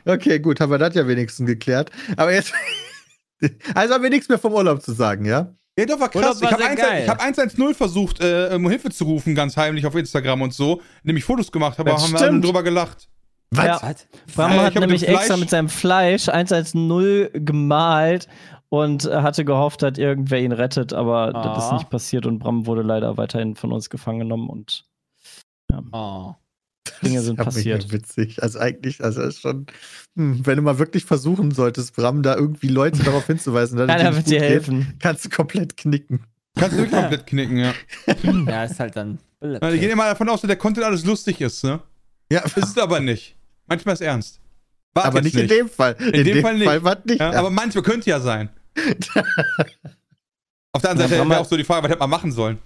Okay, 0.05 0.41
gut, 0.41 0.61
haben 0.61 0.73
wir 0.73 0.79
das 0.79 0.95
ja 0.95 1.07
wenigstens 1.07 1.47
geklärt. 1.47 1.91
Aber 2.17 2.33
jetzt. 2.33 2.53
Also 3.75 3.95
haben 3.95 4.03
wir 4.03 4.11
nichts 4.11 4.29
mehr 4.29 4.39
vom 4.39 4.53
Urlaub 4.53 4.83
zu 4.83 4.93
sagen, 4.93 5.25
ja? 5.25 5.55
Ja, 5.79 5.87
doch, 5.87 6.01
war 6.01 6.09
krass. 6.09 6.41
War 6.43 6.49
ich 6.49 6.53
habe 6.53 6.63
sehr 6.63 6.71
1, 6.73 6.81
geil. 6.81 7.03
ich 7.05 7.09
hab 7.09 7.21
110 7.21 7.75
versucht, 7.75 8.21
äh, 8.21 8.51
um 8.55 8.69
Hilfe 8.69 8.91
zu 8.91 9.05
rufen, 9.05 9.35
ganz 9.35 9.57
heimlich 9.57 9.87
auf 9.87 9.95
Instagram 9.95 10.43
und 10.43 10.53
so. 10.53 10.83
Nämlich 11.05 11.25
Fotos 11.25 11.51
gemacht, 11.51 11.79
aber 11.81 11.93
Das 11.93 12.03
haben 12.03 12.13
wir 12.13 12.19
alle 12.19 12.29
stimmt. 12.29 12.45
drüber 12.45 12.63
gelacht. 12.63 13.09
Was? 13.53 13.65
Ja. 13.67 13.81
Was? 13.83 14.07
Bram 14.35 14.51
Ja, 14.53 14.57
ich 14.59 14.63
hat 14.65 14.75
mit 14.75 14.81
nämlich 14.83 15.01
dem 15.03 15.15
extra 15.15 15.37
mit 15.37 15.51
seinem 15.51 15.69
Fleisch 15.69 16.29
110 16.29 17.31
gemalt 17.45 18.29
und 18.69 19.07
äh, 19.07 19.23
hatte 19.23 19.45
gehofft, 19.45 19.83
dass 19.83 19.99
irgendwer 19.99 20.41
ihn 20.41 20.53
rettet, 20.53 20.93
aber 20.93 21.33
das 21.33 21.65
ist 21.65 21.71
Ah. 21.71 21.75
nicht 21.75 21.91
passiert 21.91 22.27
und 22.27 22.39
Bram 22.41 22.67
wurde 22.67 22.83
leider 22.83 23.17
weiterhin 23.17 23.57
von 23.57 23.73
uns 23.73 23.91
gefangen 23.91 24.21
genommen 24.21 24.49
und 24.51 24.85
Oh. 25.93 26.35
Dinge 27.03 27.21
sind 27.23 27.39
Das 27.39 27.57
ist 27.57 27.65
ja 27.65 27.77
passiert. 27.77 27.83
mega 27.85 27.93
witzig. 27.93 28.43
Also 28.43 28.59
eigentlich, 28.59 29.03
also 29.03 29.23
ist 29.23 29.41
schon, 29.41 29.67
hm, 30.17 30.45
wenn 30.47 30.57
du 30.57 30.63
mal 30.63 30.79
wirklich 30.79 31.05
versuchen 31.05 31.51
solltest, 31.51 31.95
Bram, 31.95 32.23
da 32.23 32.37
irgendwie 32.37 32.69
Leute 32.69 33.03
darauf 33.03 33.27
hinzuweisen, 33.27 33.79
es 33.79 33.87
Keiner 33.89 34.11
nicht 34.11 34.17
wird 34.17 34.27
dir 34.31 34.41
geht, 34.41 34.49
helfen. 34.51 34.95
kannst 34.99 35.25
du 35.25 35.29
komplett 35.29 35.77
knicken. 35.77 36.25
Kannst 36.57 36.73
du 36.77 36.79
wirklich 36.83 37.01
komplett 37.01 37.27
knicken, 37.27 37.57
ja. 37.59 37.75
Ja, 38.47 38.65
ist 38.65 38.81
halt 38.81 38.97
dann. 38.97 39.19
ja. 39.43 39.71
Die 39.71 39.79
gehen 39.79 39.91
immer 39.91 40.05
davon 40.07 40.29
aus, 40.29 40.41
dass 40.41 40.49
der 40.49 40.57
Content 40.57 40.85
alles 40.87 41.05
lustig 41.05 41.41
ist, 41.41 41.63
ne? 41.65 41.81
Ja, 42.33 42.41
Ist 42.41 42.57
es 42.57 42.79
aber 42.79 43.01
nicht. 43.01 43.37
Manchmal 43.67 43.95
ist 43.95 44.01
ernst. 44.01 44.41
War 44.95 45.05
aber 45.05 45.19
jetzt 45.23 45.35
nicht, 45.35 45.37
in 45.43 45.49
dem 45.49 45.69
Fall. 45.69 45.95
In, 46.01 46.25
dem 46.25 46.43
Fall 46.43 46.59
nicht. 46.59 46.67
war 46.83 46.99
es 46.99 47.05
nicht. 47.05 47.21
Ja, 47.21 47.33
Ja, 47.33 47.39
aber 47.39 47.51
manchmal 47.51 47.85
könnte 47.85 48.11
ja 48.11 48.19
sein. 48.21 48.51
Auf 50.73 50.83
der 50.83 50.91
anderen 50.91 51.11
Seite 51.11 51.29
wäre 51.29 51.41
auch 51.41 51.45
so 51.47 51.57
die 51.57 51.65
Frage, 51.65 51.83
was 51.85 51.91
hätte 51.91 52.01
man 52.01 52.11
machen 52.11 52.33
sollen? 52.33 52.59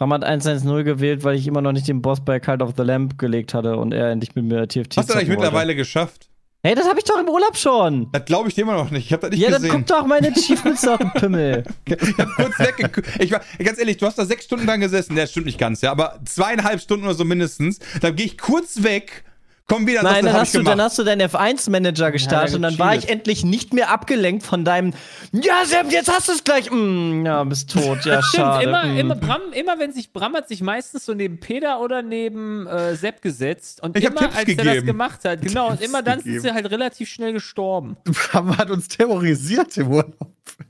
Bram 0.00 0.14
hat 0.14 0.24
110 0.24 0.82
gewählt, 0.82 1.24
weil 1.24 1.36
ich 1.36 1.46
immer 1.46 1.60
noch 1.60 1.72
nicht 1.72 1.86
den 1.86 2.00
Boss 2.00 2.24
bei 2.24 2.40
Cult 2.40 2.62
of 2.62 2.72
the 2.74 2.82
Lamp 2.82 3.18
gelegt 3.18 3.52
hatte 3.52 3.76
und 3.76 3.92
er 3.92 4.08
endlich 4.10 4.34
mit 4.34 4.46
mir 4.46 4.66
TFT 4.66 4.96
Hast 4.96 5.10
du 5.10 5.12
das 5.12 5.16
eigentlich 5.16 5.28
wollte. 5.28 5.42
mittlerweile 5.42 5.76
geschafft? 5.76 6.30
Hey, 6.62 6.74
das 6.74 6.88
habe 6.88 6.98
ich 6.98 7.04
doch 7.04 7.20
im 7.20 7.28
Urlaub 7.28 7.54
schon. 7.54 8.08
Das 8.12 8.24
glaube 8.24 8.48
ich 8.48 8.54
dir 8.54 8.62
immer 8.62 8.76
noch 8.76 8.90
nicht. 8.90 9.04
Ich 9.04 9.12
habe 9.12 9.20
das 9.22 9.30
nicht 9.32 9.40
Ja, 9.40 9.50
dann 9.50 9.60
gesehen. 9.60 9.76
guck 9.76 9.86
doch 9.88 10.06
meine 10.06 10.28
Achievements 10.28 10.88
auf 10.88 10.96
den 10.98 11.10
Pimmel. 11.12 11.64
Ich 11.84 12.16
hab 12.16 12.34
kurz 12.34 12.58
weggeguckt. 12.58 13.08
Ich 13.18 13.30
war, 13.30 13.42
ganz 13.62 13.78
ehrlich, 13.78 13.98
du 13.98 14.06
hast 14.06 14.18
da 14.18 14.24
sechs 14.24 14.46
Stunden 14.46 14.66
dran 14.66 14.80
gesessen. 14.80 15.16
Der 15.16 15.26
stimmt 15.26 15.44
nicht 15.44 15.58
ganz, 15.58 15.82
ja, 15.82 15.90
aber 15.90 16.18
zweieinhalb 16.24 16.80
Stunden 16.80 17.04
oder 17.04 17.14
so 17.14 17.26
mindestens. 17.26 17.78
Dann 18.00 18.16
gehe 18.16 18.24
ich 18.24 18.38
kurz 18.38 18.82
weg, 18.82 19.24
komm 19.70 19.86
wieder, 19.86 20.02
Nein, 20.02 20.24
das 20.24 20.32
dann 20.32 20.40
hast, 20.40 20.54
du, 20.54 20.58
gemacht. 20.58 20.72
dann 20.72 20.82
hast 20.82 20.98
du 20.98 21.04
deinen 21.04 21.28
F1-Manager 21.28 22.10
gestartet 22.10 22.50
Ja, 22.50 22.56
und 22.56 22.62
dann 22.62 22.78
war 22.78 22.96
ich 22.96 23.08
endlich 23.08 23.44
nicht 23.44 23.72
mehr 23.72 23.90
abgelenkt 23.90 24.42
von 24.44 24.64
deinem 24.64 24.92
Ja, 25.32 25.64
Sepp, 25.64 25.92
jetzt 25.92 26.10
hast 26.12 26.28
du 26.28 26.32
es 26.32 26.42
gleich. 26.42 26.70
Mm, 26.70 27.24
ja, 27.24 27.44
bist 27.44 27.70
tot. 27.72 28.04
Ja, 28.04 28.20
Stimmt, 28.20 28.34
schade. 28.46 28.64
immer, 28.64 28.84
mm. 28.84 28.98
immer, 28.98 29.14
Bram, 29.14 29.40
immer 29.52 29.78
wenn 29.78 29.92
sich 29.92 30.12
Bram 30.12 30.34
hat 30.34 30.48
sich 30.48 30.60
meistens 30.60 31.06
so 31.06 31.14
neben 31.14 31.38
Peter 31.38 31.80
oder 31.80 32.02
neben 32.02 32.66
äh, 32.66 32.96
Sepp 32.96 33.22
gesetzt 33.22 33.80
und 33.82 33.96
Ich 33.96 34.04
immer 34.04 34.22
als 34.22 34.34
er 34.48 34.56
das 34.56 34.64
gegeben. 34.64 34.86
gemacht 34.86 35.24
hat, 35.24 35.40
genau, 35.42 35.70
und 35.70 35.80
immer 35.80 36.02
dann 36.02 36.18
sind 36.18 36.24
gegeben. 36.24 36.42
sie 36.42 36.52
halt 36.52 36.70
relativ 36.70 37.08
schnell 37.08 37.32
gestorben. 37.32 37.96
Bram 38.04 38.58
hat 38.58 38.70
uns 38.70 38.88
terrorisiert 38.88 39.76
im 39.76 39.88
Urlaub. 39.88 40.16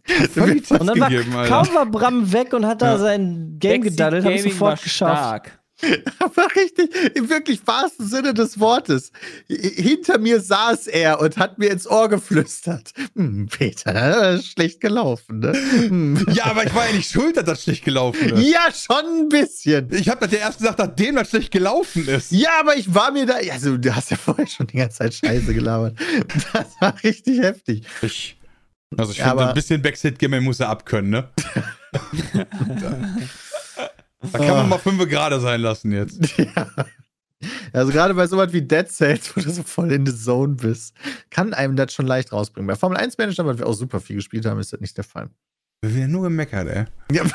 Und 0.36 0.70
dann 0.86 1.00
war, 1.00 1.08
gegeben, 1.08 1.32
kaum 1.48 1.74
war 1.74 1.86
Bram 1.86 2.32
weg 2.32 2.52
und 2.52 2.66
hat 2.66 2.82
da 2.82 2.98
sein 2.98 3.56
Game 3.58 3.80
Backseat 3.80 3.92
gedaddelt, 3.96 4.24
habe 4.24 4.34
ich 4.34 4.40
Gaming 4.42 4.52
sofort 4.52 4.82
geschafft. 4.82 5.18
stark. 5.18 5.59
Aber 6.18 6.46
richtig, 6.54 6.90
im 7.14 7.28
wirklich 7.28 7.66
wahrsten 7.66 8.06
Sinne 8.06 8.34
des 8.34 8.58
Wortes. 8.60 9.12
Hinter 9.48 10.18
mir 10.18 10.40
saß 10.40 10.86
er 10.88 11.20
und 11.20 11.36
hat 11.36 11.58
mir 11.58 11.70
ins 11.70 11.86
Ohr 11.86 12.08
geflüstert. 12.08 12.92
Hm, 13.14 13.48
Peter, 13.48 13.92
das 13.92 14.40
ist 14.40 14.52
schlecht 14.52 14.80
gelaufen, 14.80 15.40
ne? 15.40 15.52
Hm. 15.52 16.26
Ja, 16.32 16.46
aber 16.46 16.64
ich 16.64 16.74
war 16.74 16.86
ja 16.86 16.94
nicht 16.94 17.10
schuld, 17.10 17.36
dass 17.36 17.44
das 17.44 17.62
schlecht 17.64 17.84
gelaufen 17.84 18.30
ist. 18.30 18.46
Ja, 18.46 18.68
schon 18.72 19.04
ein 19.22 19.28
bisschen. 19.28 19.92
Ich 19.92 20.08
habe 20.08 20.26
das 20.26 20.32
ja 20.32 20.38
erst 20.46 20.58
gesagt, 20.58 20.78
nachdem 20.78 21.16
das 21.16 21.30
schlecht 21.30 21.50
gelaufen 21.50 22.06
ist. 22.08 22.30
Ja, 22.30 22.60
aber 22.60 22.76
ich 22.76 22.94
war 22.94 23.10
mir 23.10 23.26
da. 23.26 23.34
Also, 23.52 23.76
du 23.76 23.94
hast 23.94 24.10
ja 24.10 24.16
vorher 24.16 24.46
schon 24.46 24.66
die 24.68 24.76
ganze 24.76 24.98
Zeit 24.98 25.14
Scheiße 25.14 25.54
gelabert. 25.54 25.98
Das 26.52 26.80
war 26.80 26.94
richtig 27.02 27.40
heftig. 27.40 27.84
Ich, 28.02 28.38
also 28.96 29.12
ich 29.12 29.22
finde, 29.22 29.48
ein 29.48 29.54
bisschen 29.54 29.82
Backseat-Gamer 29.82 30.40
muss 30.40 30.60
er 30.60 30.68
abkönnen, 30.68 31.10
ne? 31.10 31.28
Da 34.20 34.38
kann 34.38 34.48
man 34.48 34.68
mal 34.68 34.78
fünf 34.78 35.08
gerade 35.08 35.40
sein 35.40 35.60
lassen 35.60 35.92
jetzt. 35.92 36.20
Ja. 36.38 36.66
Also 37.72 37.90
gerade 37.90 38.12
bei 38.12 38.26
sowas 38.26 38.52
wie 38.52 38.60
Dead 38.60 38.86
Cells, 38.86 39.34
wo 39.34 39.40
du 39.40 39.50
so 39.50 39.62
voll 39.62 39.90
in 39.92 40.04
the 40.04 40.14
Zone 40.14 40.56
bist, 40.56 40.94
kann 41.30 41.54
einem 41.54 41.74
das 41.74 41.94
schon 41.94 42.06
leicht 42.06 42.32
rausbringen. 42.32 42.66
Bei 42.66 42.76
Formel 42.76 42.98
1 42.98 43.16
Manager, 43.16 43.46
weil 43.46 43.58
wir 43.58 43.66
auch 43.66 43.72
super 43.72 43.98
viel 43.98 44.16
gespielt 44.16 44.44
haben, 44.44 44.60
ist 44.60 44.74
das 44.74 44.80
nicht 44.80 44.94
der 44.98 45.04
Fall. 45.04 45.30
Wir 45.80 45.94
werden 45.94 46.12
nur 46.12 46.24
gemeckert, 46.24 46.68
ey. 46.68 46.84
Ja, 47.10 47.22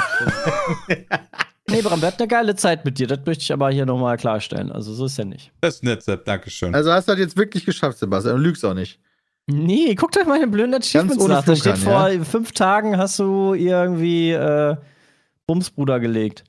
Nee, 1.68 1.82
Bram, 1.82 2.00
wir 2.00 2.08
hatten 2.08 2.22
eine 2.22 2.28
geile 2.28 2.56
Zeit 2.56 2.86
mit 2.86 3.00
dir. 3.00 3.08
Das 3.08 3.20
möchte 3.26 3.42
ich 3.42 3.52
aber 3.52 3.72
hier 3.72 3.88
nochmal 3.88 4.18
klarstellen. 4.18 4.72
Also, 4.72 4.94
so 4.94 5.06
ist 5.06 5.18
ja 5.18 5.26
nicht. 5.26 5.52
Das 5.62 5.76
ist 5.76 5.84
nett, 5.84 6.04
Sepp. 6.04 6.24
Dankeschön. 6.26 6.76
also 6.76 6.92
hast 6.92 7.08
du 7.08 7.14
das 7.14 7.20
jetzt 7.20 7.38
wirklich 7.38 7.66
geschafft, 7.66 7.98
Sebastian. 7.98 8.36
Du 8.36 8.42
lügst 8.44 8.64
auch 8.64 8.76
nicht. 8.76 9.00
Nee, 9.48 9.96
guckt 9.96 10.18
euch 10.18 10.26
meine 10.28 10.48
blöden 10.48 10.74
Achievements 10.76 11.26
nach. 11.28 11.44
Da 11.44 11.56
steht 11.56 11.78
vor 11.78 12.10
fünf 12.24 12.52
Tagen 12.52 12.98
hast 12.98 13.18
du 13.20 13.54
irgendwie 13.56 14.32
äh, 14.32 14.76
Bumsbruder 15.48 16.00
gelegt. 16.00 16.44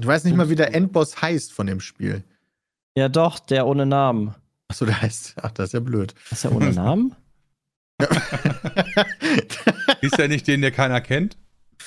Ich 0.00 0.06
weiß 0.06 0.24
nicht 0.24 0.36
mal, 0.36 0.48
wie 0.50 0.56
der 0.56 0.74
Endboss 0.74 1.20
heißt 1.22 1.52
von 1.52 1.66
dem 1.66 1.80
Spiel. 1.80 2.24
Ja, 2.96 3.08
doch, 3.08 3.38
der 3.38 3.66
ohne 3.66 3.86
Namen. 3.86 4.34
Achso, 4.68 4.84
der 4.86 5.00
heißt. 5.02 5.34
Ach, 5.42 5.50
das 5.52 5.68
ist 5.68 5.72
ja 5.74 5.80
blöd. 5.80 6.14
Ist 6.30 6.44
der 6.44 6.52
ohne 6.52 6.72
Namen? 6.72 7.14
Ist 10.00 10.18
ja 10.18 10.28
nicht 10.28 10.46
den, 10.46 10.60
der 10.62 10.70
keiner 10.72 11.00
kennt? 11.00 11.36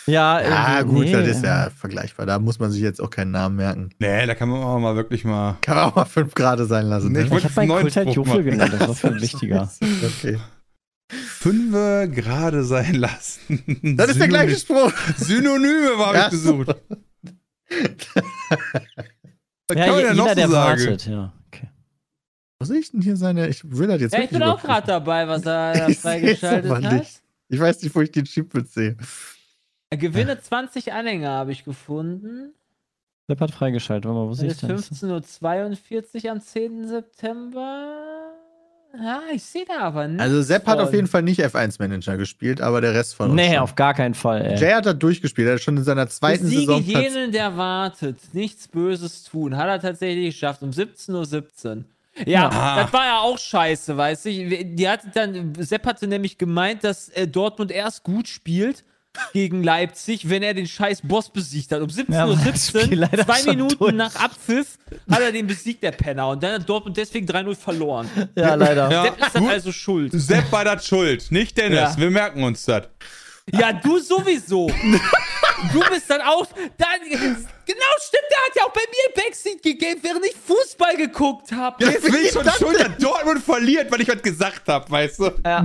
Ja, 0.05 0.39
ja, 0.41 0.79
äh, 0.79 0.83
gut, 0.85 1.05
nee. 1.05 1.11
das 1.11 1.27
ist 1.27 1.43
ja 1.43 1.69
vergleichbar. 1.69 2.25
Da 2.25 2.39
muss 2.39 2.59
man 2.59 2.71
sich 2.71 2.81
jetzt 2.81 3.01
auch 3.01 3.09
keinen 3.09 3.31
Namen 3.31 3.57
merken. 3.57 3.89
Nee, 3.99 4.25
da 4.25 4.35
kann 4.35 4.47
man 4.47 4.61
auch 4.63 4.79
mal 4.79 4.95
wirklich 4.95 5.25
mal. 5.25 5.57
Kann 5.61 5.75
man 5.75 5.85
auch 5.85 5.95
mal 5.95 6.05
fünf 6.05 6.33
Grade 6.33 6.65
sein 6.65 6.85
lassen. 6.85 7.11
Nee, 7.11 7.19
Ne? 7.19 7.25
ich 7.25 7.31
wollte 7.31 7.47
Ich 7.47 7.55
habe 7.57 7.67
meinen 7.67 7.81
Kult 7.81 7.95
halt 7.97 8.15
machen. 8.15 8.43
genannt, 8.45 8.73
das 8.79 8.87
war 8.87 8.95
viel 9.11 9.21
wichtiger. 9.21 9.69
Okay. 10.05 10.39
Fünfe 11.09 12.09
gerade 12.13 12.63
sein 12.63 12.95
lassen. 12.95 13.95
Das 13.97 14.09
ist 14.11 14.19
der 14.19 14.27
gleiche 14.29 14.55
Spruch. 14.57 14.91
Synonyme 15.17 15.97
habe 15.97 16.17
ich 16.19 16.29
gesucht. 16.29 16.75
Was 17.69 19.77
Ja, 19.77 19.85
kann 19.85 19.95
man 19.95 20.03
denn 20.03 20.15
noch 20.17 20.29
so 20.29 20.35
der 20.35 20.47
sagen? 20.49 20.81
wartet, 20.81 21.07
ja. 21.07 21.33
Okay. 21.47 21.69
Wo 22.59 22.65
sehe 22.65 22.79
ich 22.79 22.91
denn 22.91 23.01
hier 23.01 23.17
seine. 23.17 23.47
Ich 23.49 23.61
will 23.69 23.87
das 23.87 24.01
jetzt 24.01 24.13
Ja, 24.13 24.21
ich 24.21 24.29
bin 24.29 24.43
auch 24.43 24.61
gerade 24.61 24.87
dabei, 24.87 25.27
was 25.27 25.45
er 25.45 25.73
da 25.73 25.89
freigeschaltet 25.93 26.71
hat. 26.71 26.93
nicht. 26.93 27.21
Ich 27.49 27.59
weiß 27.59 27.81
nicht, 27.81 27.95
wo 27.95 28.01
ich 28.01 28.11
den 28.11 28.25
Chip 28.25 28.51
sehe. 28.67 28.97
Gewinne 29.91 30.39
20 30.41 30.91
Anhänger 30.93 31.31
habe 31.31 31.51
ich 31.51 31.63
gefunden. 31.63 32.53
Sepp 33.29 33.41
hat 33.41 33.51
freigeschaltet. 33.51 34.05
Warte 34.05 34.17
mal, 34.19 34.25
wo 34.25 34.29
Das 34.29 34.39
sehe 34.39 34.47
ich 34.47 34.53
ist 34.53 34.63
denn? 34.63 34.77
15.42 35.21 36.25
Uhr 36.25 36.31
am 36.31 36.41
10. 36.41 36.87
September. 36.87 38.16
Ja, 38.99 39.21
ich 39.33 39.43
sehe 39.43 39.63
da 39.67 39.79
aber 39.79 40.07
nicht. 40.07 40.19
Also 40.21 40.41
Sepp 40.41 40.65
hat 40.65 40.79
auf 40.79 40.93
jeden 40.93 41.07
Fall 41.07 41.21
nicht 41.21 41.39
F1-Manager 41.39 42.17
gespielt, 42.17 42.61
aber 42.61 42.81
der 42.81 42.93
Rest 42.93 43.15
von 43.15 43.27
uns. 43.31 43.35
Nee, 43.35 43.49
schon. 43.53 43.57
auf 43.59 43.75
gar 43.75 43.93
keinen 43.93 44.13
Fall, 44.15 44.41
ey. 44.43 44.59
Jay 44.59 44.71
hat 44.73 44.85
da 44.85 44.93
durchgespielt. 44.93 45.47
Er 45.47 45.53
hat 45.55 45.61
schon 45.61 45.77
in 45.77 45.83
seiner 45.83 46.07
zweiten 46.09 46.43
Besiege 46.43 46.61
Saison 46.61 46.83
Platz. 46.85 47.03
jenen, 47.13 47.31
der 47.31 47.55
wartet, 47.57 48.17
nichts 48.33 48.67
Böses 48.67 49.23
tun. 49.23 49.55
Hat 49.55 49.67
er 49.67 49.79
tatsächlich 49.79 50.33
geschafft, 50.33 50.63
um 50.63 50.71
17.17 50.71 51.13
Uhr. 51.77 51.83
Ja, 52.25 52.49
Ja. 52.51 52.81
das 52.83 52.93
war 52.93 53.05
ja 53.05 53.19
auch 53.19 53.37
scheiße, 53.37 53.95
weißt 53.95 54.25
du. 54.25 54.29
Die 54.31 54.89
hatte 54.89 55.07
dann, 55.13 55.53
Sepp 55.59 55.85
hatte 55.85 56.07
nämlich 56.07 56.37
gemeint, 56.39 56.83
dass 56.83 57.09
äh, 57.09 57.27
Dortmund 57.27 57.71
erst 57.71 58.03
gut 58.03 58.27
spielt 58.27 58.83
gegen 59.33 59.63
Leipzig, 59.63 60.29
wenn 60.29 60.43
er 60.43 60.53
den 60.53 60.67
scheiß 60.67 61.01
Boss 61.03 61.29
besiegt 61.29 61.71
hat. 61.71 61.81
Um 61.81 61.89
Ja, 62.09 62.23
aber 62.23 62.35
das 62.35 62.43
17.17 62.73 62.81
Spiel 62.83 62.99
Uhr, 62.99 63.07
leider 63.09 63.25
zwei 63.25 63.39
schon 63.39 63.49
Minuten 63.49 63.77
durch. 63.77 63.93
nach 63.93 64.15
Abpfiff, 64.15 64.77
hat 65.09 65.21
er 65.21 65.31
den 65.31 65.47
besiegt, 65.47 65.83
der 65.83 65.91
Penner. 65.91 66.29
Und 66.29 66.43
dann 66.43 66.53
hat 66.61 66.69
Dortmund 66.69 66.97
deswegen 66.97 67.27
3-0 67.27 67.55
verloren. 67.55 68.09
Ja, 68.35 68.55
leider. 68.55 68.91
Ja, 68.91 69.03
Sepp 69.03 69.19
ist 69.19 69.35
dann 69.35 69.43
gut. 69.43 69.51
also 69.51 69.71
schuld. 69.71 70.11
Sepp 70.13 70.51
war 70.51 70.65
das 70.65 70.85
schuld, 70.85 71.31
nicht 71.31 71.57
Dennis. 71.57 71.79
Ja. 71.79 71.97
Wir 71.97 72.09
merken 72.11 72.43
uns 72.43 72.65
das. 72.65 72.83
Ja, 73.51 73.73
du 73.73 73.99
sowieso. 73.99 74.69
Du 75.73 75.79
bist 75.89 76.07
dann 76.07 76.21
auch. 76.21 76.45
Dann, 76.77 76.99
genau, 77.09 77.25
stimmt, 77.25 78.27
der 78.29 78.37
hat 78.45 78.55
ja 78.57 78.63
auch 78.65 78.73
bei 78.73 78.81
mir 78.81 79.23
Backseat 79.23 79.63
gegeben, 79.63 79.99
während 80.03 80.23
ich 80.25 80.35
Fußball 80.45 80.95
geguckt 80.97 81.51
habe. 81.51 81.83
Jetzt 81.83 82.03
bin 82.03 82.13
ich 82.23 82.31
schon 82.31 82.45
schuld, 82.59 82.79
dass 82.79 82.95
Dortmund 82.99 83.43
verliert, 83.43 83.91
weil 83.91 84.01
ich 84.01 84.07
was 84.07 84.21
gesagt 84.21 84.67
habe, 84.67 84.87
weißt 84.91 85.17
du? 85.19 85.31
Ja. 85.43 85.63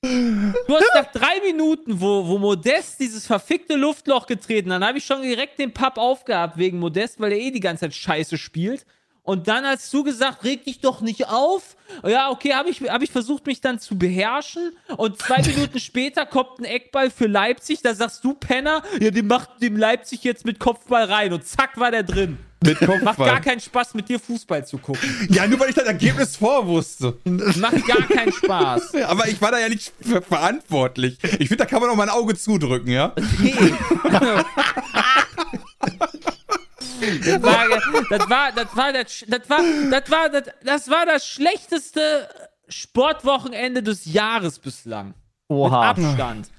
Du 0.00 0.74
hast 0.74 0.94
nach 0.94 1.10
drei 1.10 1.40
Minuten, 1.44 2.00
wo, 2.00 2.26
wo 2.28 2.38
Modest 2.38 3.00
dieses 3.00 3.26
verfickte 3.26 3.74
Luftloch 3.74 4.26
getreten, 4.26 4.70
dann 4.70 4.84
habe 4.84 4.98
ich 4.98 5.04
schon 5.04 5.22
direkt 5.22 5.58
den 5.58 5.74
Papp 5.74 5.98
aufgehabt 5.98 6.56
wegen 6.56 6.78
Modest, 6.78 7.18
weil 7.20 7.32
er 7.32 7.38
eh 7.38 7.50
die 7.50 7.60
ganze 7.60 7.86
Zeit 7.86 7.94
Scheiße 7.94 8.38
spielt. 8.38 8.86
Und 9.28 9.46
dann 9.46 9.66
hast 9.66 9.92
du 9.92 10.04
gesagt, 10.04 10.42
reg 10.44 10.64
dich 10.64 10.80
doch 10.80 11.02
nicht 11.02 11.28
auf. 11.28 11.76
Ja, 12.02 12.30
okay, 12.30 12.54
habe 12.54 12.70
ich, 12.70 12.80
hab 12.80 13.02
ich 13.02 13.10
versucht, 13.10 13.44
mich 13.44 13.60
dann 13.60 13.78
zu 13.78 13.98
beherrschen. 13.98 14.72
Und 14.96 15.20
zwei 15.20 15.42
Minuten 15.46 15.78
später 15.80 16.24
kommt 16.24 16.60
ein 16.60 16.64
Eckball 16.64 17.10
für 17.10 17.26
Leipzig. 17.26 17.82
Da 17.82 17.92
sagst 17.94 18.24
du, 18.24 18.32
Penner, 18.32 18.82
ja, 18.98 19.10
den 19.10 19.26
macht 19.26 19.60
dem 19.60 19.76
Leipzig 19.76 20.24
jetzt 20.24 20.46
mit 20.46 20.58
Kopfball 20.58 21.04
rein. 21.04 21.34
Und 21.34 21.46
zack, 21.46 21.78
war 21.78 21.90
der 21.90 22.04
drin. 22.04 22.38
Mit 22.64 22.80
Macht 22.80 22.88
gar 22.88 23.14
Kopfball. 23.14 23.40
keinen 23.42 23.60
Spaß, 23.60 23.92
mit 23.92 24.08
dir 24.08 24.18
Fußball 24.18 24.66
zu 24.66 24.78
gucken. 24.78 25.28
Ja, 25.28 25.46
nur 25.46 25.60
weil 25.60 25.68
ich 25.68 25.74
das 25.74 25.84
Ergebnis 25.84 26.36
vorwusste. 26.36 27.18
Macht 27.24 27.86
gar 27.86 28.08
keinen 28.08 28.32
Spaß. 28.32 28.94
Aber 29.04 29.28
ich 29.28 29.42
war 29.42 29.50
da 29.50 29.58
ja 29.58 29.68
nicht 29.68 29.92
für 30.00 30.22
verantwortlich. 30.22 31.18
Ich 31.38 31.48
finde, 31.48 31.56
da 31.56 31.66
kann 31.66 31.82
man 31.82 31.90
auch 31.90 31.96
mal 31.96 32.04
ein 32.04 32.16
Auge 32.16 32.34
zudrücken, 32.34 32.90
ja? 32.90 33.12
Nee. 33.38 33.54
Das 37.00 37.42
war, 37.42 37.68
das 38.10 38.30
war, 38.30 38.52
das 38.52 38.76
war, 38.76 38.92
das, 38.92 39.24
das 39.26 39.50
war, 39.50 39.90
das 39.90 40.10
war, 40.10 40.28
das, 40.28 40.42
das 40.64 40.90
war 40.90 41.06
das 41.06 41.26
schlechteste 41.26 42.28
Sportwochenende 42.68 43.82
des 43.82 44.04
Jahres 44.06 44.58
bislang. 44.58 45.14
Oha. 45.48 45.94
Mit 45.94 46.04
Abstand. 46.04 46.50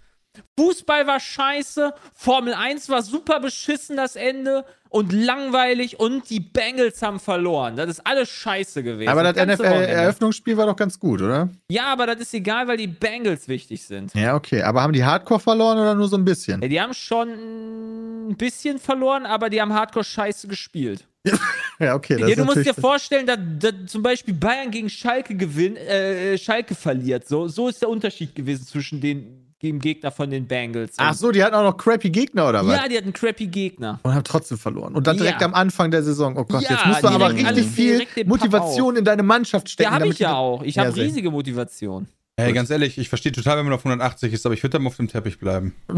Fußball 0.57 1.07
war 1.07 1.19
scheiße, 1.19 1.93
Formel 2.13 2.53
1 2.53 2.89
war 2.89 3.01
super 3.01 3.39
beschissen 3.39 3.97
das 3.97 4.15
Ende 4.15 4.65
und 4.89 5.13
langweilig 5.13 5.99
und 5.99 6.29
die 6.29 6.39
Bengals 6.39 7.01
haben 7.01 7.19
verloren. 7.19 7.75
Das 7.75 7.89
ist 7.89 8.05
alles 8.05 8.29
scheiße 8.29 8.83
gewesen. 8.83 9.09
Aber 9.09 9.31
das. 9.31 9.35
NFL-Eröffnungsspiel 9.35 10.57
war 10.57 10.65
doch 10.65 10.75
ganz 10.75 10.99
gut, 10.99 11.21
oder? 11.21 11.49
Ja, 11.71 11.85
aber 11.85 12.07
das 12.07 12.21
ist 12.21 12.33
egal, 12.33 12.67
weil 12.67 12.77
die 12.77 12.87
Bengals 12.87 13.47
wichtig 13.47 13.83
sind. 13.83 14.13
Ja, 14.15 14.35
okay. 14.35 14.63
Aber 14.63 14.81
haben 14.81 14.93
die 14.93 15.03
Hardcore 15.03 15.39
verloren 15.39 15.77
oder 15.77 15.93
nur 15.95 16.07
so 16.07 16.17
ein 16.17 16.25
bisschen? 16.25 16.61
Ja, 16.61 16.67
die 16.67 16.81
haben 16.81 16.93
schon 16.93 17.29
ein 18.29 18.35
bisschen 18.35 18.79
verloren, 18.79 19.25
aber 19.25 19.49
die 19.49 19.61
haben 19.61 19.73
Hardcore 19.73 20.03
scheiße 20.05 20.47
gespielt. 20.47 21.05
Ja, 21.81 21.95
okay. 21.95 22.17
Das 22.17 22.29
Ja, 22.29 22.35
du 22.35 22.43
musst 22.43 22.65
dir 22.65 22.73
vorstellen, 22.73 23.25
dass, 23.25 23.39
dass 23.57 23.73
zum 23.89 24.03
Beispiel 24.03 24.33
Bayern 24.33 24.69
gegen 24.69 24.89
Schalke 24.89 25.33
gewinnt, 25.33 25.77
äh, 25.77 26.37
Schalke 26.37 26.75
verliert. 26.75 27.25
So, 27.25 27.47
so 27.47 27.69
ist 27.69 27.81
der 27.81 27.87
Unterschied 27.87 28.35
gewesen 28.35 28.67
zwischen 28.67 28.99
den 28.99 29.49
dem 29.62 29.80
Gegner 29.80 30.12
von 30.12 30.30
den 30.30 30.47
Bengals. 30.47 30.93
Ach 30.97 31.14
so, 31.14 31.32
die 31.32 31.43
hatten 31.43 31.55
auch 31.55 31.64
noch 31.64 31.78
crappy 31.78 32.10
Gegner, 32.10 32.47
oder 32.47 32.66
was? 32.66 32.78
ja, 32.78 32.88
die 32.88 32.97
hatten 32.97 33.12
crappy 33.14 33.47
Gegner. 33.47 33.99
Und 34.03 34.14
haben 34.16 34.24
trotzdem 34.24 34.57
verloren. 34.57 34.95
Und 34.95 35.05
dann 35.05 35.18
direkt 35.18 35.41
Ja. 35.41 35.47
am 35.47 35.53
Anfang 35.53 35.91
der 35.91 36.01
Saison. 36.03 36.38
Oh 36.38 36.45
Gott, 36.45 36.62
Ja, 36.64 36.72
jetzt 36.72 36.86
musst 36.86 37.03
du 37.03 37.07
aber 37.07 37.34
richtig 37.34 37.68
viel 37.68 38.07
Motivation 38.26 38.95
in 38.95 39.03
deine 39.05 39.24
Mannschaft 39.24 39.70
stecken. 39.70 39.89
Ja, 39.91 39.95
habe 39.95 40.07
ich 40.07 40.20
ja 40.20 40.36
auch. 40.36 40.64
Ich 40.64 40.78
habe 40.80 40.95
riesige 40.95 41.30
Motivation. 41.32 42.07
Ey, 42.47 42.53
ganz 42.53 42.69
ehrlich, 42.69 42.97
ich 42.97 43.09
verstehe 43.09 43.31
total, 43.31 43.57
wenn 43.57 43.65
man 43.65 43.73
auf 43.73 43.81
180 43.85 44.33
ist, 44.33 44.45
aber 44.45 44.53
ich 44.53 44.63
würde 44.63 44.77
dann 44.77 44.87
auf 44.87 44.95
dem 44.97 45.07
Teppich 45.07 45.39
bleiben. 45.39 45.75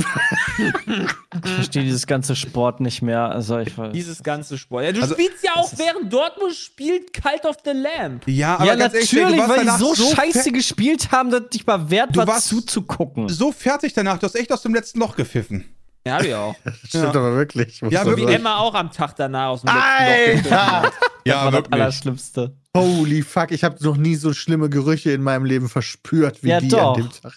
Ich 1.43 1.49
verstehe 1.51 1.83
dieses 1.83 2.05
ganze 2.07 2.35
Sport 2.35 2.81
nicht 2.81 3.01
mehr. 3.01 3.29
Also 3.29 3.57
ich 3.59 3.77
weiß. 3.77 3.93
Dieses 3.93 4.21
ganze 4.21 4.57
Sport. 4.57 4.83
Ja, 4.83 4.91
du 4.91 5.01
Also, 5.01 5.13
spielst 5.15 5.43
ja 5.43 5.51
auch 5.55 5.71
während 5.77 6.11
Dortmund 6.11 6.53
spielt 6.53 7.13
Cult 7.13 7.45
of 7.45 7.55
the 7.63 7.71
Lamb. 7.71 8.23
Ja, 8.27 8.55
aber 8.55 8.65
Ja, 8.65 8.75
ganz 8.75 8.93
ehrlich, 8.93 9.09
du 9.09 9.15
natürlich, 9.17 9.39
warst 9.39 9.49
weil 9.57 9.65
die 9.65 9.77
so, 9.79 9.93
so 9.95 10.15
scheiße 10.15 10.51
gespielt 10.51 11.11
haben, 11.11 11.31
dass 11.31 11.49
dich 11.49 11.65
mal 11.65 11.89
wert 11.89 12.09
Du 12.15 12.19
war 12.19 12.27
warst- 12.27 12.47
zuzugucken. 12.49 13.29
so 13.29 13.51
fertig 13.51 13.93
danach. 13.93 14.17
Du 14.19 14.25
hast 14.25 14.35
echt 14.35 14.51
aus 14.51 14.61
dem 14.61 14.73
letzten 14.73 14.99
Loch 14.99 15.15
gepfiffen. 15.15 15.65
Ja, 16.05 16.15
hab 16.15 16.23
ich 16.23 16.33
auch. 16.33 16.55
Das 16.63 16.75
stimmt 16.87 17.15
aber 17.15 17.35
wirklich. 17.35 17.81
Ja. 17.81 17.89
Wie 17.89 17.95
sagen. 18.21 18.27
Emma 18.27 18.57
auch 18.57 18.73
am 18.73 18.91
Tag 18.91 19.15
danach 19.15 19.49
aus 19.49 19.61
dem 19.61 19.67
letzten 19.67 20.49
Loch 20.49 20.57
Alter! 20.57 20.91
Ja, 21.25 21.35
war 21.45 21.51
das 21.51 21.53
wirklich. 21.59 21.73
Allerschlimmste. 21.73 22.55
Holy 22.75 23.21
fuck, 23.21 23.51
ich 23.51 23.63
habe 23.63 23.83
noch 23.83 23.97
nie 23.97 24.15
so 24.15 24.33
schlimme 24.33 24.69
Gerüche 24.69 25.11
in 25.11 25.21
meinem 25.21 25.45
Leben 25.45 25.69
verspürt 25.69 26.43
wie 26.43 26.49
Ja, 26.49 26.59
die 26.59 26.69
doch. 26.69 26.95
an 26.97 27.01
dem 27.03 27.11
Tag. 27.11 27.33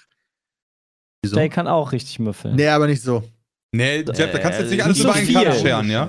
Wieso? 1.23 1.37
Der 1.37 1.49
kann 1.49 1.67
auch 1.69 1.93
richtig 1.93 2.19
müffeln. 2.21 2.55
Nee, 2.55 2.69
aber 2.69 2.87
nicht 2.87 3.03
so. 3.03 3.23
Nee, 3.73 4.05
Jeff, 4.15 4.31
da 4.33 4.39
kannst 4.39 4.59
du 4.61 4.63
jetzt 4.63 4.71
nicht 4.71 4.81
Äh, 4.81 4.83
alles 4.83 4.97
nicht 4.99 5.05
über 5.05 5.13
so 5.13 5.19
einen 5.19 5.27
viel. 5.27 5.45
Kamm 5.45 5.53
scheren, 5.59 5.91
ja? 5.91 6.09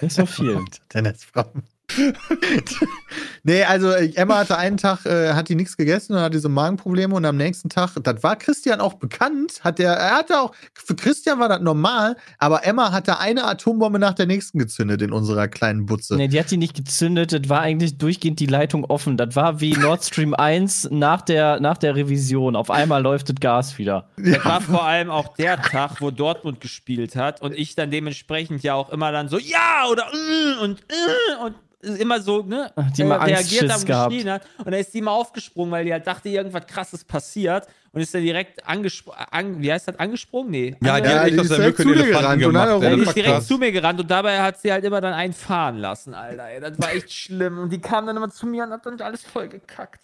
Nicht 0.00 0.12
so 0.14 0.26
viel. 0.26 0.64
Dennis 0.94 1.24
Fromm. 1.24 1.62
nee, 3.42 3.64
also 3.64 3.90
äh, 3.90 4.12
Emma 4.14 4.38
hatte 4.38 4.58
einen 4.58 4.76
Tag, 4.76 5.06
äh, 5.06 5.32
hat 5.32 5.48
die 5.48 5.54
nichts 5.54 5.76
gegessen 5.76 6.14
und 6.14 6.20
hat 6.20 6.34
diese 6.34 6.48
Magenprobleme 6.48 7.14
und 7.14 7.24
am 7.24 7.36
nächsten 7.36 7.68
Tag, 7.68 7.90
das 8.02 8.22
war 8.22 8.36
Christian 8.36 8.80
auch 8.80 8.94
bekannt, 8.94 9.60
hat 9.62 9.78
der, 9.78 9.92
er 9.92 10.16
hatte 10.16 10.40
auch, 10.40 10.52
für 10.74 10.94
Christian 10.94 11.38
war 11.40 11.48
das 11.48 11.60
normal, 11.60 12.16
aber 12.38 12.64
Emma 12.64 12.92
hatte 12.92 13.18
eine 13.18 13.44
Atombombe 13.44 13.98
nach 13.98 14.14
der 14.14 14.26
nächsten 14.26 14.58
gezündet 14.58 15.02
in 15.02 15.12
unserer 15.12 15.48
kleinen 15.48 15.86
Butze. 15.86 16.16
Nee, 16.16 16.28
die 16.28 16.38
hat 16.38 16.50
die 16.50 16.56
nicht 16.56 16.76
gezündet. 16.76 17.32
Das 17.32 17.48
war 17.48 17.60
eigentlich 17.60 17.98
durchgehend 17.98 18.40
die 18.40 18.46
Leitung 18.46 18.84
offen. 18.84 19.16
Das 19.16 19.34
war 19.34 19.60
wie 19.60 19.72
Nord 19.72 20.04
Stream 20.04 20.34
1 20.34 20.88
nach 20.90 21.22
der, 21.22 21.60
nach 21.60 21.78
der 21.78 21.96
Revision. 21.96 22.56
Auf 22.56 22.70
einmal 22.70 23.02
läuft 23.02 23.30
das 23.30 23.36
Gas 23.40 23.78
wieder. 23.78 24.08
Das 24.16 24.44
war 24.44 24.60
vor 24.60 24.84
allem 24.84 25.10
auch 25.10 25.34
der 25.36 25.60
Tag, 25.60 26.00
wo 26.00 26.10
Dortmund 26.10 26.60
gespielt 26.60 27.16
hat 27.16 27.40
und 27.40 27.54
ich 27.54 27.74
dann 27.74 27.90
dementsprechend 27.90 28.62
ja 28.62 28.74
auch 28.74 28.90
immer 28.90 29.12
dann 29.12 29.28
so, 29.28 29.38
ja 29.38 29.86
oder 29.90 30.04
mm, 30.06 30.62
und 30.62 30.80
mm, 30.80 31.44
und 31.44 31.54
immer 31.80 32.20
so, 32.20 32.42
ne, 32.42 32.72
die 32.96 33.04
mal 33.04 33.18
reagiert 33.18 33.38
Angstschiss 33.38 33.70
am 33.70 33.84
gehabt. 33.84 34.10
geschrien 34.12 34.30
hat. 34.32 34.42
Und 34.58 34.64
dann 34.66 34.74
ist 34.74 34.92
die 34.92 35.00
mal 35.00 35.12
aufgesprungen, 35.12 35.70
weil 35.70 35.84
die 35.84 35.92
halt 35.92 36.06
dachte, 36.06 36.28
irgendwas 36.28 36.66
krasses 36.66 37.04
passiert 37.04 37.66
und 37.92 38.00
ist 38.00 38.12
dann 38.12 38.22
direkt 38.22 38.66
angesprungen, 38.66 39.18
an, 39.30 39.62
wie 39.62 39.72
heißt 39.72 39.86
das, 39.88 39.98
angesprungen? 39.98 40.50
Nee. 40.50 40.76
Ja, 40.82 41.00
die 41.00 41.08
Ja, 41.08 41.18
hat 41.20 41.26
die 41.26 41.30
echt 41.30 41.38
aus 41.38 41.44
ist 41.44 41.50
der 41.50 41.58
direkt 41.58 41.78
Mücke 41.78 41.92
zu 42.00 42.04
Elefanten 42.04 42.20
gerannt 42.20 42.42
und 42.42 42.48
gemacht. 42.52 42.62
hat 42.68 42.74
auch- 42.74 42.82
Ja, 42.82 42.94
die 42.96 43.02
ist 43.02 43.16
direkt 43.16 43.42
zu 43.44 43.58
mir 43.58 43.72
gerannt 43.72 44.00
und 44.00 44.10
dabei 44.10 44.40
hat 44.42 44.60
sie 44.60 44.72
halt 44.72 44.84
immer 44.84 45.00
dann 45.00 45.12
einen 45.14 45.32
fahren 45.32 45.78
lassen, 45.78 46.14
Alter. 46.14 46.48
Ey. 46.48 46.60
Das 46.60 46.78
war 46.78 46.92
echt 46.92 47.12
schlimm. 47.12 47.58
Und 47.58 47.70
die 47.72 47.80
kam 47.80 48.06
dann 48.06 48.16
immer 48.16 48.30
zu 48.30 48.46
mir 48.46 48.64
und 48.64 48.70
hat 48.70 48.84
dann 48.84 49.00
alles 49.00 49.22
voll 49.22 49.48
gekackt. 49.48 50.00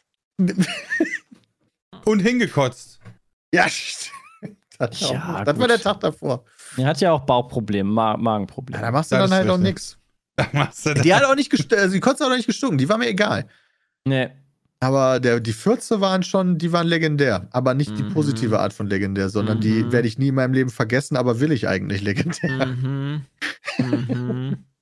Und 2.05 2.19
hingekotzt. 2.21 3.01
Ja, 3.53 3.69
stimmt. 3.69 4.13
das, 4.79 5.01
Ja, 5.01 5.43
das 5.45 5.59
war 5.59 5.69
der 5.69 5.81
Tag 5.81 6.01
davor. 6.01 6.45
Er 6.77 6.87
hat 6.87 7.01
ja 7.01 7.13
auch 7.13 7.21
Bauchprobleme, 7.21 7.89
Ma 7.91 8.13
Ja, 8.13 8.17
Magenprobleme. 8.17 8.81
da 8.83 8.91
machst 8.91 9.13
du 9.13 9.17
Das 9.17 9.31
dann 9.31 9.39
halt 9.39 9.51
auch 9.51 9.59
richtig. 9.59 9.75
das. 9.75 9.99
Die 11.05 11.15
hat 11.15 11.25
auch 11.25 11.35
nicht 11.37 11.51
gestunken, 11.51 11.79
also 11.79 11.95
die 11.95 12.01
konnte 12.01 12.25
auch 12.25 12.31
nicht 12.31 12.47
gestunken, 12.47 12.79
die 12.79 12.89
war 12.89 12.99
mir 12.99 13.09
egal. 13.09 13.47
Nee. 14.05 14.31
Aber 14.81 15.19
der, 15.21 15.41
die 15.41 15.53
Fürze 15.53 16.01
waren 16.01 16.23
schon, 16.23 16.59
die 16.59 16.73
waren 16.73 16.87
legendär. 16.87 17.49
Aber 17.53 17.73
nicht 17.75 17.97
die 17.97 18.03
Mhm. 18.03 18.09
positive 18.11 18.59
Art 18.59 18.73
von 18.75 18.87
legendär, 18.87 19.31
sondern 19.31 19.61
die 19.61 19.85
Mhm. 19.85 19.93
werde 19.93 20.09
ich 20.09 20.19
nie 20.19 20.29
in 20.29 20.35
meinem 20.35 20.53
Leben 20.53 20.69
vergessen, 20.71 21.17
aber 21.17 21.41
will 21.41 21.53
ich 21.53 21.69
eigentlich 21.69 22.03
legendär. 22.03 22.67
Mhm. 22.67 23.23
Mhm. 23.79 24.65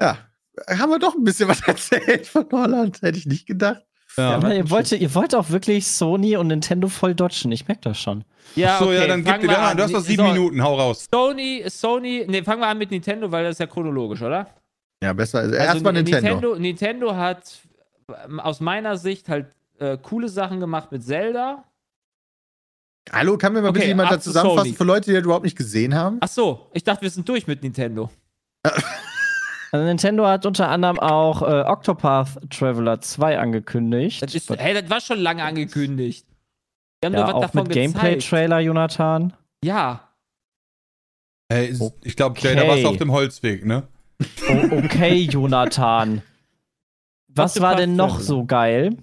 Ja, 0.00 0.18
haben 0.68 0.90
wir 0.90 0.98
doch 1.00 1.14
ein 1.16 1.24
bisschen 1.24 1.48
was 1.48 1.60
erzählt 1.66 2.26
von 2.26 2.46
Holland, 2.52 3.02
hätte 3.02 3.18
ich 3.18 3.26
nicht 3.26 3.46
gedacht. 3.46 3.82
Ja. 4.18 4.30
Aber 4.36 4.54
ihr 4.54 4.68
wollt, 4.70 4.92
ihr 4.92 5.14
wollt 5.14 5.34
auch 5.34 5.50
wirklich 5.50 5.86
Sony 5.86 6.36
und 6.36 6.48
Nintendo 6.48 6.88
voll 6.88 7.14
dodgen. 7.14 7.52
Ich 7.52 7.66
merke 7.68 7.82
das 7.82 7.98
schon. 8.00 8.24
Ja, 8.56 8.78
so, 8.78 8.86
okay, 8.86 8.96
ja, 8.96 9.06
dann 9.06 9.24
gib 9.24 9.40
dir 9.40 9.48
da 9.48 9.68
an. 9.68 9.76
Du 9.76 9.82
hast 9.84 9.92
noch 9.92 10.00
sieben 10.00 10.24
So, 10.24 10.32
Minuten, 10.32 10.62
hau 10.62 10.74
raus. 10.74 11.06
Sony, 11.12 11.64
Sony, 11.68 12.26
ne, 12.28 12.42
fangen 12.42 12.60
wir 12.60 12.66
an 12.66 12.78
mit 12.78 12.90
Nintendo, 12.90 13.30
weil 13.30 13.44
das 13.44 13.52
ist 13.52 13.58
ja 13.60 13.66
chronologisch, 13.66 14.20
oder? 14.22 14.46
Ja, 15.02 15.12
besser. 15.12 15.38
Also, 15.40 15.54
Also 15.54 15.64
erstmal 15.66 15.92
Nintendo. 15.92 16.28
Nintendo. 16.28 16.58
Nintendo 16.58 17.16
hat 17.16 17.58
ähm, 18.26 18.40
aus 18.40 18.60
meiner 18.60 18.96
Sicht 18.96 19.28
halt 19.28 19.46
äh, 19.78 19.96
coole 20.02 20.28
Sachen 20.28 20.58
gemacht 20.60 20.90
mit 20.90 21.04
Zelda. 21.04 21.64
Hallo, 23.12 23.38
kann 23.38 23.52
mir 23.52 23.62
mal 23.62 23.68
Okay, 23.68 23.78
bitte 23.78 23.88
jemand 23.88 24.10
da 24.10 24.16
zu 24.20 24.30
zusammenfassen 24.30 24.66
Sony. 24.70 24.76
für 24.76 24.84
Leute, 24.84 25.10
die 25.10 25.14
das 25.16 25.24
überhaupt 25.24 25.44
nicht 25.44 25.56
gesehen 25.56 25.94
haben? 25.94 26.18
Ach 26.20 26.28
so, 26.28 26.66
ich 26.74 26.84
dachte, 26.84 27.02
wir 27.02 27.10
sind 27.10 27.28
durch 27.28 27.46
mit 27.46 27.62
Nintendo. 27.62 28.10
Also 29.70 29.84
Nintendo 29.84 30.26
hat 30.26 30.46
unter 30.46 30.68
anderem 30.68 30.98
auch 30.98 31.42
äh, 31.42 31.62
Octopath 31.66 32.38
Traveler 32.50 33.00
2 33.00 33.38
angekündigt. 33.38 34.22
Das 34.22 34.34
ist, 34.34 34.48
hey, 34.50 34.74
das 34.74 34.88
war 34.88 35.00
schon 35.00 35.18
lange 35.18 35.42
angekündigt. 35.44 36.26
Wir 37.00 37.06
haben 37.08 37.14
ja, 37.14 37.20
nur 37.20 37.28
was 37.28 37.34
auch 37.34 37.40
davon 37.42 37.62
mit. 37.64 37.72
Gameplay-Trailer, 37.72 38.60
Jonathan. 38.60 39.32
Ja. 39.62 40.08
Ey, 41.50 41.76
ich 42.02 42.16
glaube, 42.16 42.38
Jay, 42.40 42.54
da 42.54 42.62
warst 42.66 42.78
du 42.82 42.86
Okay. 42.86 42.86
auf 42.86 42.96
dem 42.96 43.12
Holzweg, 43.12 43.64
ne? 43.64 43.86
Oh, 44.48 44.76
okay, 44.84 45.20
Jonathan. 45.22 46.22
Was 47.28 47.52
Octopath 47.56 47.70
war 47.70 47.76
denn 47.76 47.94
noch 47.94 48.08
Traveler. 48.16 48.24
so 48.24 48.44
geil? 48.46 48.96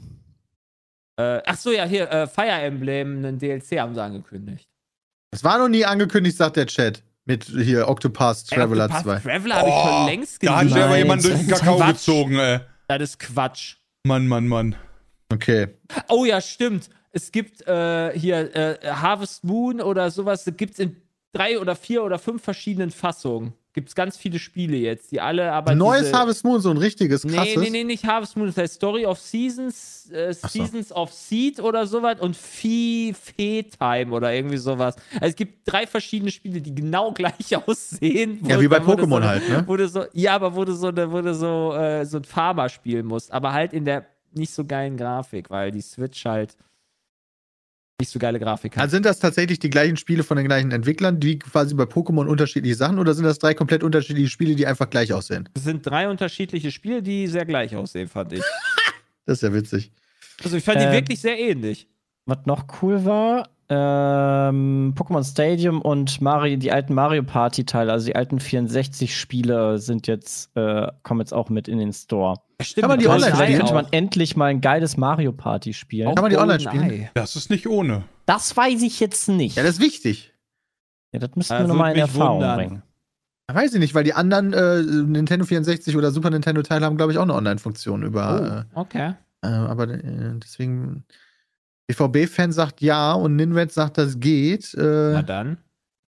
Äh, 1.17 1.41
ach 1.45 1.55
so, 1.57 1.71
ja, 1.71 1.85
hier, 1.85 2.11
äh, 2.11 2.27
Fire 2.27 2.49
Emblem, 2.51 3.19
einen 3.19 3.39
DLC 3.39 3.79
haben 3.79 3.93
sie 3.95 4.03
angekündigt. 4.03 4.67
Es 5.31 5.43
war 5.43 5.57
noch 5.57 5.69
nie 5.69 5.85
angekündigt, 5.85 6.35
sagt 6.35 6.57
der 6.57 6.65
Chat. 6.67 7.01
Mit 7.25 7.45
hier 7.45 7.87
Octopath 7.89 8.47
Traveler 8.47 8.85
Octopath 8.85 9.03
2. 9.03 9.19
Traveler 9.19 9.55
habe 9.55 9.69
ich 9.69 9.75
schon 9.75 10.05
längst 10.05 10.43
Oh, 10.43 10.45
da 10.45 10.57
hat 10.57 10.69
mir 10.69 10.85
aber 10.85 10.97
jemand 10.97 11.23
durch 11.23 11.35
den 11.35 11.47
Kakao 11.47 11.77
Quatsch. 11.77 11.87
gezogen, 11.93 12.35
ey. 12.37 12.59
Das 12.87 13.01
ist 13.01 13.19
Quatsch. 13.19 13.75
Mann, 14.05 14.27
Mann, 14.27 14.47
Mann. 14.47 14.75
Okay. 15.33 15.69
Oh 16.09 16.23
ja, 16.25 16.39
stimmt. 16.39 16.89
Es 17.11 17.31
gibt 17.31 17.67
äh, 17.67 18.17
hier 18.17 18.55
äh, 18.55 18.77
Harvest 18.91 19.43
Moon 19.43 19.81
oder 19.81 20.11
sowas, 20.11 20.43
das 20.43 20.55
gibt 20.55 20.73
es 20.73 20.79
in 20.79 20.97
drei 21.33 21.59
oder 21.59 21.75
vier 21.75 22.03
oder 22.03 22.19
fünf 22.19 22.43
verschiedenen 22.43 22.91
Fassungen. 22.91 23.53
Gibt 23.75 23.89
es 23.89 23.95
ganz 23.95 24.15
viele 24.15 24.39
Spiele 24.39 24.77
jetzt, 24.77 25.11
die 25.11 25.19
alle 25.19 25.51
aber. 25.51 25.75
Neues 25.75 26.13
Harvest 26.13 26.45
Moon, 26.45 26.61
so 26.61 26.69
ein 26.69 26.77
richtiges, 26.77 27.23
krasses. 27.23 27.57
Nee, 27.57 27.63
nee, 27.63 27.69
nee, 27.69 27.83
nicht 27.83 28.05
Harvest 28.05 28.37
Moon, 28.37 28.47
das 28.47 28.55
heißt 28.55 28.75
Story 28.75 29.05
of 29.05 29.19
Seasons, 29.19 30.09
äh, 30.13 30.33
Ach 30.41 30.49
so. 30.49 30.63
Seasons 30.63 30.93
of 30.93 31.11
Seed 31.11 31.59
oder 31.59 31.85
sowas 31.85 32.21
und 32.21 32.37
Fee, 32.37 33.13
Fee 33.13 33.63
Time 33.63 34.13
oder 34.13 34.33
irgendwie 34.33 34.55
sowas. 34.55 34.95
Also 35.15 35.25
es 35.25 35.35
gibt 35.35 35.69
drei 35.69 35.85
verschiedene 35.85 36.31
Spiele, 36.31 36.61
die 36.61 36.73
genau 36.73 37.11
gleich 37.13 37.53
aussehen. 37.53 38.39
Ja, 38.47 38.61
wie 38.61 38.69
bei 38.69 38.77
Pokémon 38.77 39.21
so, 39.21 39.27
halt, 39.27 39.49
ne? 39.49 39.87
So, 39.89 40.05
ja, 40.13 40.35
aber 40.35 40.55
wo 40.55 40.63
du 40.63 40.73
so, 40.73 40.87
wo 40.87 41.19
du 41.19 41.35
so, 41.35 41.73
äh, 41.73 42.05
so 42.05 42.19
ein 42.19 42.23
Farmer 42.23 42.69
spielen 42.69 43.05
musst, 43.05 43.33
aber 43.33 43.51
halt 43.51 43.73
in 43.73 43.83
der 43.83 44.05
nicht 44.31 44.53
so 44.53 44.63
geilen 44.63 44.95
Grafik, 44.95 45.49
weil 45.49 45.71
die 45.71 45.81
Switch 45.81 46.23
halt 46.23 46.55
nicht 47.99 48.11
so 48.11 48.19
geile 48.19 48.39
Grafik 48.39 48.75
hat. 48.75 48.83
Also 48.83 48.95
sind 48.95 49.05
das 49.05 49.19
tatsächlich 49.19 49.59
die 49.59 49.69
gleichen 49.69 49.95
Spiele 49.97 50.23
von 50.23 50.37
den 50.37 50.45
gleichen 50.45 50.71
Entwicklern, 50.71 51.19
die 51.19 51.39
quasi 51.39 51.73
bei 51.75 51.83
Pokémon 51.83 52.25
unterschiedliche 52.25 52.75
Sachen 52.75 52.99
oder 52.99 53.13
sind 53.13 53.23
das 53.23 53.39
drei 53.39 53.53
komplett 53.53 53.83
unterschiedliche 53.83 54.29
Spiele, 54.29 54.55
die 54.55 54.67
einfach 54.67 54.89
gleich 54.89 55.13
aussehen? 55.13 55.47
Es 55.53 55.63
sind 55.63 55.85
drei 55.85 56.09
unterschiedliche 56.09 56.71
Spiele, 56.71 57.01
die 57.01 57.27
sehr 57.27 57.45
gleich 57.45 57.75
aussehen, 57.75 58.07
fand 58.07 58.33
ich. 58.33 58.43
Das 59.27 59.39
ist 59.39 59.41
ja 59.41 59.51
witzig. 59.51 59.91
Also 60.43 60.55
ich 60.55 60.63
fand 60.63 60.79
die 60.79 60.83
Ähm, 60.85 60.91
wirklich 60.91 61.19
sehr 61.19 61.39
ähnlich. 61.39 61.87
Was 62.27 62.45
noch 62.45 62.65
cool 62.83 63.05
war, 63.05 63.49
ähm, 63.69 64.93
Pokémon 64.95 65.23
Stadium 65.23 65.81
und 65.81 66.21
Mario, 66.21 66.57
die 66.57 66.71
alten 66.71 66.93
Mario 66.93 67.23
Party 67.23 67.65
Teile, 67.65 67.91
also 67.91 68.05
die 68.05 68.15
alten 68.15 68.39
64 68.39 69.17
Spiele 69.17 69.79
sind 69.79 70.07
jetzt, 70.07 70.55
äh, 70.55 70.87
kommen 71.03 71.19
jetzt 71.21 71.33
auch 71.33 71.49
mit 71.49 71.67
in 71.67 71.79
den 71.79 71.91
Store. 71.91 72.39
Stimmt, 72.61 72.81
kann 72.81 72.89
man 72.89 72.99
die 72.99 73.07
online 73.07 73.35
spielen? 73.35 73.57
könnte 73.57 73.73
man 73.73 73.87
endlich 73.91 74.35
mal 74.35 74.45
ein 74.45 74.61
geiles 74.61 74.97
Mario 74.97 75.31
Party 75.31 75.73
spielen. 75.73 76.07
Auch 76.07 76.15
Kann 76.15 76.23
man 76.23 76.31
die 76.31 76.37
online 76.37 76.63
GoldenEye. 76.63 77.09
Das 77.15 77.35
ist 77.35 77.49
nicht 77.49 77.67
ohne. 77.67 78.03
Das 78.25 78.55
weiß 78.55 78.81
ich 78.83 78.99
jetzt 78.99 79.27
nicht. 79.29 79.57
Ja, 79.57 79.63
das 79.63 79.73
ist 79.73 79.81
wichtig. 79.81 80.33
Ja, 81.11 81.19
das 81.19 81.35
müssten 81.35 81.57
wir 81.57 81.67
nochmal 81.67 81.93
in 81.93 81.99
Erfahrung 81.99 82.41
wundern. 82.41 82.57
bringen. 82.57 82.83
Weiß 83.47 83.73
ich 83.73 83.79
nicht, 83.79 83.93
weil 83.93 84.03
die 84.03 84.13
anderen 84.13 84.53
äh, 84.53 84.81
Nintendo 84.81 85.45
64 85.45 85.95
oder 85.95 86.11
Super 86.11 86.31
Nintendo 86.31 86.61
Teile 86.63 86.85
haben, 86.85 86.97
glaube 86.97 87.11
ich, 87.11 87.17
auch 87.17 87.23
eine 87.23 87.35
Online-Funktion 87.35 88.03
über. 88.03 88.65
Oh, 88.73 88.81
okay. 88.81 89.13
Äh, 89.43 89.47
äh, 89.47 89.51
aber 89.51 89.87
äh, 89.89 89.99
deswegen. 90.43 91.05
BVB-Fan 91.87 92.51
sagt 92.51 92.81
ja 92.81 93.13
und 93.13 93.35
Ninred 93.35 93.71
sagt, 93.71 93.97
das 93.97 94.19
geht. 94.19 94.71
Na 94.75 95.19
Äh, 95.19 95.23
dann. 95.23 95.57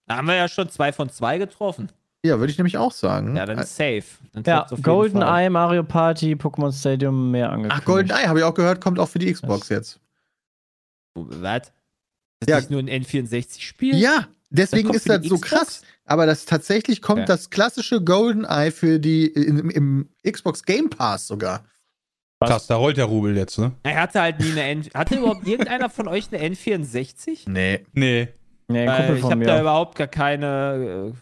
Da 0.07 0.17
haben 0.17 0.29
wir 0.29 0.35
ja 0.37 0.49
schon 0.49 0.69
zwei 0.71 0.93
von 0.93 1.11
zwei 1.11 1.39
getroffen. 1.39 1.91
ja, 2.25 2.39
würde 2.39 2.51
ich 2.51 2.59
nämlich 2.59 2.79
auch 2.79 2.93
sagen. 2.93 3.37
Ja, 3.37 3.45
dann 3.47 3.59
ist 3.59 3.77
safe. 3.77 4.05
Dann 4.33 4.43
Ja, 4.45 4.67
Fall. 4.67 4.79
GoldenEye, 4.81 5.51
Mario 5.51 5.83
Party, 5.85 6.35
Pokémon 6.35 6.73
Stadium 6.73 7.31
mehr 7.31 7.51
angekündigt. 7.51 7.81
Ach, 7.83 7.85
GoldenEye 7.85 8.27
habe 8.29 8.39
ich 8.41 8.45
auch 8.45 8.55
gehört, 8.55 8.81
kommt 8.81 8.99
auch 8.99 9.09
für 9.09 9.19
die 9.19 9.33
Xbox 9.33 9.69
jetzt. 9.69 10.01
Was? 11.15 11.63
Das 11.63 11.73
ist 12.43 12.49
Ja. 12.49 12.57
nicht 12.59 12.71
nur 12.71 12.81
ein 12.81 12.89
N64-Spiel? 12.89 13.97
Ja, 13.97 14.29
deswegen 14.51 14.85
kommt 14.89 14.97
ist 14.97 15.09
das 15.09 15.25
so 15.25 15.37
Xbox? 15.37 15.41
krass. 15.43 15.83
Aber 16.05 16.27
das 16.27 16.45
tatsächlich 16.45 17.01
kommt 17.03 17.21
Okay. 17.21 17.27
das 17.29 17.51
klassische 17.51 18.01
GoldenEye 18.03 18.71
für 18.71 18.99
die 19.01 19.27
im, 19.27 19.71
im 19.71 20.09
Xbox 20.31 20.63
Game 20.63 20.89
Pass 20.91 21.27
sogar. 21.27 21.65
Was? 22.39 22.51
Krass, 22.51 22.67
da 22.67 22.77
rollt 22.77 22.97
der 22.99 23.07
Rubel 23.07 23.37
jetzt, 23.37 23.59
ne? 23.59 23.73
Er 23.83 24.03
hatte 24.03 24.21
halt 24.21 24.41
nie 24.41 24.51
eine 24.53 24.63
N. 24.65 24.83
Hatte 24.95 25.15
überhaupt 25.19 25.47
irgendeiner 25.47 25.89
von 25.89 26.07
euch 26.09 26.29
eine 26.33 26.55
N64? 26.55 27.49
Nee. 27.49 27.81
Nee. 27.93 28.29
Nee, 28.69 28.87
ein 28.89 28.97
Kumpel 28.97 29.17
ich 29.19 29.23
habe 29.25 29.45
da 29.45 29.61
überhaupt 29.61 29.97
gar 29.97 30.09
keine. 30.09 31.13
Äh, 31.15 31.19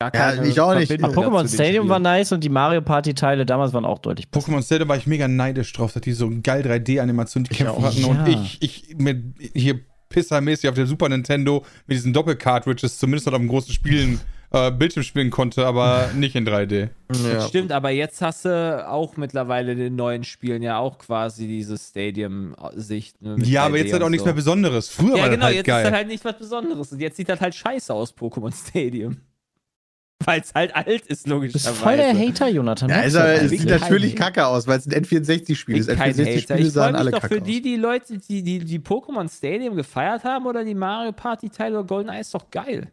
gar 0.00 0.14
Ja, 0.14 0.30
keine 0.36 0.46
ich 0.48 0.60
auch 0.60 0.74
nicht. 0.74 0.92
Aber 1.02 1.12
Pokémon 1.14 1.48
Stadium 1.52 1.88
war 1.88 1.98
nice 1.98 2.32
und 2.32 2.42
die 2.44 2.48
Mario 2.48 2.82
Party 2.82 3.14
Teile 3.14 3.46
damals 3.46 3.72
waren 3.72 3.84
auch 3.84 4.00
deutlich 4.00 4.28
besser. 4.28 4.46
Pokémon 4.50 4.62
Stadium 4.62 4.88
war 4.88 4.96
ich 4.96 5.06
mega 5.06 5.28
neidisch 5.28 5.72
drauf, 5.72 5.92
dass 5.92 6.02
die 6.02 6.12
so 6.12 6.30
geil 6.42 6.62
3D-Animationen 6.62 7.44
die 7.44 7.52
Ich 7.52 7.58
Kämpfe 7.58 7.74
auch. 7.74 7.82
hatten. 7.84 8.00
Ja. 8.00 8.06
Und 8.08 8.28
ich, 8.28 8.58
ich 8.60 8.96
mit 8.98 9.22
hier 9.54 9.80
pissermäßig 10.08 10.68
auf 10.68 10.74
der 10.74 10.86
Super 10.86 11.08
Nintendo 11.08 11.64
mit 11.86 11.96
diesen 11.96 12.12
Doppel-Cartridges 12.12 12.98
zumindest 12.98 13.26
noch 13.26 13.34
auf 13.34 13.38
dem 13.40 13.48
großen 13.48 13.72
Spielen, 13.72 14.20
äh, 14.50 14.70
Bildschirm 14.70 15.02
spielen 15.02 15.30
konnte, 15.30 15.66
aber 15.66 16.10
nicht 16.16 16.34
in 16.34 16.46
3D. 16.46 16.88
Ja. 17.32 17.40
Stimmt, 17.48 17.72
aber 17.72 17.90
jetzt 17.90 18.20
hast 18.22 18.44
du 18.44 18.88
auch 18.88 19.16
mittlerweile 19.16 19.72
in 19.72 19.78
den 19.78 19.96
neuen 19.96 20.24
Spielen 20.24 20.62
ja 20.62 20.78
auch 20.78 20.98
quasi 20.98 21.46
diese 21.46 21.76
Stadium-Sicht. 21.78 23.20
Ne, 23.22 23.36
Ja, 23.44 23.64
aber 23.64 23.76
3D 23.76 23.78
jetzt 23.78 23.92
halt 23.92 24.02
auch 24.02 24.06
und 24.06 24.12
nichts 24.12 24.22
so. 24.22 24.26
mehr 24.28 24.34
Besonderes. 24.34 24.88
Früher 24.88 25.16
Ja, 25.16 25.22
war 25.24 25.28
genau, 25.30 25.36
das 25.36 25.44
halt 25.46 25.56
jetzt 25.56 25.66
geil. 25.66 25.84
ist 25.84 25.90
das 25.90 25.96
halt 25.98 26.08
nicht 26.08 26.24
was 26.24 26.38
Besonderes. 26.38 26.92
Und 26.92 27.00
jetzt 27.00 27.16
sieht 27.16 27.28
das 27.28 27.40
halt 27.40 27.54
scheiße 27.54 27.92
aus, 27.92 28.14
Pokémon 28.14 28.52
Stadium. 28.54 29.18
Weil 30.24 30.40
es 30.40 30.52
halt 30.52 30.74
alt 30.74 30.88
ist, 30.88 31.08
Du 31.08 31.12
bist 31.12 31.26
logischerweise. 31.28 31.74
voll 31.76 31.96
der 31.96 32.18
Hater, 32.18 32.48
Jonathan. 32.48 32.88
Ja, 32.90 33.00
ist 33.02 33.14
das 33.14 33.42
es 33.42 33.50
sieht 33.50 33.64
natürlich 33.70 34.14
Hater. 34.14 34.24
kacke 34.24 34.46
aus, 34.48 34.66
weil 34.66 34.78
es 34.80 34.86
ein 34.86 34.92
N64-Spiel 35.04 35.76
Ich 35.76 35.80
ist. 35.82 35.86
bin 35.86 35.96
kein 35.96 36.10
Hater. 36.12 36.22
N64-Spiele 36.22 36.38
Ich 36.40 36.46
freue 36.46 36.70
sahen 36.70 36.96
alle 36.96 37.10
doch 37.12 37.20
kacke 37.20 37.34
für 37.36 37.40
die, 37.40 37.58
aus. 37.58 37.62
die 37.62 37.76
Leute, 37.76 38.18
die 38.18 38.42
die, 38.42 38.58
die 38.58 38.78
Pokémon 38.80 39.28
Stadium 39.34 39.76
gefeiert 39.76 40.24
haben 40.24 40.46
oder 40.46 40.64
die 40.64 40.74
Mario 40.74 41.12
Party 41.12 41.48
Teile 41.50 41.78
oder 41.78 41.86
GoldenEye 41.86 42.20
ist 42.20 42.34
doch 42.34 42.50
geil. 42.50 42.88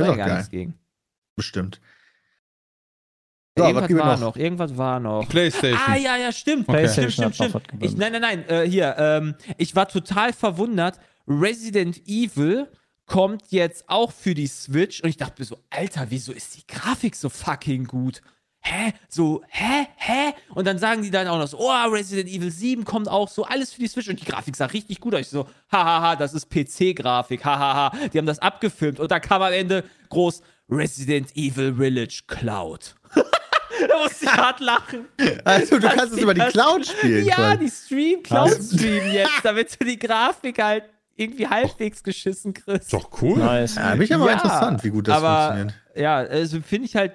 Ist 0.00 0.06
Da 0.06 0.06
doch 0.06 0.16
gar 0.16 0.26
geil. 0.28 0.36
nichts 0.36 0.50
gegen. 0.50 0.78
Bestimmt. 1.36 1.80
Ja, 3.58 3.70
So, 3.70 3.74
was 3.74 3.82
irgendwas 3.90 4.06
war 4.06 4.16
noch? 4.16 4.20
noch? 4.20 4.36
irgendwas 4.36 4.76
war 4.76 5.00
noch. 5.00 5.28
Playstation. 5.28 5.80
Ah, 5.86 5.96
ja, 5.96 6.16
ja, 6.16 6.30
stimmt. 6.32 6.68
Okay. 6.68 6.88
Stimmt, 6.88 7.04
PlayStation 7.16 7.32
stimmt, 7.34 7.52
stimmt. 7.64 7.82
Ich, 7.82 7.96
nein, 7.96 8.12
nein, 8.12 8.20
nein. 8.22 8.48
Äh, 8.48 8.68
hier, 8.68 8.94
ähm, 8.98 9.34
ich 9.56 9.74
war 9.74 9.88
total 9.88 10.32
verwundert. 10.32 11.00
Resident 11.26 12.00
Evil 12.06 12.68
kommt 13.06 13.50
jetzt 13.50 13.88
auch 13.88 14.12
für 14.12 14.34
die 14.34 14.46
Switch 14.46 15.00
und 15.02 15.08
ich 15.08 15.16
dachte 15.16 15.40
mir 15.42 15.46
so, 15.46 15.58
Alter, 15.70 16.06
wieso 16.10 16.32
ist 16.32 16.56
die 16.56 16.66
Grafik 16.66 17.16
so 17.16 17.28
fucking 17.28 17.84
gut? 17.84 18.20
Hä? 18.60 18.92
So, 19.08 19.42
hä? 19.48 19.86
Hä? 19.96 20.34
Und 20.54 20.66
dann 20.66 20.78
sagen 20.78 21.02
die 21.02 21.10
dann 21.10 21.26
auch 21.28 21.38
noch 21.38 21.48
so, 21.48 21.58
oh, 21.58 21.88
Resident 21.90 22.28
Evil 22.28 22.50
7 22.50 22.84
kommt 22.84 23.08
auch 23.08 23.28
so, 23.28 23.44
alles 23.44 23.72
für 23.72 23.80
die 23.80 23.88
Switch 23.88 24.08
und 24.08 24.20
die 24.20 24.24
Grafik 24.24 24.56
sah 24.56 24.66
richtig 24.66 25.00
gut 25.00 25.14
aus. 25.14 25.20
Ich 25.20 25.28
so, 25.28 25.46
hahaha, 25.72 26.16
das 26.16 26.34
ist 26.34 26.50
PC-Grafik, 26.50 27.44
hahaha. 27.44 27.92
Die 28.12 28.18
haben 28.18 28.26
das 28.26 28.40
abgefilmt 28.40 29.00
und 29.00 29.10
da 29.10 29.20
kam 29.20 29.42
am 29.42 29.52
Ende 29.52 29.84
groß 30.10 30.42
Resident 30.70 31.34
Evil 31.34 31.74
Village 31.76 32.22
Cloud. 32.26 32.94
da 33.14 34.02
musste 34.02 34.26
ich 34.26 34.32
hart 34.32 34.60
lachen. 34.60 35.06
Also, 35.44 35.78
du 35.78 35.88
kannst 35.88 36.14
es 36.14 36.18
über 36.18 36.34
die 36.34 36.40
Cloud 36.40 36.86
spielen. 36.86 37.24
Ja, 37.24 37.36
quasi. 37.36 37.58
die 37.58 37.70
Stream, 37.70 38.22
Cloud 38.22 38.58
Stream 38.62 39.12
jetzt, 39.12 39.44
damit 39.44 39.80
du 39.80 39.84
die 39.84 39.98
Grafik 39.98 40.62
halt 40.62 40.84
irgendwie 41.16 41.48
halbwegs 41.48 42.02
geschissen 42.02 42.54
kriegst. 42.54 42.82
Ist 42.82 42.92
doch 42.92 43.10
cool. 43.22 43.38
Nice. 43.38 43.74
ja, 43.74 43.92
bin 43.92 44.02
ich 44.02 44.14
aber 44.14 44.26
Ja, 44.26 44.32
interessant, 44.34 44.84
wie 44.84 44.90
gut 44.90 45.08
das 45.08 45.16
aber, 45.16 45.54
funktioniert. 45.56 45.74
Ja, 45.96 46.16
also 46.18 46.60
finde 46.60 46.86
ich 46.86 46.96
halt 46.96 47.12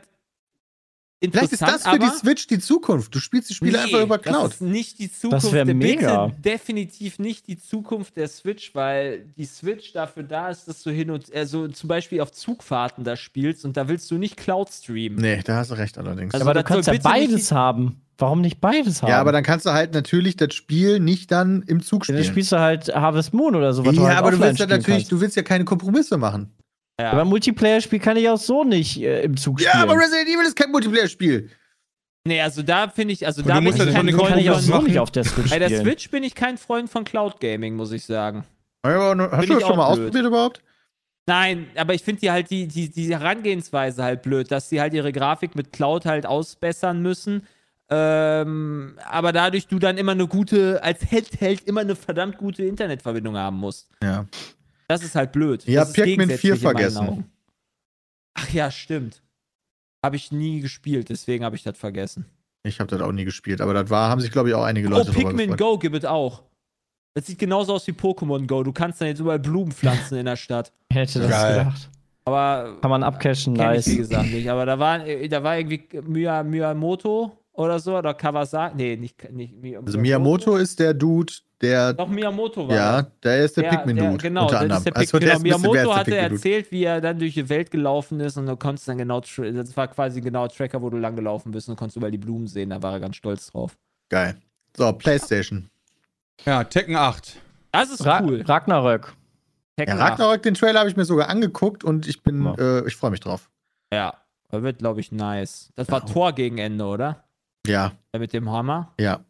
Vielleicht 1.32 1.54
ist 1.54 1.62
das 1.62 1.88
für 1.88 2.00
die 2.00 2.10
Switch 2.10 2.48
die 2.48 2.60
Zukunft. 2.60 3.14
Du 3.16 3.20
spielst 3.20 3.50
die 3.50 3.54
Spiele 3.54 3.78
nee, 3.78 3.84
einfach 3.86 4.02
über 4.02 4.18
Das 4.18 4.26
Cloud. 4.36 4.52
ist 4.52 4.62
nicht 4.62 5.00
die 5.00 5.12
Zukunft. 5.12 5.52
wär 5.54 5.66
der- 5.66 5.76
mega. 5.76 6.26
Bitte 6.28 6.42
definitiv 6.42 7.20
nicht 7.20 7.48
die 7.48 7.58
Zukunft 7.58 8.18
der 8.18 8.28
Switch, 8.28 8.74
weil 8.76 9.26
die 9.38 9.46
Switch 9.46 9.94
dafür 9.94 10.24
da 10.24 10.50
ist, 10.50 10.68
dass 10.68 10.84
du 10.84 10.92
hin 10.92 11.12
und 11.12 11.34
also 11.34 11.68
zum 11.68 11.88
Beispiel 11.88 12.22
auf 12.22 12.32
Zugfahrten 12.32 13.04
da 13.04 13.16
spielst 13.16 13.66
und 13.66 13.78
da 13.78 13.88
willst 13.88 14.10
du 14.12 14.18
nicht 14.18 14.38
Cloud 14.38 14.70
streamen. 14.72 15.18
Nee, 15.20 15.42
da 15.44 15.56
hast 15.56 15.72
du 15.72 15.76
recht 15.76 15.98
allerdings. 15.98 16.34
Also 16.34 16.44
aber 16.46 16.54
du 16.54 16.60
das 16.62 16.68
kannst 16.68 16.88
ja 16.88 16.98
beides 17.02 17.52
haben. 17.52 18.00
Warum 18.20 18.42
nicht 18.42 18.62
beides 18.62 19.02
haben? 19.02 19.10
ja, 19.10 19.20
aber 19.20 19.32
dann 19.32 19.44
kannst 19.44 19.66
du 19.66 19.72
halt 19.72 19.94
natürlich 19.96 20.36
das 20.38 20.54
Spiel 20.54 21.00
nicht 21.00 21.32
dann 21.32 21.64
im 21.64 21.82
Zug 21.82 22.02
Ja, 22.02 22.06
spielen. 22.06 22.18
dann 22.20 22.26
spielst 22.32 22.52
du 22.52 22.60
halt 22.60 22.94
Harvest 22.94 23.34
Moon 23.34 23.56
oder 23.56 23.74
so. 23.74 23.84
was 23.86 23.96
ja, 23.96 24.04
halt 24.04 24.18
aber 24.20 24.32
du 24.32 24.40
willst 24.40 24.60
ja 24.60 24.68
natürlich, 24.68 24.86
kannst. 25.00 25.12
du 25.12 25.20
willst 25.20 25.36
ja 25.36 25.42
keine 25.42 25.66
Kompromisse 25.66 26.18
machen. 26.18 26.52
Ja. 27.00 27.12
Aber 27.12 27.22
ein 27.22 27.28
Multiplayer-Spiel 27.28 28.00
kann 28.00 28.18
ich 28.18 28.30
auch 28.30 28.38
so 28.38 28.64
nicht 28.64 29.02
äh, 29.02 29.24
im 29.24 29.36
Zug 29.36 29.60
spielen. 29.60 29.72
Ja, 29.76 29.84
aber 29.84 29.96
Resident 29.96 30.28
Evil 30.28 30.46
ist 30.46 30.56
kein 30.56 30.72
Multiplayer-Spiel. 30.72 31.50
Nee, 32.26 32.42
also 32.42 32.62
da 32.62 32.88
finde 32.88 33.14
ich, 33.14 33.26
also 33.26 33.42
Und 33.42 33.50
da 33.50 33.60
bin 33.60 33.68
ich 33.68 33.78
kein 33.78 34.10
Freund 34.10 34.18
kann 34.30 34.40
ich 34.40 34.50
auch 34.50 34.54
Kompromiss 34.56 34.66
so 34.68 34.82
nicht 34.82 35.00
auf 35.00 35.12
der 35.12 35.24
Switch 35.26 35.50
Bei 35.50 35.60
der. 35.60 35.82
Switch 35.82 36.10
bin 36.10 36.24
ich 36.24 36.36
kein 36.36 36.58
Freund 36.58 36.90
von 36.90 37.04
Cloud 37.04 37.40
Gaming, 37.40 37.76
muss 37.76 37.92
ich 37.92 38.06
sagen. 38.06 38.46
Ja, 38.86 39.12
aber 39.12 39.32
Hast 39.32 39.42
Bin 39.42 39.50
du 39.50 39.60
das 39.60 39.68
schon 39.68 39.78
mal 39.78 39.94
blöd. 39.94 40.06
ausprobiert 40.06 40.26
überhaupt? 40.26 40.62
Nein, 41.26 41.68
aber 41.76 41.94
ich 41.94 42.04
finde 42.04 42.22
die 42.22 42.32
halt 42.32 42.50
die, 42.50 42.68
die, 42.68 42.90
die 42.90 43.10
Herangehensweise 43.14 44.04
halt 44.04 44.22
blöd, 44.24 44.52
dass 44.52 44.70
sie 44.70 44.82
halt 44.82 44.94
ihre 44.94 45.12
Grafik 45.14 45.56
mit 45.56 45.72
Cloud 45.72 46.06
halt 46.06 46.26
ausbessern 46.26 47.02
müssen. 47.02 47.48
Ähm, 47.90 48.98
aber 49.10 49.32
dadurch 49.32 49.68
du 49.68 49.80
dann 49.80 49.98
immer 49.98 50.14
eine 50.14 50.28
gute, 50.28 50.82
als 50.84 51.02
Handheld 51.12 51.62
immer 51.66 51.82
eine 51.82 51.96
verdammt 51.96 52.38
gute 52.38 52.64
Internetverbindung 52.64 53.38
haben 53.38 53.58
musst. 53.58 53.90
Ja. 54.02 54.26
Das 54.88 55.04
ist 55.04 55.16
halt 55.16 55.32
blöd. 55.32 55.68
Ihr 55.68 55.80
das 55.80 55.90
habt 55.90 55.96
Pikmin 55.96 56.28
gegensätzlich 56.30 56.42
4 56.42 56.54
in 56.56 56.62
meinen 56.64 56.78
vergessen. 56.78 57.26
Ach 58.36 58.50
ja, 58.50 58.72
stimmt. 58.72 59.22
Habe 60.04 60.16
ich 60.16 60.32
nie 60.32 60.60
gespielt, 60.60 61.10
deswegen 61.10 61.46
habe 61.46 61.56
ich 61.56 61.64
das 61.64 61.78
vergessen. 61.78 62.26
Ich 62.64 62.80
habe 62.80 62.90
das 62.90 63.02
auch 63.02 63.12
nie 63.12 63.26
gespielt, 63.26 63.62
aber 63.62 63.74
das 63.74 63.90
war, 63.90 64.10
haben 64.10 64.22
sich, 64.22 64.32
glaube 64.32 64.50
ich, 64.50 64.56
auch 64.56 64.64
einige 64.64 64.88
Oh, 64.88 64.92
Leute 64.92 65.12
drüber 65.12 65.30
Pikmin. 65.30 65.56
Go 65.58 65.78
gibt 65.78 65.96
es 65.96 66.06
auch. 66.06 66.44
Das 67.14 67.28
sieht 67.28 67.38
genauso 67.40 67.74
aus 67.74 67.86
wie 67.88 67.92
Pokémon 67.92 68.48
Go. 68.48 68.64
Du 68.64 68.72
kannst 68.72 69.00
dann 69.02 69.08
jetzt 69.10 69.20
überall 69.20 69.40
Blumen 69.40 69.72
pflanzen 69.74 70.18
in 70.18 70.26
der 70.26 70.36
Stadt. 70.36 70.72
Hätte 70.92 71.20
das 71.20 71.30
Geil. 71.30 71.58
gedacht. 71.60 71.90
Aber 72.26 72.78
Kann 72.82 72.90
man 72.90 73.04
abcashen, 73.04 73.54
kenn 73.54 73.66
nice. 73.66 73.86
ich 73.88 73.94
wie 73.94 73.98
gesagt 73.98 74.30
nicht. 74.32 74.50
Aber 74.50 74.66
da 74.66 74.80
war, 74.80 75.06
äh, 75.06 75.28
da 75.28 75.44
war 75.44 75.58
irgendwie 75.58 75.84
Miya, 76.08 76.42
Miyamoto 76.42 77.38
oder 77.52 77.80
so, 77.80 77.98
oder 77.98 78.14
Kawasaki. 78.14 78.76
Nee, 78.78 78.96
nicht, 78.96 79.30
nicht 79.32 79.62
Miyamoto. 79.62 79.86
Also 79.88 80.00
Miyamoto 80.00 80.56
ist 80.56 80.80
der 80.80 80.94
Dude, 80.94 81.34
der, 81.64 81.94
Doch, 81.94 82.08
Miyamoto 82.08 82.68
war 82.68 82.76
ja, 82.76 83.02
der 83.24 83.46
ist 83.46 83.58
der, 83.58 83.64
Der- 83.64 83.70
Pikmin-Dude, 83.78 84.18
Genau, 84.18 84.44
unter 84.44 84.60
anderem. 84.60 84.78
ist 84.80 84.86
der 84.86 84.96
Also, 84.98 85.18
der 85.20 85.30
genau. 85.40 85.58
Miyamoto 85.58 85.96
hatte 85.96 86.16
erzählt, 86.18 86.72
wie 86.72 86.84
er 86.84 87.02
dann 87.02 87.18
durch 87.18 87.34
die 87.34 87.50
Welt 87.50 87.72
gelaufen 87.72 88.20
ist 88.20 88.38
und 88.38 88.46
du 88.46 88.56
konntest 88.58 88.88
dann 88.88 88.98
genau, 89.00 89.22
das 89.22 89.76
war 89.78 89.88
quasi 89.88 90.22
genau 90.22 90.48
Tracker, 90.48 90.82
wo 90.82 90.90
du 90.92 90.98
lang 90.98 91.16
gelaufen 91.16 91.52
bist 91.52 91.70
und 91.70 91.76
konntest 91.78 91.98
überall 91.98 92.12
die 92.12 92.18
Blumen 92.20 92.46
sehen. 92.48 92.70
Da 92.70 92.84
war 92.84 92.94
er 92.94 93.00
ganz 93.00 93.16
stolz 93.16 93.50
drauf. 93.52 93.76
Geil. 94.10 94.36
So, 94.78 94.92
Playstation. 94.94 95.70
Ja, 96.46 96.64
Tekken 96.64 96.96
8. 96.96 97.38
Das 97.72 97.90
ist 97.90 98.06
Ra 98.06 98.22
cool. 98.24 98.42
Ragnarök. 98.46 99.14
Ja, 99.80 99.86
Tekken 99.86 100.00
8. 100.00 100.12
Ragnarok, 100.12 100.44
den 100.44 100.54
Trailer 100.54 100.80
habe 100.82 100.90
ich 100.90 100.96
mir 100.96 101.06
sogar 101.06 101.30
angeguckt 101.30 101.84
und 101.84 102.08
ich 102.08 102.22
bin, 102.22 102.44
Ja. 102.46 102.56
äh, 102.82 102.88
ich 102.88 102.96
freue 102.96 103.12
mich 103.12 103.20
drauf. 103.22 103.50
Ja, 103.92 104.14
das 104.52 104.62
wird, 104.62 104.80
glaube 104.80 105.00
ich, 105.00 105.12
nice. 105.12 105.72
Das 105.76 105.90
war 105.90 106.02
Ja. 106.02 106.06
Tor 106.14 106.34
gegen 106.34 106.58
Ende, 106.58 106.86
oder? 106.86 107.24
Ja, 107.66 107.94
mit 108.18 108.34
dem 108.34 108.52
Hammer. 108.52 108.92
Ja. 109.00 109.22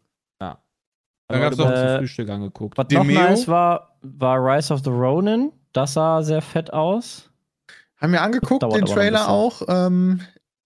Gab's 1.29 1.57
wir 1.57 1.65
noch- 1.65 1.71
heute 1.71 1.79
zum 1.79 1.87
Äh, 1.87 1.97
Frühstück 1.99 2.29
angeguckt. 2.29 2.77
Was 2.77 2.87
Demeo? 2.87 3.03
noch 3.21 3.29
nice 3.29 3.47
war, 3.47 3.97
war 4.01 4.37
Rise 4.39 4.73
of 4.73 4.81
the 4.83 4.89
Ronin. 4.89 5.51
Das 5.73 5.93
sah 5.93 6.21
sehr 6.21 6.41
fett 6.41 6.71
aus. 6.73 7.29
Haben 7.97 8.11
wir 8.13 8.21
angeguckt, 8.21 8.63
den 8.63 8.85
Trailer 8.85 9.29
auch. 9.29 9.61
Ähm, 9.67 10.21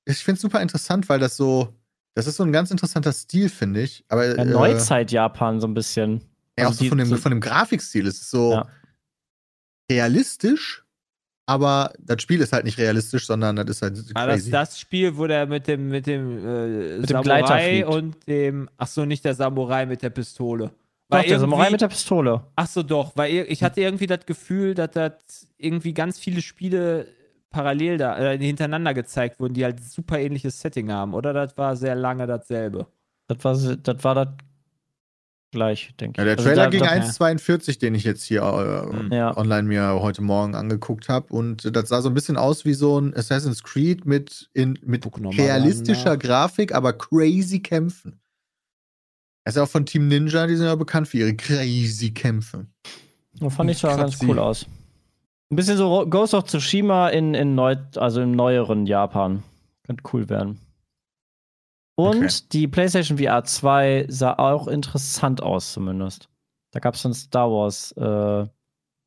ich 0.05 0.17
finde 0.23 0.37
es 0.37 0.41
super 0.41 0.61
interessant, 0.61 1.07
weil 1.09 1.19
das 1.19 1.37
so, 1.37 1.73
das 2.15 2.25
ist 2.27 2.37
so 2.37 2.43
ein 2.43 2.51
ganz 2.51 2.71
interessanter 2.71 3.13
Stil, 3.13 3.49
finde 3.49 3.81
ich. 3.81 4.03
Aber 4.09 4.25
Ja, 4.25 4.33
äh, 4.41 4.45
Neuzeit-Japan 4.45 5.59
so 5.61 5.67
ein 5.67 5.73
bisschen. 5.75 6.21
Ja, 6.57 6.65
auch 6.65 6.69
Also 6.69 6.77
so 6.79 6.83
die- 6.85 6.89
von 6.89 6.97
dem, 6.97 7.07
so- 7.07 7.17
von 7.17 7.29
dem 7.31 7.39
Grafikstil. 7.41 8.07
Es 8.07 8.15
ist 8.21 8.31
so 8.31 8.53
Ja. 8.53 8.67
realistisch, 9.91 10.83
aber 11.47 11.93
das 11.99 12.21
Spiel 12.21 12.41
ist 12.41 12.53
halt 12.53 12.65
nicht 12.65 12.77
realistisch, 12.77 13.25
sondern 13.25 13.55
das 13.55 13.67
ist 13.69 13.81
halt 13.81 14.13
War 14.13 14.27
das 14.27 14.35
crazy. 14.35 14.51
das 14.51 14.79
Spiel, 14.79 15.17
wo 15.17 15.25
der 15.25 15.47
mit 15.47 15.65
dem, 15.67 15.87
mit 15.89 16.05
dem, 16.05 16.37
äh, 16.45 16.97
Mit 16.99 17.09
dem 17.09 17.23
Samurai 17.23 17.69
fliegt. 17.69 17.87
und 17.87 18.27
dem, 18.27 18.69
ach 18.77 18.87
so, 18.87 19.05
nicht 19.05 19.23
der 19.25 19.33
Samurai 19.33 19.85
mit 19.85 20.01
der 20.03 20.09
Pistole. 20.11 20.65
Doch, 21.09 21.17
Weil 21.19 21.27
der 21.29 21.39
Samurai 21.39 21.69
mit 21.69 21.79
der 21.79 21.87
Pistole. 21.87 22.41
Ach 22.57 22.67
so, 22.67 22.83
doch, 22.83 23.13
weil 23.15 23.33
ich 23.47 23.63
hatte 23.63 23.79
irgendwie 23.81 24.07
das 24.07 24.25
Gefühl, 24.25 24.73
dass 24.75 24.91
das 24.91 25.47
irgendwie 25.57 25.93
ganz 25.93 26.19
viele 26.19 26.41
Spiele 26.41 27.07
parallel 27.49 27.97
da, 27.97 28.19
äh, 28.19 28.37
hintereinander 28.37 28.93
gezeigt 28.93 29.39
wurden, 29.39 29.53
die 29.53 29.63
halt 29.63 29.81
super 29.81 30.19
ähnliches 30.19 30.59
Setting 30.59 30.91
haben, 30.91 31.13
oder? 31.13 31.31
Das 31.33 31.57
war 31.57 31.77
sehr 31.77 31.95
lange 31.95 32.27
dasselbe. 32.27 32.87
Das 33.29 33.43
war, 33.45 33.55
das 33.77 34.03
war 34.03 34.15
das 34.15 34.27
gleich, 35.51 35.93
denke 35.99 36.21
ja, 36.21 36.27
ich. 36.27 36.35
der 36.35 36.37
Also 36.37 36.49
Trailer 36.49 36.63
da- 36.65 36.69
ging 36.69 36.79
da- 36.81 36.89
1,42, 36.91 37.79
den 37.79 37.95
ich 37.95 38.03
jetzt 38.03 38.23
hier 38.23 38.41
äh, 38.41 38.95
Mhm. 38.95 39.11
Ja. 39.11 39.35
online 39.37 39.63
mir 39.67 39.99
heute 40.01 40.21
Morgen 40.21 40.55
angeguckt 40.55 41.09
habe. 41.09 41.33
Und 41.33 41.75
das 41.75 41.89
sah 41.89 42.01
so 42.01 42.09
ein 42.09 42.13
bisschen 42.13 42.37
aus 42.37 42.65
wie 42.65 42.73
so 42.73 42.99
ein 42.99 43.15
Assassin's 43.15 43.63
Creed 43.63 44.05
mit, 44.05 44.49
in, 44.53 44.77
mit 44.83 45.05
realistischer 45.37 46.11
ran, 46.11 46.19
Grafik, 46.19 46.73
aber 46.73 46.93
crazy 46.93 47.59
Kämpfen. 47.59 48.19
Er 49.45 49.51
ist 49.51 49.55
ja 49.55 49.63
auch 49.63 49.69
von 49.69 49.85
Team 49.85 50.07
Ninja, 50.09 50.45
die 50.47 50.55
sind 50.57 50.65
ja 50.65 50.75
bekannt 50.75 51.07
für 51.07 51.17
ihre 51.19 51.33
crazy 51.33 52.11
Kämpfe. 52.11 52.65
Das 53.39 53.53
fand 53.53 53.69
ich 53.71 53.77
sah 53.77 53.95
ganz 53.95 54.21
cool 54.23 54.39
aus. 54.39 54.65
Ein 55.49 55.55
bisschen 55.55 55.77
so 55.77 56.05
Ghost 56.09 56.33
of 56.33 56.43
Tsushima 56.43 57.07
in, 57.09 57.33
in 57.33 57.55
neu, 57.55 57.77
also 57.95 58.21
im 58.21 58.31
neueren 58.31 58.85
Japan. 58.85 59.43
Könnte 59.85 60.03
cool 60.11 60.27
werden. 60.27 60.59
Und 61.99 62.17
Okay. 62.23 62.29
die 62.51 62.67
PlayStation 62.67 63.17
VR 63.17 63.43
2 63.43 64.05
sah 64.07 64.33
auch 64.33 64.67
interessant 64.67 65.41
aus, 65.41 65.73
zumindest. 65.73 66.29
Da 66.71 66.79
gab 66.79 66.93
es 66.95 67.05
ein 67.05 67.13
Star 67.13 67.49
Wars. 67.49 67.91
Äh, 67.93 68.47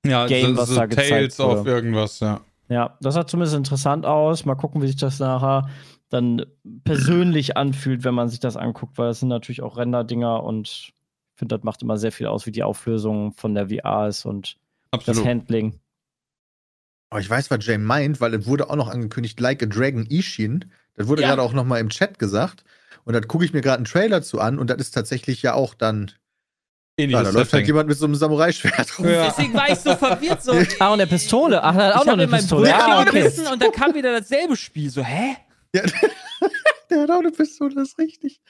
Ja, 0.08 0.26
Game, 0.26 0.54
so, 0.54 0.56
was 0.56 0.68
so 0.70 0.74
da 0.74 0.86
gezeigt 0.86 1.08
Tales 1.10 1.38
wurde. 1.38 1.70
irgendwas, 1.70 2.18
ja. 2.20 2.40
ja, 2.68 2.96
das 3.00 3.14
sah 3.14 3.26
zumindest 3.26 3.54
interessant 3.56 4.06
aus. 4.06 4.44
Mal 4.44 4.56
gucken, 4.56 4.82
wie 4.82 4.86
sich 4.88 4.96
das 4.96 5.18
nachher 5.20 5.68
dann 6.08 6.44
persönlich 6.84 7.56
anfühlt, 7.56 8.02
wenn 8.02 8.14
man 8.14 8.28
sich 8.28 8.40
das 8.40 8.56
anguckt, 8.56 8.98
weil 8.98 9.06
das 9.08 9.20
sind 9.20 9.28
natürlich 9.28 9.62
auch 9.62 9.76
Render-Dinger 9.76 10.42
und 10.42 10.68
ich 10.68 10.94
finde, 11.36 11.56
das 11.56 11.64
macht 11.64 11.82
immer 11.82 11.96
sehr 11.96 12.10
viel 12.12 12.26
aus, 12.26 12.46
wie 12.46 12.50
die 12.52 12.64
Auflösung 12.64 13.32
von 13.34 13.54
der 13.54 13.68
VR 13.68 14.08
ist 14.08 14.24
und 14.24 14.56
das 14.90 15.00
Absolut. 15.00 15.26
Handling. 15.26 15.78
Aber 17.10 17.20
ich 17.20 17.30
weiß, 17.30 17.50
was 17.50 17.64
Jay 17.64 17.78
meint, 17.78 18.20
weil 18.20 18.34
es 18.34 18.46
wurde 18.46 18.68
auch 18.70 18.76
noch 18.76 18.88
angekündigt, 18.88 19.38
Like 19.40 19.62
a 19.62 19.66
Dragon 19.66 20.06
Ishin. 20.06 20.64
Das 20.94 21.06
wurde 21.08 21.22
Ja. 21.22 21.28
gerade 21.28 21.42
auch 21.42 21.52
noch 21.52 21.64
mal 21.64 21.78
im 21.78 21.88
Chat 21.88 22.18
gesagt. 22.18 22.64
Und 23.04 23.14
da 23.14 23.20
gucke 23.20 23.44
ich 23.44 23.52
mir 23.52 23.60
gerade 23.60 23.76
einen 23.76 23.84
Trailer 23.84 24.22
zu 24.22 24.40
an 24.40 24.58
und 24.58 24.70
das 24.70 24.78
ist 24.78 24.90
tatsächlich 24.92 25.42
ja 25.42 25.54
auch 25.54 25.74
dann. 25.74 26.12
Ja, 26.98 27.04
Ähnliches 27.04 27.24
da 27.24 27.30
läuft 27.38 27.52
halt 27.54 27.66
jemand 27.66 27.88
mit 27.88 27.96
so 27.96 28.04
einem 28.04 28.14
Samurai-Schwert 28.14 28.98
rum. 28.98 29.08
Ja. 29.08 29.24
Deswegen 29.26 29.54
war 29.54 29.70
ich 29.70 29.78
so 29.78 29.96
verwirrt. 29.96 30.42
So, 30.42 30.52
Ah, 30.80 30.92
und 30.92 30.98
der 30.98 31.06
Pistole. 31.06 31.62
Ach, 31.62 31.74
er 31.74 31.86
hat 31.86 31.94
auch 31.94 32.00
ich 32.00 32.06
noch 32.06 32.12
eine 32.12 32.24
in 32.24 32.30
meinem 32.30 32.40
Pistole. 32.40 32.68
Brötchen 32.68 32.88
Ja, 32.88 33.00
okay. 33.00 33.10
gebissen 33.22 33.46
und 33.46 33.62
dann 33.62 33.72
kam 33.72 33.94
wieder 33.94 34.18
dasselbe 34.18 34.56
Spiel. 34.56 34.90
So, 34.90 35.02
hä? 35.02 35.36
Ja, 35.74 35.82
der 36.90 37.00
hat 37.02 37.10
auch 37.10 37.20
eine 37.20 37.30
Pistole, 37.30 37.74
das 37.74 37.90
ist 37.90 37.98
richtig. 37.98 38.40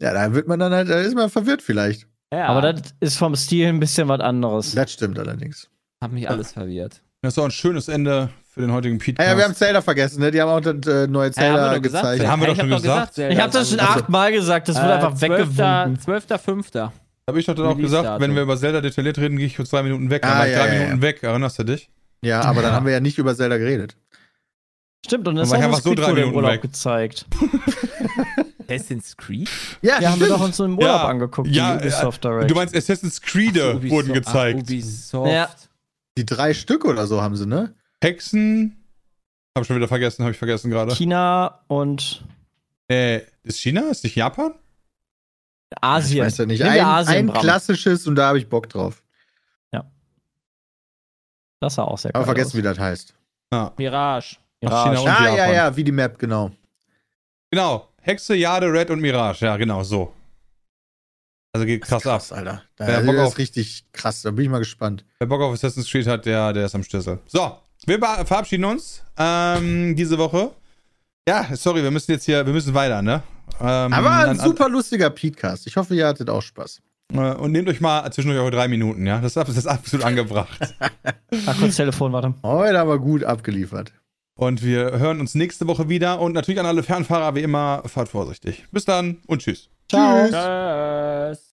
Ja, 0.00 0.12
da 0.12 0.34
wird 0.34 0.48
man 0.48 0.58
dann 0.58 0.72
halt, 0.72 0.88
da 0.88 0.98
ist 1.00 1.14
man 1.14 1.30
verwirrt 1.30 1.62
vielleicht. 1.62 2.08
Ja, 2.32 2.46
Aber 2.46 2.72
das 2.72 2.94
ist 2.98 3.16
vom 3.16 3.36
Stil 3.36 3.68
ein 3.68 3.78
bisschen 3.78 4.08
was 4.08 4.20
anderes. 4.20 4.72
Das 4.74 4.92
stimmt 4.92 5.18
allerdings. 5.18 5.68
hat 6.02 6.10
mich 6.10 6.28
alles 6.28 6.52
verwirrt. 6.52 7.00
Das 7.22 7.34
ist 7.34 7.38
auch 7.38 7.44
ein 7.44 7.50
schönes 7.52 7.86
Ende 7.88 8.30
für 8.54 8.60
den 8.60 8.72
heutigen 8.72 8.98
Pete. 8.98 9.20
Ja, 9.20 9.36
wir 9.36 9.44
haben 9.44 9.54
Zelda 9.54 9.82
vergessen, 9.82 10.20
ne? 10.20 10.30
Die 10.30 10.40
haben 10.40 10.48
auch 10.48 10.60
das 10.60 10.86
äh, 10.86 11.06
neue 11.08 11.26
Ja, 11.26 11.28
wir 11.28 11.32
Zelda 11.32 11.78
gesagt, 11.78 11.82
gezeigt. 12.04 12.22
Ja, 12.22 12.30
haben 12.30 12.40
wir 12.40 12.46
doch 12.46 12.54
ich 12.54 12.60
hab 12.60 12.68
schon 12.68 12.76
gesagt. 12.82 13.14
Zelda 13.14 13.34
Ich 13.34 13.40
habe 13.40 13.52
das 13.52 13.68
schon 13.68 13.78
ist 13.78 13.84
achtmal 13.84 14.32
gesagt, 14.32 14.68
das 14.68 14.76
wird 14.76 14.86
Äh, 14.86 14.92
einfach 14.92 15.20
weggewunken. 15.20 15.98
12.05. 15.98 16.90
Habe 17.26 17.40
ich 17.40 17.46
doch 17.46 17.54
dann 17.54 17.66
auch 17.66 17.76
gesagt, 17.76 18.20
wenn 18.20 18.34
wir 18.34 18.42
über 18.42 18.56
Zelda 18.56 18.80
detailliert 18.80 19.18
reden, 19.18 19.36
gehe 19.38 19.46
ich 19.46 19.56
für 19.56 19.64
zwei 19.64 19.82
Minuten 19.82 20.08
weg. 20.10 20.22
Dann 20.22 20.30
Ah, 20.32 20.38
war 20.40 20.46
ich 20.46 20.52
ja, 20.52 20.58
drei 20.60 20.66
ja, 20.68 20.72
Minuten 20.80 20.96
ja. 20.96 21.02
weg. 21.02 21.22
Erinnerst 21.22 21.58
du 21.58 21.64
dich? 21.64 21.90
Ja, 22.22 22.42
aber 22.42 22.62
dann 22.62 22.70
Ja. 22.70 22.76
haben 22.76 22.86
wir 22.86 22.92
ja 22.92 23.00
nicht 23.00 23.18
über 23.18 23.34
Zelda 23.34 23.56
geredet. 23.58 23.96
Stimmt, 25.04 25.26
und 25.28 25.34
Dann 25.34 25.42
das 25.42 25.50
war 25.50 25.58
ich 25.58 25.64
haben 25.64 25.70
einfach 25.72 25.82
so 25.84 25.94
drei 25.94 26.08
im 26.10 26.14
Minuten 26.14 26.36
Urlaub 26.36 26.52
weg. 26.52 26.62
gezeigt. 26.62 27.26
Assassin's 28.68 29.16
Creed? 29.16 29.48
Ja, 29.82 30.00
Ja, 30.00 30.10
haben 30.12 30.20
wir 30.20 30.28
doch 30.28 30.40
uns 30.40 30.58
im 30.60 30.78
Urlaub 30.78 30.82
Ja, 31.02 31.08
angeguckt, 31.08 31.48
ja, 31.48 31.76
die 31.76 31.86
Ubisoft 31.88 32.24
äh, 32.24 32.28
Direct. 32.28 32.50
Du 32.50 32.54
meinst 32.54 32.74
Assassin's 32.76 33.20
Creed 33.20 33.58
Ach, 33.60 33.74
Ubisoft- 33.74 33.90
wurden 33.90 34.10
Ach, 34.10 34.14
gezeigt. 34.14 34.60
Ubisoft. 34.60 35.30
Ja. 35.32 35.48
Die 36.16 36.24
drei 36.24 36.54
Stück 36.54 36.84
oder 36.84 37.06
so 37.06 37.20
haben 37.20 37.36
sie, 37.36 37.46
ne? 37.46 37.74
Hexen. 38.04 38.84
Hab 39.56 39.66
schon 39.66 39.76
wieder 39.76 39.88
vergessen, 39.88 40.22
habe 40.22 40.32
ich 40.32 40.38
vergessen 40.38 40.70
gerade. 40.70 40.94
China 40.94 41.60
und 41.68 42.24
Äh, 42.88 43.22
ist 43.42 43.60
China? 43.60 43.82
Ist 43.90 44.04
nicht 44.04 44.14
Japan? 44.16 44.54
Asien. 45.80 46.18
Ich 46.18 46.24
weiß 46.26 46.38
ja 46.38 46.46
nicht. 46.46 46.62
Ein, 46.62 46.80
Asien, 46.84 47.30
ein 47.30 47.40
klassisches 47.40 48.06
und 48.06 48.14
da 48.16 48.28
habe 48.28 48.38
ich 48.38 48.48
Bock 48.48 48.68
drauf. 48.68 49.00
Das 51.60 51.76
sah 51.76 51.84
auch 51.84 51.96
sehr 51.96 52.10
Aber 52.14 52.24
geil 52.26 52.34
vergessen, 52.34 52.48
aus. 52.50 52.54
wie 52.56 52.62
das 52.62 52.78
heißt. 52.78 53.14
Ja. 53.52 53.72
Mirage. 53.78 54.36
Ach, 54.66 54.84
China 54.84 55.00
und 55.00 55.08
ah, 55.08 55.24
ja, 55.28 55.36
Japan. 55.36 55.54
ja, 55.54 55.76
wie 55.76 55.84
die 55.84 55.92
Map, 55.92 56.18
genau. 56.18 56.50
Genau. 57.50 57.88
Hexe, 58.02 58.34
Jade, 58.34 58.70
Red 58.70 58.90
und 58.90 59.00
Mirage. 59.00 59.46
Ja, 59.46 59.56
genau, 59.56 59.82
so. 59.82 60.12
Also 61.54 61.64
geht 61.66 61.80
krass, 61.82 62.02
krass, 62.02 62.32
ab. 62.32 62.38
Alter. 62.38 62.62
Da, 62.76 62.86
Wer 62.86 63.00
Bock 63.04 63.16
auf- 63.16 63.28
ist 63.32 63.38
richtig 63.38 63.86
krass. 63.92 64.20
Da 64.22 64.30
bin 64.32 64.44
ich 64.44 64.50
mal 64.50 64.58
gespannt. 64.58 65.06
Wer 65.18 65.26
Bock 65.26 65.40
auf 65.40 65.54
Assassin's 65.54 65.88
Creed 65.90 66.06
hat, 66.06 66.26
der, 66.26 66.52
der 66.52 66.66
ist 66.66 66.74
am 66.74 66.82
Schlüssel. 66.82 67.20
So, 67.28 67.56
wir 67.86 67.98
verabschieden 68.24 68.64
uns 68.64 69.02
ähm, 69.18 69.94
diese 69.96 70.18
Woche. 70.18 70.50
Ja, 71.28 71.46
sorry, 71.56 71.82
wir 71.82 71.90
müssen 71.90 72.10
jetzt 72.12 72.24
hier, 72.24 72.44
wir 72.44 72.52
müssen 72.52 72.74
weiter, 72.74 73.00
ne? 73.02 73.22
Ähm, 73.60 73.92
Aber 73.92 74.10
ein 74.10 74.28
an- 74.30 74.40
an- 74.40 74.46
super 74.46 74.68
lustiger 74.68 75.10
Podcast. 75.10 75.66
Ich 75.66 75.76
hoffe, 75.76 75.94
ihr 75.94 76.06
hattet 76.06 76.28
auch 76.28 76.42
Spaß. 76.42 76.80
Äh, 77.12 77.16
Und 77.34 77.52
nehmt 77.52 77.68
euch 77.68 77.80
mal 77.80 78.10
zwischendurch 78.10 78.40
eure 78.42 78.50
drei 78.50 78.68
Minuten, 78.68 79.06
ja? 79.06 79.20
Das 79.20 79.32
ist, 79.32 79.38
ab- 79.38 79.46
das 79.46 79.56
ist 79.56 79.66
absolut 79.66 80.04
angebracht. 80.06 80.74
Ah, 81.46 81.54
kurz 81.58 81.74
Telefon, 81.76 82.12
warte. 82.12 82.32
Heute 82.44 82.78
aber 82.78 82.98
gut 83.00 83.24
abgeliefert. 83.24 83.92
Und 84.36 84.62
wir 84.62 84.98
hören 85.00 85.18
uns 85.18 85.34
nächste 85.34 85.66
Woche 85.66 85.88
wieder. 85.88 86.20
Und 86.20 86.32
natürlich 86.32 86.60
an 86.60 86.66
alle 86.66 86.84
Fernfahrer, 86.84 87.34
wie 87.34 87.40
immer, 87.42 87.82
fahrt 87.86 88.08
vorsichtig. 88.08 88.64
Bis 88.70 88.84
dann 88.84 89.18
und 89.26 89.42
tschüss. 89.42 89.68
Ciao. 89.90 90.22
Tschüss. 90.26 90.30
Tschüss. 90.30 91.42